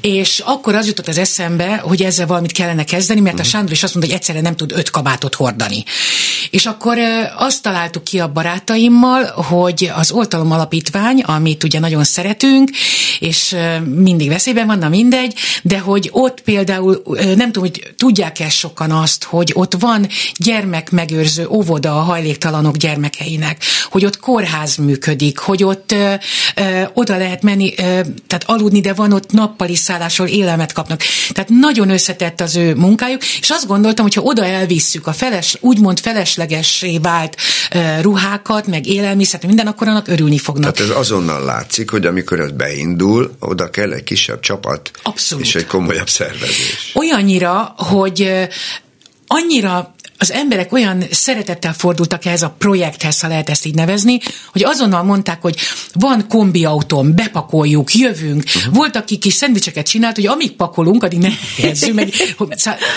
és 0.00 0.42
akkor 0.44 0.74
az 0.74 0.86
jutott 0.86 1.08
az 1.08 1.18
eszembe, 1.18 1.76
hogy 1.76 2.02
ezzel 2.02 2.26
valamit 2.26 2.52
kellene 2.52 2.84
kezdeni, 2.84 3.20
mert 3.20 3.40
a 3.40 3.42
Sándor 3.42 3.72
is 3.72 3.82
azt 3.82 3.94
mondta, 3.94 4.12
hogy 4.12 4.20
egyszerre 4.20 4.40
nem 4.40 4.56
tud 4.56 4.72
öt 4.72 4.90
kabátot 4.90 5.34
hordani. 5.34 5.84
És 6.56 6.66
akkor 6.66 6.98
azt 7.36 7.62
találtuk 7.62 8.04
ki 8.04 8.18
a 8.18 8.32
barátaimmal, 8.32 9.24
hogy 9.24 9.90
az 9.94 10.10
Oltalom 10.10 10.52
Alapítvány, 10.52 11.20
amit 11.20 11.64
ugye 11.64 11.78
nagyon 11.78 12.04
szeretünk, 12.04 12.70
és 13.18 13.56
mindig 13.84 14.28
veszélyben 14.28 14.66
van, 14.66 14.78
na 14.78 14.88
mindegy, 14.88 15.34
de 15.62 15.78
hogy 15.78 16.08
ott 16.12 16.40
például, 16.40 17.02
nem 17.14 17.52
tudom, 17.52 17.62
hogy 17.62 17.92
tudják-e 17.96 18.48
sokan 18.48 18.90
azt, 18.90 19.24
hogy 19.24 19.50
ott 19.54 19.74
van 19.78 20.06
gyermekmegőrző 20.36 21.46
óvoda 21.48 21.96
a 21.98 22.02
hajléktalanok 22.02 22.76
gyermekeinek, 22.76 23.64
hogy 23.90 24.04
ott 24.04 24.18
kórház 24.18 24.76
működik, 24.76 25.38
hogy 25.38 25.64
ott 25.64 25.92
ö, 25.92 26.14
ö, 26.54 26.82
oda 26.94 27.16
lehet 27.16 27.42
menni, 27.42 27.72
ö, 27.76 27.82
tehát 28.26 28.44
aludni, 28.46 28.80
de 28.80 28.92
van 28.92 29.12
ott 29.12 29.32
nappali 29.32 29.74
szállásról 29.74 30.28
élelmet 30.28 30.72
kapnak. 30.72 31.02
Tehát 31.32 31.50
nagyon 31.50 31.90
összetett 31.90 32.40
az 32.40 32.56
ő 32.56 32.74
munkájuk, 32.74 33.22
és 33.40 33.50
azt 33.50 33.66
gondoltam, 33.66 34.04
hogy 34.04 34.14
ha 34.14 34.22
oda 34.22 34.44
elvisszük 34.44 35.06
a 35.06 35.12
feles, 35.12 35.56
úgymond 35.60 36.00
feleslegessé 36.36 36.98
vált 36.98 37.36
ruhákat, 38.00 38.66
meg 38.66 38.86
élelmiszert, 38.86 39.46
minden, 39.46 39.66
akkor 39.66 39.88
annak 39.88 40.08
örülni 40.08 40.38
fognak. 40.38 40.72
Tehát 40.74 40.90
ez 40.90 40.96
azonnal 40.96 41.44
látszik, 41.44 41.90
hogy 41.90 42.06
amikor 42.06 42.40
ez 42.40 42.50
beindul, 42.50 43.36
oda 43.40 43.70
kell 43.70 43.92
egy 43.92 44.04
kisebb 44.04 44.40
csapat, 44.40 44.90
Abszolút. 45.02 45.44
és 45.44 45.54
egy 45.54 45.66
komolyabb 45.66 46.08
szervezés. 46.08 46.92
Olyannyira, 46.94 47.74
hogy 47.76 48.48
annyira 49.26 49.94
az 50.18 50.32
emberek 50.32 50.72
olyan 50.72 51.04
szeretettel 51.10 51.72
fordultak 51.72 52.24
ehhez 52.24 52.42
a 52.42 52.54
projekthez, 52.58 53.20
ha 53.20 53.28
lehet 53.28 53.50
ezt 53.50 53.66
így 53.66 53.74
nevezni, 53.74 54.18
hogy 54.52 54.64
azonnal 54.64 55.02
mondták, 55.02 55.42
hogy 55.42 55.56
van 55.92 56.28
kombiautóm, 56.28 57.14
bepakoljuk, 57.14 57.94
jövünk. 57.94 58.42
Uh-huh. 58.46 58.74
Volt, 58.74 58.96
aki 58.96 59.16
kis 59.18 59.34
szendvicseket 59.34 59.86
csinált, 59.86 60.14
hogy 60.14 60.26
amíg 60.26 60.52
pakolunk, 60.52 61.02
addig 61.02 61.18
ne 61.18 61.28
helyezzünk 61.56 61.94
meg. 61.94 62.12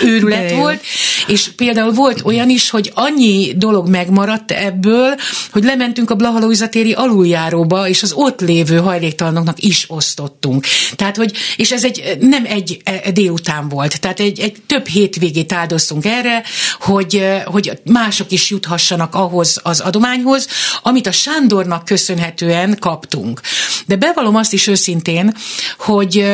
Őrület 0.03 0.51
volt. 0.51 0.81
És 1.27 1.49
például 1.55 1.91
volt 1.91 2.21
olyan 2.23 2.49
is, 2.49 2.69
hogy 2.69 2.91
annyi 2.95 3.53
dolog 3.55 3.89
megmaradt 3.89 4.51
ebből, 4.51 5.15
hogy 5.51 5.63
lementünk 5.63 6.09
a 6.09 6.15
Blahalóizatéri 6.15 6.93
aluljáróba, 6.93 7.87
és 7.87 8.03
az 8.03 8.11
ott 8.11 8.41
lévő 8.41 8.77
hajléktalanoknak 8.77 9.63
is 9.63 9.85
osztottunk. 9.87 10.65
Tehát, 10.95 11.15
hogy, 11.15 11.31
és 11.55 11.71
ez 11.71 11.83
egy 11.83 12.17
nem 12.19 12.45
egy 12.45 12.81
e, 12.83 13.11
délután 13.11 13.69
volt, 13.69 13.99
tehát 13.99 14.19
egy, 14.19 14.39
egy 14.39 14.55
több 14.67 14.87
hétvégét 14.87 15.53
áldoztunk 15.53 16.05
erre, 16.05 16.43
hogy, 16.79 17.08
hogy 17.45 17.79
mások 17.83 18.31
is 18.31 18.49
juthassanak 18.49 19.15
ahhoz 19.15 19.59
az 19.63 19.79
adományhoz, 19.79 20.47
amit 20.83 21.07
a 21.07 21.11
Sándornak 21.11 21.85
köszönhetően 21.85 22.77
kaptunk. 22.79 23.41
De 23.85 23.95
bevallom 23.95 24.35
azt 24.35 24.53
is 24.53 24.67
őszintén, 24.67 25.33
hogy, 25.77 26.25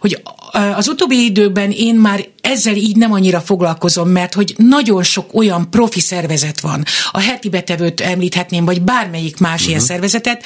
hogy 0.00 0.22
az 0.54 0.88
utóbbi 0.88 1.24
időben 1.24 1.70
én 1.70 1.94
már 1.94 2.28
ezzel 2.40 2.74
így 2.74 2.96
nem 2.96 3.12
annyira 3.12 3.40
foglalkozom, 3.40 4.08
mert 4.08 4.34
hogy 4.34 4.54
nagyon 4.56 5.02
sok 5.02 5.34
olyan 5.34 5.70
profi 5.70 6.00
szervezet 6.00 6.60
van. 6.60 6.84
A 7.10 7.20
heti 7.20 7.48
betevőt 7.48 8.00
említhetném, 8.00 8.64
vagy 8.64 8.82
bármelyik 8.82 9.38
más 9.38 9.52
uh-huh. 9.52 9.68
ilyen 9.68 9.80
mhm. 9.80 9.88
szervezetet, 9.88 10.42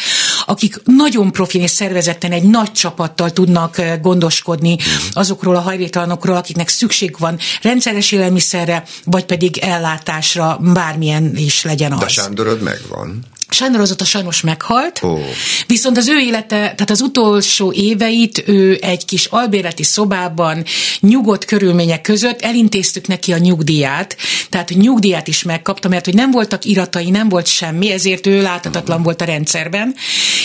akik 0.47 0.81
nagyon 0.85 1.33
profi 1.33 1.59
és 1.59 1.71
szervezetten 1.71 2.33
egy 2.33 2.43
nagy 2.43 2.73
csapattal 2.73 3.31
tudnak 3.31 3.83
gondoskodni 4.03 4.73
uh-huh. 4.73 4.93
azokról 5.13 5.57
a 5.57 5.61
hajléktalanokról, 5.61 6.37
akiknek 6.37 6.69
szükség 6.69 7.17
van 7.19 7.39
rendszeres 7.63 8.13
élelmiszerre, 8.13 8.85
vagy 9.05 9.25
pedig 9.25 9.59
ellátásra, 9.59 10.59
bármilyen 10.73 11.37
is 11.37 11.63
legyen 11.63 11.93
az. 11.93 11.99
De 11.99 12.09
Sándorod 12.09 12.63
megvan. 12.63 13.25
Azóta 13.49 14.05
sajnos 14.05 14.41
meghalt, 14.41 15.01
oh. 15.03 15.21
viszont 15.67 15.97
az 15.97 16.09
ő 16.09 16.19
élete, 16.19 16.57
tehát 16.57 16.91
az 16.91 17.01
utolsó 17.01 17.73
éveit 17.73 18.43
ő 18.47 18.79
egy 18.81 19.05
kis 19.05 19.25
albérleti 19.25 19.83
szobában, 19.83 20.65
nyugodt 21.01 21.45
körülmények 21.45 22.01
között 22.01 22.41
elintéztük 22.41 23.07
neki 23.07 23.33
a 23.33 23.39
nyugdíját, 23.39 24.17
tehát 24.49 24.71
nyugdíját 24.75 25.29
is 25.29 25.43
megkapta, 25.43 25.89
mert 25.89 26.05
hogy 26.05 26.15
nem 26.15 26.31
voltak 26.31 26.65
iratai, 26.65 27.11
nem 27.11 27.29
volt 27.29 27.47
semmi, 27.47 27.93
ezért 27.93 28.27
ő 28.27 28.43
láthatatlan 28.43 29.03
volt 29.03 29.21
a 29.21 29.25
rendszerben. 29.25 29.95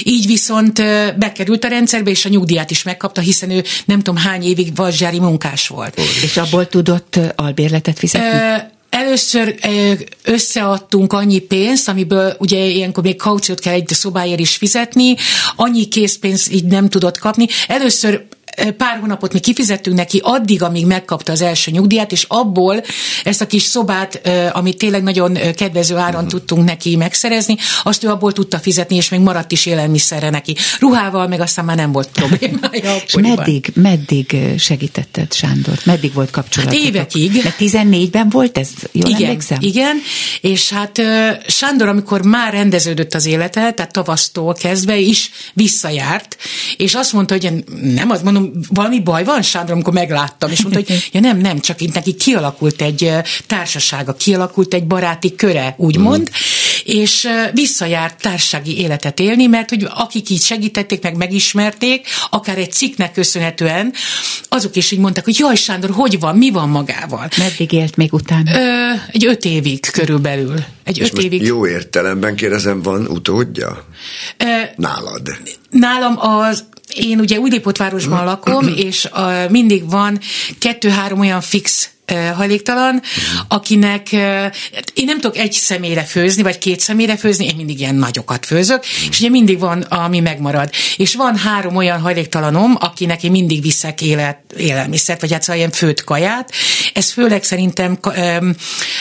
Így 0.03 0.25
viszont 0.25 0.83
bekerült 1.17 1.63
a 1.63 1.67
rendszerbe, 1.67 2.09
és 2.09 2.25
a 2.25 2.29
nyugdíját 2.29 2.71
is 2.71 2.83
megkapta, 2.83 3.21
hiszen 3.21 3.49
ő 3.49 3.63
nem 3.85 3.97
tudom 4.01 4.21
hány 4.21 4.43
évig 4.43 4.75
vazsári 4.75 5.19
munkás 5.19 5.67
volt. 5.67 5.99
Oh. 5.99 6.05
És 6.23 6.37
abból 6.37 6.67
tudott 6.67 7.19
albérletet 7.35 7.99
fizetni? 7.99 8.27
Ö, 8.27 8.72
Először 9.03 9.55
összeadtunk 10.23 11.13
annyi 11.13 11.39
pénzt, 11.39 11.89
amiből 11.89 12.35
ugye 12.39 12.65
ilyenkor 12.65 13.03
még 13.03 13.15
kauciót 13.15 13.59
kell 13.59 13.73
egy 13.73 13.87
szobáért 13.87 14.39
is 14.39 14.55
fizetni, 14.55 15.15
annyi 15.55 15.87
készpénzt 15.87 16.51
így 16.51 16.65
nem 16.65 16.89
tudott 16.89 17.17
kapni. 17.17 17.47
Először 17.67 18.25
pár 18.77 18.99
hónapot 18.99 19.33
mi 19.33 19.39
kifizettünk 19.39 19.97
neki 19.97 20.19
addig, 20.23 20.61
amíg 20.61 20.85
megkapta 20.85 21.31
az 21.31 21.41
első 21.41 21.71
nyugdíjat, 21.71 22.11
és 22.11 22.25
abból 22.27 22.83
ezt 23.23 23.41
a 23.41 23.47
kis 23.47 23.63
szobát, 23.63 24.21
amit 24.53 24.77
tényleg 24.77 25.03
nagyon 25.03 25.37
kedvező 25.55 25.95
áron 25.95 26.15
uh-huh. 26.15 26.29
tudtunk 26.29 26.65
neki 26.65 26.95
megszerezni, 26.95 27.57
azt 27.83 28.03
ő 28.03 28.07
abból 28.09 28.33
tudta 28.33 28.59
fizetni, 28.59 28.95
és 28.95 29.09
még 29.09 29.19
maradt 29.19 29.51
is 29.51 29.65
élelmiszerre 29.65 30.29
neki. 30.29 30.55
Ruhával 30.79 31.27
meg 31.27 31.39
aztán 31.39 31.65
már 31.65 31.75
nem 31.75 31.91
volt 31.91 32.09
problémája. 32.13 32.95
és 33.05 33.13
meddig, 33.13 33.71
meddig 33.73 34.37
segítetted 34.57 35.33
Sándor? 35.33 35.79
Meddig 35.85 36.13
volt 36.13 36.31
kapcsolat? 36.31 36.69
Hát 36.69 36.79
évekig. 36.79 37.41
Mert 37.43 37.55
14-ben 37.59 38.29
volt 38.29 38.57
ez? 38.57 38.69
Jól 38.91 39.09
igen, 39.09 39.23
emlékszem? 39.23 39.57
igen, 39.61 39.97
és 40.41 40.69
hát 40.69 41.01
Sándor, 41.47 41.87
amikor 41.87 42.21
már 42.21 42.53
rendeződött 42.53 43.13
az 43.13 43.25
élete, 43.25 43.71
tehát 43.71 43.91
tavasztól 43.91 44.53
kezdve 44.53 44.97
is 44.97 45.31
visszajárt, 45.53 46.37
és 46.77 46.93
azt 46.93 47.13
mondta, 47.13 47.33
hogy 47.33 47.63
nem 47.81 48.09
az, 48.09 48.21
mondom, 48.21 48.42
valami 48.69 48.99
baj 48.99 49.23
van, 49.23 49.41
Sándor, 49.41 49.71
amikor 49.73 49.93
megláttam, 49.93 50.51
és 50.51 50.61
mondta, 50.61 50.81
hogy 50.87 51.07
ja 51.13 51.19
nem, 51.19 51.37
nem, 51.37 51.59
csak 51.59 51.81
itt 51.81 51.93
neki 51.93 52.13
kialakult 52.13 52.81
egy 52.81 53.11
társasága, 53.47 54.13
kialakult 54.13 54.73
egy 54.73 54.87
baráti 54.87 55.35
köre, 55.35 55.75
úgymond, 55.77 56.21
mm. 56.21 56.95
és 56.97 57.27
visszajárt 57.53 58.21
társasági 58.21 58.77
életet 58.77 59.19
élni, 59.19 59.45
mert 59.45 59.69
hogy 59.69 59.87
akik 59.93 60.29
így 60.29 60.41
segítették, 60.41 61.01
meg 61.01 61.15
megismerték, 61.15 62.07
akár 62.29 62.57
egy 62.57 62.71
cikknek 62.71 63.11
köszönhetően, 63.11 63.93
azok 64.49 64.75
is 64.75 64.91
így 64.91 64.99
mondták, 64.99 65.23
hogy 65.23 65.39
jaj, 65.39 65.55
Sándor, 65.55 65.89
hogy 65.89 66.19
van, 66.19 66.37
mi 66.37 66.49
van 66.49 66.69
magával? 66.69 67.27
Meddig 67.37 67.71
élt 67.71 67.95
még 67.95 68.13
utána? 68.13 68.51
Ö, 68.59 68.93
egy 69.11 69.25
öt 69.25 69.45
évig 69.45 69.91
körülbelül. 69.91 70.55
Egy 70.83 70.99
és 70.99 71.11
öt 71.11 71.21
évig. 71.21 71.41
Jó 71.41 71.67
értelemben 71.67 72.35
kérdezem, 72.35 72.81
van 72.81 73.05
utódja? 73.05 73.85
Ö, 74.37 74.45
Nálad? 74.75 75.37
Nálam 75.69 76.19
az 76.19 76.63
én 76.95 77.19
ugye 77.19 77.39
Újlépótvárosban 77.39 78.25
lakom, 78.25 78.67
és 78.75 79.09
uh, 79.13 79.49
mindig 79.49 79.89
van 79.89 80.19
kettő-három 80.59 81.19
olyan 81.19 81.41
fix 81.41 81.93
hajléktalan, 82.35 83.01
akinek 83.47 84.11
én 84.93 85.05
nem 85.05 85.19
tudok 85.19 85.37
egy 85.37 85.51
személyre 85.51 86.03
főzni, 86.03 86.43
vagy 86.43 86.57
két 86.57 86.79
személyre 86.79 87.17
főzni, 87.17 87.45
én 87.45 87.55
mindig 87.55 87.79
ilyen 87.79 87.95
nagyokat 87.95 88.45
főzök, 88.45 88.85
és 89.09 89.19
ugye 89.19 89.29
mindig 89.29 89.59
van, 89.59 89.81
ami 89.81 90.19
megmarad. 90.19 90.69
És 90.97 91.15
van 91.15 91.37
három 91.37 91.75
olyan 91.75 91.99
hajléktalanom, 91.99 92.77
akinek 92.79 93.23
én 93.23 93.31
mindig 93.31 93.61
viszek 93.61 94.01
élet, 94.01 94.39
élelmiszert, 94.57 95.21
vagy 95.21 95.31
hát 95.31 95.41
szóval 95.41 95.57
ilyen 95.57 95.71
főtt 95.71 96.03
kaját. 96.03 96.51
Ez 96.93 97.11
főleg 97.11 97.43
szerintem 97.43 97.97
ö, 98.01 98.49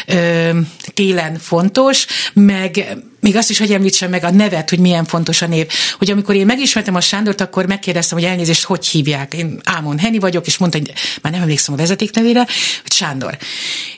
ö, 0.07 0.51
télen 0.95 1.39
fontos, 1.39 2.07
meg 2.33 2.97
még 3.23 3.37
azt 3.37 3.51
is, 3.51 3.59
hogy 3.59 3.73
említsem 3.73 4.11
meg 4.11 4.25
a 4.25 4.31
nevet, 4.31 4.71
hogy 4.71 4.79
milyen 4.79 5.05
fontos 5.05 5.43
a 5.43 5.47
név. 5.47 5.67
Hogy 5.99 6.11
amikor 6.11 6.35
én 6.35 6.47
megismertem 6.47 6.95
a 6.95 7.01
Sándort, 7.01 7.41
akkor 7.41 7.67
megkérdeztem, 7.67 8.19
hogy 8.19 8.27
elnézést, 8.27 8.63
hogy 8.63 8.87
hívják. 8.87 9.35
Én 9.35 9.61
Ámon 9.65 9.99
Heni 9.99 10.19
vagyok, 10.19 10.47
és 10.47 10.59
mondta, 10.59 10.79
hogy 10.79 10.93
már 11.23 11.33
nem 11.33 11.43
emlékszem 11.43 11.75
a 11.75 11.77
vezetéknevére, 11.77 12.39
hogy 12.83 12.93
Sándor. 12.93 13.39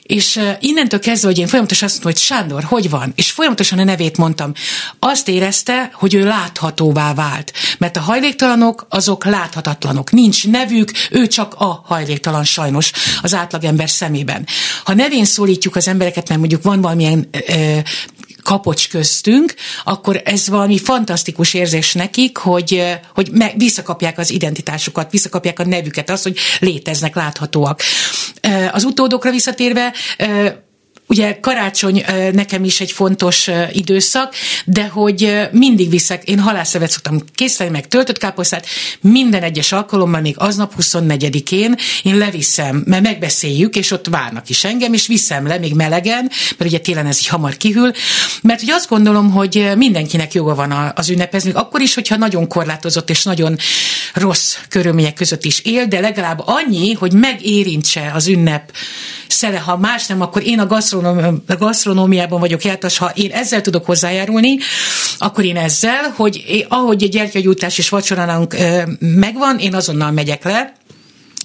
És 0.01 0.39
innentől 0.59 0.99
kezdve, 0.99 1.27
hogy 1.27 1.37
én 1.37 1.47
folyamatosan 1.47 1.87
azt 1.87 2.03
mondtam, 2.03 2.11
hogy 2.11 2.21
Sándor, 2.21 2.63
hogy 2.63 2.89
van? 2.89 3.13
És 3.15 3.31
folyamatosan 3.31 3.79
a 3.79 3.83
nevét 3.83 4.17
mondtam. 4.17 4.53
Azt 4.99 5.27
érezte, 5.27 5.89
hogy 5.93 6.13
ő 6.13 6.23
láthatóvá 6.23 7.13
vált. 7.13 7.53
Mert 7.77 7.97
a 7.97 7.99
hajléktalanok, 7.99 8.85
azok 8.89 9.25
láthatatlanok. 9.25 10.11
Nincs 10.11 10.47
nevük, 10.47 10.91
ő 11.11 11.27
csak 11.27 11.53
a 11.57 11.83
hajléktalan 11.85 12.43
sajnos 12.43 12.91
az 13.21 13.33
átlagember 13.33 13.89
szemében. 13.89 14.47
Ha 14.83 14.93
nevén 14.93 15.25
szólítjuk 15.25 15.75
az 15.75 15.87
embereket, 15.87 16.27
mert 16.27 16.39
mondjuk 16.39 16.63
van 16.63 16.81
valamilyen 16.81 17.29
ö, 17.31 17.77
kapocs 18.45 18.89
köztünk, 18.89 19.53
akkor 19.83 20.21
ez 20.25 20.47
valami 20.47 20.77
fantasztikus 20.77 21.53
érzés 21.53 21.93
nekik, 21.93 22.37
hogy, 22.37 22.97
hogy 23.13 23.31
visszakapják 23.55 24.17
az 24.17 24.31
identitásukat, 24.31 25.11
visszakapják 25.11 25.59
a 25.59 25.65
nevüket, 25.65 26.09
az, 26.09 26.23
hogy 26.23 26.37
léteznek, 26.59 27.15
láthatóak. 27.15 27.81
Az 28.71 28.83
utódokra 28.83 29.31
visszatérve, 29.31 29.93
ugye 31.07 31.39
karácsony 31.39 32.05
nekem 32.31 32.63
is 32.63 32.81
egy 32.81 32.91
fontos 32.91 33.49
időszak, 33.71 34.33
de 34.65 34.87
hogy 34.87 35.47
mindig 35.51 35.89
viszek, 35.89 36.23
én 36.23 36.39
halászevet 36.39 36.91
szoktam 36.91 37.21
készíteni, 37.35 37.69
meg 37.69 37.87
töltött 37.87 38.17
káposztát, 38.17 38.65
minden 39.01 39.43
egyes 39.43 39.71
alkalommal, 39.71 40.21
még 40.21 40.35
aznap 40.37 40.73
24-én 40.81 41.75
én 42.03 42.17
leviszem, 42.17 42.83
mert 42.85 43.03
megbeszéljük, 43.03 43.75
és 43.75 43.91
ott 43.91 44.07
várnak 44.07 44.49
is 44.49 44.63
engem, 44.63 44.93
és 44.93 45.07
viszem 45.07 45.47
le 45.47 45.57
még 45.57 45.73
melegen, 45.73 46.31
mert 46.57 46.71
ugye 46.71 46.79
télen 46.79 47.05
ez 47.05 47.17
így 47.17 47.27
hamar 47.27 47.57
kihűl, 47.57 47.93
mert 48.41 48.61
ugye 48.61 48.73
azt 48.73 48.89
gondolom, 48.89 49.31
hogy 49.31 49.71
mindenkinek 49.75 50.33
joga 50.33 50.55
van 50.55 50.91
az 50.95 51.09
ünnepezni, 51.09 51.51
akkor 51.51 51.81
is, 51.81 51.93
hogyha 51.93 52.17
nagyon 52.17 52.47
korlátozott 52.47 53.09
és 53.09 53.23
nagyon 53.23 53.57
rossz 54.13 54.55
körülmények 54.69 55.13
között 55.13 55.45
is 55.45 55.59
él, 55.59 55.85
de 55.85 55.99
legalább 55.99 56.41
annyi, 56.45 56.93
hogy 56.93 57.13
megérintse 57.13 58.11
az 58.13 58.27
ünnep 58.27 58.71
szele, 59.27 59.59
ha 59.59 59.77
más 59.77 60.05
nem, 60.05 60.21
akkor 60.21 60.43
én 60.45 60.59
a, 60.59 60.65
gasztronóm, 60.65 60.94
a 60.94 60.94
gasztronómiában 61.57 62.39
vagyok 62.39 62.63
jártas, 62.63 62.97
ha 62.97 63.11
én 63.13 63.31
ezzel 63.31 63.61
tudok 63.61 63.85
hozzájárulni, 63.85 64.57
akkor 65.17 65.43
én 65.43 65.57
ezzel, 65.57 66.13
hogy 66.15 66.65
ahogy 66.69 67.03
egy 67.03 67.09
gyertyagyújtás 67.09 67.77
és 67.77 67.89
vacsoránunk 67.89 68.55
megvan, 68.99 69.59
én 69.59 69.75
azonnal 69.75 70.11
megyek 70.11 70.43
le, 70.43 70.73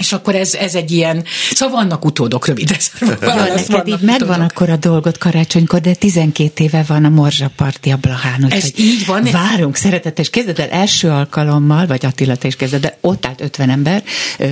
és 0.01 0.12
akkor 0.12 0.35
ez, 0.35 0.55
ez 0.55 0.74
egy 0.74 0.90
ilyen, 0.90 1.24
szóval 1.51 1.74
vannak 1.74 2.05
utódok 2.05 2.47
rövidre 2.47 2.77
Ja, 3.20 3.35
neked 3.35 3.89
így 3.89 4.01
megvan 4.01 4.40
akkor 4.40 4.70
a 4.70 4.77
dolgot 4.77 5.18
karácsonykor, 5.18 5.81
de 5.81 5.94
12 5.94 6.64
éve 6.64 6.85
van 6.86 7.05
a 7.05 7.09
morzsaparti 7.09 7.90
a 7.90 7.97
Blahán. 7.97 8.47
Ez 8.51 8.70
így 8.77 9.06
van. 9.06 9.28
Várunk, 9.32 9.77
szeretetes, 9.77 10.31
kezded 10.31 10.59
el 10.59 10.68
első 10.68 11.09
alkalommal, 11.09 11.86
vagy 11.86 12.06
Attila, 12.06 12.36
te 12.36 12.47
is 12.47 12.56
kezded, 12.56 12.81
de 12.81 12.98
ott 13.01 13.27
állt 13.27 13.40
50 13.40 13.70
ember 13.70 14.02
ö, 14.39 14.44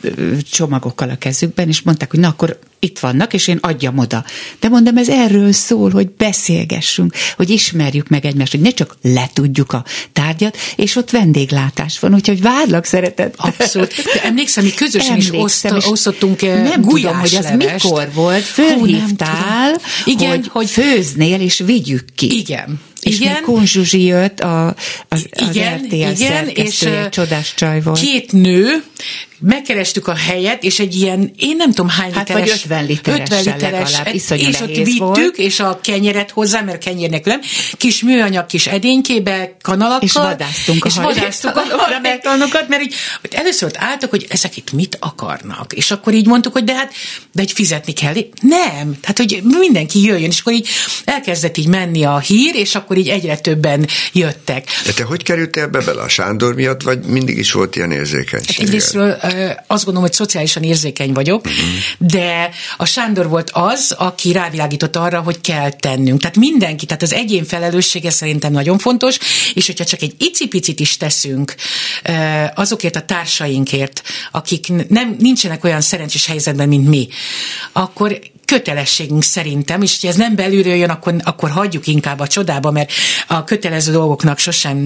ö, 0.00 0.36
csomagokkal 0.50 1.10
a 1.10 1.16
kezükben, 1.16 1.68
és 1.68 1.82
mondták, 1.82 2.10
hogy 2.10 2.20
na 2.20 2.28
akkor 2.28 2.58
itt 2.80 2.98
vannak, 2.98 3.32
és 3.32 3.48
én 3.48 3.58
adjam 3.60 3.98
oda. 3.98 4.24
De 4.60 4.68
mondom, 4.68 4.96
ez 4.96 5.08
erről 5.08 5.52
szól, 5.52 5.90
hogy 5.90 6.10
beszélgessünk, 6.10 7.14
hogy 7.36 7.50
ismerjük 7.50 8.08
meg 8.08 8.24
egymást, 8.24 8.50
hogy 8.50 8.60
ne 8.60 8.70
csak 8.70 8.96
letudjuk 9.02 9.72
a 9.72 9.84
tárgyat, 10.12 10.56
és 10.76 10.96
ott 10.96 11.10
vendéglátás 11.10 11.98
van, 11.98 12.14
úgyhogy 12.14 12.42
várlak 12.42 12.84
szeretet. 12.84 13.34
Abszolút. 13.36 13.94
De 13.94 14.22
emlékszem, 14.22 14.64
mi 14.64 14.70
közösen 14.90 15.16
is 15.16 15.30
oszt, 15.32 15.64
és 15.76 15.86
osztottunk 15.90 16.42
eh, 16.42 16.62
Nem 16.62 16.82
tudom, 16.82 17.18
hogy 17.18 17.34
az 17.34 17.52
mikor 17.56 18.08
volt, 18.14 18.42
fölhívtál. 18.42 19.80
Igen, 20.04 20.30
hogy, 20.30 20.48
hogy- 20.48 20.70
főznél, 20.70 21.40
és 21.40 21.62
vigyük 21.66 22.04
ki. 22.14 22.38
Igen. 22.38 22.80
És 23.00 23.20
igen. 23.20 23.32
még 23.32 23.42
Konzsuzsi 23.42 24.04
jött, 24.04 24.40
a, 24.40 24.66
az, 25.08 25.26
az 25.30 25.56
igen, 25.56 25.78
RTL 25.78 25.94
igen, 25.94 26.48
és 26.48 26.88
csodás 27.10 27.54
csaj 27.54 27.82
volt. 27.82 28.00
Két 28.00 28.32
nő, 28.32 28.82
megkerestük 29.40 30.08
a 30.08 30.14
helyet, 30.14 30.62
és 30.62 30.78
egy 30.78 30.94
ilyen, 30.94 31.32
én 31.38 31.56
nem 31.56 31.68
tudom 31.72 31.88
hány 31.88 32.12
Hát 32.12 32.28
literes. 32.28 32.64
vagy 32.64 32.90
50 32.90 33.42
literessel 33.42 33.58
legalább, 33.58 34.14
iszonyú 34.14 34.48
és 34.48 34.60
ott 34.60 34.74
vittük, 34.74 34.98
volt. 34.98 35.36
és 35.36 35.60
a 35.60 35.80
kenyeret 35.82 36.30
hozzá, 36.30 36.60
mert 36.60 36.76
a 36.76 36.88
kenyérnek 36.88 37.24
nem, 37.24 37.40
kis 37.76 38.02
műanyag 38.02 38.46
kis 38.46 38.66
edénykébe, 38.66 39.56
kanalakkal. 39.62 40.02
És 40.02 40.12
vadásztunk 40.12 40.84
a 40.84 40.88
és 40.88 40.94
vadásztuk 40.94 41.56
a 41.56 41.60
hajléktalanokat. 41.76 42.68
mert 42.68 42.82
így, 42.82 42.94
hogy 43.20 43.34
először 43.34 43.68
ott 43.68 43.76
álltak, 43.76 44.10
hogy 44.10 44.26
ezek 44.28 44.56
itt 44.56 44.72
mit 44.72 44.96
akarnak. 45.00 45.72
És 45.72 45.90
akkor 45.90 46.14
így 46.14 46.26
mondtuk, 46.26 46.52
hogy 46.52 46.64
de 46.64 46.74
hát, 46.74 46.92
de 47.32 47.40
hogy 47.42 47.52
fizetni 47.52 47.92
kell. 47.92 48.14
Nem, 48.40 48.98
tehát 49.00 49.16
hogy 49.16 49.40
mindenki 49.42 50.04
jöjjön, 50.04 50.30
és 50.30 50.40
akkor 50.40 50.52
így 50.52 50.68
elkezdett 51.04 51.56
így 51.56 51.68
menni 51.68 52.04
a 52.04 52.18
hír, 52.18 52.54
és 52.54 52.74
akkor 52.74 52.96
így 52.96 53.08
egyre 53.08 53.38
többen 53.38 53.86
jöttek. 54.12 54.68
De 54.84 54.92
te 54.92 55.04
hogy 55.04 55.22
kerültél 55.22 55.62
ebbe 55.62 55.80
bele? 55.80 56.02
A 56.02 56.08
Sándor 56.08 56.54
miatt, 56.54 56.82
vagy 56.82 56.98
mindig 57.04 57.38
is 57.38 57.52
volt 57.52 57.76
ilyen 57.76 57.90
érzékenység? 57.92 58.56
Hát 58.56 58.66
egyrésztről 58.66 59.18
azt 59.66 59.84
gondolom, 59.84 60.08
hogy 60.08 60.12
szociálisan 60.12 60.62
érzékeny 60.62 61.12
vagyok, 61.12 61.48
de 61.98 62.50
a 62.76 62.84
Sándor 62.84 63.28
volt 63.28 63.50
az, 63.52 63.94
aki 63.98 64.32
rávilágított 64.32 64.96
arra, 64.96 65.20
hogy 65.20 65.40
kell 65.40 65.70
tennünk. 65.70 66.20
Tehát 66.20 66.36
mindenki, 66.36 66.86
tehát 66.86 67.02
az 67.02 67.12
egyén 67.12 67.44
felelőssége 67.44 68.10
szerintem 68.10 68.52
nagyon 68.52 68.78
fontos, 68.78 69.18
és 69.54 69.66
hogyha 69.66 69.84
csak 69.84 70.02
egy 70.02 70.14
icipicit 70.18 70.80
is 70.80 70.96
teszünk 70.96 71.54
azokért 72.54 72.96
a 72.96 73.04
társainkért, 73.04 74.02
akik 74.30 74.72
nem, 74.88 75.16
nincsenek 75.18 75.64
olyan 75.64 75.80
szerencsés 75.80 76.26
helyzetben, 76.26 76.68
mint 76.68 76.88
mi, 76.88 77.08
akkor 77.72 78.18
kötelességünk 78.50 79.22
szerintem, 79.22 79.82
és 79.82 79.92
hogyha 79.92 80.08
ez 80.08 80.16
nem 80.16 80.34
belülről 80.34 80.74
jön, 80.74 80.90
akkor, 80.90 81.14
akkor 81.22 81.50
hagyjuk 81.50 81.86
inkább 81.86 82.20
a 82.20 82.26
csodába, 82.26 82.70
mert 82.70 82.92
a 83.26 83.44
kötelező 83.44 83.92
dolgoknak 83.92 84.38
sosem, 84.38 84.76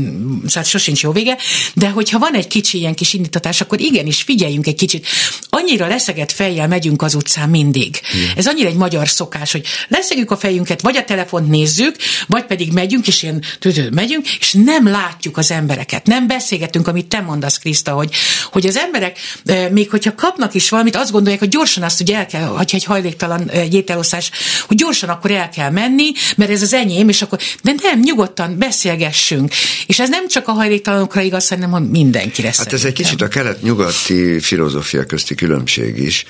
szóval 0.47 0.63
sosincs 0.63 1.03
jó 1.03 1.13
vége, 1.13 1.37
de 1.75 1.89
hogyha 1.89 2.19
van 2.19 2.35
egy 2.35 2.47
kicsi 2.47 2.79
ilyen 2.79 2.95
kis 2.95 3.13
indítatás, 3.13 3.61
akkor 3.61 3.81
igenis 3.81 4.23
figyeljünk 4.23 4.67
egy 4.67 4.75
kicsit. 4.75 5.07
Annyira 5.49 5.87
leszegett 5.87 6.33
fejjel 6.33 6.69
megyünk 6.69 7.03
az 7.03 7.15
utcán 7.15 7.49
mindig. 7.49 8.01
Ez 8.37 8.47
annyira 8.47 8.69
egy 8.69 8.77
magyar 8.77 9.09
szokás, 9.09 9.53
hogy 9.53 9.67
leszegjük 9.89 10.31
a 10.31 10.37
fejünket, 10.37 10.81
vagy 10.81 10.97
a 10.97 11.05
telefont 11.05 11.49
nézzük, 11.49 11.97
vagy 12.27 12.45
pedig 12.45 12.73
megyünk, 12.73 13.07
és 13.07 13.23
ilyen 13.23 13.43
megyünk, 13.91 14.37
és 14.39 14.53
nem 14.53 14.89
látjuk 14.89 15.37
az 15.37 15.51
embereket, 15.51 16.07
nem 16.07 16.27
beszélgetünk, 16.27 16.89
amit 16.89 17.07
te 17.07 17.21
mondasz, 17.21 17.59
Kriszta, 17.59 17.93
hogy, 17.93 18.11
hogy 18.53 18.67
az 18.67 18.77
emberek, 18.77 19.19
eh, 19.45 19.69
még 19.71 19.91
hogyha 19.91 20.15
kapnak 20.15 20.55
is 20.55 20.69
valamit, 20.69 20.97
azt 20.97 21.11
gondolják, 21.11 21.41
hogy 21.41 21.49
gyorsan 21.49 21.83
azt, 21.83 21.99
hogy 21.99 22.11
el 22.11 22.27
kell, 22.27 22.47
hogyha 22.47 22.77
egy 22.77 22.85
hajléktalan 22.85 23.53
egy 23.55 23.75
ételosztás, 23.75 24.31
hogy 24.67 24.77
gyorsan 24.77 25.09
akkor 25.09 25.31
el 25.31 25.49
kell 25.49 25.71
menni, 25.71 26.13
mert 26.37 26.51
ez 26.51 26.63
az 26.63 26.73
enyém, 26.73 27.09
és 27.09 27.23
akkor, 27.23 27.39
de 27.63 27.75
nem, 27.83 28.01
nyugodtan 28.01 28.59
beszélgessünk. 28.59 29.53
És 29.87 30.01
ez 30.01 30.09
nem 30.09 30.29
csak 30.29 30.49
a 30.49 30.53
hajléktalanokra 30.53 31.21
igaz, 31.21 31.49
hanem 31.49 31.83
mindenkire 31.83 32.47
Hát 32.47 32.57
ez 32.59 32.65
szerintem. 32.65 32.89
egy 32.89 32.95
kicsit 32.95 33.23
a 33.23 33.29
kelet-nyugati 33.29 34.41
filozófia 34.41 35.05
közti 35.07 35.35
különbség 35.35 35.99
is. 35.99 36.25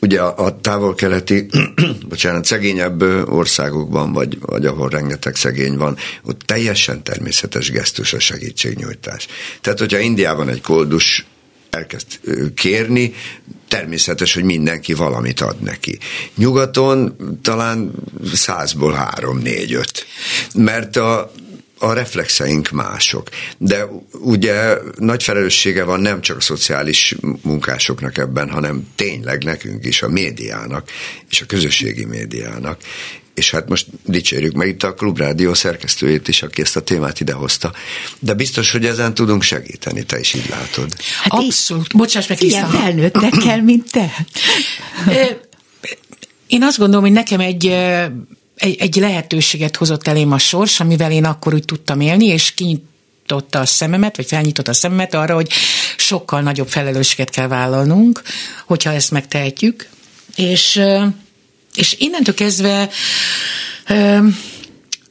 Ugye 0.00 0.20
a, 0.20 0.44
a 0.44 0.60
távol-keleti, 0.60 1.46
bocsánat, 2.08 2.44
szegényebb 2.44 3.02
országokban, 3.30 4.12
vagy, 4.12 4.38
vagy 4.40 4.66
ahol 4.66 4.88
rengeteg 4.88 5.36
szegény 5.36 5.76
van, 5.76 5.96
ott 6.24 6.40
teljesen 6.40 7.02
természetes 7.02 7.70
gesztus 7.70 8.12
a 8.12 8.20
segítségnyújtás. 8.20 9.26
Tehát, 9.60 9.78
hogyha 9.78 9.98
Indiában 9.98 10.48
egy 10.48 10.60
koldus 10.60 11.26
elkezd 11.70 12.06
kérni, 12.54 13.14
természetes, 13.76 14.34
hogy 14.34 14.44
mindenki 14.44 14.94
valamit 14.94 15.40
ad 15.40 15.60
neki. 15.60 15.98
Nyugaton 16.34 17.16
talán 17.42 17.92
százból 18.34 18.92
három, 18.92 19.38
négy, 19.38 19.72
öt. 19.74 20.06
Mert 20.54 20.96
a, 20.96 21.32
a 21.78 21.92
reflexeink 21.92 22.70
mások. 22.70 23.28
De 23.58 23.86
ugye 24.12 24.76
nagy 24.98 25.22
felelőssége 25.22 25.84
van 25.84 26.00
nem 26.00 26.20
csak 26.20 26.36
a 26.36 26.40
szociális 26.40 27.14
munkásoknak 27.42 28.18
ebben, 28.18 28.50
hanem 28.50 28.88
tényleg 28.94 29.44
nekünk 29.44 29.84
is, 29.84 30.02
a 30.02 30.08
médiának 30.08 30.90
és 31.30 31.40
a 31.40 31.46
közösségi 31.46 32.04
médiának. 32.04 32.78
És 33.36 33.50
hát 33.50 33.68
most 33.68 33.86
dicsérjük 34.04 34.52
meg 34.54 34.68
itt 34.68 34.82
a 34.82 34.94
Klubrádió 34.94 35.54
szerkesztőjét 35.54 36.28
is, 36.28 36.42
aki 36.42 36.60
ezt 36.60 36.76
a 36.76 36.80
témát 36.80 37.20
idehozta. 37.20 37.72
De 38.18 38.34
biztos, 38.34 38.72
hogy 38.72 38.86
ezen 38.86 39.14
tudunk 39.14 39.42
segíteni, 39.42 40.04
te 40.04 40.18
is 40.18 40.34
így 40.34 40.48
látod. 40.48 40.94
Hát 41.22 41.32
Abszolút. 41.32 41.96
Bocsáss 41.96 42.26
meg, 42.26 42.42
Ilyen 42.42 42.62
Kriszta. 42.62 42.82
felnőttekkel, 42.82 43.62
mint 43.72 43.90
te. 43.90 44.26
Én 46.46 46.62
azt 46.62 46.78
gondolom, 46.78 47.04
hogy 47.04 47.12
nekem 47.12 47.40
egy, 47.40 47.66
egy, 48.56 48.76
egy 48.78 48.94
lehetőséget 48.96 49.76
hozott 49.76 50.06
elém 50.06 50.32
a 50.32 50.38
sors, 50.38 50.80
amivel 50.80 51.12
én 51.12 51.24
akkor 51.24 51.54
úgy 51.54 51.64
tudtam 51.64 52.00
élni, 52.00 52.26
és 52.26 52.54
kinyitotta 52.54 53.60
a 53.60 53.66
szememet, 53.66 54.16
vagy 54.16 54.26
felnyitotta 54.26 54.70
a 54.70 54.74
szememet 54.74 55.14
arra, 55.14 55.34
hogy 55.34 55.50
sokkal 55.96 56.40
nagyobb 56.40 56.68
felelősséget 56.68 57.30
kell 57.30 57.48
vállalnunk, 57.48 58.22
hogyha 58.66 58.92
ezt 58.92 59.10
megtehetjük. 59.10 59.88
És, 60.36 60.80
és 61.76 61.96
innentől 61.98 62.34
kezdve 62.34 62.90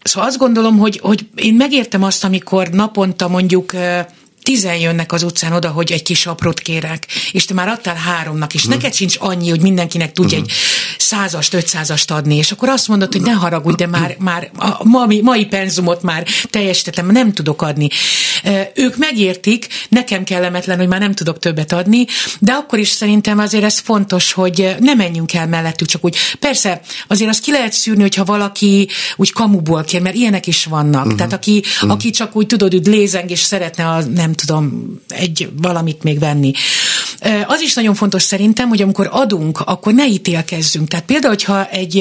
Szóval 0.03 0.29
azt 0.29 0.37
gondolom, 0.37 0.77
hogy, 0.77 0.99
hogy 1.03 1.25
én 1.35 1.53
megértem 1.53 2.03
azt, 2.03 2.23
amikor 2.23 2.69
naponta 2.69 3.27
mondjuk 3.27 3.73
tizen 4.43 4.77
jönnek 4.77 5.11
az 5.11 5.23
utcán 5.23 5.53
oda, 5.53 5.69
hogy 5.69 5.91
egy 5.91 6.03
kis 6.03 6.25
aprót 6.25 6.59
kérek, 6.59 7.07
és 7.31 7.45
te 7.45 7.53
már 7.53 7.67
adtál 7.67 7.95
háromnak, 7.95 8.53
és 8.53 8.63
neked 8.63 8.93
sincs 8.93 9.15
annyi, 9.19 9.49
hogy 9.49 9.61
mindenkinek 9.61 10.11
tudj 10.11 10.35
egy 10.35 10.51
százast, 10.97 11.53
ötszázast 11.53 12.11
adni, 12.11 12.35
és 12.35 12.51
akkor 12.51 12.69
azt 12.69 12.87
mondod, 12.87 13.11
hogy 13.11 13.21
ne 13.21 13.31
haragudj, 13.31 13.75
de 13.75 13.87
már, 13.87 14.15
már 14.19 14.51
a 14.57 14.83
mai, 14.83 15.21
mai 15.21 15.45
penzumot 15.45 16.01
már 16.01 16.25
teljesítettem, 16.49 17.11
nem 17.11 17.33
tudok 17.33 17.61
adni. 17.61 17.89
Ők 18.73 18.97
megértik, 18.97 19.67
nekem 19.89 20.23
kellemetlen, 20.23 20.77
hogy 20.77 20.87
már 20.87 20.99
nem 20.99 21.13
tudok 21.13 21.39
többet 21.39 21.71
adni, 21.71 22.05
de 22.39 22.51
akkor 22.51 22.79
is 22.79 22.89
szerintem 22.89 23.39
azért 23.39 23.63
ez 23.63 23.79
fontos, 23.79 24.33
hogy 24.33 24.75
ne 24.79 24.93
menjünk 24.93 25.33
el 25.33 25.47
mellettük, 25.47 25.87
csak 25.87 26.05
úgy. 26.05 26.17
Persze, 26.39 26.81
azért 27.07 27.29
azt 27.29 27.41
ki 27.41 27.51
lehet 27.51 27.73
szűrni, 27.73 28.01
hogyha 28.01 28.25
valaki 28.25 28.89
úgy 29.15 29.31
kamuból 29.31 29.83
kér, 29.83 30.01
mert 30.01 30.15
ilyenek 30.15 30.47
is 30.47 30.65
vannak. 30.65 31.03
Uh-huh. 31.03 31.17
Tehát 31.17 31.33
aki, 31.33 31.63
uh-huh. 31.65 31.91
aki 31.91 32.09
csak 32.09 32.35
úgy 32.35 32.45
tudod, 32.45 32.75
úgy 32.75 32.87
lézeng, 32.87 33.29
és 33.29 33.39
szeretne 33.39 33.87
a, 33.87 34.03
nem 34.03 34.33
tudom, 34.33 34.83
egy 35.07 35.49
valamit 35.61 36.03
még 36.03 36.19
venni. 36.19 36.51
Az 37.47 37.61
is 37.61 37.73
nagyon 37.73 37.95
fontos 37.95 38.23
szerintem, 38.23 38.69
hogy 38.69 38.81
amikor 38.81 39.09
adunk, 39.11 39.59
akkor 39.59 39.93
ne 39.93 40.05
ítélkezzünk. 40.05 40.87
Tehát 40.87 41.05
például, 41.05 41.33
hogyha 41.33 41.69
egy, 41.69 41.97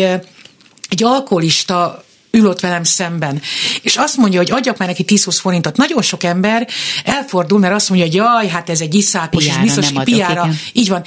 egy 0.88 1.04
alkoholista 1.04 2.04
ül 2.30 2.46
ott 2.46 2.60
velem 2.60 2.82
szemben, 2.84 3.40
és 3.82 3.96
azt 3.96 4.16
mondja, 4.16 4.38
hogy 4.38 4.50
adjak 4.50 4.76
már 4.76 4.88
neki 4.88 5.04
10-20 5.06 5.36
forintot. 5.40 5.76
Nagyon 5.76 6.02
sok 6.02 6.22
ember 6.22 6.68
elfordul, 7.04 7.58
mert 7.58 7.74
azt 7.74 7.88
mondja, 7.88 8.06
hogy 8.06 8.16
jaj, 8.16 8.48
hát 8.48 8.70
ez 8.70 8.80
egy 8.80 8.94
iszákos, 8.94 9.42
és 9.44 9.48
Piára 9.48 9.62
biztos, 9.62 9.86
hogy 9.86 9.96
adok, 9.96 10.14
piára. 10.14 10.42
igen. 10.42 10.58
Így 10.72 10.88
van. 10.88 11.04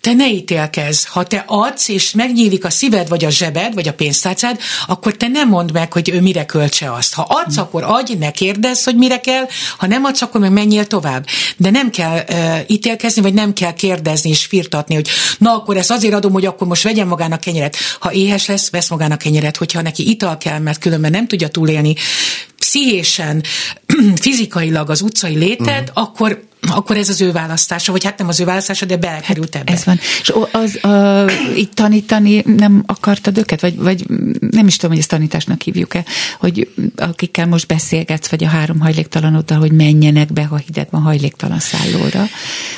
Te 0.00 0.12
ne 0.12 0.28
ítélkezz. 0.28 1.04
Ha 1.04 1.22
te 1.22 1.44
adsz, 1.46 1.88
és 1.88 2.12
megnyílik 2.12 2.64
a 2.64 2.70
szíved, 2.70 3.08
vagy 3.08 3.24
a 3.24 3.30
zsebed, 3.30 3.74
vagy 3.74 3.88
a 3.88 3.92
pénztárcád, 3.92 4.60
akkor 4.86 5.16
te 5.16 5.28
nem 5.28 5.48
mondd 5.48 5.72
meg, 5.72 5.92
hogy 5.92 6.10
ő 6.10 6.20
mire 6.20 6.46
költse 6.46 6.92
azt. 6.92 7.14
Ha 7.14 7.26
adsz, 7.28 7.56
akkor 7.56 7.82
adj, 7.82 8.14
ne 8.14 8.30
kérdezz, 8.30 8.84
hogy 8.84 8.96
mire 8.96 9.20
kell, 9.20 9.46
ha 9.76 9.86
nem 9.86 10.04
adsz, 10.04 10.22
akkor 10.22 10.40
meg 10.40 10.52
menjél 10.52 10.86
tovább. 10.86 11.26
De 11.56 11.70
nem 11.70 11.90
kell 11.90 12.24
uh, 12.28 12.58
ítélkezni, 12.66 13.22
vagy 13.22 13.34
nem 13.34 13.52
kell 13.52 13.72
kérdezni 13.72 14.30
és 14.30 14.44
firtatni, 14.44 14.94
hogy 14.94 15.08
na 15.38 15.54
akkor 15.54 15.76
ezt 15.76 15.90
azért 15.90 16.14
adom, 16.14 16.32
hogy 16.32 16.46
akkor 16.46 16.66
most 16.66 16.82
vegyen 16.82 17.06
magának 17.06 17.40
kenyeret. 17.40 17.76
Ha 17.98 18.12
éhes 18.12 18.46
lesz, 18.46 18.70
vesz 18.70 18.88
magának 18.88 19.18
kenyeret, 19.18 19.56
hogyha 19.56 19.82
neki 19.82 20.10
ital 20.10 20.38
kell, 20.38 20.58
mert 20.58 20.78
különben 20.78 21.10
nem 21.10 21.26
tudja 21.26 21.48
túlélni 21.48 21.94
pszichésen, 22.58 23.42
fizikailag 24.20 24.90
az 24.90 25.00
utcai 25.00 25.36
létet, 25.36 25.88
uh-huh. 25.88 26.02
akkor 26.02 26.48
akkor 26.68 26.96
ez 26.96 27.08
az 27.08 27.20
ő 27.20 27.32
választása, 27.32 27.92
vagy 27.92 28.04
hát 28.04 28.18
nem 28.18 28.28
az 28.28 28.40
ő 28.40 28.44
választása, 28.44 28.86
de 28.86 28.96
belekerült 28.96 29.56
ebbe. 29.56 29.72
Ez 29.72 29.84
van. 29.84 29.98
És 30.20 30.32
az, 30.50 30.84
a, 30.84 31.30
itt 31.56 31.74
tanítani 31.74 32.42
nem 32.46 32.82
akartad 32.86 33.38
őket? 33.38 33.60
Vagy, 33.60 33.76
vagy 33.76 34.04
nem 34.50 34.66
is 34.66 34.76
tudom, 34.76 34.90
hogy 34.90 35.00
ezt 35.00 35.08
tanításnak 35.08 35.62
hívjuk-e, 35.62 36.04
hogy 36.38 36.68
akikkel 36.96 37.46
most 37.46 37.66
beszélgetsz, 37.66 38.28
vagy 38.28 38.44
a 38.44 38.48
három 38.48 38.80
hajléktalanoddal, 38.80 39.58
hogy 39.58 39.72
menjenek 39.72 40.32
be, 40.32 40.44
ha 40.44 40.56
hideg 40.56 40.88
van 40.90 41.02
hajléktalan 41.02 41.60
szállóra. 41.60 42.26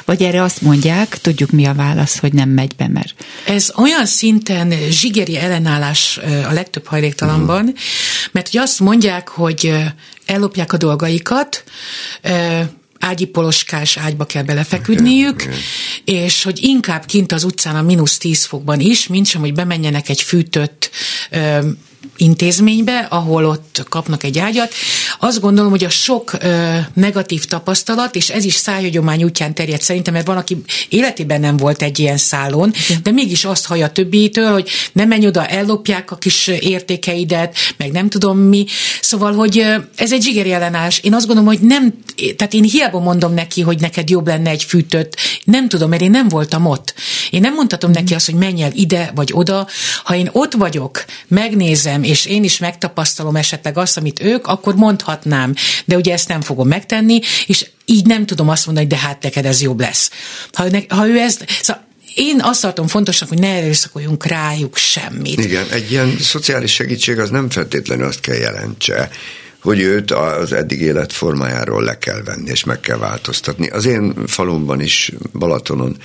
Vagy 0.04 0.22
erre 0.22 0.42
azt 0.42 0.62
mondják, 0.62 1.18
tudjuk 1.20 1.50
mi 1.50 1.64
a 1.64 1.74
válasz, 1.74 2.18
hogy 2.18 2.32
nem 2.32 2.48
megy 2.48 2.76
be, 2.76 2.88
mert 2.88 3.14
Ez 3.46 3.72
olyan 3.76 4.06
szinten 4.06 4.72
zsigeri 4.90 5.38
ellenállás 5.38 6.20
a 6.48 6.52
legtöbb 6.52 6.86
hajléktalanban, 6.86 7.74
mert 8.32 8.50
hogy 8.50 8.60
azt 8.60 8.80
mondják, 8.80 9.28
hogy 9.28 9.74
ellopják 10.26 10.72
a 10.72 10.76
dolgaikat, 10.76 11.64
ágyi 13.02 13.24
poloskás 13.24 13.96
ágyba 13.96 14.24
kell 14.24 14.42
belefeküdniük, 14.42 15.44
és 16.04 16.42
hogy 16.42 16.58
inkább 16.62 17.04
kint 17.04 17.32
az 17.32 17.44
utcán 17.44 17.76
a 17.76 17.82
mínusz 17.82 18.18
10 18.18 18.44
fokban 18.44 18.80
is, 18.80 19.06
mint 19.06 19.26
sem, 19.26 19.40
hogy 19.40 19.54
bemenjenek 19.54 20.08
egy 20.08 20.22
fűtött 20.22 20.90
intézménybe, 22.22 22.98
ahol 23.10 23.44
ott 23.44 23.84
kapnak 23.88 24.24
egy 24.24 24.38
ágyat, 24.38 24.72
azt 25.18 25.40
gondolom, 25.40 25.70
hogy 25.70 25.84
a 25.84 25.88
sok 25.88 26.32
ö, 26.40 26.76
negatív 26.94 27.44
tapasztalat, 27.44 28.16
és 28.16 28.30
ez 28.30 28.44
is 28.44 28.54
szájhagyomány 28.54 29.24
útján 29.24 29.54
terjed 29.54 29.82
szerintem, 29.82 30.14
mert 30.14 30.26
van, 30.26 30.36
aki 30.36 30.62
életében 30.88 31.40
nem 31.40 31.56
volt 31.56 31.82
egy 31.82 31.98
ilyen 31.98 32.16
szálon, 32.16 32.72
de 33.02 33.10
mégis 33.10 33.44
azt 33.44 33.66
hallja 33.66 33.86
a 33.86 33.90
többitől, 33.92 34.52
hogy 34.52 34.68
nem 34.92 35.08
menj 35.08 35.26
oda, 35.26 35.46
ellopják 35.46 36.10
a 36.10 36.16
kis 36.16 36.46
értékeidet, 36.46 37.56
meg 37.76 37.92
nem 37.92 38.08
tudom 38.08 38.38
mi. 38.38 38.64
Szóval, 39.00 39.34
hogy 39.34 39.66
ez 39.96 40.12
egy 40.12 40.22
zsigeri 40.22 40.52
ellenállás. 40.52 40.98
Én 40.98 41.14
azt 41.14 41.26
gondolom, 41.26 41.50
hogy 41.50 41.60
nem, 41.60 41.94
tehát 42.36 42.54
én 42.54 42.62
hiába 42.62 43.00
mondom 43.00 43.34
neki, 43.34 43.60
hogy 43.60 43.80
neked 43.80 44.10
jobb 44.10 44.26
lenne 44.26 44.50
egy 44.50 44.64
fűtött, 44.64 45.16
nem 45.44 45.68
tudom, 45.68 45.88
mert 45.88 46.02
én 46.02 46.10
nem 46.10 46.28
voltam 46.28 46.66
ott. 46.66 46.94
Én 47.30 47.40
nem 47.40 47.54
mondhatom 47.54 47.90
neki 47.90 48.14
azt, 48.14 48.26
hogy 48.26 48.34
menj 48.34 48.62
el 48.62 48.72
ide 48.74 49.12
vagy 49.14 49.30
oda. 49.32 49.66
Ha 50.04 50.16
én 50.16 50.28
ott 50.32 50.52
vagyok, 50.52 51.04
megnézem, 51.28 52.02
és 52.12 52.26
én 52.26 52.44
is 52.44 52.58
megtapasztalom 52.58 53.36
esetleg 53.36 53.78
azt, 53.78 53.96
amit 53.96 54.22
ők, 54.22 54.46
akkor 54.46 54.74
mondhatnám. 54.74 55.54
De 55.84 55.96
ugye 55.96 56.12
ezt 56.12 56.28
nem 56.28 56.40
fogom 56.40 56.68
megtenni, 56.68 57.20
és 57.46 57.66
így 57.84 58.06
nem 58.06 58.26
tudom 58.26 58.48
azt 58.48 58.66
mondani, 58.66 58.86
de 58.86 58.96
hát 58.96 59.22
neked 59.22 59.46
ez 59.46 59.62
jobb 59.62 59.80
lesz. 59.80 60.10
Ha, 60.52 60.70
ne, 60.70 60.78
ha 60.88 61.08
ő 61.08 61.18
ezt, 61.18 61.44
szóval 61.62 61.82
én 62.14 62.40
azt 62.40 62.60
tartom 62.60 62.86
fontosnak, 62.86 63.28
hogy 63.28 63.38
ne 63.38 63.48
erőszakoljunk 63.48 64.26
rájuk 64.26 64.76
semmit. 64.76 65.44
Igen, 65.44 65.66
egy 65.70 65.90
ilyen 65.90 66.16
szociális 66.20 66.72
segítség 66.72 67.18
az 67.18 67.30
nem 67.30 67.50
feltétlenül 67.50 68.06
azt 68.06 68.20
kell 68.20 68.36
jelentse, 68.36 69.10
hogy 69.62 69.80
őt 69.80 70.10
az 70.10 70.52
eddig 70.52 70.80
életformájáról 70.80 71.82
le 71.82 71.98
kell 71.98 72.22
venni, 72.22 72.50
és 72.50 72.64
meg 72.64 72.80
kell 72.80 72.98
változtatni. 72.98 73.68
Az 73.68 73.86
én 73.86 74.14
falumban 74.26 74.80
is, 74.80 75.12
Balatonon 75.32 75.96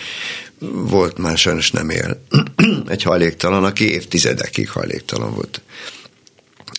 volt, 0.90 1.18
már 1.18 1.38
sajnos 1.38 1.72
nem 1.72 1.90
él, 1.90 2.22
egy 2.88 3.04
hajléktalan, 3.04 3.64
aki 3.64 3.92
évtizedekig 3.92 4.70
hajléktalan 4.70 5.34
volt. 5.34 5.62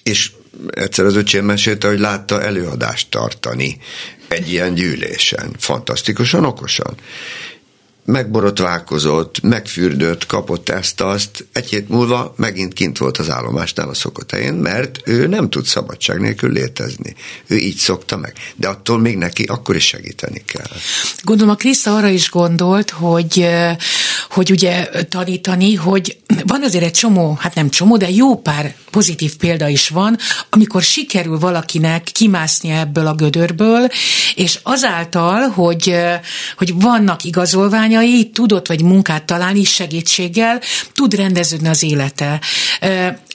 És 0.08 0.30
egyszer 0.70 1.04
az 1.04 1.16
öcsém 1.16 1.44
mesélte, 1.44 1.88
hogy 1.88 1.98
látta 1.98 2.42
előadást 2.42 3.10
tartani 3.10 3.78
egy 4.28 4.50
ilyen 4.50 4.74
gyűlésen. 4.74 5.54
Fantasztikusan, 5.58 6.44
okosan 6.44 6.94
megborotválkozott, 8.08 9.40
megfürdött, 9.42 10.26
kapott 10.26 10.68
ezt-azt, 10.68 11.46
egy 11.52 11.68
hét 11.68 11.88
múlva 11.88 12.34
megint 12.36 12.72
kint 12.72 12.98
volt 12.98 13.18
az 13.18 13.30
állomásnál 13.30 13.88
a 13.88 13.94
szokott 13.94 14.30
helyén, 14.30 14.54
mert 14.54 15.00
ő 15.04 15.26
nem 15.26 15.50
tud 15.50 15.64
szabadság 15.64 16.20
nélkül 16.20 16.52
létezni. 16.52 17.14
Ő 17.46 17.56
így 17.56 17.76
szokta 17.76 18.16
meg. 18.16 18.32
De 18.56 18.68
attól 18.68 18.98
még 18.98 19.16
neki 19.16 19.42
akkor 19.42 19.76
is 19.76 19.86
segíteni 19.86 20.42
kell. 20.46 20.70
Gondolom 21.22 21.52
a 21.52 21.56
Krisza 21.56 21.96
arra 21.96 22.08
is 22.08 22.30
gondolt, 22.30 22.90
hogy, 22.90 23.48
hogy 24.38 24.50
ugye 24.50 24.88
tanítani, 25.08 25.74
hogy 25.74 26.16
van 26.46 26.62
azért 26.62 26.84
egy 26.84 26.92
csomó, 26.92 27.36
hát 27.40 27.54
nem 27.54 27.70
csomó, 27.70 27.96
de 27.96 28.10
jó 28.10 28.36
pár 28.36 28.74
pozitív 28.90 29.36
példa 29.36 29.68
is 29.68 29.88
van, 29.88 30.18
amikor 30.50 30.82
sikerül 30.82 31.38
valakinek 31.38 32.02
kimászni 32.02 32.70
ebből 32.70 33.06
a 33.06 33.14
gödörből, 33.14 33.88
és 34.34 34.58
azáltal, 34.62 35.48
hogy, 35.48 35.96
hogy 36.56 36.80
vannak 36.80 37.24
igazolványai, 37.24 38.30
tudott 38.30 38.66
vagy 38.68 38.82
munkát 38.82 39.24
találni 39.24 39.64
segítséggel, 39.64 40.60
tud 40.92 41.14
rendeződni 41.14 41.68
az 41.68 41.82
élete. 41.82 42.40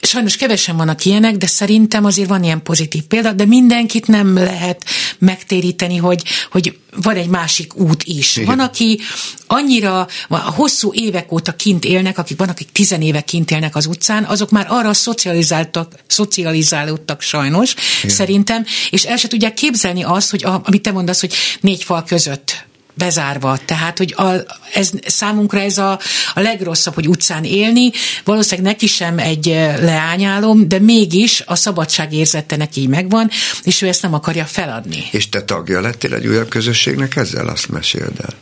Sajnos 0.04 0.36
kevesen 0.36 0.76
vannak 0.76 1.04
ilyenek, 1.04 1.36
de 1.36 1.46
szerintem 1.46 2.04
azért 2.04 2.28
van 2.28 2.44
ilyen 2.44 2.62
pozitív 2.62 3.02
példa, 3.02 3.32
de 3.32 3.44
mindenkit 3.44 4.06
nem 4.06 4.34
lehet 4.34 4.84
megtéríteni, 5.18 5.96
hogy, 5.96 6.22
hogy 6.50 6.78
van 7.02 7.16
egy 7.16 7.28
másik 7.28 7.76
út 7.76 8.02
is. 8.02 8.36
Igen. 8.36 8.48
Van, 8.56 8.66
aki 8.66 9.00
annyira 9.46 10.06
hosszú 10.28 10.92
évek 10.92 11.32
óta 11.32 11.52
kint 11.52 11.84
élnek, 11.84 12.18
akik 12.18 12.38
van, 12.38 12.48
akik 12.48 12.72
tizen 12.72 13.02
éve 13.02 13.20
kint 13.20 13.50
élnek 13.50 13.76
az 13.76 13.86
utcán, 13.86 14.24
azok 14.24 14.50
már 14.50 14.66
arra 14.68 14.94
szocializáltak, 14.94 15.92
szocializálódtak 16.06 17.20
sajnos, 17.20 17.74
Igen. 18.02 18.16
szerintem, 18.16 18.64
és 18.90 19.04
el 19.04 19.16
se 19.16 19.28
tudják 19.28 19.54
képzelni 19.54 20.02
azt, 20.02 20.30
hogy 20.30 20.44
a, 20.44 20.60
amit 20.64 20.82
te 20.82 20.92
mondasz, 20.92 21.20
hogy 21.20 21.34
négy 21.60 21.82
fal 21.82 22.04
között 22.04 22.64
bezárva. 22.94 23.58
Tehát, 23.64 23.98
hogy 23.98 24.14
a, 24.16 24.30
ez, 24.74 24.90
számunkra 25.06 25.60
ez 25.60 25.78
a, 25.78 25.98
a 26.34 26.40
legrosszabb, 26.40 26.94
hogy 26.94 27.08
utcán 27.08 27.44
élni. 27.44 27.90
Valószínűleg 28.24 28.72
neki 28.72 28.86
sem 28.86 29.18
egy 29.18 29.46
leányálom, 29.80 30.68
de 30.68 30.78
mégis 30.78 31.42
a 31.46 31.54
szabadságérzete 31.54 32.56
neki 32.56 32.80
így 32.80 32.88
megvan, 32.88 33.30
és 33.62 33.82
ő 33.82 33.88
ezt 33.88 34.02
nem 34.02 34.14
akarja 34.14 34.44
feladni. 34.44 35.04
És 35.10 35.28
te 35.28 35.42
tagja 35.42 35.80
lettél 35.80 36.14
egy 36.14 36.26
újabb 36.26 36.48
közösségnek 36.48 37.16
ezzel? 37.16 37.48
Azt 37.48 37.68
meséld 37.68 38.20
el. 38.20 38.34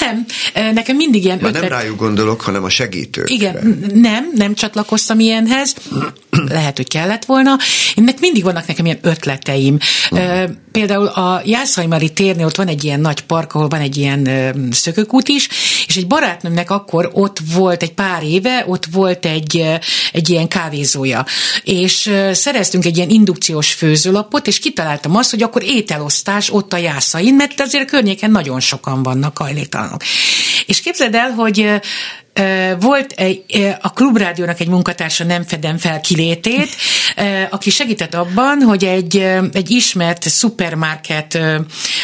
Nem, 0.00 0.24
nekem 0.74 0.96
mindig 0.96 1.24
ilyen 1.24 1.38
Már 1.40 1.54
ötlet... 1.54 1.70
nem 1.70 1.78
rájuk 1.78 1.98
gondolok, 1.98 2.40
hanem 2.40 2.64
a 2.64 2.68
segítőkre. 2.68 3.34
Igen, 3.34 3.84
nem, 3.94 4.30
nem 4.34 4.54
csatlakoztam 4.54 5.20
ilyenhez. 5.20 5.74
Lehet, 6.30 6.76
hogy 6.76 6.88
kellett 6.88 7.24
volna. 7.24 7.56
Ennek 7.96 8.20
mindig 8.20 8.42
vannak 8.42 8.66
nekem 8.66 8.84
ilyen 8.84 8.98
ötleteim. 9.02 9.78
Uh-huh. 10.10 10.50
Például 10.74 11.06
a 11.06 11.42
Jászajmari 11.44 12.12
térnél 12.12 12.46
ott 12.46 12.56
van 12.56 12.68
egy 12.68 12.84
ilyen 12.84 13.00
nagy 13.00 13.20
park, 13.20 13.54
ahol 13.54 13.68
van 13.68 13.80
egy 13.80 13.96
ilyen 13.96 14.28
szökőkút 14.70 15.28
is, 15.28 15.48
és 15.86 15.96
egy 15.96 16.06
barátnőmnek 16.06 16.70
akkor 16.70 17.10
ott 17.12 17.38
volt 17.54 17.82
egy 17.82 17.92
pár 17.92 18.22
éve, 18.22 18.64
ott 18.66 18.84
volt 18.92 19.26
egy, 19.26 19.64
egy 20.12 20.30
ilyen 20.30 20.48
kávézója. 20.48 21.26
És 21.62 22.12
szereztünk 22.32 22.84
egy 22.84 22.96
ilyen 22.96 23.08
indukciós 23.08 23.72
főzőlapot, 23.72 24.46
és 24.46 24.58
kitaláltam 24.58 25.16
azt, 25.16 25.30
hogy 25.30 25.42
akkor 25.42 25.62
ételosztás 25.62 26.50
ott 26.50 26.72
a 26.72 26.76
Jászain, 26.76 27.34
mert 27.34 27.60
azért 27.60 27.84
a 27.84 27.90
környéken 27.90 28.30
nagyon 28.30 28.60
sokan 28.60 29.02
vannak 29.02 29.38
hajléktalanok. 29.38 30.02
És 30.66 30.80
képzeld 30.80 31.14
el, 31.14 31.30
hogy 31.30 31.80
volt 32.80 33.12
egy, 33.12 33.44
a 33.80 33.92
Klubrádiónak 33.92 34.60
egy 34.60 34.68
munkatársa, 34.68 35.24
nem 35.24 35.42
fedem 35.42 35.78
fel 35.78 36.00
kilétét, 36.00 36.68
aki 37.50 37.70
segített 37.70 38.14
abban, 38.14 38.62
hogy 38.62 38.84
egy, 38.84 39.16
egy 39.52 39.70
ismert 39.70 40.28
szupermarket 40.28 41.38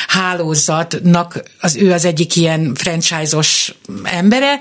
hálózatnak 0.07 1.43
az 1.61 1.77
ő 1.77 1.93
az 1.93 2.05
egyik 2.05 2.37
ilyen 2.37 2.75
franchise-os 2.75 3.75
embere, 4.05 4.59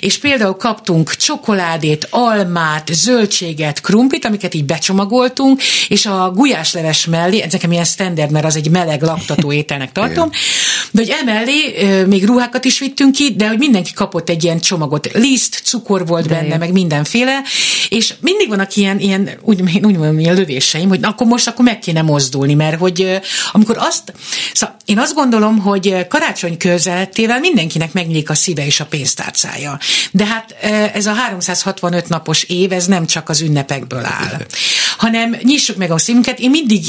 és 0.00 0.18
például 0.18 0.56
kaptunk 0.56 1.14
csokoládét, 1.14 2.06
almát, 2.10 2.90
zöldséget, 2.92 3.80
krumplit, 3.80 4.24
amiket 4.24 4.54
így 4.54 4.64
becsomagoltunk, 4.64 5.62
és 5.88 6.06
a 6.06 6.30
gulyásleves 6.34 7.06
mellé, 7.06 7.40
ez 7.40 7.52
nekem 7.52 7.72
ilyen 7.72 7.84
standard, 7.84 8.30
mert 8.30 8.44
az 8.44 8.56
egy 8.56 8.70
meleg 8.70 9.02
laktató 9.02 9.52
ételnek 9.62 9.92
tartom, 9.92 10.30
de 10.90 11.00
hogy 11.00 11.14
emellé 11.20 12.04
még 12.04 12.24
ruhákat 12.24 12.64
is 12.64 12.78
vittünk 12.78 13.12
ki, 13.12 13.34
de 13.36 13.48
hogy 13.48 13.58
mindenki 13.58 13.92
kapott 13.92 14.28
egy 14.28 14.44
ilyen 14.44 14.60
csomagot 14.60 15.10
liszt, 15.12 15.60
cukor 15.64 16.06
volt 16.06 16.26
De 16.26 16.34
benne, 16.34 16.52
jó. 16.52 16.56
meg 16.56 16.72
mindenféle, 16.72 17.40
és 17.88 18.14
mindig 18.20 18.48
vannak 18.48 18.76
ilyen, 18.76 18.98
ilyen 18.98 19.30
úgy, 19.42 19.60
úgy 19.60 19.80
mondom, 19.80 20.18
ilyen 20.18 20.34
lövéseim, 20.34 20.88
hogy 20.88 20.98
akkor 21.02 21.26
most 21.26 21.48
akkor 21.48 21.64
meg 21.64 21.78
kéne 21.78 22.02
mozdulni, 22.02 22.54
mert 22.54 22.78
hogy 22.78 23.20
amikor 23.52 23.76
azt, 23.78 24.12
szóval 24.52 24.76
én 24.84 24.98
azt 24.98 25.14
gondolom, 25.14 25.58
hogy 25.58 26.06
karácsony 26.08 26.56
közelettével 26.56 27.40
mindenkinek 27.40 27.92
megnyílik 27.92 28.30
a 28.30 28.34
szíve 28.34 28.66
és 28.66 28.80
a 28.80 28.86
pénztárcája. 28.86 29.78
De 30.10 30.26
hát 30.26 30.54
ez 30.94 31.06
a 31.06 31.12
365 31.12 32.08
napos 32.08 32.42
év, 32.42 32.72
ez 32.72 32.86
nem 32.86 33.06
csak 33.06 33.28
az 33.28 33.40
ünnepekből 33.40 34.04
áll, 34.04 34.46
hanem 35.04 35.36
nyissuk 35.42 35.76
meg 35.76 35.90
a 35.90 35.98
szívünket. 35.98 36.38
Én 36.38 36.50
mindig 36.50 36.88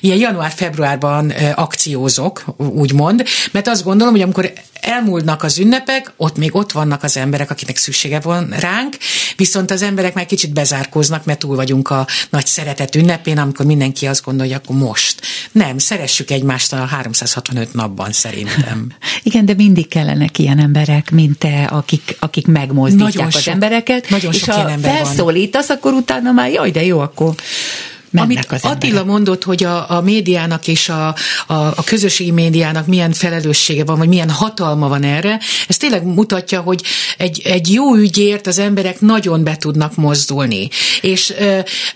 ilyen 0.00 0.18
január-februárban 0.18 1.32
akciózok, 1.54 2.44
úgymond, 2.56 3.24
mert 3.52 3.68
azt 3.68 3.84
gondolom, 3.84 4.12
hogy 4.12 4.22
amikor 4.22 4.52
elmúlnak 4.80 5.42
az 5.42 5.58
ünnepek, 5.58 6.12
ott 6.16 6.36
még 6.36 6.54
ott 6.54 6.72
vannak 6.72 7.02
az 7.02 7.16
emberek, 7.16 7.50
akiknek 7.54 7.76
szüksége 7.76 8.20
van 8.20 8.54
ránk, 8.58 8.96
viszont 9.36 9.70
az 9.70 9.82
emberek 9.82 10.14
már 10.14 10.26
kicsit 10.26 10.52
bezárkóznak, 10.52 11.24
mert 11.24 11.38
túl 11.38 11.56
vagyunk 11.56 11.90
a 11.90 12.06
nagy 12.30 12.46
szeretet 12.46 12.94
ünnepén, 12.94 13.38
amikor 13.38 13.66
mindenki 13.66 14.06
azt 14.06 14.24
gondolja, 14.24 14.56
akkor 14.56 14.76
most. 14.76 15.20
Nem, 15.52 15.78
szeressük 15.78 16.30
egymást 16.30 16.72
a 16.72 16.76
365 16.76 17.72
napban 17.72 18.12
szerintem. 18.12 18.86
Igen, 19.22 19.44
de 19.44 19.54
mindig 19.54 19.88
kellenek 19.88 20.38
ilyen 20.38 20.58
emberek, 20.58 21.10
mint 21.10 21.38
te, 21.38 21.64
akik, 21.64 22.16
akik 22.18 22.46
megmozdítják 22.46 23.12
nagyon 23.12 23.26
az 23.26 23.40
sok, 23.42 23.52
embereket. 23.52 24.08
Nagyon 24.08 24.32
és 24.32 24.38
sok 24.38 24.54
ha 24.54 24.70
ember 24.70 24.96
felszólítasz, 24.96 25.68
van. 25.68 25.76
akkor 25.76 25.92
utána 25.92 26.32
már 26.32 26.50
jaj, 26.50 26.70
de 26.70 26.84
jó, 26.84 27.00
akkor 27.00 27.34
amit 28.22 28.46
az 28.48 28.62
Attila 28.62 28.86
emberek. 28.86 29.04
mondott, 29.04 29.44
hogy 29.44 29.64
a, 29.64 29.90
a 29.90 30.00
médiának 30.00 30.68
és 30.68 30.88
a, 30.88 31.06
a, 31.46 31.54
a 31.54 31.82
közösségi 31.84 32.30
médiának 32.30 32.86
milyen 32.86 33.12
felelőssége 33.12 33.84
van, 33.84 33.98
vagy 33.98 34.08
milyen 34.08 34.30
hatalma 34.30 34.88
van 34.88 35.02
erre, 35.02 35.40
ez 35.68 35.76
tényleg 35.76 36.04
mutatja, 36.04 36.60
hogy 36.60 36.82
egy, 37.18 37.42
egy 37.44 37.72
jó 37.72 37.94
ügyért 37.94 38.46
az 38.46 38.58
emberek 38.58 39.00
nagyon 39.00 39.44
be 39.44 39.56
tudnak 39.56 39.94
mozdulni. 39.94 40.68
És 41.00 41.34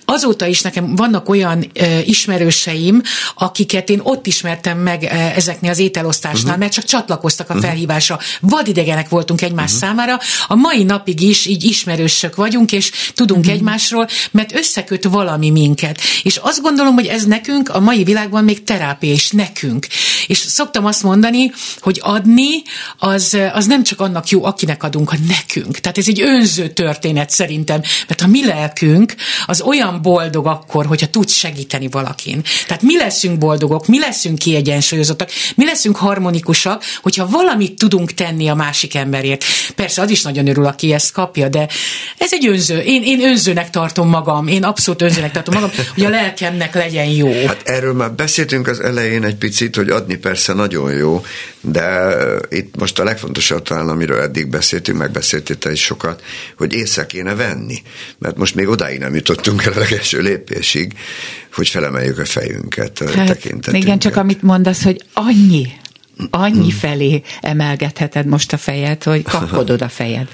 azóta 0.04 0.46
is 0.46 0.60
nekem 0.60 0.94
vannak 0.94 1.28
olyan 1.28 1.70
ismerőseim, 2.04 3.02
akiket 3.34 3.90
én 3.90 4.00
ott 4.02 4.26
ismertem 4.26 4.78
meg 4.78 5.04
ezeknél 5.34 5.70
az 5.70 5.78
ételosztásnál, 5.78 6.44
uh-huh. 6.44 6.58
mert 6.58 6.72
csak 6.72 6.84
csatlakoztak 6.84 7.50
a 7.50 7.54
uh-huh. 7.54 7.68
felhívásra. 7.68 8.18
Vadidegenek 8.40 9.08
voltunk 9.08 9.42
egymás 9.42 9.72
uh-huh. 9.72 9.88
számára. 9.88 10.18
A 10.46 10.54
mai 10.54 10.82
napig 10.82 11.20
is 11.20 11.46
így 11.46 11.64
ismerősök 11.64 12.36
vagyunk, 12.36 12.72
és 12.72 12.90
tudunk 13.14 13.40
uh-huh. 13.40 13.54
egymásról, 13.54 14.08
mert 14.30 14.54
összeköt 14.54 15.04
valami 15.04 15.50
minket. 15.50 16.00
És 16.22 16.36
azt 16.36 16.62
gondolom, 16.62 16.94
hogy 16.94 17.06
ez 17.06 17.24
nekünk 17.24 17.68
a 17.68 17.80
mai 17.80 18.04
világban 18.04 18.44
még 18.44 18.64
terápia 18.64 19.12
is 19.12 19.30
nekünk. 19.30 19.86
És 20.26 20.38
szoktam 20.38 20.84
azt 20.84 21.02
mondani, 21.02 21.52
hogy 21.80 22.00
adni 22.02 22.62
az, 22.98 23.38
az 23.52 23.66
nem 23.66 23.82
csak 23.82 24.00
annak 24.00 24.28
jó, 24.28 24.44
akinek 24.44 24.82
adunk, 24.82 25.10
hanem 25.10 25.26
nekünk. 25.26 25.78
Tehát 25.78 25.98
ez 25.98 26.08
egy 26.08 26.20
önző 26.20 26.68
történet 26.68 27.30
szerintem, 27.30 27.80
mert 28.08 28.20
a 28.20 28.26
mi 28.26 28.46
lelkünk 28.46 29.14
az 29.46 29.60
olyan 29.60 30.02
boldog 30.02 30.46
akkor, 30.46 30.86
hogyha 30.86 31.06
tud 31.06 31.28
segíteni 31.28 31.88
valakin. 31.88 32.42
Tehát 32.66 32.82
mi 32.82 32.96
leszünk 32.96 33.38
boldogok, 33.38 33.86
mi 33.86 33.98
leszünk 33.98 34.38
kiegyensúlyozottak, 34.38 35.30
mi 35.54 35.64
leszünk 35.64 35.96
harmonikusak, 35.96 36.84
hogyha 37.02 37.28
valamit 37.28 37.76
tudunk 37.78 38.12
tenni 38.12 38.48
a 38.48 38.54
másik 38.54 38.94
emberért. 38.94 39.44
Persze 39.74 40.02
az 40.02 40.10
is 40.10 40.22
nagyon 40.22 40.48
örül, 40.48 40.66
aki 40.66 40.92
ezt 40.92 41.12
kapja, 41.12 41.48
de 41.48 41.68
ez 42.18 42.32
egy 42.32 42.46
önző. 42.46 42.78
Én, 42.78 43.02
én 43.02 43.24
önzőnek 43.24 43.70
tartom 43.70 44.08
magam, 44.08 44.46
én 44.46 44.64
abszolút 44.64 45.02
önzőnek 45.02 45.32
tartom 45.32 45.54
magam, 45.54 45.70
hogy 46.04 46.14
a 46.14 46.16
lelkemnek 46.16 46.74
legyen 46.74 47.06
jó. 47.06 47.46
Hát 47.46 47.68
erről 47.68 47.92
már 47.92 48.12
beszéltünk 48.12 48.68
az 48.68 48.80
elején 48.80 49.24
egy 49.24 49.36
picit, 49.36 49.76
hogy 49.76 49.90
adni 49.90 50.16
persze 50.16 50.52
nagyon 50.52 50.92
jó, 50.92 51.24
de 51.60 52.14
itt 52.48 52.76
most 52.76 52.98
a 52.98 53.04
legfontosabb 53.04 53.62
talán, 53.62 53.88
amiről 53.88 54.20
eddig 54.20 54.46
beszéltünk, 54.46 54.98
megbeszéltél 54.98 55.58
te 55.58 55.72
is 55.72 55.82
sokat, 55.82 56.22
hogy 56.56 56.72
észre 56.72 57.06
kéne 57.06 57.34
venni. 57.34 57.82
Mert 58.18 58.36
most 58.36 58.54
még 58.54 58.68
odáig 58.68 58.98
nem 58.98 59.14
jutottunk 59.14 59.64
el 59.64 59.72
a 59.72 59.78
legelső 59.78 60.20
lépésig, 60.20 60.92
hogy 61.52 61.68
felemeljük 61.68 62.18
a 62.18 62.24
fejünket, 62.24 62.98
hát, 62.98 63.26
tekintetünket. 63.26 63.82
Igen, 63.82 63.98
csak 63.98 64.16
amit 64.16 64.42
mondasz, 64.42 64.82
hogy 64.82 65.02
annyi, 65.12 65.66
annyi 66.30 66.70
felé 66.70 67.22
emelgetheted 67.40 68.26
most 68.26 68.52
a 68.52 68.56
fejed, 68.56 69.02
hogy 69.02 69.22
kapkodod 69.38 69.82
a 69.82 69.88
fejed. 69.88 70.28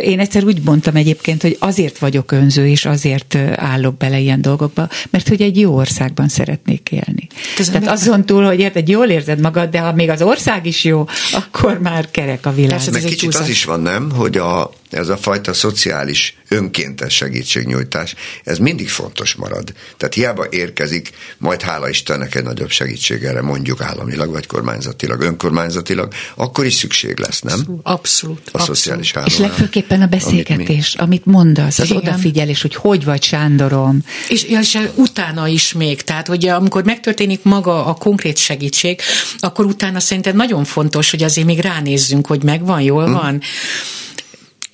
Én 0.00 0.20
egyszer 0.20 0.44
úgy 0.44 0.60
mondtam 0.64 0.96
egyébként, 0.96 1.42
hogy 1.42 1.56
azért 1.58 1.98
vagyok 1.98 2.32
önző, 2.32 2.66
és 2.66 2.84
azért 2.84 3.34
állok 3.54 3.96
bele 3.96 4.18
ilyen 4.18 4.40
dolgokba, 4.40 4.88
mert 5.10 5.28
hogy 5.28 5.42
egy 5.42 5.60
jó 5.60 5.74
országban 5.74 6.28
szeretnék 6.28 6.90
élni. 6.90 7.26
Ez 7.58 7.68
Tehát 7.68 7.88
azon 7.88 8.26
túl, 8.26 8.44
hogy 8.44 8.58
érted, 8.58 8.88
jól 8.88 9.06
érzed 9.06 9.40
magad, 9.40 9.70
de 9.70 9.78
ha 9.78 9.92
még 9.92 10.08
az 10.08 10.22
ország 10.22 10.66
is 10.66 10.84
jó, 10.84 11.06
akkor 11.32 11.78
már 11.78 12.10
kerek 12.10 12.46
a 12.46 12.52
világ. 12.52 12.80
Meg 12.92 13.02
kicsit 13.02 13.34
az 13.34 13.48
is 13.48 13.64
van, 13.64 13.80
nem, 13.80 14.10
hogy 14.10 14.36
a, 14.36 14.70
ez 14.94 15.08
a 15.08 15.16
fajta 15.16 15.52
szociális 15.52 16.36
önkéntes 16.48 17.14
segítségnyújtás, 17.14 18.14
ez 18.44 18.58
mindig 18.58 18.88
fontos 18.88 19.34
marad. 19.34 19.72
Tehát 19.96 20.14
hiába 20.14 20.46
érkezik, 20.50 21.10
majd 21.38 21.62
hála 21.62 21.88
Istennek 21.88 22.34
egy 22.34 22.42
nagyobb 22.42 22.70
segítség 22.70 23.24
erre, 23.24 23.42
mondjuk 23.42 23.80
államilag, 23.80 24.30
vagy 24.30 24.46
kormányzatilag, 24.46 25.20
önkormányzatilag, 25.20 26.12
akkor 26.34 26.64
is 26.64 26.74
szükség 26.74 27.18
lesz, 27.18 27.40
nem? 27.40 27.80
Abszolút. 27.82 28.38
A 28.38 28.50
abszolút. 28.52 28.76
szociális 28.76 29.12
hálónál. 29.12 29.34
És 29.34 29.40
legfőképpen 29.40 30.02
a 30.02 30.06
beszélgetés, 30.06 30.94
amit, 30.94 31.24
amit 31.24 31.26
mondasz, 31.26 31.78
az 31.78 31.90
Igen. 31.90 31.96
odafigyelés, 31.96 32.62
hogy 32.62 32.74
hogy 32.74 33.04
vagy 33.04 33.22
Sándorom. 33.22 33.98
És, 34.28 34.42
és 34.42 34.78
utána 34.94 35.48
is 35.48 35.72
még, 35.72 36.02
tehát 36.02 36.26
hogy 36.26 36.46
amikor 36.46 36.84
megtörténik 36.84 37.42
maga 37.42 37.86
a 37.86 37.94
konkrét 37.94 38.36
segítség, 38.36 39.00
akkor 39.38 39.64
utána 39.64 40.00
szerintem 40.00 40.36
nagyon 40.36 40.64
fontos, 40.64 41.10
hogy 41.10 41.22
azért 41.22 41.46
még 41.46 41.58
ránézzünk, 41.58 42.26
hogy 42.26 42.42
megvan, 42.42 42.80
jól 42.80 43.06
hm. 43.06 43.12
van. 43.12 43.42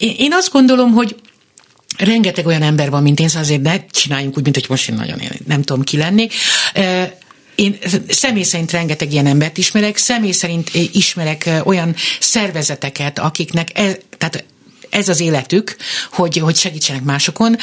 Én, 0.01 0.33
azt 0.33 0.53
gondolom, 0.53 0.93
hogy 0.93 1.17
rengeteg 1.99 2.47
olyan 2.47 2.63
ember 2.63 2.91
van, 2.91 3.03
mint 3.03 3.21
én, 3.21 3.29
szóval 3.29 3.43
azért 3.43 3.63
ne 3.63 3.87
csináljunk 3.87 4.37
úgy, 4.37 4.43
mint 4.43 4.55
hogy 4.55 4.67
most 4.69 4.89
én 4.89 4.95
nagyon 4.95 5.19
én 5.19 5.31
nem 5.47 5.63
tudom 5.63 5.83
ki 5.85 5.97
lennék. 5.97 6.33
Én 7.55 7.79
személy 8.09 8.43
szerint 8.43 8.71
rengeteg 8.71 9.13
ilyen 9.13 9.27
embert 9.27 9.59
ismerek, 9.59 9.97
személy 9.97 10.33
szerint 10.33 10.71
ismerek 10.93 11.51
olyan 11.65 11.95
szervezeteket, 12.21 13.19
akiknek, 13.19 13.79
e, 13.79 13.99
tehát 14.19 14.45
ez 14.91 15.09
az 15.09 15.21
életük, 15.21 15.77
hogy, 16.13 16.37
hogy 16.37 16.57
segítsenek 16.57 17.03
másokon. 17.03 17.57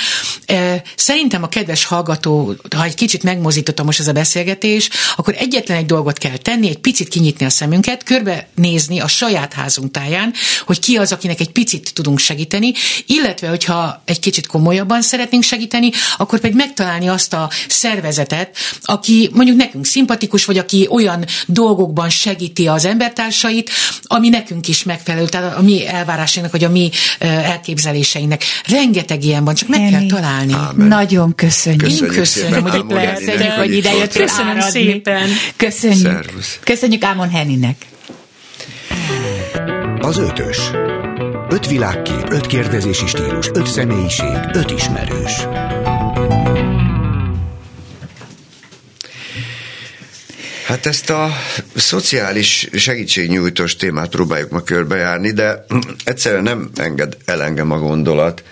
Szerintem 0.96 1.44
a 1.44 1.50
kedves 1.50 1.86
hallgató, 1.86 2.56
ha 2.76 2.84
egy 2.84 2.96
kicsit 2.96 3.24
megmozította 3.24 3.84
most 3.84 4.00
ez 4.00 4.08
a 4.08 4.12
beszélgetés, 4.12 4.90
akkor 5.16 5.36
egyetlen 5.38 5.78
egy 5.78 5.86
dolgot 5.86 6.18
kell 6.18 6.38
tenni, 6.38 6.70
egy 6.70 6.78
picit 6.78 7.08
kinyitni 7.08 7.46
a 7.46 7.50
szemünket, 7.50 8.04
körbe 8.04 8.48
nézni 8.56 9.00
a 9.00 9.08
saját 9.08 9.54
házunk 9.54 9.92
táján, 9.92 10.34
hogy 10.66 10.80
ki 10.80 10.98
az, 10.98 11.12
akinek 11.12 11.40
egy 11.40 11.52
picit 11.52 11.94
tudunk 11.94 12.20
segíteni, 12.20 12.74
illetve, 13.06 13.48
hogyha 13.48 14.02
egy 14.06 14.20
kicsit 14.20 14.48
komolyabban 14.48 15.02
szeretnénk 15.02 15.44
segíteni, 15.44 15.92
akkor 16.18 16.40
pedig 16.40 16.56
megtalálni 16.56 17.08
azt 17.08 17.34
a 17.34 17.50
szervezetet, 17.68 18.58
aki 18.82 19.30
mondjuk 19.34 19.58
nekünk 19.58 19.86
szimpatikus, 19.86 20.46
vagy 20.46 20.58
aki 20.58 20.88
olyan 20.90 21.26
dolgokban 21.46 22.10
segíti 22.10 22.68
az 22.68 22.86
embertársait, 22.86 23.70
ami 24.04 24.30
nekünk 24.30 24.68
is 24.68 24.84
megfelelő, 24.84 25.28
tehát 25.28 25.58
a 25.58 25.62
mi 25.62 25.88
elvárásainknak, 25.88 26.60
vagy 26.60 26.64
a 26.64 26.70
mi 26.70 26.90
elképzeléseinek. 27.20 28.44
Rengeteg 28.68 29.24
ilyen 29.24 29.46
van, 29.46 29.56
csak 29.56 29.70
meg 29.70 29.80
Emi. 29.80 29.90
kell 29.92 30.06
találni. 30.06 30.54
Ámen. 30.54 30.88
Nagyon 30.88 31.36
köszönjük. 31.36 31.82
Köszönjük, 31.84 32.16
köszönöm, 32.16 32.62
hogy 32.64 32.80
itt 32.80 32.92
lehet. 32.92 33.20
Köszönjük, 33.20 33.52
hogy 33.52 33.74
ide 33.74 33.94
jött 33.94 34.14
Köszönöm 34.14 34.48
áradni. 34.52 34.70
szépen. 34.70 35.30
Köszönjük. 35.56 36.02
Szervusz. 36.02 36.60
Köszönjük 36.64 37.04
Ámon 37.04 37.30
Henninek. 37.30 37.76
Az 40.00 40.18
ötös. 40.18 40.58
Öt 41.50 41.68
világkép, 41.68 42.26
öt 42.30 42.48
kérdezési 42.48 43.08
stílus, 43.08 43.50
öt 43.54 43.68
személyiség, 43.68 44.38
öt 44.54 44.72
ismerős. 44.72 45.48
Hát 50.68 50.86
ezt 50.86 51.10
a 51.10 51.32
szociális 51.76 52.68
segítségnyújtós 52.74 53.76
témát 53.76 54.10
próbáljuk 54.10 54.50
ma 54.50 54.62
körbejárni, 54.62 55.32
de 55.32 55.66
egyszerűen 56.04 56.44
nem 56.44 56.70
enged 56.76 57.18
el 57.26 57.44
engem 57.44 57.72
a 57.72 57.80
gondolat, 57.80 58.44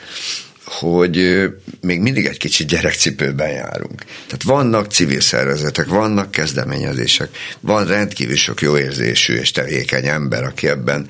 hogy 0.66 1.44
még 1.82 2.00
mindig 2.00 2.26
egy 2.26 2.38
kicsit 2.38 2.68
gyerekcipőben 2.68 3.50
járunk. 3.50 4.04
Tehát 4.04 4.44
vannak 4.44 4.92
civil 4.92 5.22
szervezetek, 5.22 5.88
vannak 5.88 6.32
kezdeményezések, 6.32 7.30
van 7.60 7.86
rendkívül 7.86 8.36
sok 8.36 8.62
jó 8.62 8.78
érzésű 8.78 9.36
és 9.36 9.52
tevékeny 9.52 10.08
ember, 10.08 10.44
aki 10.44 10.68
ebben 10.68 11.08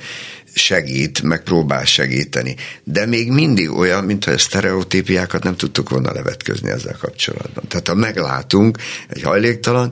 segít, 0.53 1.21
meg 1.21 1.43
próbál 1.43 1.85
segíteni. 1.85 2.55
De 2.83 3.05
még 3.05 3.31
mindig 3.31 3.71
olyan, 3.71 4.03
mintha 4.03 4.31
a 4.31 4.37
sztereotípiákat 4.37 5.43
nem 5.43 5.55
tudtuk 5.55 5.89
volna 5.89 6.13
levetközni 6.13 6.69
ezzel 6.69 6.97
kapcsolatban. 6.99 7.67
Tehát 7.67 7.87
ha 7.87 7.95
meglátunk 7.95 8.77
egy 9.09 9.21
hajléktalan, 9.21 9.91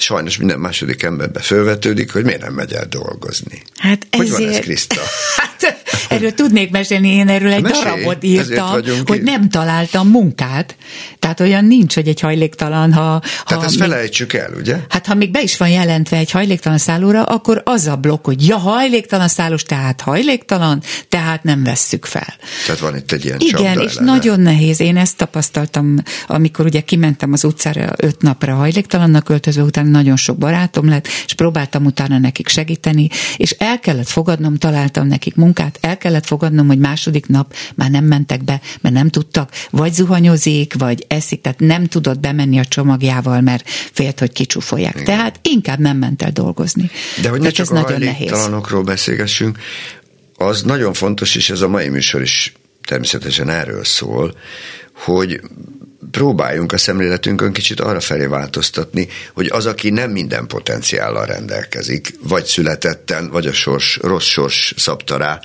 sajnos 0.00 0.36
minden 0.36 0.60
második 0.60 1.02
emberbe 1.02 1.40
fölvetődik, 1.40 2.12
hogy 2.12 2.24
miért 2.24 2.40
nem 2.40 2.52
megy 2.52 2.72
el 2.72 2.86
dolgozni. 2.86 3.62
Hát 3.76 4.06
ezért... 4.10 4.30
Hogy 4.30 4.44
van 4.44 4.54
ez, 4.54 4.58
Kriszta? 4.58 5.00
hát 5.62 6.06
erről 6.08 6.34
tudnék 6.34 6.70
mesélni, 6.70 7.08
én 7.08 7.28
erről 7.28 7.52
egy 7.52 7.62
Mesélj, 7.62 7.84
darabot 7.84 8.24
írtam, 8.24 8.70
hogy 9.06 9.16
itt. 9.16 9.22
nem 9.22 9.48
találtam 9.48 10.08
munkát. 10.08 10.76
Tehát 11.18 11.40
olyan 11.40 11.64
nincs, 11.64 11.94
hogy 11.94 12.08
egy 12.08 12.20
hajléktalan, 12.20 12.92
ha... 12.92 13.20
Tehát 13.20 13.62
ha 13.62 13.64
ezt 13.64 13.78
még, 13.78 13.88
felejtsük 13.88 14.32
el, 14.32 14.50
ugye? 14.58 14.76
Hát 14.88 15.06
ha 15.06 15.14
még 15.14 15.30
be 15.30 15.42
is 15.42 15.56
van 15.56 15.68
jelentve 15.68 16.16
egy 16.16 16.30
hajléktalan 16.30 16.78
szállóra, 16.78 17.22
akkor 17.22 17.62
az 17.64 17.86
a 17.86 17.96
blokk, 17.96 18.24
hogy 18.24 18.46
ja, 18.46 18.56
hajléktalan 18.56 19.28
szállós, 19.28 19.62
tehát 19.62 20.00
hajléktalan, 20.00 20.82
tehát 21.08 21.42
nem 21.42 21.64
vesszük 21.64 22.04
fel. 22.04 22.34
Tehát 22.66 22.80
van 22.80 22.96
itt 22.96 23.12
egy 23.12 23.24
ilyen 23.24 23.38
Igen, 23.40 23.80
és 23.80 23.94
ellene. 23.94 24.12
nagyon 24.12 24.40
nehéz. 24.40 24.80
Én 24.80 24.96
ezt 24.96 25.16
tapasztaltam, 25.16 25.96
amikor 26.26 26.64
ugye 26.64 26.80
kimentem 26.80 27.32
az 27.32 27.44
utcára 27.44 27.92
öt 27.96 28.22
napra 28.22 28.54
hajléktalannak 28.54 29.28
öltözve, 29.28 29.62
utána 29.62 29.88
nagyon 29.90 30.16
sok 30.16 30.38
barátom 30.38 30.88
lett, 30.88 31.08
és 31.26 31.34
próbáltam 31.34 31.84
utána 31.84 32.18
nekik 32.18 32.48
segíteni, 32.48 33.08
és 33.36 33.50
el 33.50 33.78
kellett 33.78 34.08
fogadnom, 34.08 34.56
találtam 34.56 35.06
nekik 35.06 35.34
munkát, 35.34 35.49
el 35.80 35.98
kellett 35.98 36.26
fogadnom, 36.26 36.66
hogy 36.66 36.78
második 36.78 37.26
nap 37.26 37.54
már 37.74 37.90
nem 37.90 38.04
mentek 38.04 38.44
be, 38.44 38.60
mert 38.80 38.94
nem 38.94 39.08
tudtak, 39.08 39.50
vagy 39.70 39.92
zuhanyozik, 39.92 40.74
vagy 40.74 41.04
eszik, 41.08 41.40
tehát 41.40 41.60
nem 41.60 41.86
tudott 41.86 42.20
bemenni 42.20 42.58
a 42.58 42.64
csomagjával, 42.64 43.40
mert 43.40 43.68
félt, 43.68 44.18
hogy 44.18 44.32
kicsúfolják. 44.32 44.94
Igen. 44.94 45.04
Tehát 45.04 45.40
inkább 45.42 45.78
nem 45.78 45.96
ment 45.96 46.22
el 46.22 46.30
dolgozni. 46.30 46.90
De 47.22 47.28
hogy 47.28 47.40
ne 47.40 47.50
csak 47.50 47.70
a 47.70 47.80
hajléktalanokról 47.80 48.82
beszélgessünk, 48.82 49.58
az 50.36 50.62
nagyon 50.62 50.92
fontos, 50.92 51.36
és 51.36 51.50
ez 51.50 51.60
a 51.60 51.68
mai 51.68 51.88
műsor 51.88 52.22
is 52.22 52.52
természetesen 52.84 53.48
erről 53.48 53.84
szól, 53.84 54.34
hogy 54.92 55.40
próbáljunk 56.10 56.72
a 56.72 56.78
szemléletünkön 56.78 57.52
kicsit 57.52 57.80
arra 57.80 58.00
felé 58.00 58.26
változtatni, 58.26 59.08
hogy 59.32 59.46
az, 59.46 59.66
aki 59.66 59.90
nem 59.90 60.10
minden 60.10 60.46
potenciállal 60.46 61.26
rendelkezik, 61.26 62.14
vagy 62.22 62.44
születetten, 62.44 63.28
vagy 63.28 63.46
a 63.46 63.52
sors, 63.52 63.98
rossz 64.02 64.26
sors 64.26 64.74
szabta 64.76 65.16
rá, 65.16 65.40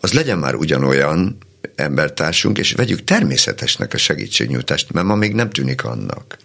az 0.00 0.12
legyen 0.12 0.38
már 0.38 0.54
ugyanolyan 0.54 1.38
embertársunk, 1.74 2.58
és 2.58 2.72
vegyük 2.72 3.04
természetesnek 3.04 3.94
a 3.94 3.98
segítségnyújtást, 3.98 4.92
mert 4.92 5.06
ma 5.06 5.14
még 5.14 5.34
nem 5.34 5.50
tűnik 5.50 5.84
annak. 5.84 6.38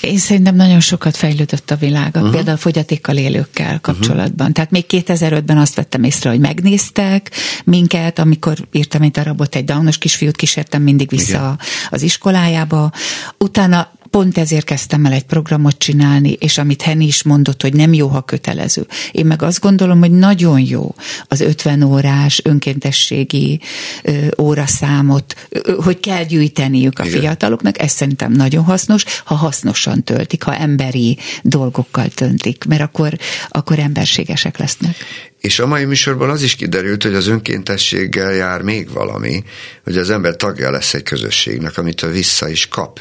Én 0.00 0.18
szerintem 0.18 0.54
nagyon 0.54 0.80
sokat 0.80 1.16
fejlődött 1.16 1.70
a 1.70 1.76
világ, 1.76 2.10
uh-huh. 2.14 2.30
például 2.30 2.56
a 2.56 2.60
fogyatékkal 2.60 3.16
élőkkel 3.16 3.80
kapcsolatban. 3.80 4.50
Uh-huh. 4.50 4.52
Tehát 4.52 4.70
még 4.70 4.84
2005-ben 4.88 5.58
azt 5.58 5.74
vettem 5.74 6.02
észre, 6.02 6.30
hogy 6.30 6.40
megnéztek 6.40 7.30
minket, 7.64 8.18
amikor 8.18 8.58
írtam 8.72 9.02
egy 9.02 9.10
darabot, 9.10 9.54
egy 9.54 9.64
daunos 9.64 9.98
kisfiút 9.98 10.36
kísértem 10.36 10.82
mindig 10.82 11.10
vissza 11.10 11.36
Igen. 11.36 11.58
az 11.90 12.02
iskolájába. 12.02 12.92
Utána 13.38 13.90
pont 14.12 14.38
ezért 14.38 14.64
kezdtem 14.64 15.04
el 15.04 15.12
egy 15.12 15.24
programot 15.24 15.78
csinálni, 15.78 16.32
és 16.32 16.58
amit 16.58 16.82
Henny 16.82 17.00
is 17.00 17.22
mondott, 17.22 17.62
hogy 17.62 17.74
nem 17.74 17.92
jó, 17.92 18.08
ha 18.08 18.22
kötelező. 18.22 18.86
Én 19.12 19.26
meg 19.26 19.42
azt 19.42 19.60
gondolom, 19.60 19.98
hogy 19.98 20.10
nagyon 20.10 20.60
jó 20.60 20.94
az 21.28 21.40
50 21.40 21.82
órás 21.82 22.40
önkéntességi 22.44 23.60
ö, 24.02 24.26
óraszámot, 24.38 25.46
ö, 25.48 25.74
hogy 25.82 26.00
kell 26.00 26.24
gyűjteniük 26.24 26.98
a 26.98 27.04
Igen. 27.04 27.20
fiataloknak, 27.20 27.80
ez 27.80 27.92
szerintem 27.92 28.32
nagyon 28.32 28.64
hasznos, 28.64 29.04
ha 29.24 29.34
hasznosan 29.34 30.04
töltik, 30.04 30.42
ha 30.42 30.56
emberi 30.56 31.18
dolgokkal 31.42 32.08
töntik, 32.08 32.64
mert 32.64 32.82
akkor, 32.82 33.12
akkor 33.48 33.78
emberségesek 33.78 34.58
lesznek. 34.58 34.96
És 35.38 35.58
a 35.58 35.66
mai 35.66 35.84
műsorban 35.84 36.30
az 36.30 36.42
is 36.42 36.54
kiderült, 36.54 37.02
hogy 37.02 37.14
az 37.14 37.26
önkéntességgel 37.26 38.32
jár 38.32 38.62
még 38.62 38.90
valami, 38.90 39.44
hogy 39.84 39.96
az 39.96 40.10
ember 40.10 40.36
tagja 40.36 40.70
lesz 40.70 40.94
egy 40.94 41.02
közösségnek, 41.02 41.78
amit 41.78 42.00
vissza 42.00 42.48
is 42.48 42.68
kap 42.68 43.00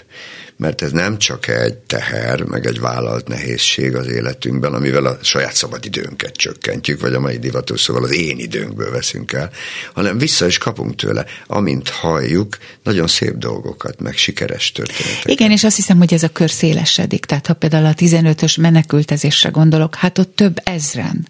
mert 0.61 0.81
ez 0.81 0.91
nem 0.91 1.17
csak 1.17 1.47
egy 1.47 1.77
teher, 1.77 2.43
meg 2.43 2.65
egy 2.65 2.79
vállalt 2.79 3.27
nehézség 3.27 3.95
az 3.95 4.07
életünkben, 4.07 4.73
amivel 4.73 5.05
a 5.05 5.17
saját 5.21 5.53
szabadidőnket 5.53 6.35
csökkentjük, 6.35 7.01
vagy 7.01 7.13
a 7.13 7.19
mai 7.19 7.37
divatos 7.37 7.81
szóval 7.81 8.03
az 8.03 8.13
én 8.13 8.39
időnkből 8.39 8.91
veszünk 8.91 9.31
el, 9.31 9.49
hanem 9.93 10.17
vissza 10.17 10.45
is 10.45 10.57
kapunk 10.57 10.95
tőle, 10.95 11.25
amint 11.47 11.89
halljuk, 11.89 12.57
nagyon 12.83 13.07
szép 13.07 13.33
dolgokat, 13.33 13.99
meg 13.99 14.17
sikeres 14.17 14.71
történeteket. 14.71 15.25
Igen, 15.25 15.51
és 15.51 15.63
azt 15.63 15.75
hiszem, 15.75 15.97
hogy 15.97 16.13
ez 16.13 16.23
a 16.23 16.29
kör 16.29 16.49
szélesedik. 16.49 17.25
Tehát 17.25 17.47
ha 17.47 17.53
például 17.53 17.85
a 17.85 17.93
15-ös 17.93 18.59
menekültezésre 18.59 19.49
gondolok, 19.49 19.95
hát 19.95 20.17
ott 20.17 20.35
több 20.35 20.57
ezren 20.63 21.27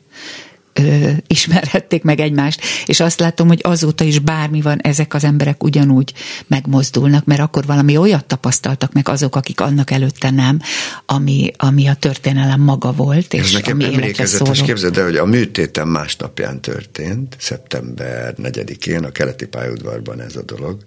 ö, 0.73 1.09
ismerhették 1.27 2.03
meg 2.03 2.19
egymást, 2.19 2.61
és 2.85 2.99
azt 2.99 3.19
látom, 3.19 3.47
hogy 3.47 3.59
azóta 3.63 4.03
is 4.03 4.19
bármi 4.19 4.61
van, 4.61 4.79
ezek 4.81 5.13
az 5.13 5.23
emberek 5.23 5.63
ugyanúgy 5.63 6.13
megmozdulnak, 6.47 7.25
mert 7.25 7.41
akkor 7.41 7.65
valami 7.65 7.97
olyat 7.97 8.25
tapasztaltak 8.25 8.93
meg 8.93 9.09
azok, 9.09 9.35
akik 9.35 9.61
annak 9.61 9.91
előtte 9.91 10.29
nem, 10.29 10.59
ami, 11.05 11.51
ami 11.57 11.87
a 11.87 11.93
történelem 11.93 12.61
maga 12.61 12.91
volt, 12.91 13.33
és 13.33 13.39
Ez 13.39 13.51
nekem 13.51 13.79
ami 13.79 13.93
emlékezetes, 13.93 14.61
képzeld 14.61 14.97
el, 14.97 15.03
hogy 15.03 15.15
a 15.15 15.25
műtétem 15.25 15.87
másnapján 15.87 16.61
történt, 16.61 17.35
szeptember 17.39 18.35
4-én 18.37 19.03
a 19.03 19.11
keleti 19.11 19.45
pályaudvarban 19.45 20.21
ez 20.21 20.35
a 20.35 20.43
dolog, 20.43 20.77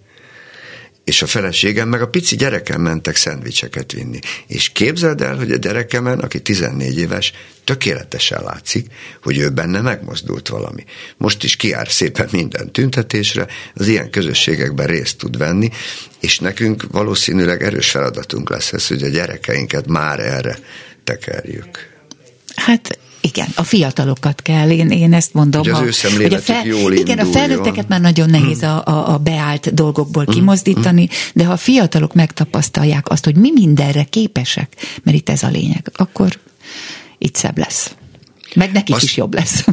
és 1.05 1.23
a 1.23 1.27
feleségem 1.27 1.89
meg 1.89 2.03
a 2.03 2.09
pici 2.09 2.37
gyerekem 2.37 2.81
mentek 2.81 3.17
szendvicseket 3.17 3.93
vinni. 3.93 4.19
És 4.47 4.69
képzeld 4.69 5.21
el, 5.21 5.37
hogy 5.37 5.51
a 5.51 5.57
gyerekemen, 5.57 6.19
aki 6.19 6.41
14 6.41 6.99
éves, 6.99 7.33
tökéletesen 7.65 8.43
látszik, 8.43 8.87
hogy 9.23 9.39
ő 9.39 9.49
benne 9.49 9.81
megmozdult 9.81 10.49
valami. 10.49 10.85
Most 11.17 11.45
is 11.45 11.57
kiár 11.57 11.89
szépen 11.89 12.29
minden 12.33 12.73
tüntetésre, 12.73 13.47
az 13.75 13.87
ilyen 13.87 14.11
közösségekben 14.11 14.87
részt 14.87 15.19
tud 15.19 15.39
venni, 15.39 15.71
és 16.21 16.39
nekünk 16.39 16.85
valószínűleg 16.91 17.63
erős 17.63 17.91
feladatunk 17.91 18.51
lesz 18.51 18.73
ez, 18.73 18.87
hogy 18.87 19.03
a 19.03 19.09
gyerekeinket 19.09 19.87
már 19.87 20.21
erre 20.21 20.59
tekerjük. 21.05 21.93
Hát 22.55 22.99
igen, 23.25 23.49
a 23.55 23.63
fiatalokat 23.63 24.43
kell, 24.43 24.71
én, 24.71 24.91
én 24.91 25.13
ezt 25.13 25.35
mondom. 25.35 25.63
Hogy 25.63 25.71
az 25.89 26.01
ha, 26.01 26.11
ő 26.19 26.23
hogy 26.23 26.35
a 26.35 26.39
fel, 26.39 26.67
jól 26.67 26.93
Igen, 26.93 27.19
a 27.19 27.25
felnőtteket 27.25 27.89
már 27.89 28.01
nagyon 28.01 28.31
nehéz 28.31 28.61
Hmm. 28.61 28.69
a, 28.69 28.83
a, 28.85 29.13
a 29.13 29.19
beállt 29.19 29.75
dolgokból 29.75 30.25
kimozdítani, 30.25 31.09
de 31.35 31.45
ha 31.45 31.53
a 31.53 31.57
fiatalok 31.57 32.15
megtapasztalják 32.15 33.09
azt, 33.09 33.25
hogy 33.25 33.37
mi 33.37 33.51
mindenre 33.53 34.03
képesek, 34.03 34.77
mert 35.03 35.17
itt 35.17 35.29
ez 35.29 35.43
a 35.43 35.49
lényeg, 35.49 35.91
akkor 35.95 36.39
itt 37.19 37.35
szebb 37.35 37.59
lesz. 37.59 37.95
Meg 38.55 38.73
nekik 38.73 38.95
Azt- 38.95 39.05
is 39.05 39.17
jobb 39.17 39.35
lesz. 39.35 39.65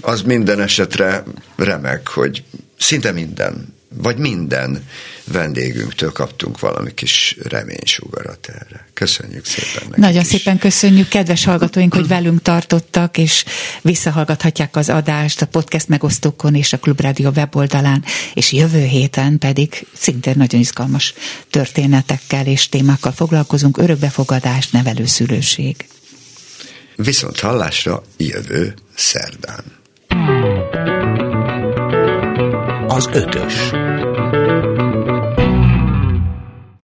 Az 0.00 0.22
minden 0.22 0.60
esetre 0.60 1.24
remek, 1.56 2.08
hogy 2.08 2.42
szinte 2.78 3.12
minden, 3.12 3.73
vagy 3.96 4.16
minden 4.16 4.84
vendégünktől 5.24 6.12
kaptunk 6.12 6.60
valami 6.60 6.94
kis 6.94 7.36
reménysugarat 7.42 8.48
erre. 8.48 8.86
Köszönjük 8.94 9.44
szépen. 9.44 9.92
Nagyon 9.96 10.20
is. 10.20 10.26
szépen 10.26 10.58
köszönjük, 10.58 11.08
kedves 11.08 11.44
hallgatóink, 11.44 11.94
hogy 11.94 12.06
velünk 12.06 12.42
tartottak, 12.42 13.18
és 13.18 13.44
visszahallgathatják 13.82 14.76
az 14.76 14.88
adást 14.88 15.42
a 15.42 15.46
podcast 15.46 15.88
megosztókon 15.88 16.54
és 16.54 16.72
a 16.72 16.78
Klubrádió 16.78 17.30
weboldalán, 17.30 18.04
és 18.34 18.52
jövő 18.52 18.84
héten 18.84 19.38
pedig 19.38 19.86
szintén 19.92 20.34
nagyon 20.36 20.60
izgalmas 20.60 21.14
történetekkel 21.50 22.46
és 22.46 22.68
témákkal 22.68 23.12
foglalkozunk, 23.12 23.78
örökbefogadás, 23.78 24.70
nevelőszülőség. 24.70 25.76
Viszont 26.96 27.40
hallásra 27.40 28.02
jövő 28.16 28.74
szerdán. 28.94 29.64
aus 32.94 33.08
Uetisch. 33.08 33.72